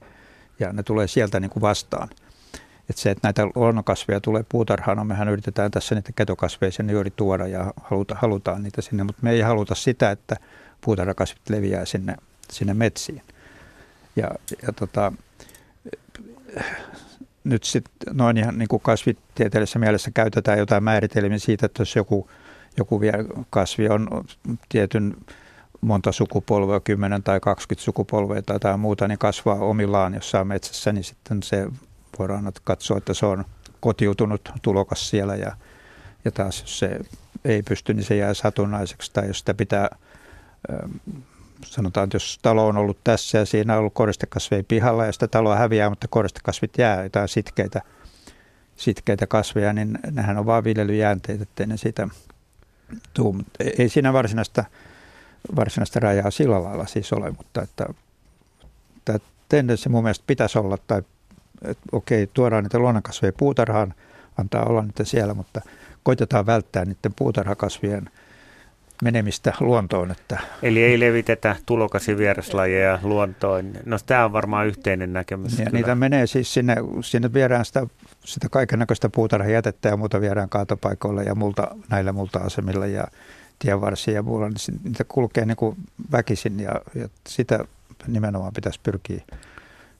ja 0.60 0.74
ne 0.74 0.84
tulee 0.84 1.08
sieltä 1.08 1.40
niin 1.40 1.50
kuin 1.50 1.62
vastaan. 1.62 2.10
Että 2.90 3.02
se, 3.02 3.12
että 3.12 3.28
näitä 3.28 3.48
luonnonkasveja 3.56 4.22
tulee 4.22 4.46
puutarhaan, 4.50 4.98
no 4.98 5.04
mehän 5.04 5.30
yritetään 5.30 5.72
tässä 5.72 5.96
niitä 5.96 6.12
ketokasveja 6.16 6.72
sinne 6.72 6.94
juuri 6.94 7.12
tuoda 7.16 7.48
ja 7.48 7.74
haluta, 7.84 8.16
halutaan 8.16 8.64
niitä 8.64 8.82
sinne, 8.82 9.04
mutta 9.04 9.20
me 9.22 9.32
ei 9.32 9.42
haluta 9.42 9.76
sitä, 9.76 10.12
että 10.12 10.36
puutarhakasvit 10.82 11.50
leviää 11.50 11.86
sinne, 11.86 12.16
sinne 12.52 12.74
metsiin. 12.74 13.22
Ja, 14.16 14.32
ja 14.62 14.74
tota, 14.74 15.12
nyt 17.44 17.64
sitten 17.64 17.94
noin 18.18 18.38
ihan 18.38 18.58
niin 18.58 18.68
kuin 18.68 18.82
kasvitieteellisessä 18.82 19.80
mielessä 19.80 20.12
käytetään 20.12 20.60
jotain 20.60 20.84
määritelmiä 20.84 21.40
siitä, 21.40 21.66
että 21.66 21.82
jos 21.82 21.96
joku, 21.96 22.30
joku 22.78 23.02
kasvi 23.50 23.90
on 23.90 24.08
tietyn 24.70 25.16
monta 25.82 26.12
sukupolvea, 26.12 26.80
10 26.80 27.24
tai 27.24 27.40
20 27.40 27.86
sukupolvea 27.86 28.42
tai 28.42 28.56
jotain 28.56 28.80
muuta, 28.80 29.08
niin 29.08 29.20
kasvaa 29.20 29.56
omillaan 29.56 30.14
jossain 30.14 30.48
metsässä, 30.48 30.92
niin 30.92 31.04
sitten 31.04 31.44
se 31.44 31.68
voidaan 32.20 32.52
katsoa, 32.64 32.98
että 32.98 33.14
se 33.14 33.26
on 33.26 33.46
kotiutunut 33.80 34.50
tulokas 34.62 35.10
siellä 35.10 35.36
ja, 35.36 35.56
ja 36.26 36.32
taas 36.32 36.62
jos 36.62 36.80
se 36.80 37.00
ei 37.46 37.64
pysty, 37.64 37.94
niin 37.94 38.04
se 38.04 38.16
jää 38.16 38.34
satunnaiseksi 38.34 39.12
tai 39.14 39.28
jos 39.28 39.40
sitä 39.40 39.54
pitää 39.54 39.90
sanotaan, 41.66 42.04
että 42.04 42.16
jos 42.16 42.40
talo 42.42 42.68
on 42.68 42.78
ollut 42.78 42.98
tässä 43.04 43.38
ja 43.38 43.46
siinä 43.46 43.74
on 43.74 43.80
ollut 43.80 43.94
koristekasveja 43.94 44.64
pihalla 44.68 45.06
ja 45.06 45.12
sitä 45.12 45.28
taloa 45.28 45.56
häviää, 45.56 45.90
mutta 45.90 46.08
koristekasvit 46.08 46.78
jää, 46.78 47.04
jotain 47.04 47.28
sitkeitä, 47.28 47.82
sitkeitä 48.76 49.28
kasveja, 49.28 49.74
niin 49.74 50.00
nehän 50.12 50.38
on 50.38 50.46
vaan 50.46 50.64
viljelyjäänteitä, 50.64 51.44
ettei 51.44 51.68
ne 51.68 51.78
siitä 51.78 52.08
tuu. 53.14 53.38
Ei 53.78 53.90
siinä 53.90 54.14
varsinaista, 54.14 54.64
varsinaista 55.56 56.00
rajaa 56.00 56.32
sillä 56.32 56.64
lailla 56.64 56.86
siis 56.86 57.14
ole, 57.14 57.32
mutta 57.32 57.62
että 57.62 57.86
tämä 59.06 59.20
tendenssi 59.50 59.90
mun 59.90 60.04
mielestä 60.04 60.24
pitäisi 60.28 60.60
olla, 60.60 60.78
tai 60.78 61.02
että 61.64 61.84
okei, 61.92 62.28
tuodaan 62.34 62.64
niitä 62.64 62.80
luonnonkasveja 62.80 63.34
puutarhaan, 63.38 63.94
antaa 64.38 64.66
olla 64.66 64.82
niitä 64.82 65.04
siellä, 65.04 65.34
mutta 65.34 65.62
koitetaan 66.04 66.46
välttää 66.46 66.86
niiden 66.86 67.14
puutarhakasvien– 67.16 68.10
menemistä 69.04 69.54
luontoon. 69.60 70.12
Että 70.12 70.40
Eli 70.62 70.84
ei 70.84 71.00
levitetä 71.00 71.56
tulokasi 71.66 72.18
vieraslajeja 72.18 73.00
luontoon. 73.04 73.74
No 73.86 73.98
tämä 74.06 74.26
on 74.26 74.34
varmaan 74.34 74.68
yhteinen 74.68 75.14
näkemys. 75.14 75.60
Ja 75.60 75.66
niitä 75.72 75.96
menee 75.96 76.28
siis 76.28 76.54
sinne, 76.54 76.76
sinne 77.02 77.34
viedään 77.34 77.66
sitä, 77.66 77.88
sitä 78.26 78.48
kaiken 78.52 78.80
näköistä 78.80 79.10
puutarhajätettä 79.10 79.90
ja 79.90 79.98
muuta 79.98 80.22
viedään 80.22 80.50
kaatopaikoille 80.50 81.24
ja 81.24 81.36
multa, 81.36 81.76
näillä 81.90 82.12
multa-asemilla 82.12 82.86
ja 82.86 83.04
tienvarsia 83.60 84.14
ja 84.14 84.24
muulla. 84.24 84.50
Niin 84.50 84.80
niitä 84.84 85.04
kulkee 85.04 85.46
niin 85.46 85.58
kuin 85.58 85.78
väkisin 86.12 86.60
ja, 86.60 86.82
ja 86.96 87.10
sitä 87.28 87.66
nimenomaan 88.08 88.54
pitäisi 88.54 88.80
pyrkiä, 88.84 89.22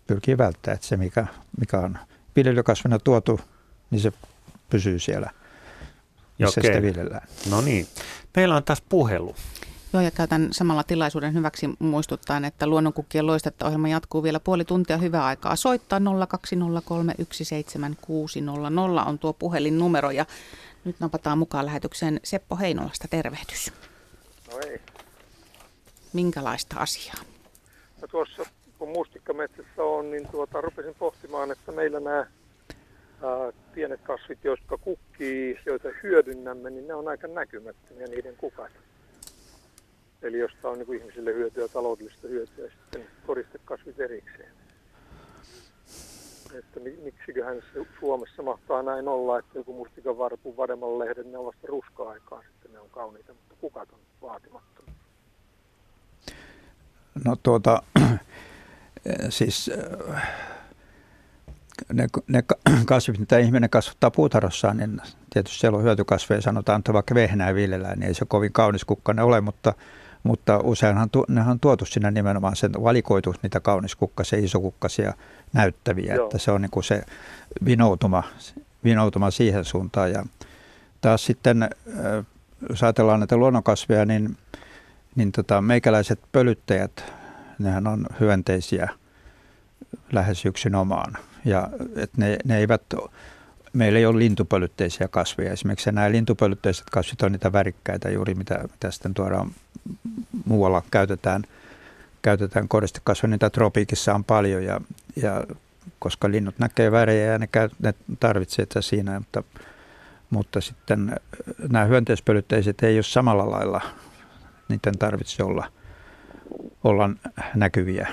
pyrkiä 0.08 0.38
välttämään, 0.38 0.76
että 0.76 0.88
se 0.88 0.98
mikä, 0.98 1.28
mikä 1.60 1.80
on 1.80 1.98
viljelykasvina 2.36 3.00
tuotu, 3.00 3.40
niin 3.92 4.02
se 4.02 4.14
pysyy 4.70 5.00
siellä– 5.00 5.30
missä 6.40 6.62
Okei. 6.62 6.72
sitä 6.72 6.82
viljellään. 6.82 7.28
No 7.50 7.62
niin. 7.62 7.88
Meillä 8.36 8.56
on 8.56 8.64
taas 8.64 8.82
puhelu. 8.90 9.36
Joo, 9.94 10.02
ja 10.02 10.12
käytän 10.12 10.48
samalla 10.52 10.84
tilaisuuden 10.84 11.34
hyväksi 11.34 11.70
muistuttaa, 11.80 12.42
että 12.46 12.68
Luonnonkukkien 12.68 13.28
loistetta 13.28 13.66
ohjelma 13.66 13.88
jatkuu 13.88 14.24
vielä 14.24 14.40
puoli 14.40 14.66
tuntia 14.66 14.98
hyvää 14.98 15.26
aikaa. 15.26 15.56
Soittaa 15.56 16.00
020317600 16.00 16.04
on 19.08 19.20
tuo 19.20 19.34
puhelinnumero 19.34 20.12
ja 20.12 20.26
nyt 20.86 21.00
napataan 21.00 21.38
mukaan 21.38 21.66
lähetykseen 21.66 22.20
Seppo 22.24 22.56
Heinolasta. 22.56 23.08
Tervehdys. 23.08 23.72
No 24.52 24.60
ei. 24.60 24.82
Minkälaista 26.14 26.76
asiaa? 26.80 27.18
No 28.02 28.08
tuossa 28.08 28.46
kun 28.84 28.92
mustikkametsässä 28.92 29.84
on, 29.84 30.12
niin 30.12 30.28
tuota, 30.32 30.62
rupesin 30.62 30.96
pohtimaan, 31.00 31.52
että 31.52 31.72
meillä 31.72 32.00
nämä 32.00 32.26
pienet 33.76 34.02
kasvit, 34.02 34.44
jotka 34.44 34.78
kukkii, 34.78 35.60
joita 35.66 35.90
hyödynnämme, 36.04 36.70
niin 36.70 36.88
ne 36.88 36.94
on 36.94 37.08
aika 37.08 37.28
näkymättömiä 37.28 38.08
niiden 38.08 38.36
kukat. 38.38 38.72
Eli 40.22 40.40
josta 40.40 40.70
on 40.70 40.80
niin 40.80 40.94
ihmisille 40.94 41.34
hyötyä, 41.34 41.68
taloudellista 41.68 42.28
hyötyä, 42.28 42.70
sitten 42.70 43.08
koristekasvit 43.28 44.00
erikseen. 44.00 44.52
Että 46.54 46.80
miksiköhän 47.04 47.64
Suomessa 48.00 48.44
mahtaa 48.44 48.84
näin 48.84 49.08
olla, 49.08 49.40
että 49.40 49.58
joku 49.58 49.74
mustikan 49.74 50.18
varpu, 50.18 50.58
vademman 50.58 51.00
lehden, 51.00 51.32
ne 51.32 51.38
on 51.38 51.46
vasta 51.46 51.68
ruska-aikaa, 51.68 52.42
sitten 52.42 52.74
ne 52.74 52.80
on 52.80 52.90
kauniita, 52.90 53.34
mutta 53.34 53.56
kukat 53.62 53.90
on 53.94 54.00
vaatimattomia. 54.22 54.94
No 57.26 57.36
tuota, 57.44 57.84
siis 59.30 59.72
ne, 61.94 62.08
ne 62.28 62.44
kasvit, 62.86 63.20
mitä 63.20 63.38
ihminen 63.38 63.70
kasvattaa 63.70 64.12
puutarhossaan, 64.12 64.78
niin 64.78 65.02
tietysti 65.30 65.60
siellä 65.60 65.78
on 65.78 65.84
hyötykasveja, 65.84 66.42
sanotaan, 66.42 66.80
että 66.80 66.94
vaikka 66.94 67.16
vehnää 67.16 67.56
viljellään, 67.56 68.00
niin 68.00 68.08
ei 68.08 68.14
se 68.14 68.26
kovin 68.26 68.54
kaunis 68.54 68.86
kukkainen 68.86 69.26
ole, 69.26 69.42
mutta, 69.42 69.74
mutta 70.24 70.60
useinhan 70.60 71.10
tu, 71.10 71.26
nehän 71.28 71.52
on 71.52 71.60
tuotu 71.60 71.86
sinne 71.86 72.12
nimenomaan 72.12 72.56
sen 72.56 72.72
valikoitu 72.84 73.36
niitä 73.42 73.60
kauniskukkasia, 73.60 74.40
isokukkasia, 74.40 75.14
näyttäviä, 75.54 76.16
Joo. 76.16 76.26
että 76.26 76.38
se 76.38 76.52
on 76.52 76.62
niin 76.62 76.72
kuin 76.72 76.84
se 76.84 77.04
vinoutuma, 77.66 78.24
vinoutuma 78.84 79.32
siihen 79.32 79.66
suuntaan. 79.66 80.12
Ja 80.12 80.26
taas 81.02 81.26
sitten, 81.26 81.70
jos 82.70 82.84
ajatellaan 82.84 83.20
näitä 83.20 83.38
luonnonkasveja, 83.38 84.06
niin, 84.06 84.38
niin 85.16 85.32
tota, 85.32 85.62
meikäläiset 85.62 86.20
pölyttäjät, 86.32 87.14
nehän 87.64 87.88
on 87.88 88.06
hyönteisiä 88.20 88.90
lähes 90.12 90.46
yksinomaan 90.46 91.18
ja 91.46 91.70
että 91.96 92.18
ne, 92.18 92.38
ne 92.46 92.58
eivät 92.58 92.82
meillä 93.74 94.00
ei 94.00 94.06
ole 94.06 94.20
lintupölytteisiä 94.20 95.08
kasveja. 95.08 95.52
Esimerkiksi 95.52 95.92
nämä 95.92 96.12
lintupölytteiset 96.12 96.90
kasvit 96.92 97.22
on 97.22 97.32
niitä 97.32 97.54
värikkäitä 97.54 98.10
juuri, 98.10 98.36
mitä, 98.36 98.60
mitä 98.72 98.92
sitten 98.92 99.14
tuodaan 99.14 99.52
muualla 100.46 100.84
käytetään, 100.92 101.44
käytetään 102.22 102.68
koristekasveja. 102.68 103.30
Niitä 103.30 103.50
tropiikissa 103.50 104.16
on 104.16 104.24
paljon 104.24 104.64
ja, 104.64 104.82
ja 105.16 105.44
koska 106.00 106.32
linnut 106.32 106.60
näkee 106.60 106.92
värejä 106.92 107.32
ja 107.32 107.40
ne, 107.40 107.48
käy, 107.48 107.70
ne 107.82 107.94
tarvitsee 108.20 108.66
sitä 108.66 108.82
siinä, 108.82 109.20
mutta, 109.20 109.44
mutta 110.30 110.62
sitten 110.62 111.16
nämä 111.70 111.86
hyönteispölytteiset 111.86 112.84
ei 112.84 112.98
ole 112.98 113.04
samalla 113.04 113.52
lailla, 113.52 113.82
niiden 114.70 114.98
tarvitse 115.00 115.44
olla, 115.44 115.72
olla 116.84 117.10
näkyviä 117.56 118.08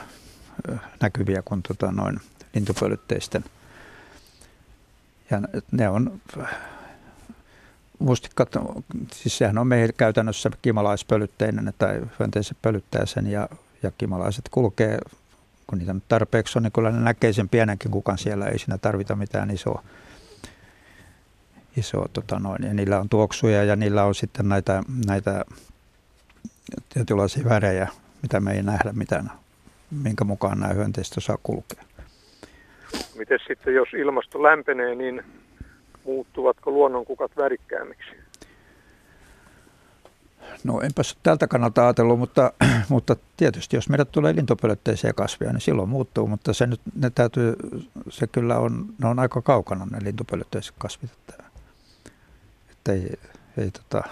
näkyviä 1.00 1.42
kuin 1.42 1.62
tota 1.62 1.92
noin 1.92 2.20
lintupölytteisten. 2.54 3.44
Ja 5.30 5.40
ne 5.72 5.88
on 5.88 6.20
mustikkat, 7.98 8.48
siis 9.12 9.38
sehän 9.38 9.58
on 9.58 9.66
meillä 9.66 9.92
käytännössä 9.92 10.50
kimalaispölytteinen 10.62 11.74
tai 11.78 12.00
hyönteiset 12.18 12.56
pölyttää 12.62 13.06
sen 13.06 13.26
ja, 13.26 13.48
ja 13.82 13.90
kimalaiset 13.98 14.48
kulkee, 14.50 14.98
kun 15.66 15.78
niitä 15.78 15.94
nyt 15.94 16.08
tarpeeksi 16.08 16.58
on, 16.58 16.62
niin 16.62 16.72
kyllä 16.72 16.90
ne 16.90 17.00
näkee 17.00 17.32
sen 17.32 17.48
pienenkin 17.48 17.90
kukan 17.90 18.18
siellä, 18.18 18.46
ei 18.46 18.58
siinä 18.58 18.78
tarvita 18.78 19.16
mitään 19.16 19.50
isoa. 19.50 19.82
isoa 21.76 22.08
tota 22.12 22.38
noin. 22.38 22.62
Ja 22.62 22.74
niillä 22.74 23.00
on 23.00 23.08
tuoksuja 23.08 23.64
ja 23.64 23.76
niillä 23.76 24.04
on 24.04 24.14
sitten 24.14 24.48
näitä, 24.48 24.82
näitä 25.06 25.44
tietynlaisia 26.88 27.44
värejä, 27.44 27.88
mitä 28.22 28.40
me 28.40 28.52
ei 28.52 28.62
nähdä 28.62 28.92
mitään, 28.92 29.30
minkä 30.02 30.24
mukaan 30.24 30.60
nämä 30.60 30.72
hyönteiset 30.74 31.16
osaa 31.16 31.38
kulkea. 31.42 31.82
Miten 33.14 33.38
sitten, 33.48 33.74
jos 33.74 33.88
ilmasto 33.98 34.42
lämpenee, 34.42 34.94
niin 34.94 35.24
muuttuvatko 36.04 36.70
luonnonkukat 36.70 37.30
värikkäämmiksi? 37.36 38.10
No 40.64 40.80
enpä 40.80 41.02
tältä 41.22 41.46
kannalta 41.46 41.84
ajatellut, 41.84 42.18
mutta, 42.18 42.52
mutta 42.88 43.16
tietysti 43.36 43.76
jos 43.76 43.88
meidät 43.88 44.12
tulee 44.12 44.34
lintupölytteisiä 44.34 45.12
kasveja, 45.12 45.52
niin 45.52 45.60
silloin 45.60 45.88
muuttuu, 45.88 46.26
mutta 46.26 46.52
se 46.52 46.66
nyt, 46.66 46.80
ne 46.94 47.10
täytyy, 47.10 47.56
se 48.08 48.26
kyllä 48.26 48.58
on, 48.58 48.86
ne 49.02 49.08
on 49.08 49.18
aika 49.18 49.42
kaukana 49.42 49.86
ne 49.90 49.98
lintupölytteiset 50.04 50.74
kasvit, 50.78 51.10
että, 51.12 51.44
että 52.70 52.92
ei, 52.92 53.18
ei 53.58 53.70
tota, 53.70 54.08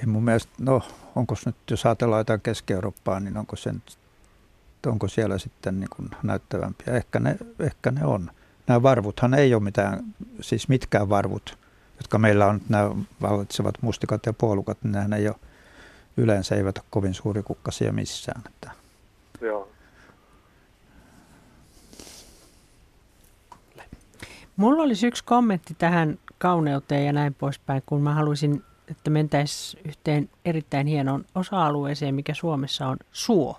ei 0.00 0.06
mun 0.06 0.24
mielestä, 0.24 0.52
no 0.58 0.82
onko 1.14 1.34
nyt, 1.46 1.56
jos 1.70 1.86
ajatellaan 1.86 2.20
jotain 2.20 2.40
Keski-Eurooppaa, 2.40 3.20
niin 3.20 3.36
onko, 3.36 3.56
sen, 3.56 3.82
onko 4.86 5.08
siellä 5.08 5.38
sitten 5.38 5.80
niin 5.80 5.90
kuin 5.96 6.10
näyttävämpiä? 6.22 6.94
Ehkä 6.94 7.20
ne, 7.20 7.36
ehkä 7.60 7.90
ne 7.90 8.04
on. 8.04 8.30
Nämä 8.66 8.82
varvuthan 8.82 9.34
ei 9.34 9.54
ole 9.54 9.62
mitään, 9.62 10.04
siis 10.40 10.68
mitkään 10.68 11.08
varvut, 11.08 11.58
jotka 11.96 12.18
meillä 12.18 12.46
on, 12.46 12.60
nämä 12.68 12.90
vallitsevat 13.22 13.74
mustikat 13.80 14.26
ja 14.26 14.32
puolukat, 14.32 14.78
niin 14.82 14.92
nehän 14.92 15.12
ei 15.12 15.28
ole, 15.28 15.36
yleensä 16.16 16.54
eivät 16.54 16.78
ole 16.78 16.86
kovin 16.90 17.14
kukkasia 17.44 17.92
missään. 17.92 18.42
Että. 18.46 18.70
Joo. 19.40 19.68
Mulla 24.56 24.82
olisi 24.82 25.06
yksi 25.06 25.24
kommentti 25.24 25.74
tähän 25.74 26.18
kauneuteen 26.38 27.06
ja 27.06 27.12
näin 27.12 27.34
poispäin, 27.34 27.82
kun 27.86 28.02
mä 28.02 28.14
haluaisin 28.14 28.62
että 28.88 29.10
mentäisiin 29.10 29.82
yhteen 29.88 30.28
erittäin 30.44 30.86
hienoon 30.86 31.24
osa-alueeseen, 31.34 32.14
mikä 32.14 32.34
Suomessa 32.34 32.86
on 32.86 32.96
suo. 33.12 33.56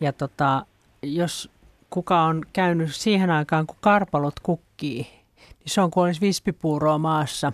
Ja 0.00 0.12
tota, 0.12 0.66
jos 1.02 1.50
kuka 1.90 2.22
on 2.22 2.42
käynyt 2.52 2.94
siihen 2.94 3.30
aikaan, 3.30 3.66
kun 3.66 3.76
karpalot 3.80 4.40
kukkii, 4.40 5.02
niin 5.36 5.66
se 5.66 5.80
on 5.80 5.90
kuin 5.90 6.04
olisi 6.04 6.20
vispipuuroa 6.20 6.98
maassa. 6.98 7.52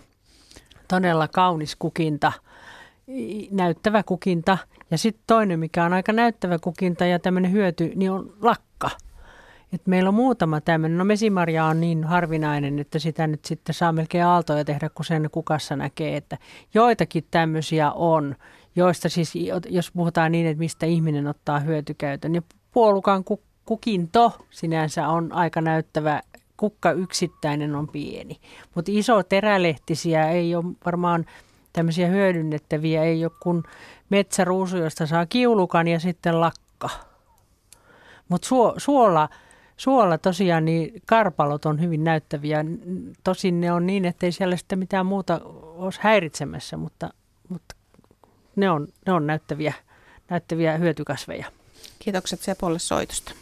Todella 0.89 1.29
kaunis 1.29 1.77
kukinta, 1.77 2.33
näyttävä 3.51 4.03
kukinta. 4.03 4.59
Ja 4.91 4.99
sitten 4.99 5.25
toinen, 5.27 5.59
mikä 5.59 5.85
on 5.85 5.93
aika 5.93 6.13
näyttävä 6.13 6.59
kukinta 6.59 7.07
ja 7.07 7.19
tämmöinen 7.19 7.53
hyöty, 7.53 7.93
niin 7.95 8.11
on 8.11 8.33
lakka. 8.41 8.91
Et 9.73 9.87
meillä 9.87 10.09
on 10.09 10.15
muutama 10.15 10.61
tämmöinen, 10.61 10.99
no 10.99 11.05
mesimarja 11.05 11.65
on 11.65 11.81
niin 11.81 12.05
harvinainen, 12.05 12.79
että 12.79 12.99
sitä 12.99 13.27
nyt 13.27 13.45
sitten 13.45 13.75
saa 13.75 13.93
melkein 13.93 14.25
aaltoja 14.25 14.65
tehdä, 14.65 14.91
kun 14.95 15.05
sen 15.05 15.29
kukassa 15.33 15.77
näkee, 15.77 16.17
että 16.17 16.39
joitakin 16.75 17.25
tämmöisiä 17.31 17.93
on, 17.93 18.37
joista 18.77 19.09
siis, 19.09 19.35
jos 19.69 19.93
puhutaan 19.93 20.33
niin, 20.33 20.47
että 20.47 20.59
mistä 20.59 20.87
ihminen 20.87 21.27
ottaa 21.27 21.61
hyötykäytön. 21.61 22.35
Ja 22.35 22.43
puolukan 22.73 23.25
kukinto 23.65 24.33
sinänsä 24.51 25.09
on 25.09 25.33
aika 25.33 25.61
näyttävä, 25.61 26.21
kukka 26.57 26.93
yksittäinen 26.93 27.75
on 27.75 27.89
pieni, 27.89 28.37
mutta 28.75 28.91
iso 28.95 29.23
terälehtisiä 29.23 30.31
ei 30.31 30.55
ole 30.55 30.65
varmaan 30.87 31.27
tämmöisiä 31.73 32.07
hyödynnettäviä, 32.07 33.03
ei 33.03 33.25
ole 33.25 33.33
kuin 33.43 33.63
metsäruusu, 34.11 34.77
josta 34.77 35.07
saa 35.07 35.27
kiulukan 35.27 35.89
ja 35.89 36.01
sitten 36.01 36.41
lakka. 36.41 36.91
Mutta 38.29 38.49
suo, 38.49 38.75
suola 38.77 39.29
suolla 39.83 40.19
tosiaan 40.19 40.65
niin 40.65 41.03
karpalot 41.07 41.67
on 41.67 41.81
hyvin 41.81 42.05
näyttäviä. 42.05 42.65
Tosin 43.25 43.61
ne 43.61 43.73
on 43.73 43.87
niin, 43.87 44.05
ettei 44.05 44.33
siellä 44.33 44.57
sitten 44.57 44.79
mitään 44.79 45.07
muuta 45.07 45.41
olisi 45.77 46.01
häiritsemässä, 46.03 46.77
mutta, 46.77 47.11
mutta 47.49 47.75
ne, 48.57 48.71
on, 48.71 48.89
ne 49.07 49.13
on 49.13 49.27
näyttäviä, 49.27 49.75
näyttäviä 50.31 50.77
hyötykasveja. 50.77 51.47
Kiitokset 51.99 52.41
Sepolle 52.41 52.79
soitosta. 52.79 53.33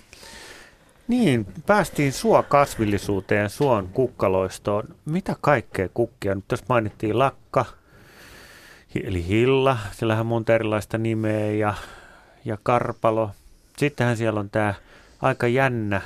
Niin, 1.08 1.46
päästiin 1.66 2.12
suokasvillisuuteen, 2.12 3.50
suon 3.50 3.88
kukkaloistoon. 3.88 4.84
Mitä 5.04 5.36
kaikkea 5.40 5.88
kukkia? 5.94 6.34
Nyt 6.34 6.48
tässä 6.48 6.66
mainittiin 6.68 7.18
lakka, 7.18 7.64
eli 9.04 9.26
hilla, 9.26 9.78
sillähän 9.92 10.20
on 10.20 10.26
monta 10.26 10.54
erilaista 10.54 10.98
nimeä 10.98 11.50
ja, 11.50 11.74
ja 12.44 12.58
karpalo. 12.62 13.30
Sittenhän 13.76 14.16
siellä 14.16 14.40
on 14.40 14.50
tämä 14.50 14.74
aika 15.22 15.46
jännä 15.46 16.00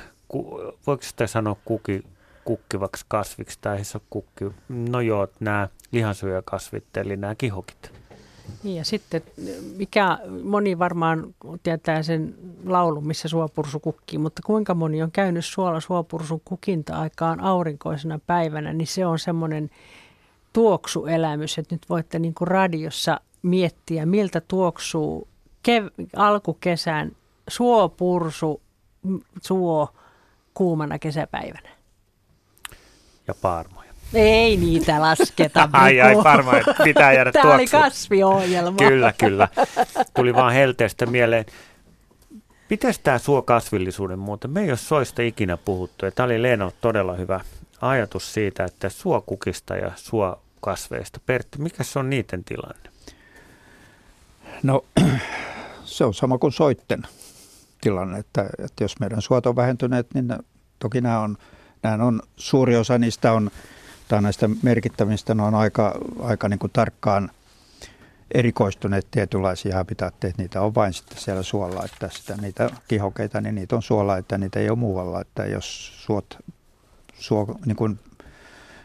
voiko 0.87 1.03
sitä 1.03 1.27
sanoa 1.27 1.55
kuki, 1.65 2.03
kukkivaksi 2.45 3.05
kasviksi 3.07 3.57
tai 3.61 3.83
se 3.83 3.99
kukki? 4.09 4.45
No 4.69 5.01
joo, 5.01 5.27
nämä 5.39 5.67
lihansyöjäkasvit, 5.91 6.97
eli 6.97 7.17
nämä 7.17 7.35
kihokit. 7.35 7.91
Niin 8.63 8.75
ja 8.75 8.85
sitten, 8.85 9.21
mikä 9.77 10.17
moni 10.43 10.79
varmaan 10.79 11.35
tietää 11.63 12.03
sen 12.03 12.35
laulun, 12.65 13.07
missä 13.07 13.27
suopursu 13.27 13.79
kukkii, 13.79 14.19
mutta 14.19 14.41
kuinka 14.45 14.73
moni 14.73 15.03
on 15.03 15.11
käynyt 15.11 15.45
suola 15.45 15.79
suopursun 15.79 16.41
kukinta-aikaan 16.45 17.39
aurinkoisena 17.39 18.19
päivänä, 18.27 18.73
niin 18.73 18.87
se 18.87 19.05
on 19.05 19.19
semmoinen 19.19 19.69
tuoksuelämys, 20.53 21.57
että 21.57 21.75
nyt 21.75 21.89
voitte 21.89 22.19
niin 22.19 22.33
kuin 22.33 22.47
radiossa 22.47 23.19
miettiä, 23.41 24.05
miltä 24.05 24.41
tuoksuu 24.41 25.27
kev- 25.69 26.07
alkukesän 26.15 27.11
suopursu, 27.47 28.61
suo, 29.41 29.89
kuumana 30.55 30.99
kesäpäivänä. 30.99 31.69
Ja 33.27 33.33
parmoja. 33.41 33.85
Ei 34.13 34.57
niitä 34.57 35.01
lasketa. 35.01 35.69
ai 35.73 36.01
ai, 36.01 36.15
parmoja 36.23 36.63
pitää 36.83 37.13
jäädä 37.13 37.31
Tämä 37.31 37.53
oli 37.53 37.67
kasviohjelma. 37.67 38.77
Kyllä, 38.77 39.13
kyllä. 39.17 39.47
Tuli 40.15 40.35
vaan 40.35 40.53
helteestä 40.53 41.05
mieleen. 41.05 41.45
Mites 42.69 42.99
tämä 42.99 43.17
suokasvillisuuden 43.17 44.19
muuten? 44.19 44.51
Me 44.51 44.61
ei 44.61 44.69
ole 44.69 44.77
soista 44.77 45.21
ikinä 45.21 45.57
puhuttu. 45.57 46.05
Ja 46.05 46.11
tämä 46.11 46.25
oli 46.25 46.41
Leena 46.41 46.71
todella 46.81 47.13
hyvä 47.13 47.39
ajatus 47.81 48.33
siitä, 48.33 48.63
että 48.65 48.89
suokukista 48.89 49.75
ja 49.75 49.91
suokasveista. 49.95 51.19
Pertti, 51.25 51.61
mikä 51.61 51.83
se 51.83 51.99
on 51.99 52.09
niiden 52.09 52.43
tilanne? 52.43 52.89
No 54.63 54.85
se 55.85 56.05
on 56.05 56.13
sama 56.13 56.37
kuin 56.37 56.53
soitten 56.53 57.03
tilanne, 57.85 58.19
että, 58.19 58.49
että 58.59 58.83
jos 58.83 58.99
meidän 58.99 59.21
suot 59.21 59.45
on 59.45 59.55
vähentyneet, 59.55 60.13
niin 60.13 60.33
toki 60.79 61.01
nämä 61.01 61.19
on, 61.19 61.37
nämä 61.83 62.05
on 62.05 62.21
suuri 62.35 62.75
osa 62.77 62.97
niistä 62.97 63.31
on, 63.31 63.51
tai 64.07 64.21
näistä 64.21 64.49
merkittävistä, 64.63 65.35
ne 65.35 65.43
on 65.43 65.55
aika, 65.55 65.95
aika 66.19 66.49
niin 66.49 66.59
kuin 66.59 66.71
tarkkaan 66.73 67.31
erikoistuneet 68.33 69.07
tietynlaisia 69.11 69.75
habitaatteja, 69.75 70.33
niitä 70.37 70.61
on 70.61 70.75
vain 70.75 70.93
sitten 70.93 71.17
siellä 71.17 71.43
suolla, 71.43 71.85
että 71.85 72.09
sitä, 72.11 72.35
niitä 72.41 72.69
kihokeita, 72.87 73.41
niin 73.41 73.55
niitä 73.55 73.75
on 73.75 73.81
suolla, 73.81 74.17
että 74.17 74.37
niitä 74.37 74.59
ei 74.59 74.69
ole 74.69 74.77
muualla, 74.77 75.21
että 75.21 75.45
jos 75.45 75.91
suot, 76.05 76.37
suo, 77.13 77.59
niin 77.65 77.75
kuin 77.75 77.99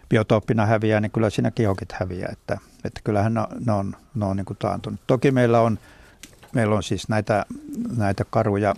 biotooppina 0.09 0.67
häviää, 0.67 1.01
niin 1.01 1.11
kyllä 1.11 1.31
siinä 1.31 1.51
kihokit 1.51 1.93
häviää, 1.93 2.29
että, 2.33 2.59
että 2.85 3.01
kyllähän 3.05 3.35
ne, 3.35 3.41
ne 3.67 3.73
on, 3.73 3.97
ne 4.15 4.25
on 4.25 4.37
niin 4.37 4.45
kuin 4.45 4.57
taantunut. 4.57 5.01
Toki 5.07 5.31
meillä 5.31 5.61
on 5.61 5.79
Meillä 6.55 6.75
on 6.75 6.83
siis 6.83 7.09
näitä, 7.09 7.47
näitä 7.97 8.25
karuja, 8.31 8.75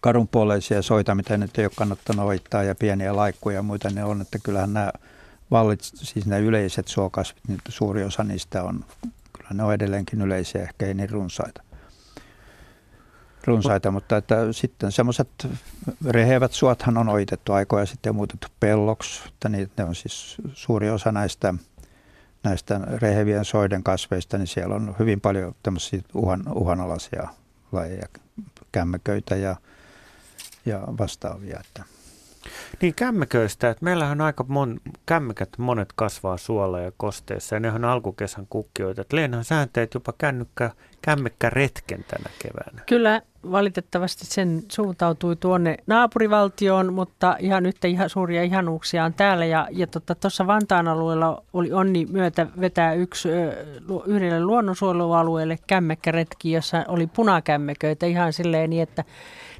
karunpuoleisia 0.00 0.82
soita, 0.82 1.14
mitä 1.14 1.36
nyt 1.36 1.58
ei 1.58 1.64
ole 1.64 1.72
kannattanut 1.76 2.24
hoitaa 2.24 2.62
ja 2.62 2.74
pieniä 2.74 3.16
laikkuja 3.16 3.56
ja 3.56 3.62
muita 3.62 3.90
ne 3.90 4.04
on, 4.04 4.20
että 4.20 4.38
kyllähän 4.38 4.72
nämä 4.72 4.92
vallit, 5.50 5.80
siis 5.82 6.26
nämä 6.26 6.38
yleiset 6.38 6.88
suokasvit, 6.88 7.48
niin 7.48 7.60
suuri 7.68 8.04
osa 8.04 8.24
niistä 8.24 8.62
on, 8.62 8.84
kyllä 9.32 9.50
ne 9.52 9.62
on 9.62 9.74
edelleenkin 9.74 10.22
yleisiä, 10.22 10.62
ehkä 10.62 10.86
ei 10.86 10.94
niin 10.94 11.10
runsaita. 11.10 11.62
runsaita 13.44 13.90
mutta 13.90 14.16
että 14.16 14.52
sitten 14.52 14.92
semmoiset 14.92 15.48
rehevät 16.06 16.52
suothan 16.52 16.98
on 16.98 17.08
oitettu 17.08 17.52
aikoja 17.52 17.86
sitten 17.86 18.14
muutettu 18.14 18.48
pelloksi, 18.60 19.22
että 19.28 19.48
ne 19.48 19.84
on 19.88 19.94
siis 19.94 20.36
suuri 20.52 20.90
osa 20.90 21.12
näistä 21.12 21.54
näistä 22.42 22.80
rehevien 23.02 23.44
soiden 23.44 23.82
kasveista, 23.82 24.38
niin 24.38 24.46
siellä 24.46 24.74
on 24.74 24.96
hyvin 24.98 25.20
paljon 25.20 25.54
tämmöisiä 25.62 26.00
uhan, 26.14 26.42
uhanalaisia 26.54 27.28
lajeja, 27.72 28.06
kämmeköitä 28.72 29.36
ja, 29.36 29.56
ja 30.66 30.80
vastaavia. 30.98 31.60
Että. 31.60 31.84
Niin 32.82 32.94
kämmeköistä, 32.94 33.70
että 33.70 33.84
meillähän 33.84 34.20
on 34.20 34.26
aika 34.26 34.44
mon, 34.48 34.80
kämmekät 35.06 35.48
monet 35.58 35.92
kasvaa 35.96 36.36
suolla 36.36 36.80
ja 36.80 36.92
kosteessa 36.96 37.56
ja 37.56 37.60
ne 37.60 37.72
on 37.72 37.84
alkukesän 37.84 38.46
kukkioita. 38.50 39.00
Että 39.00 39.16
Leenahan 39.16 39.44
säänteet 39.44 39.94
jopa 39.94 40.12
kännykkä, 40.18 40.70
kämmekkä 41.02 41.50
retken 41.50 42.04
tänä 42.04 42.30
keväänä. 42.42 42.82
Kyllä 42.86 43.22
valitettavasti 43.50 44.26
sen 44.26 44.62
suuntautui 44.68 45.36
tuonne 45.36 45.76
naapurivaltioon, 45.86 46.92
mutta 46.92 47.36
ihan 47.40 47.66
yhtä 47.66 47.88
ihan 47.88 48.10
suuria 48.10 48.42
ihanuuksia 48.42 49.04
on 49.04 49.14
täällä. 49.14 49.44
Ja, 49.44 49.68
ja 49.70 49.86
tuossa 49.86 50.00
tota, 50.00 50.46
Vantaan 50.46 50.88
alueella 50.88 51.42
oli 51.52 51.72
onni 51.72 52.06
myötä 52.10 52.46
vetää 52.60 52.94
yksi 52.94 53.28
yhdelle 54.06 54.40
luonnonsuojelualueelle 54.44 55.58
kämmekkäretki, 55.66 56.52
jossa 56.52 56.84
oli 56.88 57.06
punakämmeköitä 57.06 58.06
ihan 58.06 58.32
silleen 58.32 58.70
niin, 58.70 58.82
että 58.82 59.04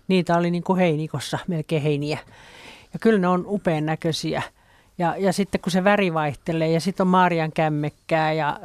niitä 0.08 0.36
oli 0.36 0.50
niin 0.50 0.64
kuin 0.64 0.78
heinikossa, 0.78 1.38
melkein 1.46 1.82
heiniä. 1.82 2.18
Ja 2.92 2.98
kyllä 2.98 3.18
ne 3.18 3.28
on 3.28 3.44
upean 3.46 3.86
näköisiä. 3.86 4.42
Ja, 4.98 5.16
ja 5.18 5.32
sitten 5.32 5.60
kun 5.60 5.72
se 5.72 5.84
väri 5.84 6.14
vaihtelee 6.14 6.70
ja 6.70 6.80
sitten 6.80 7.04
on 7.04 7.08
Maarian 7.08 7.52
kämmekkää 7.52 8.32
ja 8.32 8.60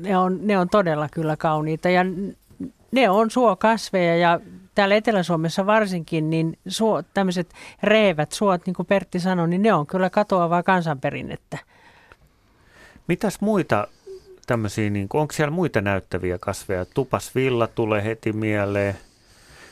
ne 0.00 0.16
on, 0.16 0.38
ne 0.42 0.58
on 0.58 0.68
todella 0.68 1.08
kyllä 1.12 1.36
kauniita. 1.36 1.88
Ja 1.88 2.04
ne 2.92 3.10
on 3.10 3.30
suokasveja 3.30 4.16
ja 4.16 4.40
täällä 4.74 4.94
Etelä-Suomessa 4.94 5.66
varsinkin, 5.66 6.30
niin 6.30 6.58
suo, 6.68 7.02
tämmöiset 7.14 7.54
reevät 7.82 8.32
suot, 8.32 8.66
niin 8.66 8.74
kuin 8.74 8.86
Pertti 8.86 9.20
sanoi, 9.20 9.48
niin 9.48 9.62
ne 9.62 9.72
on 9.72 9.86
kyllä 9.86 10.10
katoavaa 10.10 10.62
kansanperinnettä. 10.62 11.58
Mitäs 13.08 13.40
muita 13.40 13.88
tämmöisiä, 14.46 14.90
niin 14.90 15.08
onko 15.14 15.32
siellä 15.32 15.50
muita 15.50 15.80
näyttäviä 15.80 16.38
kasveja? 16.38 16.84
Tupasvilla 16.84 17.66
tulee 17.66 18.04
heti 18.04 18.32
mieleen. 18.32 18.96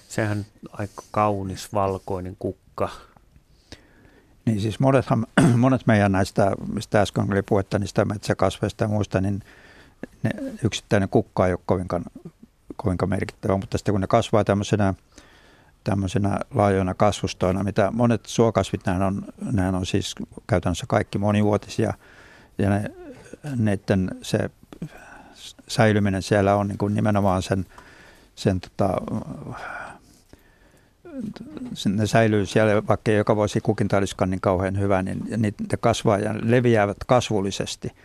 Sehän 0.08 0.46
aika 0.72 1.02
kaunis 1.10 1.72
valkoinen 1.72 2.36
kukka. 2.38 2.88
Niin 4.44 4.60
siis 4.60 4.80
monethan, 4.80 5.26
monet 5.56 5.86
meidän 5.86 6.12
näistä, 6.12 6.52
mistä 6.72 7.00
äsken 7.00 7.32
oli 7.32 7.42
puhetta, 7.42 7.78
niistä 7.78 8.04
metsäkasveista 8.04 8.84
ja 8.84 8.88
muista, 8.88 9.20
niin 9.20 9.42
ne 10.22 10.30
yksittäinen 10.64 11.08
kukka 11.08 11.46
ei 11.46 11.52
ole 11.52 11.60
kovinkaan 11.66 12.04
kovinkaan 12.76 13.10
merkittävä, 13.10 13.56
mutta 13.56 13.78
sitten 13.78 13.92
kun 13.92 14.01
ne 14.01 14.06
kasvaa 14.06 14.44
tämmöisenä, 14.44 14.94
tämmöisenä 15.84 16.38
laajoina 16.55 16.94
kasvustoina, 16.94 17.64
mitä 17.64 17.90
monet 17.90 18.26
suokasvit, 18.26 18.86
nämä 18.86 19.06
on, 19.06 19.22
nämä 19.52 19.78
on 19.78 19.86
siis 19.86 20.14
käytännössä 20.46 20.86
kaikki 20.88 21.18
monivuotisia 21.18 21.94
ja 22.59 22.70
ne, 22.70 22.90
neiden 23.56 24.10
se 24.22 24.51
säilyminen 25.68 26.22
siellä 26.22 26.56
on 26.56 26.68
niin 26.68 26.78
kuin 26.78 26.94
nimenomaan 26.94 27.42
sen, 27.42 27.66
sen 28.34 28.60
tota, 28.60 29.01
ne 31.88 32.06
säilyy 32.06 32.46
siellä, 32.46 32.86
vaikka 32.86 33.10
joka 33.10 33.36
vuosi 33.36 33.60
kukin 33.60 33.88
niin 34.26 34.40
kauhean 34.40 34.78
hyvä, 34.78 35.02
niin 35.02 35.24
niitä 35.36 35.76
kasvaa 35.76 36.18
ja 36.18 36.34
leviävät 36.42 36.96
kasvullisesti– 37.06 37.92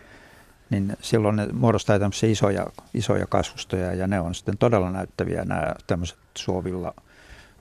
niin 0.69 0.97
silloin 1.01 1.35
ne 1.35 1.47
muodostaa 1.53 1.99
tämmöisiä 1.99 2.29
isoja, 2.29 2.67
isoja 2.93 3.27
kasvustoja 3.27 3.93
ja 3.93 4.07
ne 4.07 4.19
on 4.19 4.35
sitten 4.35 4.57
todella 4.57 4.91
näyttäviä 4.91 5.45
nämä 5.45 5.75
tämmöiset 5.87 6.17
suovilla, 6.37 6.93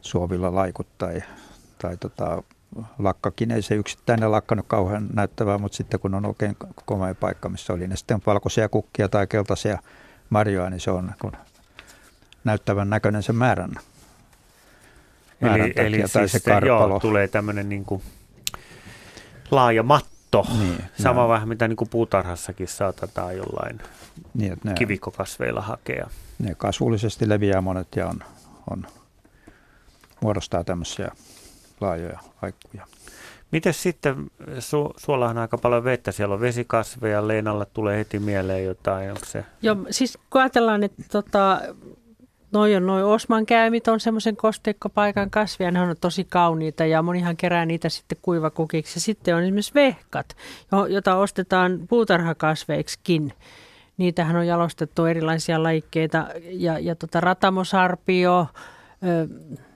suovilla 0.00 0.54
laikut 0.54 0.86
tai, 0.98 1.22
tai 1.78 1.96
tota, 1.96 2.42
lakkakin. 2.98 3.50
Ei 3.50 3.62
se 3.62 3.74
yksittäinen 3.74 4.32
lakka 4.32 4.54
nyt 4.54 4.66
kauhean 4.68 5.08
näyttävää, 5.14 5.58
mutta 5.58 5.76
sitten 5.76 6.00
kun 6.00 6.14
on 6.14 6.26
oikein 6.26 6.56
komea 6.84 7.14
paikka, 7.14 7.48
missä 7.48 7.72
oli 7.72 7.88
ne 7.88 7.96
sitten 7.96 8.22
valkoisia 8.26 8.68
kukkia 8.68 9.08
tai 9.08 9.26
keltaisia 9.26 9.78
marjoja, 10.30 10.70
niin 10.70 10.80
se 10.80 10.90
on 10.90 11.12
kun 11.20 11.32
näyttävän 12.44 12.90
näköinen 12.90 13.22
sen 13.22 13.36
määrän. 13.36 13.72
määrän 15.40 15.60
eli, 15.60 15.68
takia, 15.68 15.86
eli 15.86 15.98
tai 15.98 16.08
siis 16.08 16.32
se 16.32 16.50
karpalo. 16.50 16.88
Joo, 16.88 17.00
tulee 17.00 17.28
tämmöinen 17.28 17.68
niin 17.68 17.84
kuin 17.84 18.02
laaja 19.50 19.82
matto 19.82 20.17
katto. 20.30 20.58
Niin, 20.58 20.84
Sama 21.02 21.20
näin. 21.20 21.28
vähän 21.28 21.48
mitä 21.48 21.68
niin 21.68 21.76
kuin 21.76 21.88
puutarhassakin 21.88 22.68
saatetaan 22.68 23.36
jollain 23.36 23.80
niin, 24.34 24.56
ne, 24.64 24.74
kivikkokasveilla 24.74 25.60
hakea. 25.60 26.10
Ne 26.38 26.54
kasvullisesti 26.54 27.28
leviää 27.28 27.60
monet 27.60 27.88
ja 27.96 28.06
on, 28.06 28.20
on, 28.70 28.86
muodostaa 30.20 30.64
tämmöisiä 30.64 31.12
laajoja 31.80 32.18
aikkuja. 32.42 32.86
Miten 33.50 33.74
sitten, 33.74 34.30
su, 34.58 34.94
suolla 34.96 35.28
on 35.28 35.38
aika 35.38 35.58
paljon 35.58 35.84
vettä, 35.84 36.12
siellä 36.12 36.34
on 36.34 36.40
vesikasveja, 36.40 37.28
Leenalle 37.28 37.66
tulee 37.66 37.98
heti 37.98 38.18
mieleen 38.18 38.64
jotain, 38.64 39.10
onko 39.10 39.24
se? 39.24 39.44
Joo, 39.62 39.76
siis 39.90 40.18
kun 40.30 40.40
ajatellaan, 40.40 40.84
että 40.84 41.02
tota, 41.12 41.60
Noi 42.52 42.76
on 42.76 42.86
noi 42.86 43.02
Osman 43.02 43.46
käymit 43.46 43.88
on 43.88 44.00
semmoisen 44.00 44.36
kosteikkopaikan 44.36 45.30
kasvia, 45.30 45.70
ne 45.70 45.80
on 45.80 45.96
tosi 46.00 46.24
kauniita 46.24 46.84
ja 46.84 47.02
monihan 47.02 47.36
kerää 47.36 47.66
niitä 47.66 47.88
sitten 47.88 48.18
kuivakukiksi. 48.22 48.96
Ja 48.96 49.00
sitten 49.00 49.36
on 49.36 49.42
esimerkiksi 49.42 49.74
vehkat, 49.74 50.36
jota 50.88 51.16
ostetaan 51.16 51.80
puutarhakasveiksikin. 51.88 53.32
Niitähän 53.96 54.36
on 54.36 54.46
jalostettu 54.46 55.04
erilaisia 55.04 55.62
lajikkeita 55.62 56.26
ja, 56.42 56.78
ja 56.78 56.94
tota 56.94 57.20
ratamosarpio, 57.20 58.46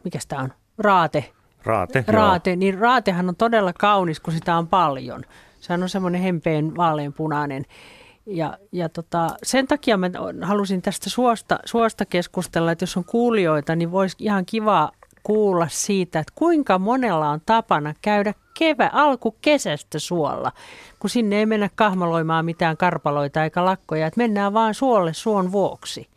mikä 0.04 0.18
tämä 0.28 0.42
on, 0.42 0.52
raate. 0.78 1.24
Raate, 1.64 2.04
Raate, 2.06 2.50
joo. 2.50 2.56
niin 2.56 2.78
raatehan 2.78 3.28
on 3.28 3.36
todella 3.36 3.72
kaunis, 3.72 4.20
kun 4.20 4.32
sitä 4.32 4.56
on 4.56 4.68
paljon. 4.68 5.24
Se 5.60 5.72
on 5.72 5.88
semmoinen 5.88 6.20
hempeen 6.20 6.76
vaaleanpunainen. 6.76 7.64
Ja, 8.26 8.58
ja 8.72 8.88
tota, 8.88 9.28
sen 9.42 9.66
takia 9.66 9.96
mä 9.96 10.10
halusin 10.42 10.82
tästä 10.82 11.10
suosta, 11.10 11.58
suosta 11.64 12.04
keskustella, 12.04 12.72
että 12.72 12.82
jos 12.82 12.96
on 12.96 13.04
kuulijoita, 13.04 13.76
niin 13.76 13.90
voisi 13.92 14.16
ihan 14.18 14.46
kiva 14.46 14.92
kuulla 15.22 15.66
siitä, 15.70 16.18
että 16.18 16.32
kuinka 16.36 16.78
monella 16.78 17.30
on 17.30 17.40
tapana 17.46 17.94
käydä 18.02 18.34
kevä, 18.58 18.90
alkukesästä 18.92 19.98
suolla, 19.98 20.52
kun 20.98 21.10
sinne 21.10 21.36
ei 21.36 21.46
mennä 21.46 21.70
kahmaloimaan 21.74 22.44
mitään 22.44 22.76
karpaloita 22.76 23.44
eikä 23.44 23.64
lakkoja, 23.64 24.06
että 24.06 24.18
mennään 24.18 24.54
vaan 24.54 24.74
suolle 24.74 25.14
suon 25.14 25.52
vuoksi. 25.52 26.11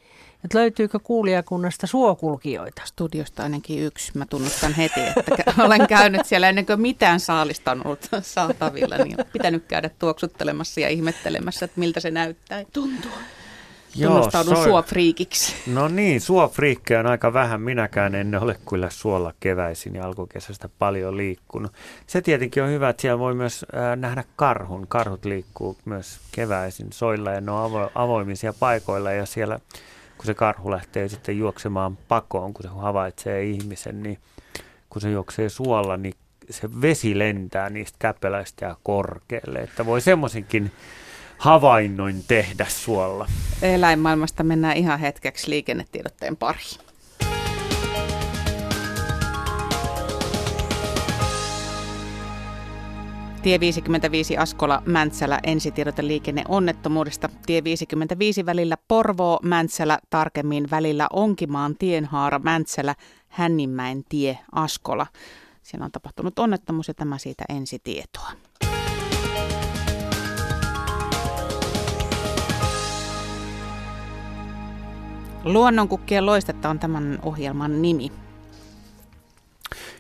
Että 0.46 0.58
löytyykö 0.58 1.00
kuulijakunnasta 1.00 1.88
suokulkijoita? 1.88 2.82
Studiosta 2.86 3.44
ainakin 3.44 3.84
yksi. 3.84 4.12
Mä 4.16 4.26
tunnustan 4.26 4.74
heti, 4.74 5.00
että 5.00 5.54
olen 5.66 5.88
käynyt 5.88 6.26
siellä 6.26 6.50
ennen 6.50 6.66
kuin 6.66 6.82
mitään 6.82 7.20
saalista 7.20 7.72
on 7.72 7.82
ollut 7.86 8.10
saatavilla. 8.22 8.98
Niin 8.98 9.20
on 9.20 9.26
pitänyt 9.34 9.66
käydä 9.68 9.90
tuoksuttelemassa 10.00 10.80
ja 10.80 10.90
ihmettelemässä, 10.90 11.66
että 11.66 11.80
miltä 11.80 12.00
se 12.00 12.12
näyttää. 12.12 12.64
Tuntuu. 12.74 13.12
Tunnustaudun 14.04 14.64
suofriikiksi. 14.64 15.56
No 15.68 15.88
niin, 15.88 16.22
suofriikkejä 16.22 17.00
on 17.00 17.08
aika 17.08 17.34
vähän. 17.34 17.62
Minäkään 17.62 18.16
en 18.16 18.44
ole 18.44 18.60
kyllä 18.70 18.90
suolla 18.90 19.34
keväisin 19.40 19.96
ja 19.96 20.06
alkukesästä 20.06 20.70
paljon 20.80 21.18
liikkunut. 21.18 21.74
Se 22.08 22.22
tietenkin 22.22 22.64
on 22.64 22.70
hyvä, 22.70 22.90
että 22.90 23.02
siellä 23.02 23.20
voi 23.20 23.34
myös 23.34 23.66
äh, 23.76 23.98
nähdä 23.98 24.24
karhun. 24.36 24.88
Karhut 24.88 25.26
liikkuu 25.26 25.78
myös 25.86 26.20
keväisin 26.32 26.88
soilla 26.94 27.32
ja 27.32 27.42
ne 27.42 27.52
on 27.52 27.72
avo- 27.72 27.92
avoimisia 27.96 28.54
paikoilla 28.54 29.12
ja 29.12 29.26
siellä 29.26 29.60
kun 30.26 30.34
se 30.34 30.40
karhu 30.40 30.72
lähtee 30.72 31.08
sitten 31.08 31.38
juoksemaan 31.38 31.98
pakoon, 31.98 32.54
kun 32.54 32.64
se 32.64 32.70
havaitsee 32.70 33.44
ihmisen, 33.44 34.04
niin 34.04 34.18
kun 34.90 35.02
se 35.02 35.10
juoksee 35.12 35.50
suolla, 35.50 35.98
niin 35.98 36.14
se 36.50 36.82
vesi 36.82 37.20
lentää 37.20 37.70
niistä 37.70 37.96
käpeläistä 38.00 38.66
ja 38.66 38.76
korkealle. 38.84 39.60
Että 39.60 39.86
voi 39.86 40.02
semmoisenkin 40.02 40.72
havainnoin 41.38 42.24
tehdä 42.28 42.66
suolla. 42.70 43.28
Eläinmaailmasta 43.62 44.44
mennään 44.44 44.78
ihan 44.78 45.00
hetkeksi 45.00 45.50
liikennetiedotteen 45.50 46.38
pariin. 46.38 46.85
Tie 53.46 53.60
55 53.60 54.38
Askola 54.38 54.82
Mäntsälä 54.86 55.40
ensitiedote 55.44 56.08
liikenneonnettomuudesta. 56.08 57.30
Tie 57.46 57.64
55 57.64 58.46
välillä 58.46 58.78
Porvoo 58.88 59.40
Mäntsälä 59.44 60.00
tarkemmin 60.10 60.68
välillä 60.72 61.08
Onkimaan 61.14 61.76
tienhaara 61.78 62.40
Mäntsälä 62.40 62.96
Hänninmäen 63.28 64.04
tie 64.10 64.38
Askola. 64.52 65.08
Siellä 65.64 65.86
on 65.86 65.92
tapahtunut 65.92 66.40
onnettomuus 66.40 66.88
ja 66.88 66.94
tämä 66.94 67.18
siitä 67.18 67.44
ensitietoa. 67.50 68.32
Luonnonkukkien 75.44 76.26
loistetta 76.26 76.70
on 76.70 76.80
tämän 76.80 77.20
ohjelman 77.24 77.82
nimi. 77.82 78.25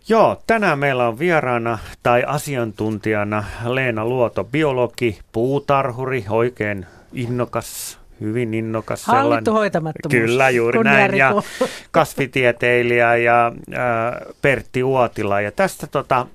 Joo, 0.09 0.41
tänään 0.47 0.79
meillä 0.79 1.07
on 1.07 1.19
vieraana 1.19 1.77
tai 2.03 2.23
asiantuntijana 2.27 3.43
Leena 3.65 4.05
Luoto, 4.05 4.43
biologi, 4.43 5.19
puutarhuri, 5.31 6.25
oikein 6.29 6.85
innokas, 7.13 7.99
hyvin 8.21 8.53
innokas. 8.53 9.05
Hallittu 9.05 9.51
hoitamattomuus. 9.51 10.21
Kyllä, 10.21 10.49
juuri 10.49 10.83
näin. 10.83 11.15
Ja 11.17 11.33
kasvitieteilijä 11.91 13.15
ja 13.15 13.51
äh, 13.73 14.35
Pertti 14.41 14.83
Uotila. 14.83 15.41
Ja 15.41 15.51
tästä 15.51 15.87
tota, 15.87 16.27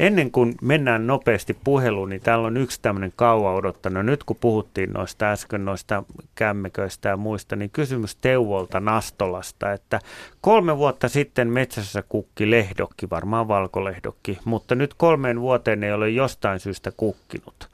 Ennen 0.00 0.30
kuin 0.30 0.54
mennään 0.62 1.06
nopeasti 1.06 1.56
puheluun, 1.64 2.08
niin 2.08 2.20
täällä 2.20 2.46
on 2.46 2.56
yksi 2.56 2.78
tämmöinen 2.82 3.12
kauan 3.16 3.54
odottanut. 3.54 4.06
Nyt 4.06 4.24
kun 4.24 4.36
puhuttiin 4.40 4.92
noista 4.92 5.26
äsken 5.30 5.64
noista 5.64 6.02
kämmeköistä 6.34 7.08
ja 7.08 7.16
muista, 7.16 7.56
niin 7.56 7.70
kysymys 7.70 8.16
Teuvolta 8.16 8.80
Nastolasta, 8.80 9.72
että 9.72 10.00
kolme 10.40 10.76
vuotta 10.78 11.08
sitten 11.08 11.48
metsässä 11.48 12.02
kukki 12.08 12.50
lehdokki, 12.50 13.10
varmaan 13.10 13.48
valkolehdokki, 13.48 14.38
mutta 14.44 14.74
nyt 14.74 14.94
kolmeen 14.94 15.40
vuoteen 15.40 15.84
ei 15.84 15.92
ole 15.92 16.10
jostain 16.10 16.60
syystä 16.60 16.92
kukkinut. 16.96 17.68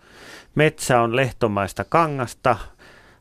Metsä 0.54 1.00
on 1.00 1.16
lehtomaista 1.16 1.84
kangasta, 1.84 2.56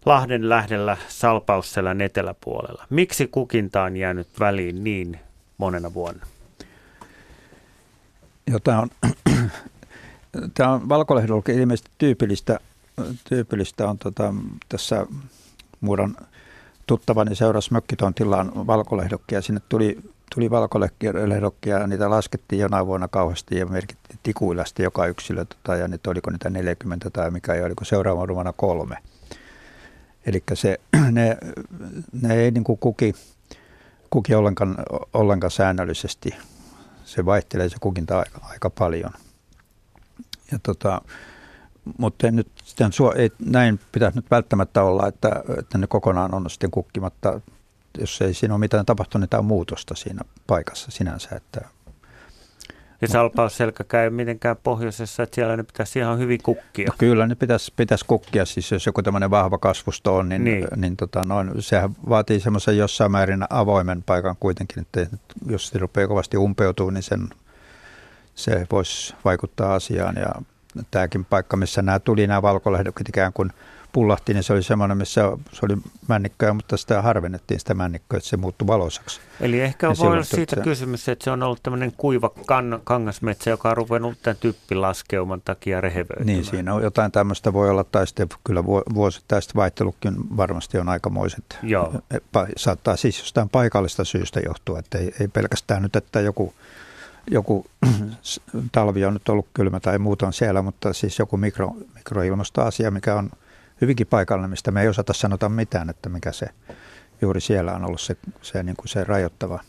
Lahden 0.06 0.50
lähdellä 0.50 0.98
Salpausselän 1.08 2.02
eteläpuolella. 2.02 2.86
Miksi 2.90 3.28
kukinta 3.28 3.84
on 3.84 3.98
jäänyt 3.98 4.28
väliin 4.40 4.84
niin 4.84 5.20
monena 5.58 5.94
vuonna? 5.94 6.26
Tämä 8.64 8.80
on, 8.80 8.90
tämä 10.54 10.72
on 10.72 10.90
valkolehdolla 10.90 11.44
ilmeisesti 11.54 11.92
tyypillistä, 11.98 12.60
tyypillistä 13.30 13.90
on 13.90 13.98
tota, 13.98 14.34
tässä 14.70 15.06
muodon 15.82 16.16
tuttavani 16.88 17.36
seurasi 17.36 17.74
mökkitontillaan 17.74 18.68
valkolehdokkia. 18.68 19.42
Sinne 19.42 19.62
tuli, 19.70 19.98
tuli 20.36 20.50
valkolehdokkia 20.50 21.88
niitä 21.88 22.10
laskettiin 22.10 22.60
jonain 22.60 22.86
vuonna 22.86 23.08
kauheasti 23.08 23.58
ja 23.58 23.66
merkittiin 23.66 24.20
tikuilla 24.24 24.64
joka 24.80 25.06
yksilö. 25.06 25.46
Tota, 25.46 25.76
ja 25.76 25.88
nyt 25.88 26.08
oliko 26.08 26.32
niitä 26.32 26.50
40 26.50 27.10
tai 27.10 27.32
mikä 27.32 27.54
ei, 27.54 27.64
oliko 27.64 27.86
seuraavana 27.86 28.34
vuonna 28.34 28.54
kolme. 28.54 28.98
Eli 30.26 30.44
se, 30.54 30.80
ne, 31.12 31.38
ne 32.22 32.36
ei 32.36 32.52
niin 32.52 32.64
kuin 32.64 32.78
kuki, 32.78 33.14
kuki 34.10 34.36
ollenkaan, 34.36 34.76
ollenkaan 35.14 35.52
säännöllisesti. 35.52 36.36
Se 37.06 37.26
vaihtelee 37.26 37.70
se 37.70 37.76
kukinta 37.82 38.20
aika, 38.20 38.40
aika 38.44 38.70
paljon. 38.70 39.12
Ja 40.52 40.60
tota, 40.64 41.02
mutta 41.98 42.32
nyt 42.32 42.48
sitten 42.64 42.92
ei, 43.16 43.32
näin 43.40 43.80
pitäisi 43.92 44.18
nyt 44.18 44.32
välttämättä 44.32 44.84
olla, 44.84 45.08
että, 45.08 45.44
että 45.60 45.78
ne 45.78 45.88
kokonaan 45.88 46.34
on 46.34 46.50
sitten 46.50 46.72
kukkimatta. 46.72 47.42
Jos 47.98 48.22
ei 48.22 48.34
siinä 48.34 48.54
ole 48.54 48.60
mitään 48.60 48.86
tapahtunut, 48.86 49.22
niin 49.22 49.30
tämä 49.30 49.40
on 49.40 49.46
muutosta 49.46 49.96
siinä 49.96 50.22
paikassa 50.48 50.92
sinänsä. 50.92 51.36
Että, 51.36 51.62
ja 53.02 53.08
salpausselkä 53.08 53.84
käy 53.84 54.10
mitenkään 54.10 54.58
pohjoisessa, 54.64 55.24
että 55.24 55.36
siellä 55.36 55.58
ne 55.58 55.64
pitäisi 55.64 56.00
ihan 56.00 56.20
hyvin 56.20 56.40
kukkia. 56.44 56.88
No 56.88 56.96
kyllä 56.98 57.28
ne 57.28 57.36
pitäisi, 57.36 57.74
pitäisi 57.76 58.06
kukkia, 58.06 58.46
siis 58.46 58.72
jos 58.72 58.86
joku 58.86 59.02
tämmöinen 59.02 59.32
vahva 59.32 59.58
kasvusto 59.58 60.16
on, 60.16 60.30
niin, 60.30 60.44
niin. 60.44 60.68
niin 60.76 60.98
tota, 60.98 61.22
noin, 61.26 61.52
sehän 61.60 61.96
vaatii 62.10 62.40
semmoisen 62.40 62.78
jossain 62.78 63.12
määrin 63.12 63.46
avoimen 63.50 64.04
paikan 64.04 64.36
kuitenkin, 64.40 64.82
että 64.82 65.08
jos 65.50 65.68
se 65.68 65.80
rupeaa 65.80 66.08
kovasti 66.08 66.38
umpeutuu, 66.38 66.90
niin 66.90 67.04
sen, 67.04 67.30
se 68.36 68.68
voisi 68.72 69.16
vaikuttaa 69.26 69.76
asiaan 69.76 70.16
ja 70.16 70.30
tämäkin 70.92 71.26
paikka, 71.26 71.58
missä 71.58 71.82
nämä 71.82 72.00
tuli 72.00 72.28
nämä 72.28 72.42
valkolehdokit 72.42 73.10
ikään 73.10 73.34
kuin 73.34 73.52
pullahti, 73.96 74.34
niin 74.34 74.44
se 74.44 74.54
oli 74.54 74.64
semmoinen, 74.64 74.98
missä 74.98 75.32
se 75.52 75.60
oli 75.66 75.78
männikköä, 76.08 76.54
mutta 76.54 76.78
sitä 76.78 77.02
harvennettiin 77.02 77.60
sitä 77.60 77.74
männikköä, 77.74 78.18
että 78.18 78.30
se 78.30 78.38
muuttui 78.38 78.68
valoisaksi. 78.68 79.20
Eli 79.40 79.62
ehkä 79.62 79.90
on 79.90 79.96
voi 80.00 80.12
olla 80.12 80.24
siitä 80.24 80.56
se... 80.56 80.62
kysymys, 80.62 81.10
että 81.10 81.24
se 81.24 81.32
on 81.32 81.44
ollut 81.44 81.64
tämmöinen 81.64 81.92
kuiva 81.98 82.32
kann- 82.38 82.82
kangasmetsä, 82.84 83.50
joka 83.50 83.70
on 83.70 83.78
ruvennut 83.78 84.18
tämän 84.22 84.38
typpilaskeuman 84.40 85.42
takia 85.46 85.82
rehevöitymään. 85.82 86.26
Niin, 86.26 86.46
siinä 86.46 86.74
on 86.74 86.84
jotain 86.84 87.12
tämmöistä 87.12 87.54
voi 87.54 87.70
olla, 87.70 87.84
tai 87.84 88.08
sitten 88.08 88.28
kyllä 88.44 88.66
vuosittaista 88.66 89.54
vaihtelukin 89.56 90.16
varmasti 90.38 90.78
on 90.78 90.90
aikamoiset. 90.90 91.58
Joo. 91.64 91.94
E, 92.12 92.18
saattaa 92.58 92.96
siis 92.96 93.20
jostain 93.20 93.50
paikallista 93.50 94.04
syystä 94.04 94.40
johtua, 94.40 94.80
että 94.80 94.98
ei, 94.98 95.14
ei 95.20 95.28
pelkästään 95.28 95.82
nyt, 95.82 95.96
että 95.96 96.22
joku 96.22 96.54
joku 97.32 97.66
talvi 98.72 99.06
on 99.06 99.14
nyt 99.14 99.30
ollut 99.30 99.48
kylmä 99.54 99.80
tai 99.80 100.00
muuta 100.00 100.28
on 100.28 100.34
siellä, 100.34 100.62
mutta 100.62 100.94
siis 100.94 101.20
joku 101.20 101.38
mikro, 101.38 101.76
mikroilmastoasia, 101.96 102.92
mikä 102.92 103.16
on 103.16 103.30
hyvinkin 103.82 104.08
paikallinen, 104.08 104.50
mistä 104.50 104.72
me 104.72 104.82
ei 104.82 104.88
osata 104.88 105.14
sanota 105.14 105.50
mitään, 105.50 105.90
että 105.90 106.10
mikä 106.10 106.32
se 106.32 106.48
juuri 107.22 107.42
siellä 107.42 107.74
on 107.74 107.86
ollut 107.86 108.02
se, 108.02 108.18
se, 108.42 108.64
niin 108.64 108.76
kuin 108.76 108.88
se 108.88 109.04
rajoittava 109.04 109.60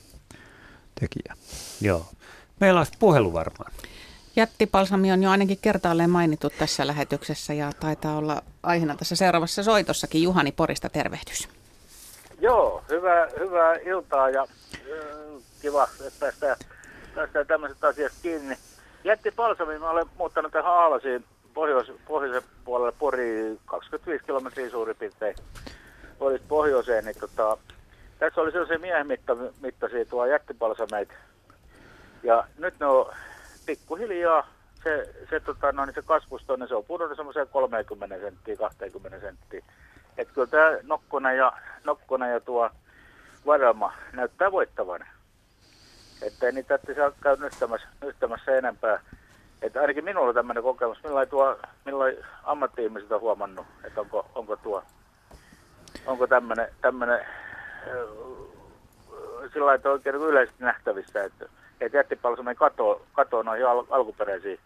tekijä. 1.00 1.34
Joo. 1.80 2.06
Meillä 2.60 2.80
on 2.80 2.86
puhelu 2.98 3.32
varmaan. 3.32 3.72
Jättipalsami 4.36 5.12
on 5.12 5.22
jo 5.22 5.30
ainakin 5.30 5.58
kertaalleen 5.62 6.10
mainittu 6.10 6.50
tässä 6.50 6.86
lähetyksessä 6.86 7.52
ja 7.52 7.72
taitaa 7.80 8.16
olla 8.16 8.42
aiheena 8.62 8.96
tässä 8.96 9.16
seuraavassa 9.16 9.62
soitossakin. 9.62 10.22
Juhani 10.22 10.52
Porista, 10.52 10.88
tervehdys. 10.88 11.48
Joo, 12.40 12.84
hyvää, 12.90 13.28
hyvää 13.40 13.74
iltaa 13.74 14.30
ja 14.30 14.42
äh, 14.42 15.42
kiva, 15.62 15.88
että 16.06 16.20
päästään 16.20 16.56
päästään 17.16 17.46
tämmöisestä 17.46 17.86
asiasta 17.86 18.18
kiinni. 18.22 18.56
Jätti 19.04 19.30
Palsami, 19.30 19.78
mä 19.78 19.90
olen 19.90 20.06
muuttanut 20.18 20.52
tähän 20.52 20.72
Aalasiin 20.72 21.24
pohjois, 21.56 21.92
pohjoisen 22.08 22.50
puolelle 22.64 22.92
Pori 22.98 23.58
25 23.66 24.24
kilometriä 24.24 24.70
suurin 24.70 24.96
piirtein 24.96 25.36
pohjoiseen, 26.48 27.04
niin 27.04 27.20
tota, 27.20 27.58
tässä 28.18 28.40
oli 28.40 28.52
sellaisia 28.52 28.78
miehen 28.78 29.06
mitta, 29.06 29.36
mittaisia 29.62 30.04
tuo 30.04 30.26
jättipalsameita. 30.26 31.12
Ja 32.22 32.44
nyt 32.58 32.74
ne 32.80 32.86
on 32.86 33.12
pikkuhiljaa, 33.66 34.46
se, 34.84 35.14
se, 35.30 35.40
tota, 35.40 35.72
no, 35.72 35.84
niin 35.84 35.94
se 35.94 36.02
kasvusto, 36.02 36.56
niin 36.56 36.68
se 36.68 36.74
on 36.74 36.84
pudonnut 36.84 37.16
semmoiseen 37.16 37.48
30 37.48 38.18
senttiä, 38.18 38.56
20 38.56 39.20
senttiä. 39.20 39.64
Että 40.18 40.34
kyllä 40.34 40.46
tämä 40.46 40.70
Nokkonen 40.82 41.36
ja, 41.36 41.52
Nokkonen 41.84 42.32
ja 42.32 42.40
tuo 42.40 42.70
Varama 43.46 43.92
näyttää 44.12 44.52
voittavan 44.52 45.06
että 46.22 46.46
ei 46.46 46.52
niitä 46.52 46.78
saa 46.96 47.12
käy 47.22 47.36
nyhtämässä, 47.36 47.88
nyhtämässä 48.00 48.56
enempää. 48.58 49.00
Että 49.62 49.80
ainakin 49.80 50.04
minulla 50.04 50.28
on 50.28 50.34
tämmöinen 50.34 50.62
kokemus. 50.62 51.02
Millain, 51.04 51.28
tuo, 51.28 51.58
millain 51.84 52.16
ammatti-ihmiset 52.44 53.12
on 53.12 53.20
huomannut, 53.20 53.66
että 53.84 54.00
onko, 54.00 54.26
onko 54.34 54.56
tuo, 54.56 54.82
onko 56.06 56.26
tämmöinen, 56.26 56.68
tämmöinen 56.80 57.26
sillä 59.52 59.74
että 59.74 59.90
oikein 59.90 60.16
niin 60.16 60.28
yleisesti 60.28 60.64
nähtävissä, 60.64 61.24
että, 61.24 61.46
että 61.80 61.98
jättipalsami 61.98 62.54
katoo, 62.54 63.02
katoo 63.12 63.42
noihin 63.42 63.66
al, 63.66 63.84
alkuperäisiin 63.90 64.60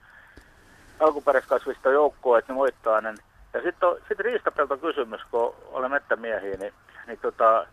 alkuperäiskasvista 1.01 1.91
joukkoa, 1.91 2.39
että 2.39 2.53
ne 2.53 2.57
voittaa 2.57 3.01
ne. 3.01 3.15
Ja 3.53 3.63
sitten 3.63 3.89
sit 4.09 4.21
riistapelto 4.21 4.77
kysymys, 4.77 5.21
kun 5.31 5.55
olen 5.73 5.91
mettämiehiä, 5.91 6.57
niin, 6.57 6.73
niin 7.07 7.19
tota, 7.19 7.67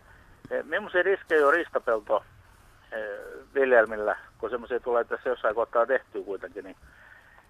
e, 0.50 0.62
millaisia 0.62 1.02
riskejä 1.02 1.46
on 1.46 1.52
riistapelto 1.52 2.24
Eh, 2.92 3.54
viljelmillä, 3.54 4.16
kun 4.38 4.50
semmoisia 4.50 4.80
tulee 4.80 5.04
tässä 5.04 5.28
jossain 5.28 5.54
kohtaa 5.54 5.86
tehtyä 5.86 6.22
kuitenkin, 6.24 6.64
niin, 6.64 6.76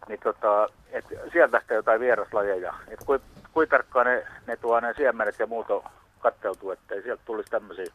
niin 0.08 0.20
tota, 0.20 0.68
et 0.90 1.04
sieltä 1.32 1.56
lähtee 1.56 1.76
jotain 1.76 2.00
vieraslajeja. 2.00 2.74
Et 2.88 3.00
kui, 3.06 3.20
kui 3.52 3.66
tarkkaan 3.66 4.06
ne, 4.06 4.26
ne, 4.46 4.56
tuo, 4.56 4.80
ne 4.80 4.94
siemenet 4.94 5.38
ja 5.38 5.46
muut 5.46 5.70
on 5.70 5.82
katteltu, 6.18 6.70
että 6.70 6.94
sieltä 7.02 7.22
tulisi 7.24 7.50
tämmöisiä, 7.50 7.86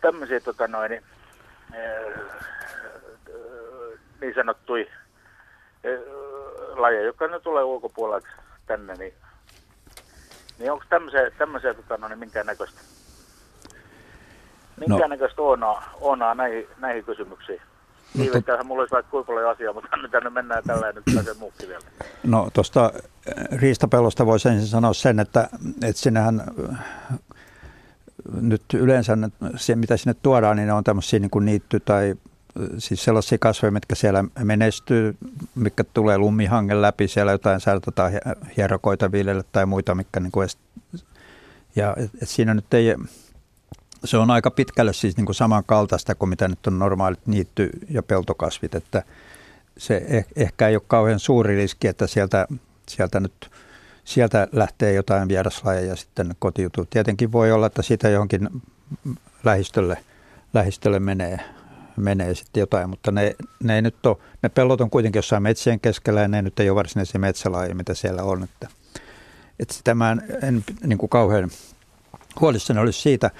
tämmöisiä 0.00 0.40
tota 0.40 0.68
noin, 0.68 0.90
niin, 0.90 1.02
eh, 1.74 2.14
niin 4.20 4.34
sanottui 4.34 4.90
eh, 5.84 6.00
lajeja, 6.76 7.04
jotka 7.04 7.26
ne 7.26 7.40
tulee 7.40 7.64
ulkopuolelta 7.64 8.28
tänne, 8.66 8.94
niin, 8.94 9.14
niin 10.58 10.72
onko 10.72 10.84
tämmöisiä, 10.88 11.30
tämmöisiä 11.30 11.74
tota, 11.74 11.96
no, 11.96 12.08
niin 12.08 12.18
minkään 12.18 12.46
näköistä 12.46 12.80
Minkäännäköistä 14.76 15.42
no. 15.42 15.48
onaa, 15.48 15.90
onaa 16.00 16.34
näihin, 16.34 16.68
näihin 16.78 17.04
kysymyksiin? 17.04 17.60
No, 18.14 18.22
Niin, 18.22 18.44
mulla 18.64 18.82
olisi 18.82 18.92
vaikka 18.92 19.10
kuinka 19.10 19.32
paljon 19.32 19.50
asiaa, 19.50 19.72
mutta 19.72 19.96
nyt 19.96 20.10
tänne 20.10 20.30
mennään 20.30 20.62
tällä 20.66 20.92
nyt 20.92 21.04
pääsee 21.14 21.34
muukin 21.34 21.68
vielä. 21.68 21.84
No 22.22 22.48
tuosta 22.52 22.92
eh, 23.26 23.58
riistapellosta 23.58 24.26
voisi 24.26 24.48
ensin 24.48 24.68
sanoa 24.68 24.92
sen, 24.92 25.20
että, 25.20 25.48
että 25.82 26.02
sinähän 26.02 26.42
eh, 26.70 26.78
nyt 28.40 28.62
yleensä 28.74 29.16
se, 29.56 29.76
mitä 29.76 29.96
sinne 29.96 30.14
tuodaan, 30.22 30.56
niin 30.56 30.66
ne 30.66 30.72
on 30.72 30.84
tämmöisiä 30.84 31.18
niin 31.18 31.30
kuin 31.30 31.44
niitty 31.44 31.80
tai 31.80 32.10
eh, 32.10 32.16
siis 32.78 33.04
sellaisia 33.04 33.38
kasveja, 33.38 33.72
mitkä 33.72 33.94
siellä 33.94 34.24
menestyy, 34.44 35.16
mikä 35.54 35.84
tulee 35.84 36.18
lumihangen 36.18 36.82
läpi, 36.82 37.08
siellä 37.08 37.32
jotain 37.32 37.60
säädetään 37.60 38.12
hierokoita 38.56 39.12
viljellä 39.12 39.42
tai 39.52 39.66
muita, 39.66 39.94
mikä 39.94 40.20
niin 40.20 40.32
kuin 40.32 40.48
ja 41.76 41.94
et, 41.96 42.10
et 42.22 42.28
siinä 42.28 42.54
nyt 42.54 42.74
ei, 42.74 42.94
se 44.04 44.16
on 44.16 44.30
aika 44.30 44.50
pitkälle 44.50 44.92
siis 44.92 45.16
niin 45.16 45.26
kuin 45.26 45.36
samankaltaista 45.36 46.14
kuin 46.14 46.28
mitä 46.28 46.48
nyt 46.48 46.66
on 46.66 46.78
normaalit 46.78 47.26
niitty- 47.26 47.70
ja 47.90 48.02
peltokasvit, 48.02 48.74
että 48.74 49.02
se 49.78 50.04
eh, 50.08 50.26
ehkä 50.36 50.68
ei 50.68 50.76
ole 50.76 50.82
kauhean 50.86 51.18
suuri 51.18 51.56
riski, 51.56 51.88
että 51.88 52.06
sieltä, 52.06 52.46
sieltä 52.88 53.20
nyt 53.20 53.50
sieltä 54.04 54.48
lähtee 54.52 54.92
jotain 54.92 55.28
vieraslajeja 55.28 55.88
ja 55.88 55.96
sitten 55.96 56.34
kotiutuu. 56.38 56.84
Tietenkin 56.90 57.32
voi 57.32 57.52
olla, 57.52 57.66
että 57.66 57.82
siitä 57.82 58.08
johonkin 58.08 58.48
lähistölle, 59.44 59.98
lähistölle 60.54 61.00
menee, 61.00 61.40
menee 61.96 62.34
sitten 62.34 62.60
jotain, 62.60 62.90
mutta 62.90 63.10
ne, 63.10 63.36
ne, 63.62 63.74
ei 63.74 63.82
nyt 63.82 64.06
ole, 64.06 64.16
ne 64.42 64.48
pellot 64.48 64.80
on 64.80 64.90
kuitenkin 64.90 65.18
jossain 65.18 65.42
metsien 65.42 65.80
keskellä 65.80 66.20
ja 66.20 66.28
ne 66.28 66.42
nyt 66.42 66.60
ei 66.60 66.70
ole 66.70 66.76
varsinaisia 66.76 67.20
metsälajeja, 67.20 67.74
mitä 67.74 67.94
siellä 67.94 68.22
on. 68.22 68.42
Että, 68.42 68.68
että 69.58 69.74
sitä 69.74 69.94
mä 69.94 70.10
en, 70.10 70.22
en 70.42 70.64
niin 70.86 70.98
kuin 70.98 71.10
kauhean 71.10 71.50
huolissani 72.40 72.80
olisi 72.80 73.00
siitä. 73.00 73.30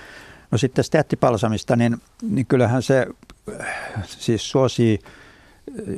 No 0.54 0.58
sitten 0.58 0.84
jättipalsamista, 0.94 1.76
niin, 1.76 1.96
niin 2.22 2.46
kyllähän 2.46 2.82
se 2.82 3.06
siis 4.04 4.50
suosii 4.50 4.98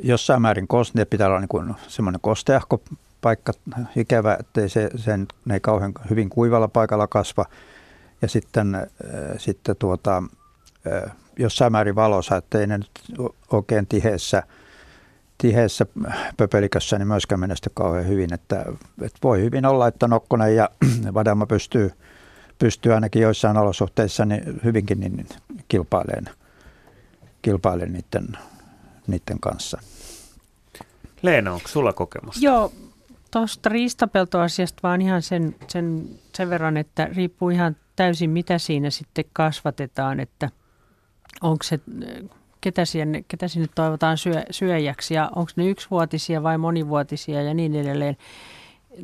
jossain 0.03 0.41
määrin 0.41 0.67
koste, 0.67 1.05
pitää 1.05 1.27
olla 1.27 1.39
niin 1.39 1.75
semmoinen 1.87 2.21
kosteahko 2.21 2.81
paikka, 3.21 3.53
ikävä, 3.95 4.37
ettei 4.39 4.69
se, 4.69 4.89
sen, 4.95 5.27
ne 5.45 5.53
ei 5.53 5.59
kauhean 5.59 5.93
hyvin 6.09 6.29
kuivalla 6.29 6.67
paikalla 6.67 7.07
kasva. 7.07 7.45
Ja 8.21 8.27
sitten, 8.27 8.75
äh, 8.75 8.85
sitten 9.37 9.75
tuota, 9.79 10.23
äh, 10.87 11.11
jossain 11.39 11.71
määrin 11.71 11.95
valossa, 11.95 12.37
ettei 12.37 12.67
ne 12.67 12.77
nyt 12.77 12.91
oikein 13.51 13.87
tiheessä, 13.87 14.43
tiheessä 15.37 15.85
pöpelikössä 16.37 16.97
niin 16.97 17.07
myöskään 17.07 17.39
menesty 17.39 17.71
kauhean 17.73 18.07
hyvin. 18.07 18.33
Että, 18.33 18.65
että 19.01 19.19
voi 19.23 19.41
hyvin 19.41 19.65
olla, 19.65 19.87
että 19.87 20.07
Nokkonen 20.07 20.55
ja 20.55 20.69
Vadelma 21.13 21.45
pystyy, 21.45 21.91
pystyy 22.59 22.93
ainakin 22.93 23.21
joissain 23.21 23.57
olosuhteissa 23.57 24.25
niin 24.25 24.61
hyvinkin 24.63 24.99
niin 24.99 25.27
kilpailemaan, 25.67 26.35
kilpailemaan 27.41 27.93
niiden, 27.93 28.27
niiden 29.07 29.39
kanssa. 29.39 29.81
Leena, 31.21 31.53
onko 31.53 31.67
sulla 31.67 31.93
kokemusta? 31.93 32.45
Joo, 32.45 32.71
tuosta 33.31 33.69
riistapeltoasiasta 33.69 34.79
vaan 34.83 35.01
ihan 35.01 35.21
sen, 35.21 35.55
sen, 35.67 36.09
sen 36.35 36.49
verran, 36.49 36.77
että 36.77 37.05
riippuu 37.05 37.49
ihan 37.49 37.75
täysin 37.95 38.29
mitä 38.29 38.57
siinä 38.57 38.89
sitten 38.89 39.25
kasvatetaan, 39.33 40.19
että 40.19 40.49
onko 41.41 41.63
se, 41.63 41.79
ketä 42.61 42.85
sinne, 42.85 43.23
ketä 43.27 43.47
sinne 43.47 43.67
toivotaan 43.75 44.17
syö, 44.17 44.43
syöjäksi 44.51 45.13
ja 45.13 45.31
onko 45.35 45.51
ne 45.55 45.67
yksivuotisia 45.67 46.43
vai 46.43 46.57
monivuotisia 46.57 47.41
ja 47.41 47.53
niin 47.53 47.75
edelleen. 47.75 48.17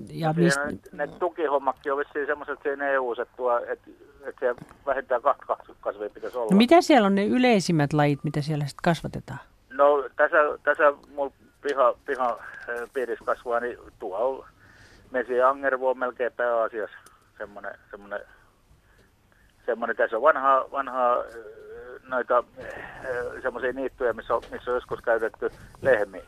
Ja 0.10 0.34
mist... 0.34 0.60
ne, 0.66 1.06
ne 1.06 1.08
tukihommakki 1.20 1.92
on 1.92 1.98
vissiin 1.98 2.26
semmoiset 2.26 2.60
siinä 2.64 2.90
eu 2.90 3.12
että, 3.12 3.72
että, 3.72 3.90
että 4.26 4.40
se 4.40 4.56
vähintään 4.86 5.22
kaksi 5.22 5.72
kasvia 5.82 6.10
pitäisi 6.10 6.38
olla. 6.38 6.52
No 6.52 6.58
mitä 6.58 6.82
siellä 6.82 7.06
on 7.06 7.16
ne 7.16 7.26
yleisimmät 7.26 7.94
lajit, 7.94 8.24
mitä 8.24 8.42
siellä 8.42 8.66
sitten 8.66 8.84
kasvatetaan? 8.84 9.40
No 9.70 10.10
tässä, 10.16 10.38
tässä 10.64 10.94
mulla 11.16 11.34
piha, 11.62 11.96
piha 12.06 12.40
piirissä 12.94 13.26
kasvaa, 13.26 13.60
niin 13.60 13.78
tuo 14.00 14.18
on 14.18 14.46
mesi 15.12 15.42
angervo 15.42 15.90
on 15.90 16.00
melkein 16.00 16.32
pääasiassa 16.32 16.98
semmoinen, 17.38 17.74
semmoinen, 17.92 18.20
semmoinen 19.66 19.96
tässä 19.96 20.16
on 20.16 20.22
vanhaa, 20.22 20.72
vanhaa 20.72 21.24
noita 22.04 22.44
semmoisia 23.42 23.74
niittyjä, 23.74 24.14
missä 24.14 24.36
on, 24.36 24.42
missä 24.52 24.72
on 24.72 24.78
joskus 24.78 25.02
käytetty 25.02 25.50
lehmiä. 25.82 26.24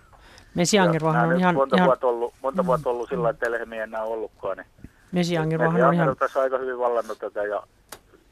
Mesiangervohan 0.56 1.30
on 1.30 1.40
ihan... 1.40 1.56
Monta, 1.56 1.76
ihan... 1.76 1.88
Vuotta 1.88 2.08
ollut, 2.08 2.34
monta 2.42 2.64
mm. 2.64 2.68
vuotta 2.68 2.90
ollut 2.90 3.10
sillä, 3.10 3.30
että 3.30 3.52
lehmiä 3.52 3.84
enää 3.84 4.04
ollutkaan. 4.04 4.58
Niin 4.58 4.90
Mesiangervohan 5.12 5.84
on 5.84 5.94
ihan... 5.94 6.16
tässä 6.18 6.42
aika 6.42 6.58
hyvin 6.58 6.80
vallannut 6.80 7.20
tätä 7.20 7.44
ja, 7.44 7.64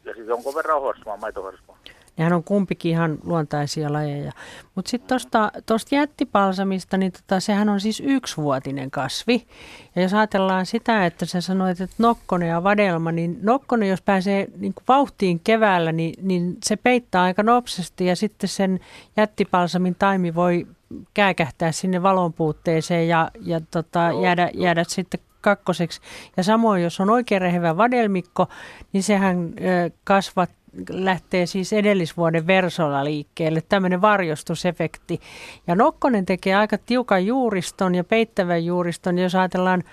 ja 0.06 0.14
sitten 0.14 0.28
jonkun 0.28 0.56
verran 0.56 0.82
horsmaa, 0.82 1.18
maitohorsmaa. 1.18 1.78
Nehän 2.18 2.34
on 2.34 2.44
kumpikin 2.44 2.92
ihan 2.92 3.18
luontaisia 3.24 3.94
lajeja. 3.94 4.32
Mutta 4.76 4.90
sitten 4.90 5.20
tuosta 5.66 5.96
jättipalsamista, 5.96 6.98
niin 6.98 7.12
tota, 7.12 7.40
sehän 7.40 7.70
on 7.70 7.80
siis 7.80 8.04
yksivuotinen 8.06 8.92
kasvi. 8.92 9.48
Ja 9.96 10.02
jos 10.02 10.14
ajatellaan 10.14 10.66
sitä, 10.66 11.06
että 11.06 11.26
sä 11.26 11.42
sanoit, 11.42 11.82
että 11.82 11.96
nokkonen 11.98 12.50
ja 12.50 12.64
vadelma, 12.64 13.12
niin 13.12 13.40
nokkonen, 13.42 13.90
jos 13.90 14.02
pääsee 14.02 14.48
niin 14.58 14.74
vauhtiin 14.88 15.40
keväällä, 15.44 15.92
niin, 15.92 16.14
niin 16.22 16.58
se 16.64 16.76
peittää 16.76 17.24
aika 17.24 17.44
nopsasti 17.44 18.06
ja 18.06 18.16
sitten 18.16 18.50
sen 18.50 18.80
jättipalsamin 19.18 19.96
taimi 20.00 20.36
voi 20.36 20.68
kääkähtää 21.14 21.72
sinne 21.72 22.04
valonpuutteeseen 22.04 23.08
ja, 23.08 23.32
ja 23.42 23.62
tota, 23.72 24.00
jäädä, 24.22 24.50
jäädä 24.54 24.84
sitten 24.88 25.20
kakkoseksi. 25.42 26.02
Ja 26.38 26.44
samoin, 26.44 26.84
jos 26.84 27.00
on 27.00 27.10
oikein 27.10 27.42
rehevä 27.42 27.78
vadelmikko, 27.78 28.48
niin 28.94 29.04
sehän 29.04 29.54
ö, 29.60 29.92
kasvat, 30.04 30.50
lähtee 30.90 31.46
siis 31.46 31.74
edellisvuoden 31.74 32.48
versolla 32.48 33.04
liikkeelle, 33.04 33.62
tämmöinen 33.70 34.02
varjostusefekti. 34.02 35.22
Ja 35.68 35.76
Nokkonen 35.76 36.26
tekee 36.26 36.56
aika 36.56 36.78
tiukan 36.78 37.26
juuriston 37.26 37.96
ja 37.96 38.04
peittävän 38.04 38.66
juuriston. 38.66 39.18
Jos 39.18 39.36
ajatellaan 39.36 39.84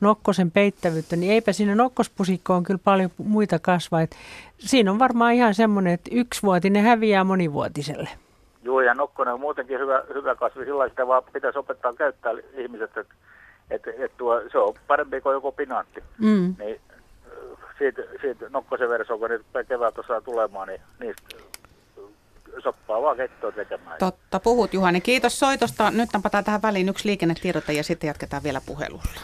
nokkosen 0.00 0.50
peittävyyttä, 0.50 1.16
niin 1.16 1.32
eipä 1.32 1.52
siinä 1.52 1.74
nokkospusikkoon 1.74 2.64
kyllä 2.64 2.80
paljon 2.84 3.10
muita 3.18 3.58
kasvaa. 3.58 4.00
Et 4.00 4.16
siinä 4.58 4.90
on 4.90 4.98
varmaan 4.98 5.34
ihan 5.34 5.54
semmoinen, 5.54 5.92
että 5.92 6.10
yksivuotinen 6.12 6.84
häviää 6.84 7.24
monivuotiselle. 7.24 8.08
Joo, 8.62 8.80
ja 8.80 8.94
nokkonen 8.94 9.34
on 9.34 9.40
muutenkin 9.40 9.78
hyvä, 9.78 10.02
hyvä 10.14 10.34
kasvi. 10.34 10.64
Sillä 10.64 10.88
sitä 10.88 11.06
vaan 11.06 11.22
pitäisi 11.32 11.58
opettaa 11.58 11.92
käyttää 11.92 12.32
ihmiset, 12.56 12.96
että 12.96 13.14
et, 13.70 13.82
et 13.98 14.12
tuo, 14.16 14.42
se 14.52 14.58
on 14.58 14.74
parempi 14.86 15.20
kuin 15.20 15.32
joku 15.32 15.52
pinaatti. 15.52 16.02
Mm. 16.18 16.54
Niin 16.58 16.80
siitä, 17.78 18.02
siitä 18.20 18.48
nokkosen 18.48 18.88
versoon, 18.88 19.20
kun 19.20 19.30
niitä 19.30 19.64
keväältä 19.64 20.02
saa 20.08 20.20
tulemaan, 20.20 20.68
niin 20.68 20.80
niistä 21.00 21.36
soppaa 22.62 23.02
vaan 23.02 23.16
kettoa 23.16 23.52
tekemään. 23.52 23.98
Totta, 23.98 24.40
puhut 24.40 24.74
Juhani. 24.74 25.00
Kiitos 25.00 25.38
soitosta. 25.38 25.90
Nyt 25.90 26.10
nampataan 26.12 26.44
tähän 26.44 26.62
väliin 26.62 26.88
yksi 26.88 27.08
liikennetiedote 27.08 27.72
ja 27.72 27.84
sitten 27.84 28.08
jatketaan 28.08 28.42
vielä 28.42 28.60
puhelulla. 28.66 29.20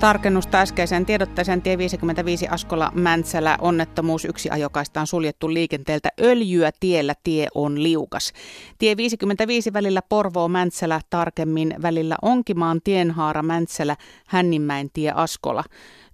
Tarkennusta 0.00 0.60
äskeiseen 0.60 1.06
tiedotteeseen 1.06 1.62
tie 1.62 1.78
55 1.78 2.48
Askola 2.48 2.92
Mäntsälä 2.94 3.58
onnettomuus 3.60 4.24
yksi 4.24 4.50
ajokaista 4.50 5.00
on 5.00 5.06
suljettu 5.06 5.54
liikenteeltä 5.54 6.08
öljyä 6.20 6.70
tiellä 6.80 7.14
tie 7.24 7.46
on 7.54 7.82
liukas. 7.82 8.32
Tie 8.78 8.96
55 8.96 9.72
välillä 9.72 10.02
Porvoo 10.02 10.48
Mäntsälä 10.48 11.00
tarkemmin 11.10 11.74
välillä 11.82 12.16
Onkimaan 12.22 12.80
tienhaara 12.84 13.42
Mäntsälä 13.42 13.96
Hännинmäen 14.26 14.90
tie 14.92 15.12
Askola. 15.14 15.64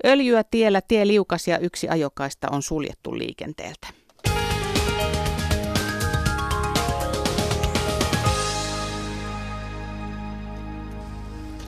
Öljyä 0.07 0.45
tiellä 0.45 0.81
tie 0.81 1.07
liukas 1.07 1.49
ja 1.49 1.59
yksi 1.59 1.89
ajokaista 1.89 2.49
on 2.51 2.63
suljettu 2.63 3.19
liikenteeltä. 3.19 4.04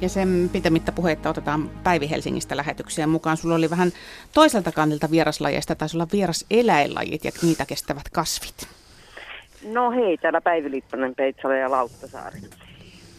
Ja 0.00 0.08
sen 0.08 0.50
pitemmittä 0.52 0.92
puheitta 0.92 1.30
otetaan 1.30 1.70
Päivi 1.84 2.10
Helsingistä 2.10 2.56
lähetykseen 2.56 3.08
mukaan. 3.08 3.36
Sulla 3.36 3.54
oli 3.54 3.70
vähän 3.70 3.92
toiselta 4.34 4.72
kantilta 4.72 5.10
vieraslajeista, 5.10 5.74
taisi 5.74 5.96
olla 5.96 6.06
vieraseläinlajit 6.12 7.24
ja 7.24 7.30
niitä 7.42 7.66
kestävät 7.66 8.08
kasvit. 8.12 8.68
No 9.72 9.90
hei, 9.90 10.18
täällä 10.18 10.40
Päivi 10.40 10.70
Lipponen, 10.70 11.14
Peitsala 11.14 11.54
ja 11.54 11.70
Lauttasaari. 11.70 12.38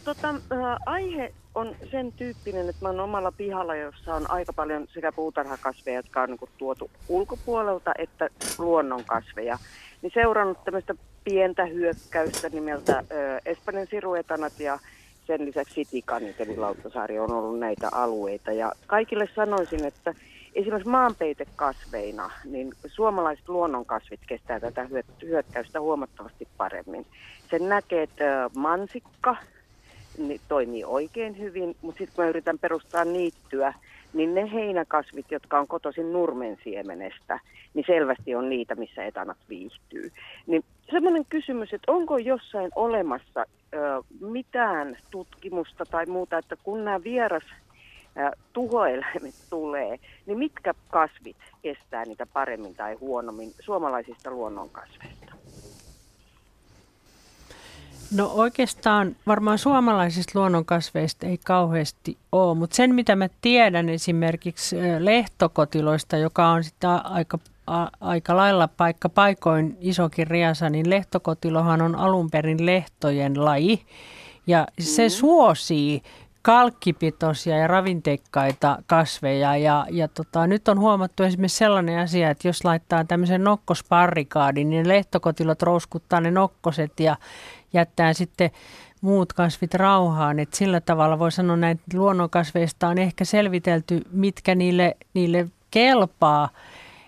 Tota, 0.04 0.30
äh, 0.30 0.78
aihe 0.86 1.34
on 1.56 1.76
sen 1.92 2.12
tyyppinen, 2.12 2.70
että 2.70 2.82
mä 2.82 2.90
oon 2.90 3.00
omalla 3.00 3.32
pihalla, 3.32 3.76
jossa 3.76 4.16
on 4.16 4.32
aika 4.32 4.54
paljon 4.54 4.88
sekä 4.94 5.12
puutarhakasveja, 5.12 6.00
jotka 6.00 6.22
on 6.22 6.30
niin 6.30 6.50
tuotu 6.58 6.92
ulkopuolelta, 7.10 7.92
että 7.98 8.30
luonnonkasveja. 8.58 9.58
Niin 10.02 10.12
seurannut 10.14 10.64
tämmöistä 10.64 10.96
pientä 11.24 11.66
hyökkäystä 11.66 12.50
nimeltä 12.50 12.98
äh, 12.98 13.06
Espanjan 13.46 13.88
siruetanat 13.90 14.60
ja 14.60 14.80
sen 15.28 15.46
lisäksi 15.46 15.74
Sitikanit 15.74 16.42
eli 16.42 16.58
Lauttasaari 16.58 17.20
on 17.20 17.32
ollut 17.32 17.60
näitä 17.60 17.90
alueita. 17.92 18.52
Ja 18.52 18.72
kaikille 18.88 19.30
sanoisin, 19.36 19.86
että 19.86 20.14
esimerkiksi 20.54 20.90
maanpeitekasveina, 20.90 22.32
niin 22.46 22.74
suomalaiset 22.88 23.50
luonnonkasvit 23.50 24.20
kestää 24.28 24.60
tätä 24.60 24.88
hyökkäystä 25.22 25.82
huomattavasti 25.82 26.48
paremmin. 26.58 27.06
Sen 27.50 27.70
näkee, 27.70 28.04
että 28.04 28.50
mansikka 28.56 29.36
niin 30.18 30.42
toimii 30.48 30.84
oikein 30.84 31.40
hyvin, 31.40 31.76
mutta 31.82 31.98
sitten 31.98 32.16
kun 32.16 32.24
mä 32.24 32.30
yritän 32.30 32.60
perustaa 32.60 33.06
niittyä, 33.06 33.74
niin 34.18 34.36
ne 34.36 34.52
heinäkasvit, 34.54 35.32
jotka 35.32 35.60
on 35.60 35.68
kotoisin 35.68 36.14
nurmen 36.14 36.58
siemenestä, 36.64 37.40
niin 37.74 37.86
selvästi 37.88 38.36
on 38.36 38.50
niitä, 38.50 38.76
missä 38.76 39.06
etanat 39.06 39.38
viihtyy. 39.50 40.12
Niin 40.48 40.64
semmoinen 40.92 41.26
kysymys, 41.30 41.74
että 41.74 41.92
onko 41.92 42.18
jossain 42.18 42.72
olemassa 42.76 43.46
ö, 43.74 44.04
mitään 44.22 44.98
tutkimusta 45.12 45.86
tai 45.86 46.06
muuta, 46.06 46.38
että 46.38 46.56
kun 46.64 46.86
nämä 46.86 47.04
vieras 47.04 47.44
tuhoeläimet 48.54 49.36
tulee, 49.50 50.00
niin 50.26 50.38
mitkä 50.38 50.74
kasvit 50.90 51.38
estää 51.64 52.06
niitä 52.06 52.26
paremmin 52.34 52.76
tai 52.76 52.94
huonommin 52.94 53.52
suomalaisista 53.60 54.32
luonnonkasveista? 54.32 55.37
No 58.16 58.32
oikeastaan 58.34 59.16
varmaan 59.28 59.58
suomalaisista 59.58 60.40
luonnonkasveista 60.40 61.26
ei 61.26 61.38
kauheasti 61.38 62.18
ole, 62.32 62.56
mutta 62.56 62.76
sen 62.76 62.96
mitä 62.96 63.16
mä 63.16 63.30
tiedän 63.42 63.90
esimerkiksi 63.90 64.76
lehtokotiloista, 65.00 66.18
joka 66.18 66.48
on 66.48 66.64
sitten 66.64 66.90
aika, 66.90 67.40
a, 67.68 67.88
aika 68.02 68.38
lailla 68.38 68.68
paikka 68.68 69.10
paikoin 69.10 69.78
isokin 69.82 70.28
riasa, 70.28 70.70
niin 70.70 70.90
lehtokotilohan 70.90 71.82
on 71.82 71.96
alun 71.96 72.32
perin 72.32 72.66
lehtojen 72.66 73.46
laji 73.46 73.86
ja 74.48 74.68
se 74.80 75.04
mm. 75.04 75.10
suosii 75.10 76.02
kalkkipitoisia 76.42 77.58
ja 77.58 77.68
ravinteikkaita 77.68 78.84
kasveja. 78.88 79.58
Ja, 79.58 79.86
ja 79.90 80.08
tota, 80.08 80.48
nyt 80.48 80.68
on 80.68 80.80
huomattu 80.80 81.24
esimerkiksi 81.24 81.58
sellainen 81.58 82.00
asia, 82.00 82.30
että 82.30 82.48
jos 82.48 82.66
laittaa 82.66 83.04
tämmöisen 83.04 83.44
nokkosparrikaadin, 83.44 84.70
niin 84.70 84.88
lehtokotilot 84.88 85.62
rouskuttaa 85.62 86.22
ne 86.22 86.32
nokkoset 86.32 87.00
ja 87.00 87.16
jättää 87.78 88.14
sitten 88.14 88.52
muut 89.02 89.34
kasvit 89.34 89.74
rauhaan. 89.74 90.40
Et 90.40 90.54
sillä 90.54 90.82
tavalla 90.82 91.20
voi 91.20 91.32
sanoa 91.32 91.56
näin, 91.56 91.78
että 91.78 91.98
luonnonkasveista 91.98 92.88
on 92.88 92.98
ehkä 92.98 93.26
selvitelty, 93.26 94.02
mitkä 94.12 94.56
niille, 94.56 94.98
niille 95.14 95.48
kelpaa. 95.72 96.50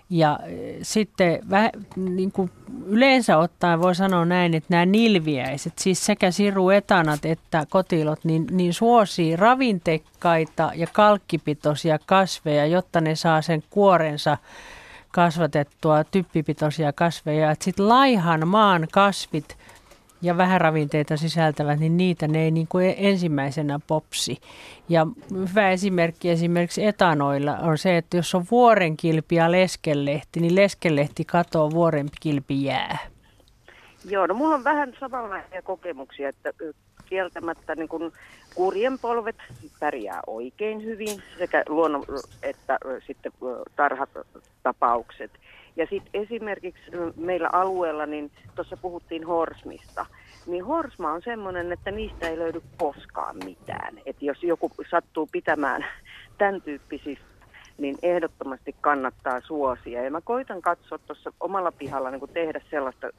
Ja 0.10 0.40
e, 0.44 0.78
sitten 0.82 1.40
väh, 1.50 1.70
niin 1.96 2.32
kuin 2.32 2.52
yleensä 2.86 3.38
ottaen 3.38 3.82
voi 3.82 3.96
sanoa 3.96 4.26
näin, 4.26 4.54
että 4.54 4.68
nämä 4.70 4.86
nilviäiset, 4.86 5.74
siis 5.80 6.06
sekä 6.06 6.32
siruetanat 6.32 7.26
että 7.26 7.66
kotilot, 7.70 8.20
niin, 8.24 8.48
niin 8.52 8.74
suosii 8.74 9.36
ravintekkaita 9.36 10.72
ja 10.76 10.88
kalkkipitoisia 10.94 12.00
kasveja, 12.06 12.66
jotta 12.66 13.02
ne 13.02 13.16
saa 13.16 13.42
sen 13.42 13.64
kuorensa 13.70 14.38
kasvatettua 15.12 16.04
typpipitoisia 16.04 16.94
kasveja. 16.94 17.56
Sitten 17.60 17.90
laihan 17.90 18.48
maan 18.48 18.88
kasvit 18.92 19.58
ja 20.22 20.38
vähän 20.38 20.62
ravinteita 20.62 21.18
sisältävät, 21.18 21.80
niin 21.80 21.98
niitä 21.98 22.28
ne 22.28 22.44
ei 22.44 22.52
niin 22.52 22.68
kuin 22.68 22.96
ensimmäisenä 22.98 23.80
popsi. 23.88 24.38
Ja 24.90 25.08
hyvä 25.50 25.70
esimerkki 25.70 26.30
esimerkiksi 26.30 26.86
etanoilla 26.86 27.58
on 27.58 27.78
se, 27.78 27.98
että 27.98 28.18
jos 28.18 28.36
on 28.36 28.46
vuorenkilpi 28.52 29.36
ja 29.36 29.52
leskelehti, 29.52 30.40
niin 30.40 30.56
leskelehti 30.56 31.26
katoo, 31.26 31.72
vuorenkilpi 31.72 32.64
jää. 32.64 32.98
Joo, 34.06 34.28
no 34.28 34.34
mulla 34.34 34.56
on 34.56 34.64
vähän 34.64 34.94
samanlaisia 35.00 35.62
kokemuksia, 35.62 36.30
että 36.30 36.54
kieltämättä 37.06 37.76
niin 37.76 37.88
kun 37.88 38.12
kurjen 38.56 39.00
polvet 39.00 39.36
pärjää 39.80 40.22
oikein 40.28 40.84
hyvin, 40.84 41.24
sekä 41.38 41.64
luonnon 41.70 42.06
että 42.44 42.78
sitten 43.08 43.32
tarhatapaukset. 43.76 45.32
Ja 45.80 45.88
sitten 45.90 46.22
esimerkiksi 46.22 46.82
meillä 47.16 47.50
alueella, 47.52 48.06
niin 48.06 48.32
tuossa 48.56 48.78
puhuttiin 48.78 49.28
horsmista, 49.28 50.06
niin 50.48 50.66
horsma 50.66 51.12
on 51.12 51.22
semmoinen, 51.22 51.72
että 51.72 51.92
niistä 51.92 52.30
ei 52.30 52.40
löydy 52.40 52.62
koskaan 52.78 53.36
mitään. 53.46 54.02
Että 54.06 54.26
jos 54.26 54.44
joku 54.44 54.72
sattuu 54.92 55.30
pitämään 55.32 55.86
tämän 56.38 56.62
tyyppisistä 56.62 57.26
niin 57.78 57.98
ehdottomasti 58.02 58.76
kannattaa 58.82 59.42
suosia. 59.42 60.04
Ja 60.04 60.12
mä 60.12 60.22
koitan 60.22 60.62
katsoa 60.62 60.98
tuossa 60.98 61.34
omalla 61.40 61.72
pihalla 61.72 62.12
niin 62.12 62.30
tehdä 62.34 62.62
sellaista 62.70 63.10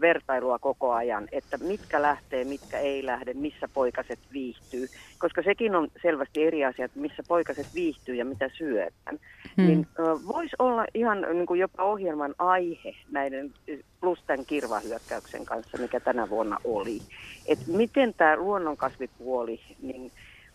vertailua 0.00 0.58
koko 0.58 0.92
ajan, 0.92 1.28
että 1.32 1.58
mitkä 1.58 2.02
lähtee, 2.02 2.44
mitkä 2.44 2.78
ei 2.78 3.06
lähde, 3.06 3.34
missä 3.34 3.68
poikaset 3.74 4.18
viihtyy. 4.32 4.88
Koska 5.18 5.42
sekin 5.42 5.76
on 5.76 5.88
selvästi 6.02 6.44
eri 6.44 6.64
asia, 6.64 6.84
että 6.84 7.00
missä 7.00 7.22
poikaset 7.28 7.66
viihtyy 7.74 8.14
ja 8.14 8.24
mitä 8.24 8.50
syödään. 8.52 9.18
Hmm. 9.56 9.66
Niin 9.66 9.86
voisi 10.28 10.56
olla 10.58 10.84
ihan 10.94 11.26
niin 11.32 11.46
kuin 11.46 11.60
jopa 11.60 11.82
ohjelman 11.82 12.34
aihe 12.38 12.94
näiden 13.10 13.52
plus 14.00 14.18
tämän 14.26 14.46
kirvahyökkäyksen 14.46 15.46
kanssa, 15.46 15.78
mikä 15.78 16.00
tänä 16.00 16.30
vuonna 16.30 16.56
oli. 16.64 16.98
Että 17.46 17.64
miten 17.66 18.14
tämä 18.14 18.36
luonnonkasvipuoli 18.36 19.60
niin 19.82 20.12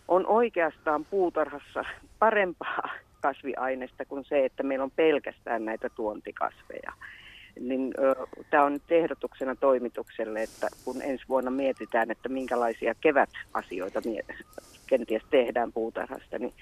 on 0.08 0.26
oikeastaan 0.26 1.04
puutarhassa 1.04 1.84
parempaa 2.18 2.88
kasviaineista 3.22 4.04
kuin 4.04 4.24
se, 4.24 4.44
että 4.44 4.62
meillä 4.62 4.84
on 4.84 4.90
pelkästään 4.90 5.64
näitä 5.64 5.88
tuontikasveja 5.88 6.92
niin 7.60 7.94
tämä 8.50 8.64
on 8.64 8.72
nyt 8.72 8.82
ehdotuksena 8.90 9.54
toimitukselle, 9.54 10.42
että 10.42 10.68
kun 10.84 11.02
ensi 11.02 11.24
vuonna 11.28 11.50
mietitään, 11.50 12.10
että 12.10 12.28
minkälaisia 12.28 12.94
kevätasioita 13.00 14.00
kenties 14.86 15.22
tehdään 15.30 15.72
puutarhasta, 15.72 16.38
niin 16.38 16.54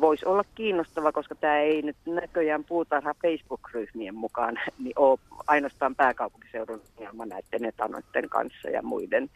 voisi 0.00 0.26
olla 0.26 0.44
kiinnostava, 0.54 1.12
koska 1.12 1.34
tämä 1.34 1.58
ei 1.58 1.82
nyt 1.82 1.96
näköjään 2.06 2.64
puutarha 2.64 3.14
Facebook-ryhmien 3.22 4.14
mukaan 4.14 4.58
niin 4.78 4.92
ole 4.96 5.18
ainoastaan 5.46 5.94
pääkaupunkiseudun 5.94 6.82
ongelma 6.96 7.26
näiden 7.26 7.64
etanoiden 7.64 8.28
kanssa 8.28 8.70
ja 8.70 8.82
muiden. 8.82 9.30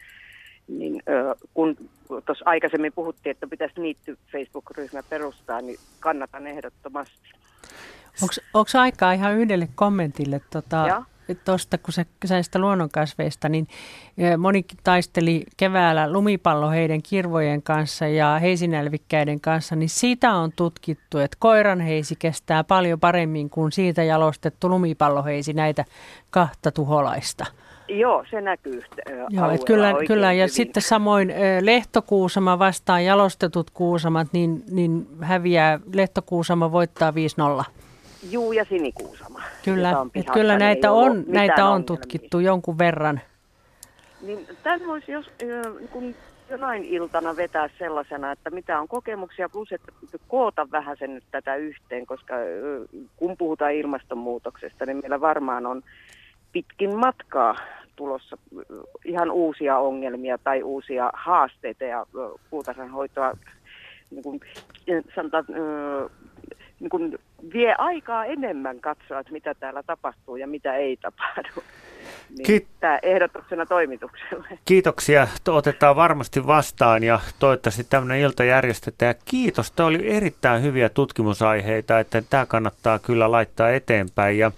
Niin, 0.67 1.03
kun 1.53 1.77
tuossa 2.25 2.45
aikaisemmin 2.45 2.93
puhuttiin, 2.93 3.31
että 3.31 3.47
pitäisi 3.47 3.81
niitty 3.81 4.17
Facebook-ryhmä 4.31 5.03
perustaa, 5.09 5.61
niin 5.61 5.79
kannatan 5.99 6.47
ehdottomasti. 6.47 7.29
Onko 8.53 8.69
aikaa 8.79 9.13
ihan 9.13 9.33
yhdelle 9.33 9.69
kommentille 9.75 10.41
tuota, 10.51 11.03
tuosta, 11.45 11.77
kun 11.77 11.93
sä 12.25 12.43
sitä 12.43 12.59
luonnonkasveista, 12.59 13.49
niin 13.49 13.67
moni 14.37 14.65
taisteli 14.83 15.45
keväällä 15.57 16.11
lumipalloheiden 16.11 17.03
kirvojen 17.03 17.61
kanssa 17.61 18.07
ja 18.07 18.39
heisinälvikkäiden 18.39 19.41
kanssa, 19.41 19.75
niin 19.75 19.89
siitä 19.89 20.33
on 20.33 20.51
tutkittu, 20.55 21.17
että 21.17 21.37
koiranheisi 21.39 22.15
kestää 22.19 22.63
paljon 22.63 22.99
paremmin 22.99 23.49
kuin 23.49 23.71
siitä 23.71 24.03
jalostettu 24.03 24.69
lumipalloheisi 24.69 25.53
näitä 25.53 25.85
kahta 26.29 26.71
tuholaista. 26.71 27.45
Joo, 27.89 28.25
se 28.29 28.41
näkyy 28.41 28.81
Joo, 29.29 29.51
että 29.51 29.65
kyllä, 29.65 29.93
kyllä, 30.07 30.33
ja 30.33 30.43
hyvin. 30.43 30.49
sitten 30.49 30.83
samoin 30.83 31.33
lehtokuusama 31.61 32.59
vastaan 32.59 33.05
jalostetut 33.05 33.69
kuusamat, 33.69 34.27
niin, 34.33 34.63
niin 34.71 35.07
häviää, 35.21 35.79
lehtokuusama 35.93 36.71
voittaa 36.71 37.11
5-0. 37.11 37.63
Juu, 38.29 38.51
ja 38.51 38.65
sinikuusama. 38.65 39.41
Kyllä, 39.65 39.99
on 39.99 40.11
kyllä 40.33 40.57
näitä 40.57 40.91
on, 40.91 41.23
näitä 41.27 41.65
on 41.65 41.83
tutkittu 41.83 42.39
jonkun 42.39 42.77
verran. 42.77 43.21
Niin, 44.21 44.47
tämän 44.63 44.87
voisi 44.87 45.11
jos, 45.11 45.31
kun 45.91 46.15
jonain 46.49 46.85
iltana 46.85 47.35
vetää 47.35 47.69
sellaisena, 47.79 48.31
että 48.31 48.49
mitä 48.49 48.79
on 48.79 48.87
kokemuksia, 48.87 49.49
plus 49.49 49.71
että 49.71 49.91
koota 50.27 50.67
vähän 50.71 50.97
sen 50.99 51.13
nyt 51.13 51.23
tätä 51.31 51.55
yhteen, 51.55 52.05
koska 52.05 52.33
kun 53.17 53.37
puhutaan 53.37 53.73
ilmastonmuutoksesta, 53.73 54.85
niin 54.85 54.97
meillä 54.97 55.21
varmaan 55.21 55.65
on 55.65 55.83
pitkin 56.51 56.95
matkaa 56.95 57.55
tulossa 57.95 58.37
ihan 59.05 59.31
uusia 59.31 59.77
ongelmia 59.77 60.37
tai 60.37 60.63
uusia 60.63 61.09
haasteita 61.13 61.83
ja 61.83 62.05
puutarhanhoitoa 62.49 63.33
niin 64.11 64.23
kuin, 64.23 64.39
sanotaan, 65.15 65.45
niin 66.79 66.89
kuin 66.89 67.19
vie 67.53 67.75
aikaa 67.77 68.25
enemmän 68.25 68.79
katsoa, 68.79 69.19
että 69.19 69.31
mitä 69.33 69.53
täällä 69.53 69.83
tapahtuu 69.83 70.35
ja 70.35 70.47
mitä 70.47 70.75
ei 70.75 70.97
tapahdu. 70.97 71.63
Niin 72.37 72.45
Kiit- 72.47 72.67
tämä 72.79 72.99
ehdotuksena 73.01 73.65
toimitukselle. 73.65 74.59
Kiitoksia. 74.65 75.27
Otetaan 75.47 75.95
varmasti 75.95 76.47
vastaan 76.47 77.03
ja 77.03 77.19
toivottavasti 77.39 77.83
tämmöinen 77.83 78.19
ilta 78.19 78.43
järjestetään. 78.43 79.15
Kiitos. 79.25 79.71
Tämä 79.71 79.87
oli 79.87 80.11
erittäin 80.11 80.63
hyviä 80.63 80.89
tutkimusaiheita, 80.89 81.99
että 81.99 82.23
tämä 82.29 82.45
kannattaa 82.45 82.99
kyllä 82.99 83.31
laittaa 83.31 83.69
eteenpäin. 83.69 84.37
Ja 84.37 84.51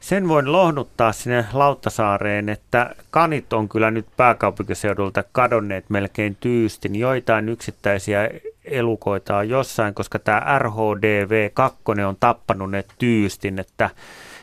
sen 0.00 0.28
voin 0.28 0.52
lohduttaa 0.52 1.12
sinne 1.12 1.44
Lauttasaareen, 1.52 2.48
että 2.48 2.94
kanit 3.10 3.52
on 3.52 3.68
kyllä 3.68 3.90
nyt 3.90 4.06
pääkaupunkiseudulta 4.16 5.24
kadonneet 5.32 5.90
melkein 5.90 6.36
tyystin. 6.40 6.96
Joitain 6.96 7.48
yksittäisiä 7.48 8.30
elukoita 8.70 9.36
on 9.36 9.48
jossain, 9.48 9.94
koska 9.94 10.18
tämä 10.18 10.58
RHDV2 10.58 12.00
on 12.04 12.16
tappanut 12.20 12.70
ne 12.70 12.84
tyystin, 12.98 13.58
että 13.58 13.90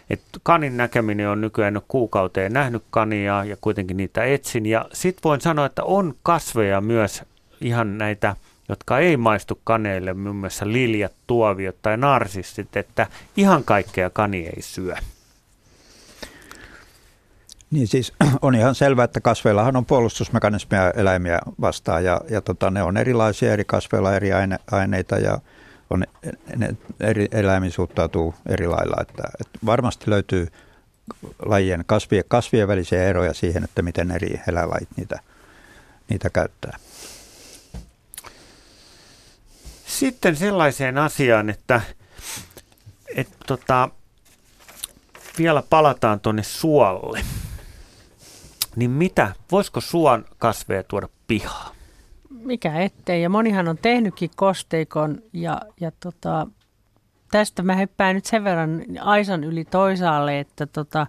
et 0.10 0.22
kanin 0.44 0.78
näkeminen 0.78 1.30
on 1.30 1.42
nykyään 1.42 1.82
kuukauteen 1.88 2.54
nähnyt 2.54 2.84
kania 2.90 3.44
ja 3.44 3.58
kuitenkin 3.62 3.98
niitä 3.98 4.24
etsin. 4.24 4.66
Ja 4.66 4.86
sitten 4.94 5.22
voin 5.24 5.42
sanoa, 5.42 5.66
että 5.66 5.84
on 5.84 6.16
kasveja 6.24 6.82
myös 6.82 7.24
ihan 7.62 7.98
näitä, 7.98 8.36
jotka 8.70 9.00
ei 9.00 9.18
maistu 9.18 9.60
kaneille, 9.64 10.14
muun 10.14 10.36
muassa 10.36 10.68
liljat, 10.68 11.14
tuoviot 11.28 11.76
tai 11.82 11.98
narsistit, 11.98 12.78
että 12.78 13.08
ihan 13.38 13.64
kaikkea 13.64 14.10
kani 14.10 14.46
ei 14.46 14.62
syö. 14.62 14.96
Niin 17.72 17.88
siis 17.88 18.14
on 18.42 18.56
ihan 18.56 18.76
selvää, 18.76 19.06
että 19.06 19.22
kasveillahan 19.22 19.76
on 19.76 19.86
puolustusmekanismeja 19.86 20.92
eläimiä 20.92 21.40
vastaan 21.62 22.04
ja, 22.04 22.22
ja 22.30 22.42
tota, 22.42 22.72
ne 22.72 22.84
on 22.84 22.98
erilaisia 22.98 23.54
eri 23.54 23.64
kasveilla 23.66 24.16
eri 24.16 24.34
aine, 24.34 24.60
aineita 24.72 25.18
ja 25.18 25.40
on, 25.90 26.04
ne 26.56 26.76
eri 27.00 27.28
eläimiin 27.32 27.72
suhtautuu 27.72 28.36
eri 28.46 28.68
lailla. 28.68 28.96
Että, 29.02 29.24
että 29.42 29.60
varmasti 29.66 30.10
löytyy 30.10 30.48
lajien 31.46 31.84
kasvien, 31.86 32.24
kasvien 32.28 32.68
välisiä 32.68 33.04
eroja 33.04 33.34
siihen, 33.34 33.64
että 33.64 33.82
miten 33.82 34.12
eri 34.12 34.42
eläinlajit 34.48 34.90
niitä, 34.98 35.20
niitä 36.10 36.30
käyttää. 36.30 36.78
Sitten 39.86 40.36
sellaiseen 40.36 40.98
asiaan, 40.98 41.50
että, 41.50 41.82
että 43.16 43.36
tota, 43.48 43.90
vielä 45.38 45.64
palataan 45.70 46.20
tuonne 46.20 46.44
suolle 46.44 47.22
niin 48.76 48.92
mitä, 48.92 49.34
voisiko 49.52 49.82
suon 49.82 50.26
kasveja 50.38 50.84
tuoda 50.84 51.10
pihaa? 51.28 51.72
Mikä 52.30 52.80
ettei, 52.80 53.22
ja 53.22 53.30
monihan 53.30 53.68
on 53.68 53.78
tehnytkin 53.78 54.30
kosteikon, 54.36 55.22
ja, 55.34 55.62
ja 55.80 55.92
tota, 56.00 56.48
tästä 57.32 57.64
mä 57.64 57.76
hyppään 57.76 58.16
nyt 58.16 58.26
sen 58.26 58.44
verran 58.44 58.82
Aisan 59.02 59.44
yli 59.44 59.66
toisaalle, 59.66 60.40
että 60.40 60.66
tota, 60.66 61.08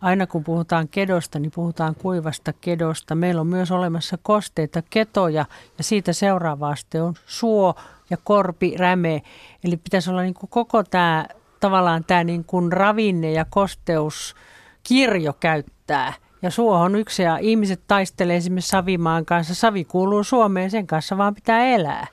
aina 0.00 0.26
kun 0.26 0.44
puhutaan 0.44 0.88
kedosta, 0.88 1.38
niin 1.38 1.52
puhutaan 1.54 1.94
kuivasta 1.94 2.52
kedosta. 2.52 3.14
Meillä 3.14 3.40
on 3.40 3.46
myös 3.46 3.70
olemassa 3.70 4.18
kosteita 4.22 4.82
ketoja, 4.90 5.44
ja 5.78 5.84
siitä 5.84 6.12
seuraava 6.12 6.68
aste 6.68 7.02
on 7.02 7.14
suo 7.26 7.74
ja 8.10 8.16
korpi, 8.24 8.76
räme. 8.78 9.22
Eli 9.64 9.76
pitäisi 9.76 10.10
olla 10.10 10.22
niin 10.22 10.34
kuin 10.34 10.50
koko 10.50 10.82
tämä 10.82 11.26
tavallaan 11.60 12.04
tämä 12.04 12.24
niin 12.24 12.44
kuin 12.44 12.72
ravinne- 12.72 13.32
ja 13.32 13.46
kosteuskirjo 13.50 15.32
käyttää– 15.32 16.12
ja 16.42 16.50
suo 16.50 16.76
on 16.76 16.96
yksi 16.96 17.22
ja 17.22 17.36
ihmiset 17.36 17.80
taistelee 17.86 18.36
esimerkiksi 18.36 18.68
Savimaan 18.68 19.24
kanssa. 19.24 19.54
Savi 19.54 19.84
kuuluu 19.84 20.24
Suomeen, 20.24 20.70
sen 20.70 20.86
kanssa 20.86 21.18
vaan 21.18 21.34
pitää 21.34 21.64
elää. 21.64 22.06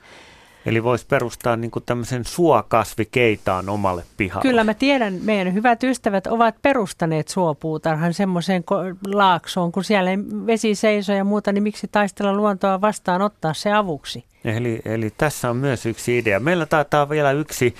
Eli 0.66 0.84
voisi 0.84 1.06
perustaa 1.06 1.56
niin 1.56 1.70
tämmöisen 1.86 2.24
suokasvikeitaan 2.24 3.68
omalle 3.68 4.04
pihalle. 4.16 4.42
Kyllä 4.42 4.64
mä 4.64 4.74
tiedän, 4.74 5.18
meidän 5.22 5.54
hyvät 5.54 5.84
ystävät 5.84 6.26
ovat 6.26 6.54
perustaneet 6.62 7.28
suopuutarhan 7.28 8.14
semmoiseen 8.14 8.64
laaksoon, 9.12 9.72
kun 9.72 9.84
siellä 9.84 10.10
vesi 10.46 10.74
seisoo 10.74 11.16
ja 11.16 11.24
muuta, 11.24 11.52
niin 11.52 11.62
miksi 11.62 11.88
taistella 11.92 12.32
luontoa 12.32 12.80
vastaan 12.80 13.22
ottaa 13.22 13.54
se 13.54 13.72
avuksi? 13.72 14.24
Eli, 14.44 14.80
eli 14.84 15.12
tässä 15.16 15.50
on 15.50 15.56
myös 15.56 15.86
yksi 15.86 16.18
idea. 16.18 16.40
Meillä 16.40 16.66
taitaa 16.66 17.08
vielä 17.08 17.32
yksi 17.32 17.74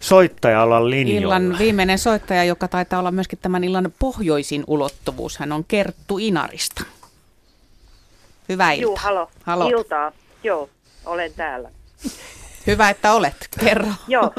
soittajalla 0.00 0.90
linjoilla. 0.90 1.36
Illan 1.36 1.58
viimeinen 1.58 1.98
soittaja, 1.98 2.44
joka 2.44 2.68
taitaa 2.68 2.98
olla 2.98 3.10
myöskin 3.10 3.38
tämän 3.42 3.64
illan 3.64 3.92
pohjoisin 3.98 4.64
ulottuvuus. 4.66 5.38
Hän 5.38 5.52
on 5.52 5.64
Kerttu 5.64 6.18
Inarista. 6.18 6.84
Hyvää 8.48 8.72
iltaa. 8.72 8.82
Juu, 8.82 8.96
halo. 8.96 9.30
halo. 9.44 9.68
Iltaa. 9.68 10.12
Joo, 10.44 10.68
olen 11.06 11.32
täällä. 11.36 11.70
Hyvä, 12.66 12.90
että 12.90 13.12
olet. 13.12 13.48
Kerro. 13.60 13.88
Joo. 14.08 14.32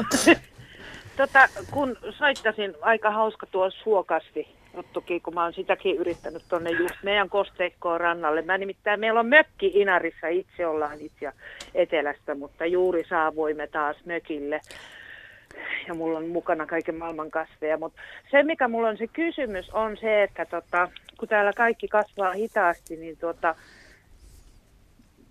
tota, 1.16 1.48
kun 1.70 1.96
soittasin, 2.18 2.74
aika 2.82 3.10
hauska 3.10 3.46
tuo 3.46 3.70
suokasti 3.70 4.48
juttukin, 4.76 5.22
kun 5.22 5.34
mä 5.34 5.42
oon 5.42 5.52
sitäkin 5.52 5.96
yrittänyt 5.96 6.42
tuonne 6.48 6.70
just 6.70 6.94
meidän 7.02 7.28
kosteikkoon 7.28 8.00
rannalle. 8.00 8.42
Mä 8.42 8.58
nimittäin, 8.58 9.00
meillä 9.00 9.20
on 9.20 9.26
mökki 9.26 9.70
Inarissa, 9.74 10.26
itse 10.26 10.66
ollaan 10.66 11.00
itse 11.00 11.32
etelästä, 11.74 12.34
mutta 12.34 12.66
juuri 12.66 13.04
saavuimme 13.08 13.66
taas 13.66 13.96
mökille. 14.04 14.60
Ja 15.88 15.94
mulla 15.94 16.18
on 16.18 16.28
mukana 16.28 16.66
kaiken 16.66 16.94
maailman 16.94 17.30
kasveja. 17.30 17.78
Mutta 17.78 18.00
se, 18.30 18.42
mikä 18.42 18.68
mulla 18.68 18.88
on 18.88 18.98
se 18.98 19.06
kysymys, 19.06 19.70
on 19.70 19.96
se, 19.96 20.22
että 20.22 20.44
tota, 20.44 20.88
kun 21.18 21.28
täällä 21.28 21.52
kaikki 21.52 21.88
kasvaa 21.88 22.32
hitaasti, 22.32 22.96
niin 22.96 23.16
tuota, 23.16 23.54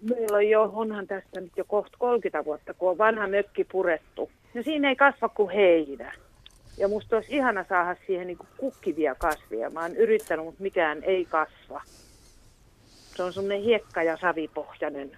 meillä 0.10 0.38
on 0.38 0.50
jo, 0.50 0.72
onhan 0.74 1.08
tästä 1.08 1.42
nyt 1.42 1.58
jo 1.58 1.66
kohta 1.66 1.98
30 2.00 2.46
vuotta, 2.46 2.74
kun 2.74 2.90
on 2.90 2.98
vanha 2.98 3.28
mökki 3.28 3.64
purettu. 3.64 4.32
No 4.54 4.64
siinä 4.64 4.90
ei 4.90 4.96
kasva 4.96 5.30
kuin 5.30 5.50
heinä. 5.50 6.14
Ja 6.78 6.88
musta 6.88 7.16
olisi 7.16 7.36
ihana 7.36 7.66
saada 7.70 7.96
siihen 8.08 8.28
niin 8.28 8.38
kukkivia 8.58 9.16
kasvia. 9.16 9.70
Mä 9.70 9.82
oon 9.82 9.96
yrittänyt, 9.96 10.46
mutta 10.46 10.64
mikään 10.64 11.04
ei 11.04 11.26
kasva. 11.26 11.82
Se 13.16 13.24
on 13.24 13.34
semmoinen 13.34 13.62
hiekka- 13.62 14.04
ja 14.04 14.18
savipohjainen 14.18 15.18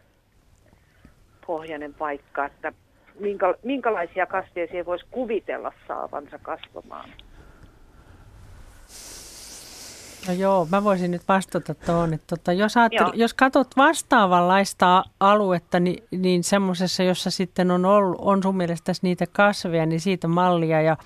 pohjainen 1.47 1.93
paikka, 1.93 2.45
että 2.45 2.73
minkä, 3.19 3.55
minkälaisia 3.63 4.25
kasveja 4.25 4.67
siihen 4.67 4.85
voisi 4.85 5.05
kuvitella 5.11 5.71
saavansa 5.87 6.39
kasvamaan. 6.41 7.09
No 10.27 10.33
joo, 10.33 10.67
mä 10.71 10.83
voisin 10.83 11.11
nyt 11.11 11.21
vastata 11.27 11.75
tuohon, 11.75 12.13
että 12.13 12.35
tota, 12.35 12.53
jos, 12.53 12.77
ajattel, 12.77 13.11
jos 13.13 13.33
katsot 13.33 13.67
vastaavanlaista 13.77 15.03
aluetta, 15.19 15.79
niin, 15.79 16.03
niin 16.11 16.43
semmoisessa, 16.43 17.03
jossa 17.03 17.31
sitten 17.31 17.71
on, 17.71 17.85
ollut, 17.85 18.17
on 18.21 18.43
sun 18.43 18.57
mielestä 18.57 18.91
niitä 19.01 19.25
kasveja, 19.31 19.85
niin 19.85 19.99
siitä 19.99 20.27
mallia 20.27 20.81
ja, 20.81 20.97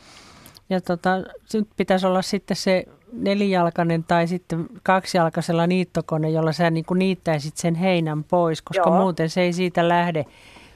ja 0.70 0.82
tota, 0.82 1.10
nyt 1.54 1.68
pitäisi 1.78 2.08
olla 2.08 2.22
sitten 2.22 2.58
se 2.58 2.86
nelijalkainen 3.12 4.04
tai 4.04 4.28
sitten 4.28 4.66
kaksijalkaisella 4.84 5.68
niittokone, 5.68 6.30
jolla 6.30 6.52
sä 6.52 6.70
niin 6.70 6.86
kuin 6.86 7.00
niittäisit 7.00 7.58
sen 7.58 7.76
heinän 7.76 8.24
pois, 8.24 8.62
koska 8.62 8.90
Joo. 8.90 9.02
muuten 9.02 9.30
se 9.30 9.42
ei 9.42 9.54
siitä 9.54 9.90
lähde. 9.90 10.26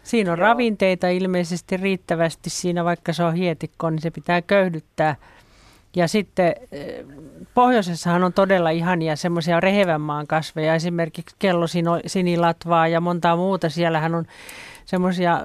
Siinä 0.08 0.32
on 0.32 0.38
Joo. 0.38 0.48
ravinteita 0.48 1.08
ilmeisesti 1.08 1.78
riittävästi 1.78 2.50
siinä, 2.50 2.86
vaikka 2.86 3.14
se 3.14 3.24
on 3.24 3.34
hietikko, 3.34 3.90
niin 3.90 4.02
se 4.02 4.12
pitää 4.12 4.42
köyhdyttää– 4.42 5.16
ja 5.98 6.08
sitten 6.08 6.54
eh, 6.72 7.06
pohjoisessahan 7.54 8.24
on 8.24 8.34
todella 8.34 8.70
ihania 8.70 9.16
semmoisia 9.16 9.60
rehevän 9.60 10.02
maan 10.02 10.28
kasveja, 10.28 10.76
esimerkiksi 10.76 11.36
kellosinilatvaa 11.40 12.88
ja 12.88 13.02
montaa 13.02 13.36
muuta. 13.36 13.70
Siellähän 13.70 14.16
on 14.16 14.26
semmoisia, 14.86 15.42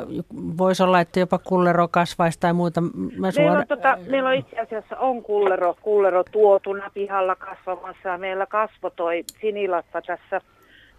voisi 0.59 0.83
olla, 0.83 1.01
että 1.01 1.21
jopa 1.21 1.39
kullero 1.39 1.89
kasvaisi 1.89 2.41
tai 2.41 2.53
muuta. 2.53 2.81
Mä 3.17 3.31
suora... 3.31 3.49
meillä, 3.49 3.61
on, 3.61 3.67
tota, 3.67 3.99
meillä 4.07 4.29
on 4.29 4.35
itse 4.35 4.59
asiassa 4.61 4.97
on 4.99 5.23
kullero, 5.23 5.77
kullero 5.83 6.25
tuotuna 6.25 6.91
pihalla 6.95 7.37
kasvamassa 7.37 8.09
ja 8.09 8.19
meillä 8.19 8.47
kasvo 8.47 8.91
toi 8.91 9.25
sinilatva 9.41 10.03
tässä 10.03 10.41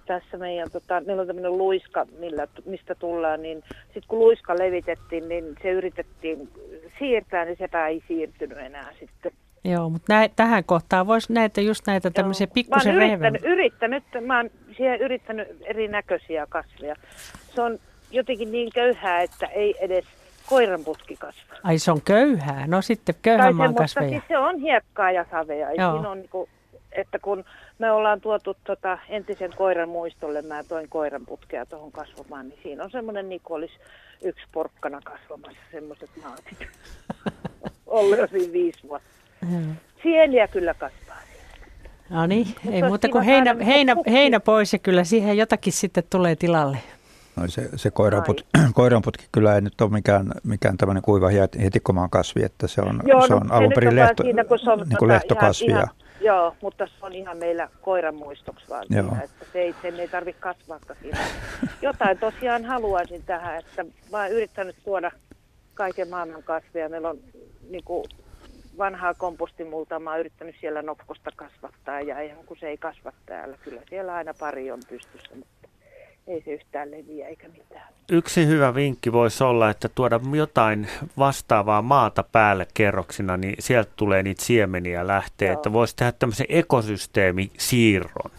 tässä 0.05 0.38
meidän, 0.38 0.71
tota, 0.71 1.01
meillä 1.01 1.21
on 1.21 1.27
tämmöinen 1.27 1.57
luiska, 1.57 2.05
millä, 2.19 2.47
mistä 2.65 2.95
tullaan, 2.95 3.41
niin 3.41 3.63
sitten 3.84 4.03
kun 4.07 4.19
luiska 4.19 4.55
levitettiin, 4.59 5.30
niin 5.30 5.55
se 5.63 5.71
yritettiin 5.71 6.49
siirtää, 6.99 7.45
niin 7.45 7.57
sepä 7.57 7.88
ei 7.88 8.03
siirtynyt 8.07 8.57
enää 8.57 8.89
sitten. 8.99 9.31
Joo, 9.63 9.89
mutta 9.89 10.13
nä- 10.13 10.30
tähän 10.35 10.63
kohtaan 10.63 11.07
voisi 11.07 11.34
näitä 11.34 11.61
just 11.61 11.88
näitä 11.88 12.11
tämmöisiä 12.11 12.47
pikkusen 12.47 12.95
Mä 12.95 13.05
yrittänyt, 13.05 13.41
yrittänyt, 13.45 14.03
mä 14.21 14.38
oon 14.38 14.49
siihen 14.77 14.99
yrittänyt 14.99 15.47
erinäköisiä 15.61 16.47
kasveja. 16.49 16.95
Se 17.55 17.61
on 17.61 17.80
jotenkin 18.11 18.51
niin 18.51 18.69
köyhää, 18.75 19.21
että 19.21 19.47
ei 19.47 19.75
edes 19.80 20.05
koiranputki 20.49 21.15
kasva. 21.15 21.55
Ai 21.63 21.77
se 21.77 21.91
on 21.91 22.01
köyhää? 22.01 22.67
No 22.67 22.81
sitten 22.81 23.15
köyhän 23.21 23.55
maan 23.55 23.75
kasveja. 23.75 24.09
Siis 24.09 24.23
se 24.27 24.38
on 24.38 24.59
hiekkaa 24.59 25.11
ja 25.11 25.25
savea. 25.31 25.71
Joo. 25.71 25.93
Siinä 25.93 26.09
on 26.09 26.17
niin 26.17 26.30
kuin, 26.30 26.49
että 26.91 27.19
kun 27.19 27.45
me 27.80 27.91
ollaan 27.91 28.22
tuotu 28.22 28.58
tota 28.64 28.98
entisen 29.10 29.52
koiran 29.58 29.90
muistolle, 29.90 30.41
mä 30.41 30.64
toin 30.64 30.90
koiran 30.90 31.26
putkea 31.26 31.66
tuohon 31.66 31.91
kasvamaan, 31.91 32.50
niin 32.50 32.60
siinä 32.64 32.84
on 32.84 32.91
semmoinen 32.91 33.30
niin 33.30 33.41
kuin 33.44 33.58
olisi 33.58 33.74
yksi 34.24 34.44
porkkana 34.52 35.00
kasvamassa, 35.04 35.60
semmoiset 35.72 36.10
naatit. 36.24 36.68
Ollut 37.88 38.18
jo 38.18 38.28
siinä 38.28 38.54
viisi 38.54 38.80
vuotta. 38.88 39.08
Sieniä 40.04 40.48
kyllä 40.48 40.74
kasvaa. 40.74 41.14
No 42.10 42.26
niin, 42.26 42.48
ei 42.72 42.84
muuta 42.84 43.10
kuin 43.10 43.24
heinä, 43.24 43.56
heinä, 43.66 43.95
heinä 44.12 44.40
pois 44.40 44.74
ja 44.74 44.80
kyllä 44.80 45.04
siihen 45.04 45.38
jotakin 45.38 45.74
sitten 45.74 46.04
tulee 46.10 46.36
tilalle. 46.36 46.78
No 47.36 47.48
se, 47.48 47.70
se 47.76 47.91
koiranput, 47.91 48.45
koiranputki 48.74 49.26
kyllä 49.32 49.56
ei 49.56 49.62
nyt 49.62 49.82
ole 49.82 49.90
mikään, 49.90 50.32
mikään 50.44 50.78
tämmöinen 50.78 51.04
kuiva 51.04 51.30
hetikkomaan 51.64 52.10
kasvi, 52.10 52.44
että 52.44 52.68
se 52.68 52.82
on, 52.82 53.02
Joo, 53.06 53.28
se 53.28 53.34
on 53.34 53.48
no, 53.48 53.56
alun 53.56 53.72
perin 53.76 53.95
lehto, 53.95 54.24
siinä, 54.24 54.44
kun 54.44 54.60
se 54.60 54.72
on, 54.72 54.80
niin 54.80 54.98
kuin 54.98 55.10
lehtokasvi. 55.10 55.66
Ihan, 55.66 55.84
ihan, 55.84 56.02
Joo, 56.24 56.56
mutta 56.62 56.88
se 56.88 56.94
on 57.02 57.14
ihan 57.14 57.38
meillä 57.38 57.70
koiran 57.82 58.16
muistoksi 58.16 58.70
vaan 58.70 58.86
siinä, 58.88 59.22
että 59.24 59.45
se 59.54 59.60
ei, 59.60 59.76
sen 59.82 60.00
ei 60.00 60.08
tarvitse 60.08 60.41
kasvaa 60.41 60.80
siinä. 61.02 61.18
Jotain 61.82 62.18
tosiaan 62.18 62.66
haluaisin 62.66 63.24
tähän, 63.24 63.60
että 63.60 63.86
mä 64.12 64.18
oon 64.18 64.32
yrittänyt 64.32 64.76
tuoda 64.86 65.12
kaiken 65.74 66.10
maailman 66.10 66.44
kasveja. 66.44 66.90
Meillä 66.90 67.10
on 67.10 67.20
niin 67.70 67.84
kuin, 67.84 68.06
vanhaa 68.78 69.14
kompostimulta, 69.14 70.00
mä 70.00 70.10
oon 70.10 70.20
yrittänyt 70.20 70.56
siellä 70.62 70.82
nokkosta 70.82 71.32
kasvattaa 71.36 72.02
ja 72.02 72.20
eihän 72.20 72.45
kun 72.45 72.58
se 72.60 72.68
ei 72.68 72.78
kasva 72.78 73.14
täällä. 73.26 73.58
Kyllä 73.64 73.82
siellä 73.90 74.14
aina 74.14 74.34
pari 74.40 74.72
on 74.72 74.80
pystyssä, 74.90 75.36
mutta 75.36 75.52
ei 76.28 76.41
se 76.45 76.52
yhtään 76.52 76.91
leviä 76.91 77.28
eikä 77.28 77.48
mitään. 77.48 77.94
Yksi 78.12 78.48
hyvä 78.48 78.76
vinkki 78.76 79.12
voisi 79.14 79.44
olla, 79.44 79.70
että 79.70 79.90
tuoda 79.95 80.20
jotain 80.36 80.88
vastaavaa 81.18 81.82
maata 81.82 82.24
päälle 82.32 82.68
kerroksina, 82.74 83.38
niin 83.38 83.56
sieltä 83.60 83.91
tulee 83.95 84.24
niitä 84.24 84.44
siemeniä 84.44 85.08
lähtee, 85.08 85.48
Joo. 85.48 85.54
että 85.54 85.74
voisi 85.74 85.95
tehdä 85.95 86.12
tämmöisen 86.12 86.45
ekosysteemisiirron. 86.50 88.32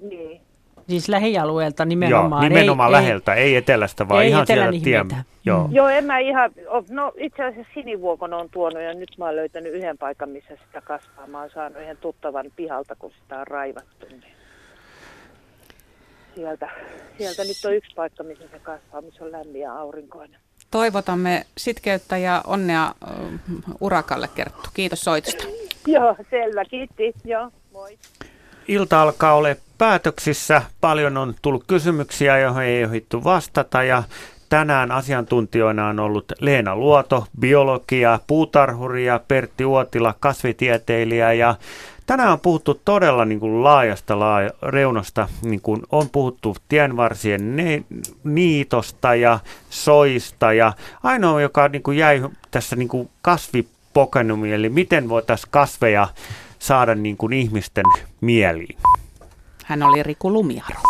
Niin. 0.00 0.40
Siis 0.88 1.08
lähialueelta 1.08 1.84
nimenomaan. 1.84 2.42
Joo, 2.42 2.48
nimenomaan 2.48 2.88
ei, 2.88 2.92
läheltä, 2.92 3.34
ei, 3.34 3.42
ei 3.42 3.56
etelästä, 3.56 4.08
vaan 4.08 4.22
ei 4.22 4.28
ihan 4.28 4.46
sieltä 4.46 4.78
tien. 4.84 5.06
Joo. 5.44 5.68
Joo, 5.72 5.88
en 5.88 6.04
mä 6.04 6.18
ihan, 6.18 6.50
no 6.90 7.12
itse 7.16 7.44
asiassa 7.44 7.72
sinivuokon 7.74 8.34
on 8.34 8.48
tuonut 8.50 8.82
ja 8.82 8.94
nyt 8.94 9.08
mä 9.18 9.24
oon 9.24 9.36
löytänyt 9.36 9.72
yhden 9.72 9.98
paikan, 9.98 10.28
missä 10.28 10.56
sitä 10.66 10.80
kasvaa. 10.80 11.26
Mä 11.26 11.40
oon 11.40 11.50
saanut 11.54 11.82
yhden 11.82 11.96
tuttavan 11.96 12.46
pihalta, 12.56 12.96
kun 12.98 13.12
sitä 13.22 13.38
on 13.38 13.46
raivattu. 13.46 14.06
Niin 14.10 14.22
sieltä, 16.36 16.68
sieltä 17.18 17.44
nyt 17.44 17.64
on 17.64 17.74
yksi 17.74 17.94
paikka, 17.94 18.22
missä 18.22 18.44
se 18.52 18.58
kasvaa, 18.58 19.02
missä 19.02 19.24
on 19.24 19.32
lämmin 19.32 19.60
ja 19.60 19.72
aurinkoinen. 19.72 20.40
Toivotamme 20.70 21.46
sitkeyttä 21.56 22.16
ja 22.16 22.42
onnea 22.46 22.94
urakalle 23.80 24.28
Kerttu. 24.34 24.70
Kiitos 24.74 25.00
soitosta. 25.00 25.44
Joo, 25.86 26.16
selvä. 26.30 26.64
Kiitti. 26.64 27.14
Joo, 27.24 27.50
moi. 27.72 27.98
Ilta 28.68 29.02
alkaa 29.02 29.34
olla 29.34 29.48
päätöksissä. 29.78 30.62
Paljon 30.80 31.16
on 31.16 31.34
tullut 31.42 31.64
kysymyksiä, 31.66 32.38
joihin 32.38 32.62
ei 32.62 32.84
ohittu 32.84 33.24
vastata 33.24 33.82
ja 33.82 34.02
Tänään 34.48 34.92
asiantuntijoina 34.92 35.88
on 35.88 36.00
ollut 36.00 36.32
Leena 36.40 36.76
Luoto, 36.76 37.26
biologia, 37.40 38.18
puutarhuri 38.26 39.06
ja 39.06 39.20
Pertti 39.28 39.64
Uotila, 39.64 40.14
kasvitieteilijä 40.20 41.32
ja 41.32 41.54
Tänään 42.06 42.32
on 42.32 42.40
puhuttu 42.40 42.80
todella 42.84 43.24
niin 43.24 43.40
kuin 43.40 43.64
laajasta 43.64 44.18
laaja, 44.18 44.50
reunasta. 44.62 45.28
Niin 45.42 45.60
kuin 45.60 45.82
on 45.92 46.10
puhuttu 46.10 46.56
tienvarsien 46.68 47.56
ne, 47.56 47.84
niitosta 48.24 49.14
ja 49.14 49.38
soista. 49.70 50.52
Ja 50.52 50.72
ainoa, 51.02 51.40
joka 51.40 51.68
niin 51.68 51.82
kuin 51.82 51.98
jäi 51.98 52.22
tässä 52.50 52.76
niin 52.76 52.88
kuin 52.88 53.08
kasvipokenumi, 53.22 54.52
eli 54.52 54.68
miten 54.68 55.08
voitaisiin 55.08 55.50
kasveja 55.50 56.08
saada 56.58 56.94
niin 56.94 57.16
kuin 57.16 57.32
ihmisten 57.32 57.84
mieliin. 58.20 58.78
Hän 59.64 59.82
oli 59.82 60.02
Riku 60.02 60.32
Lumiaro. 60.32 60.80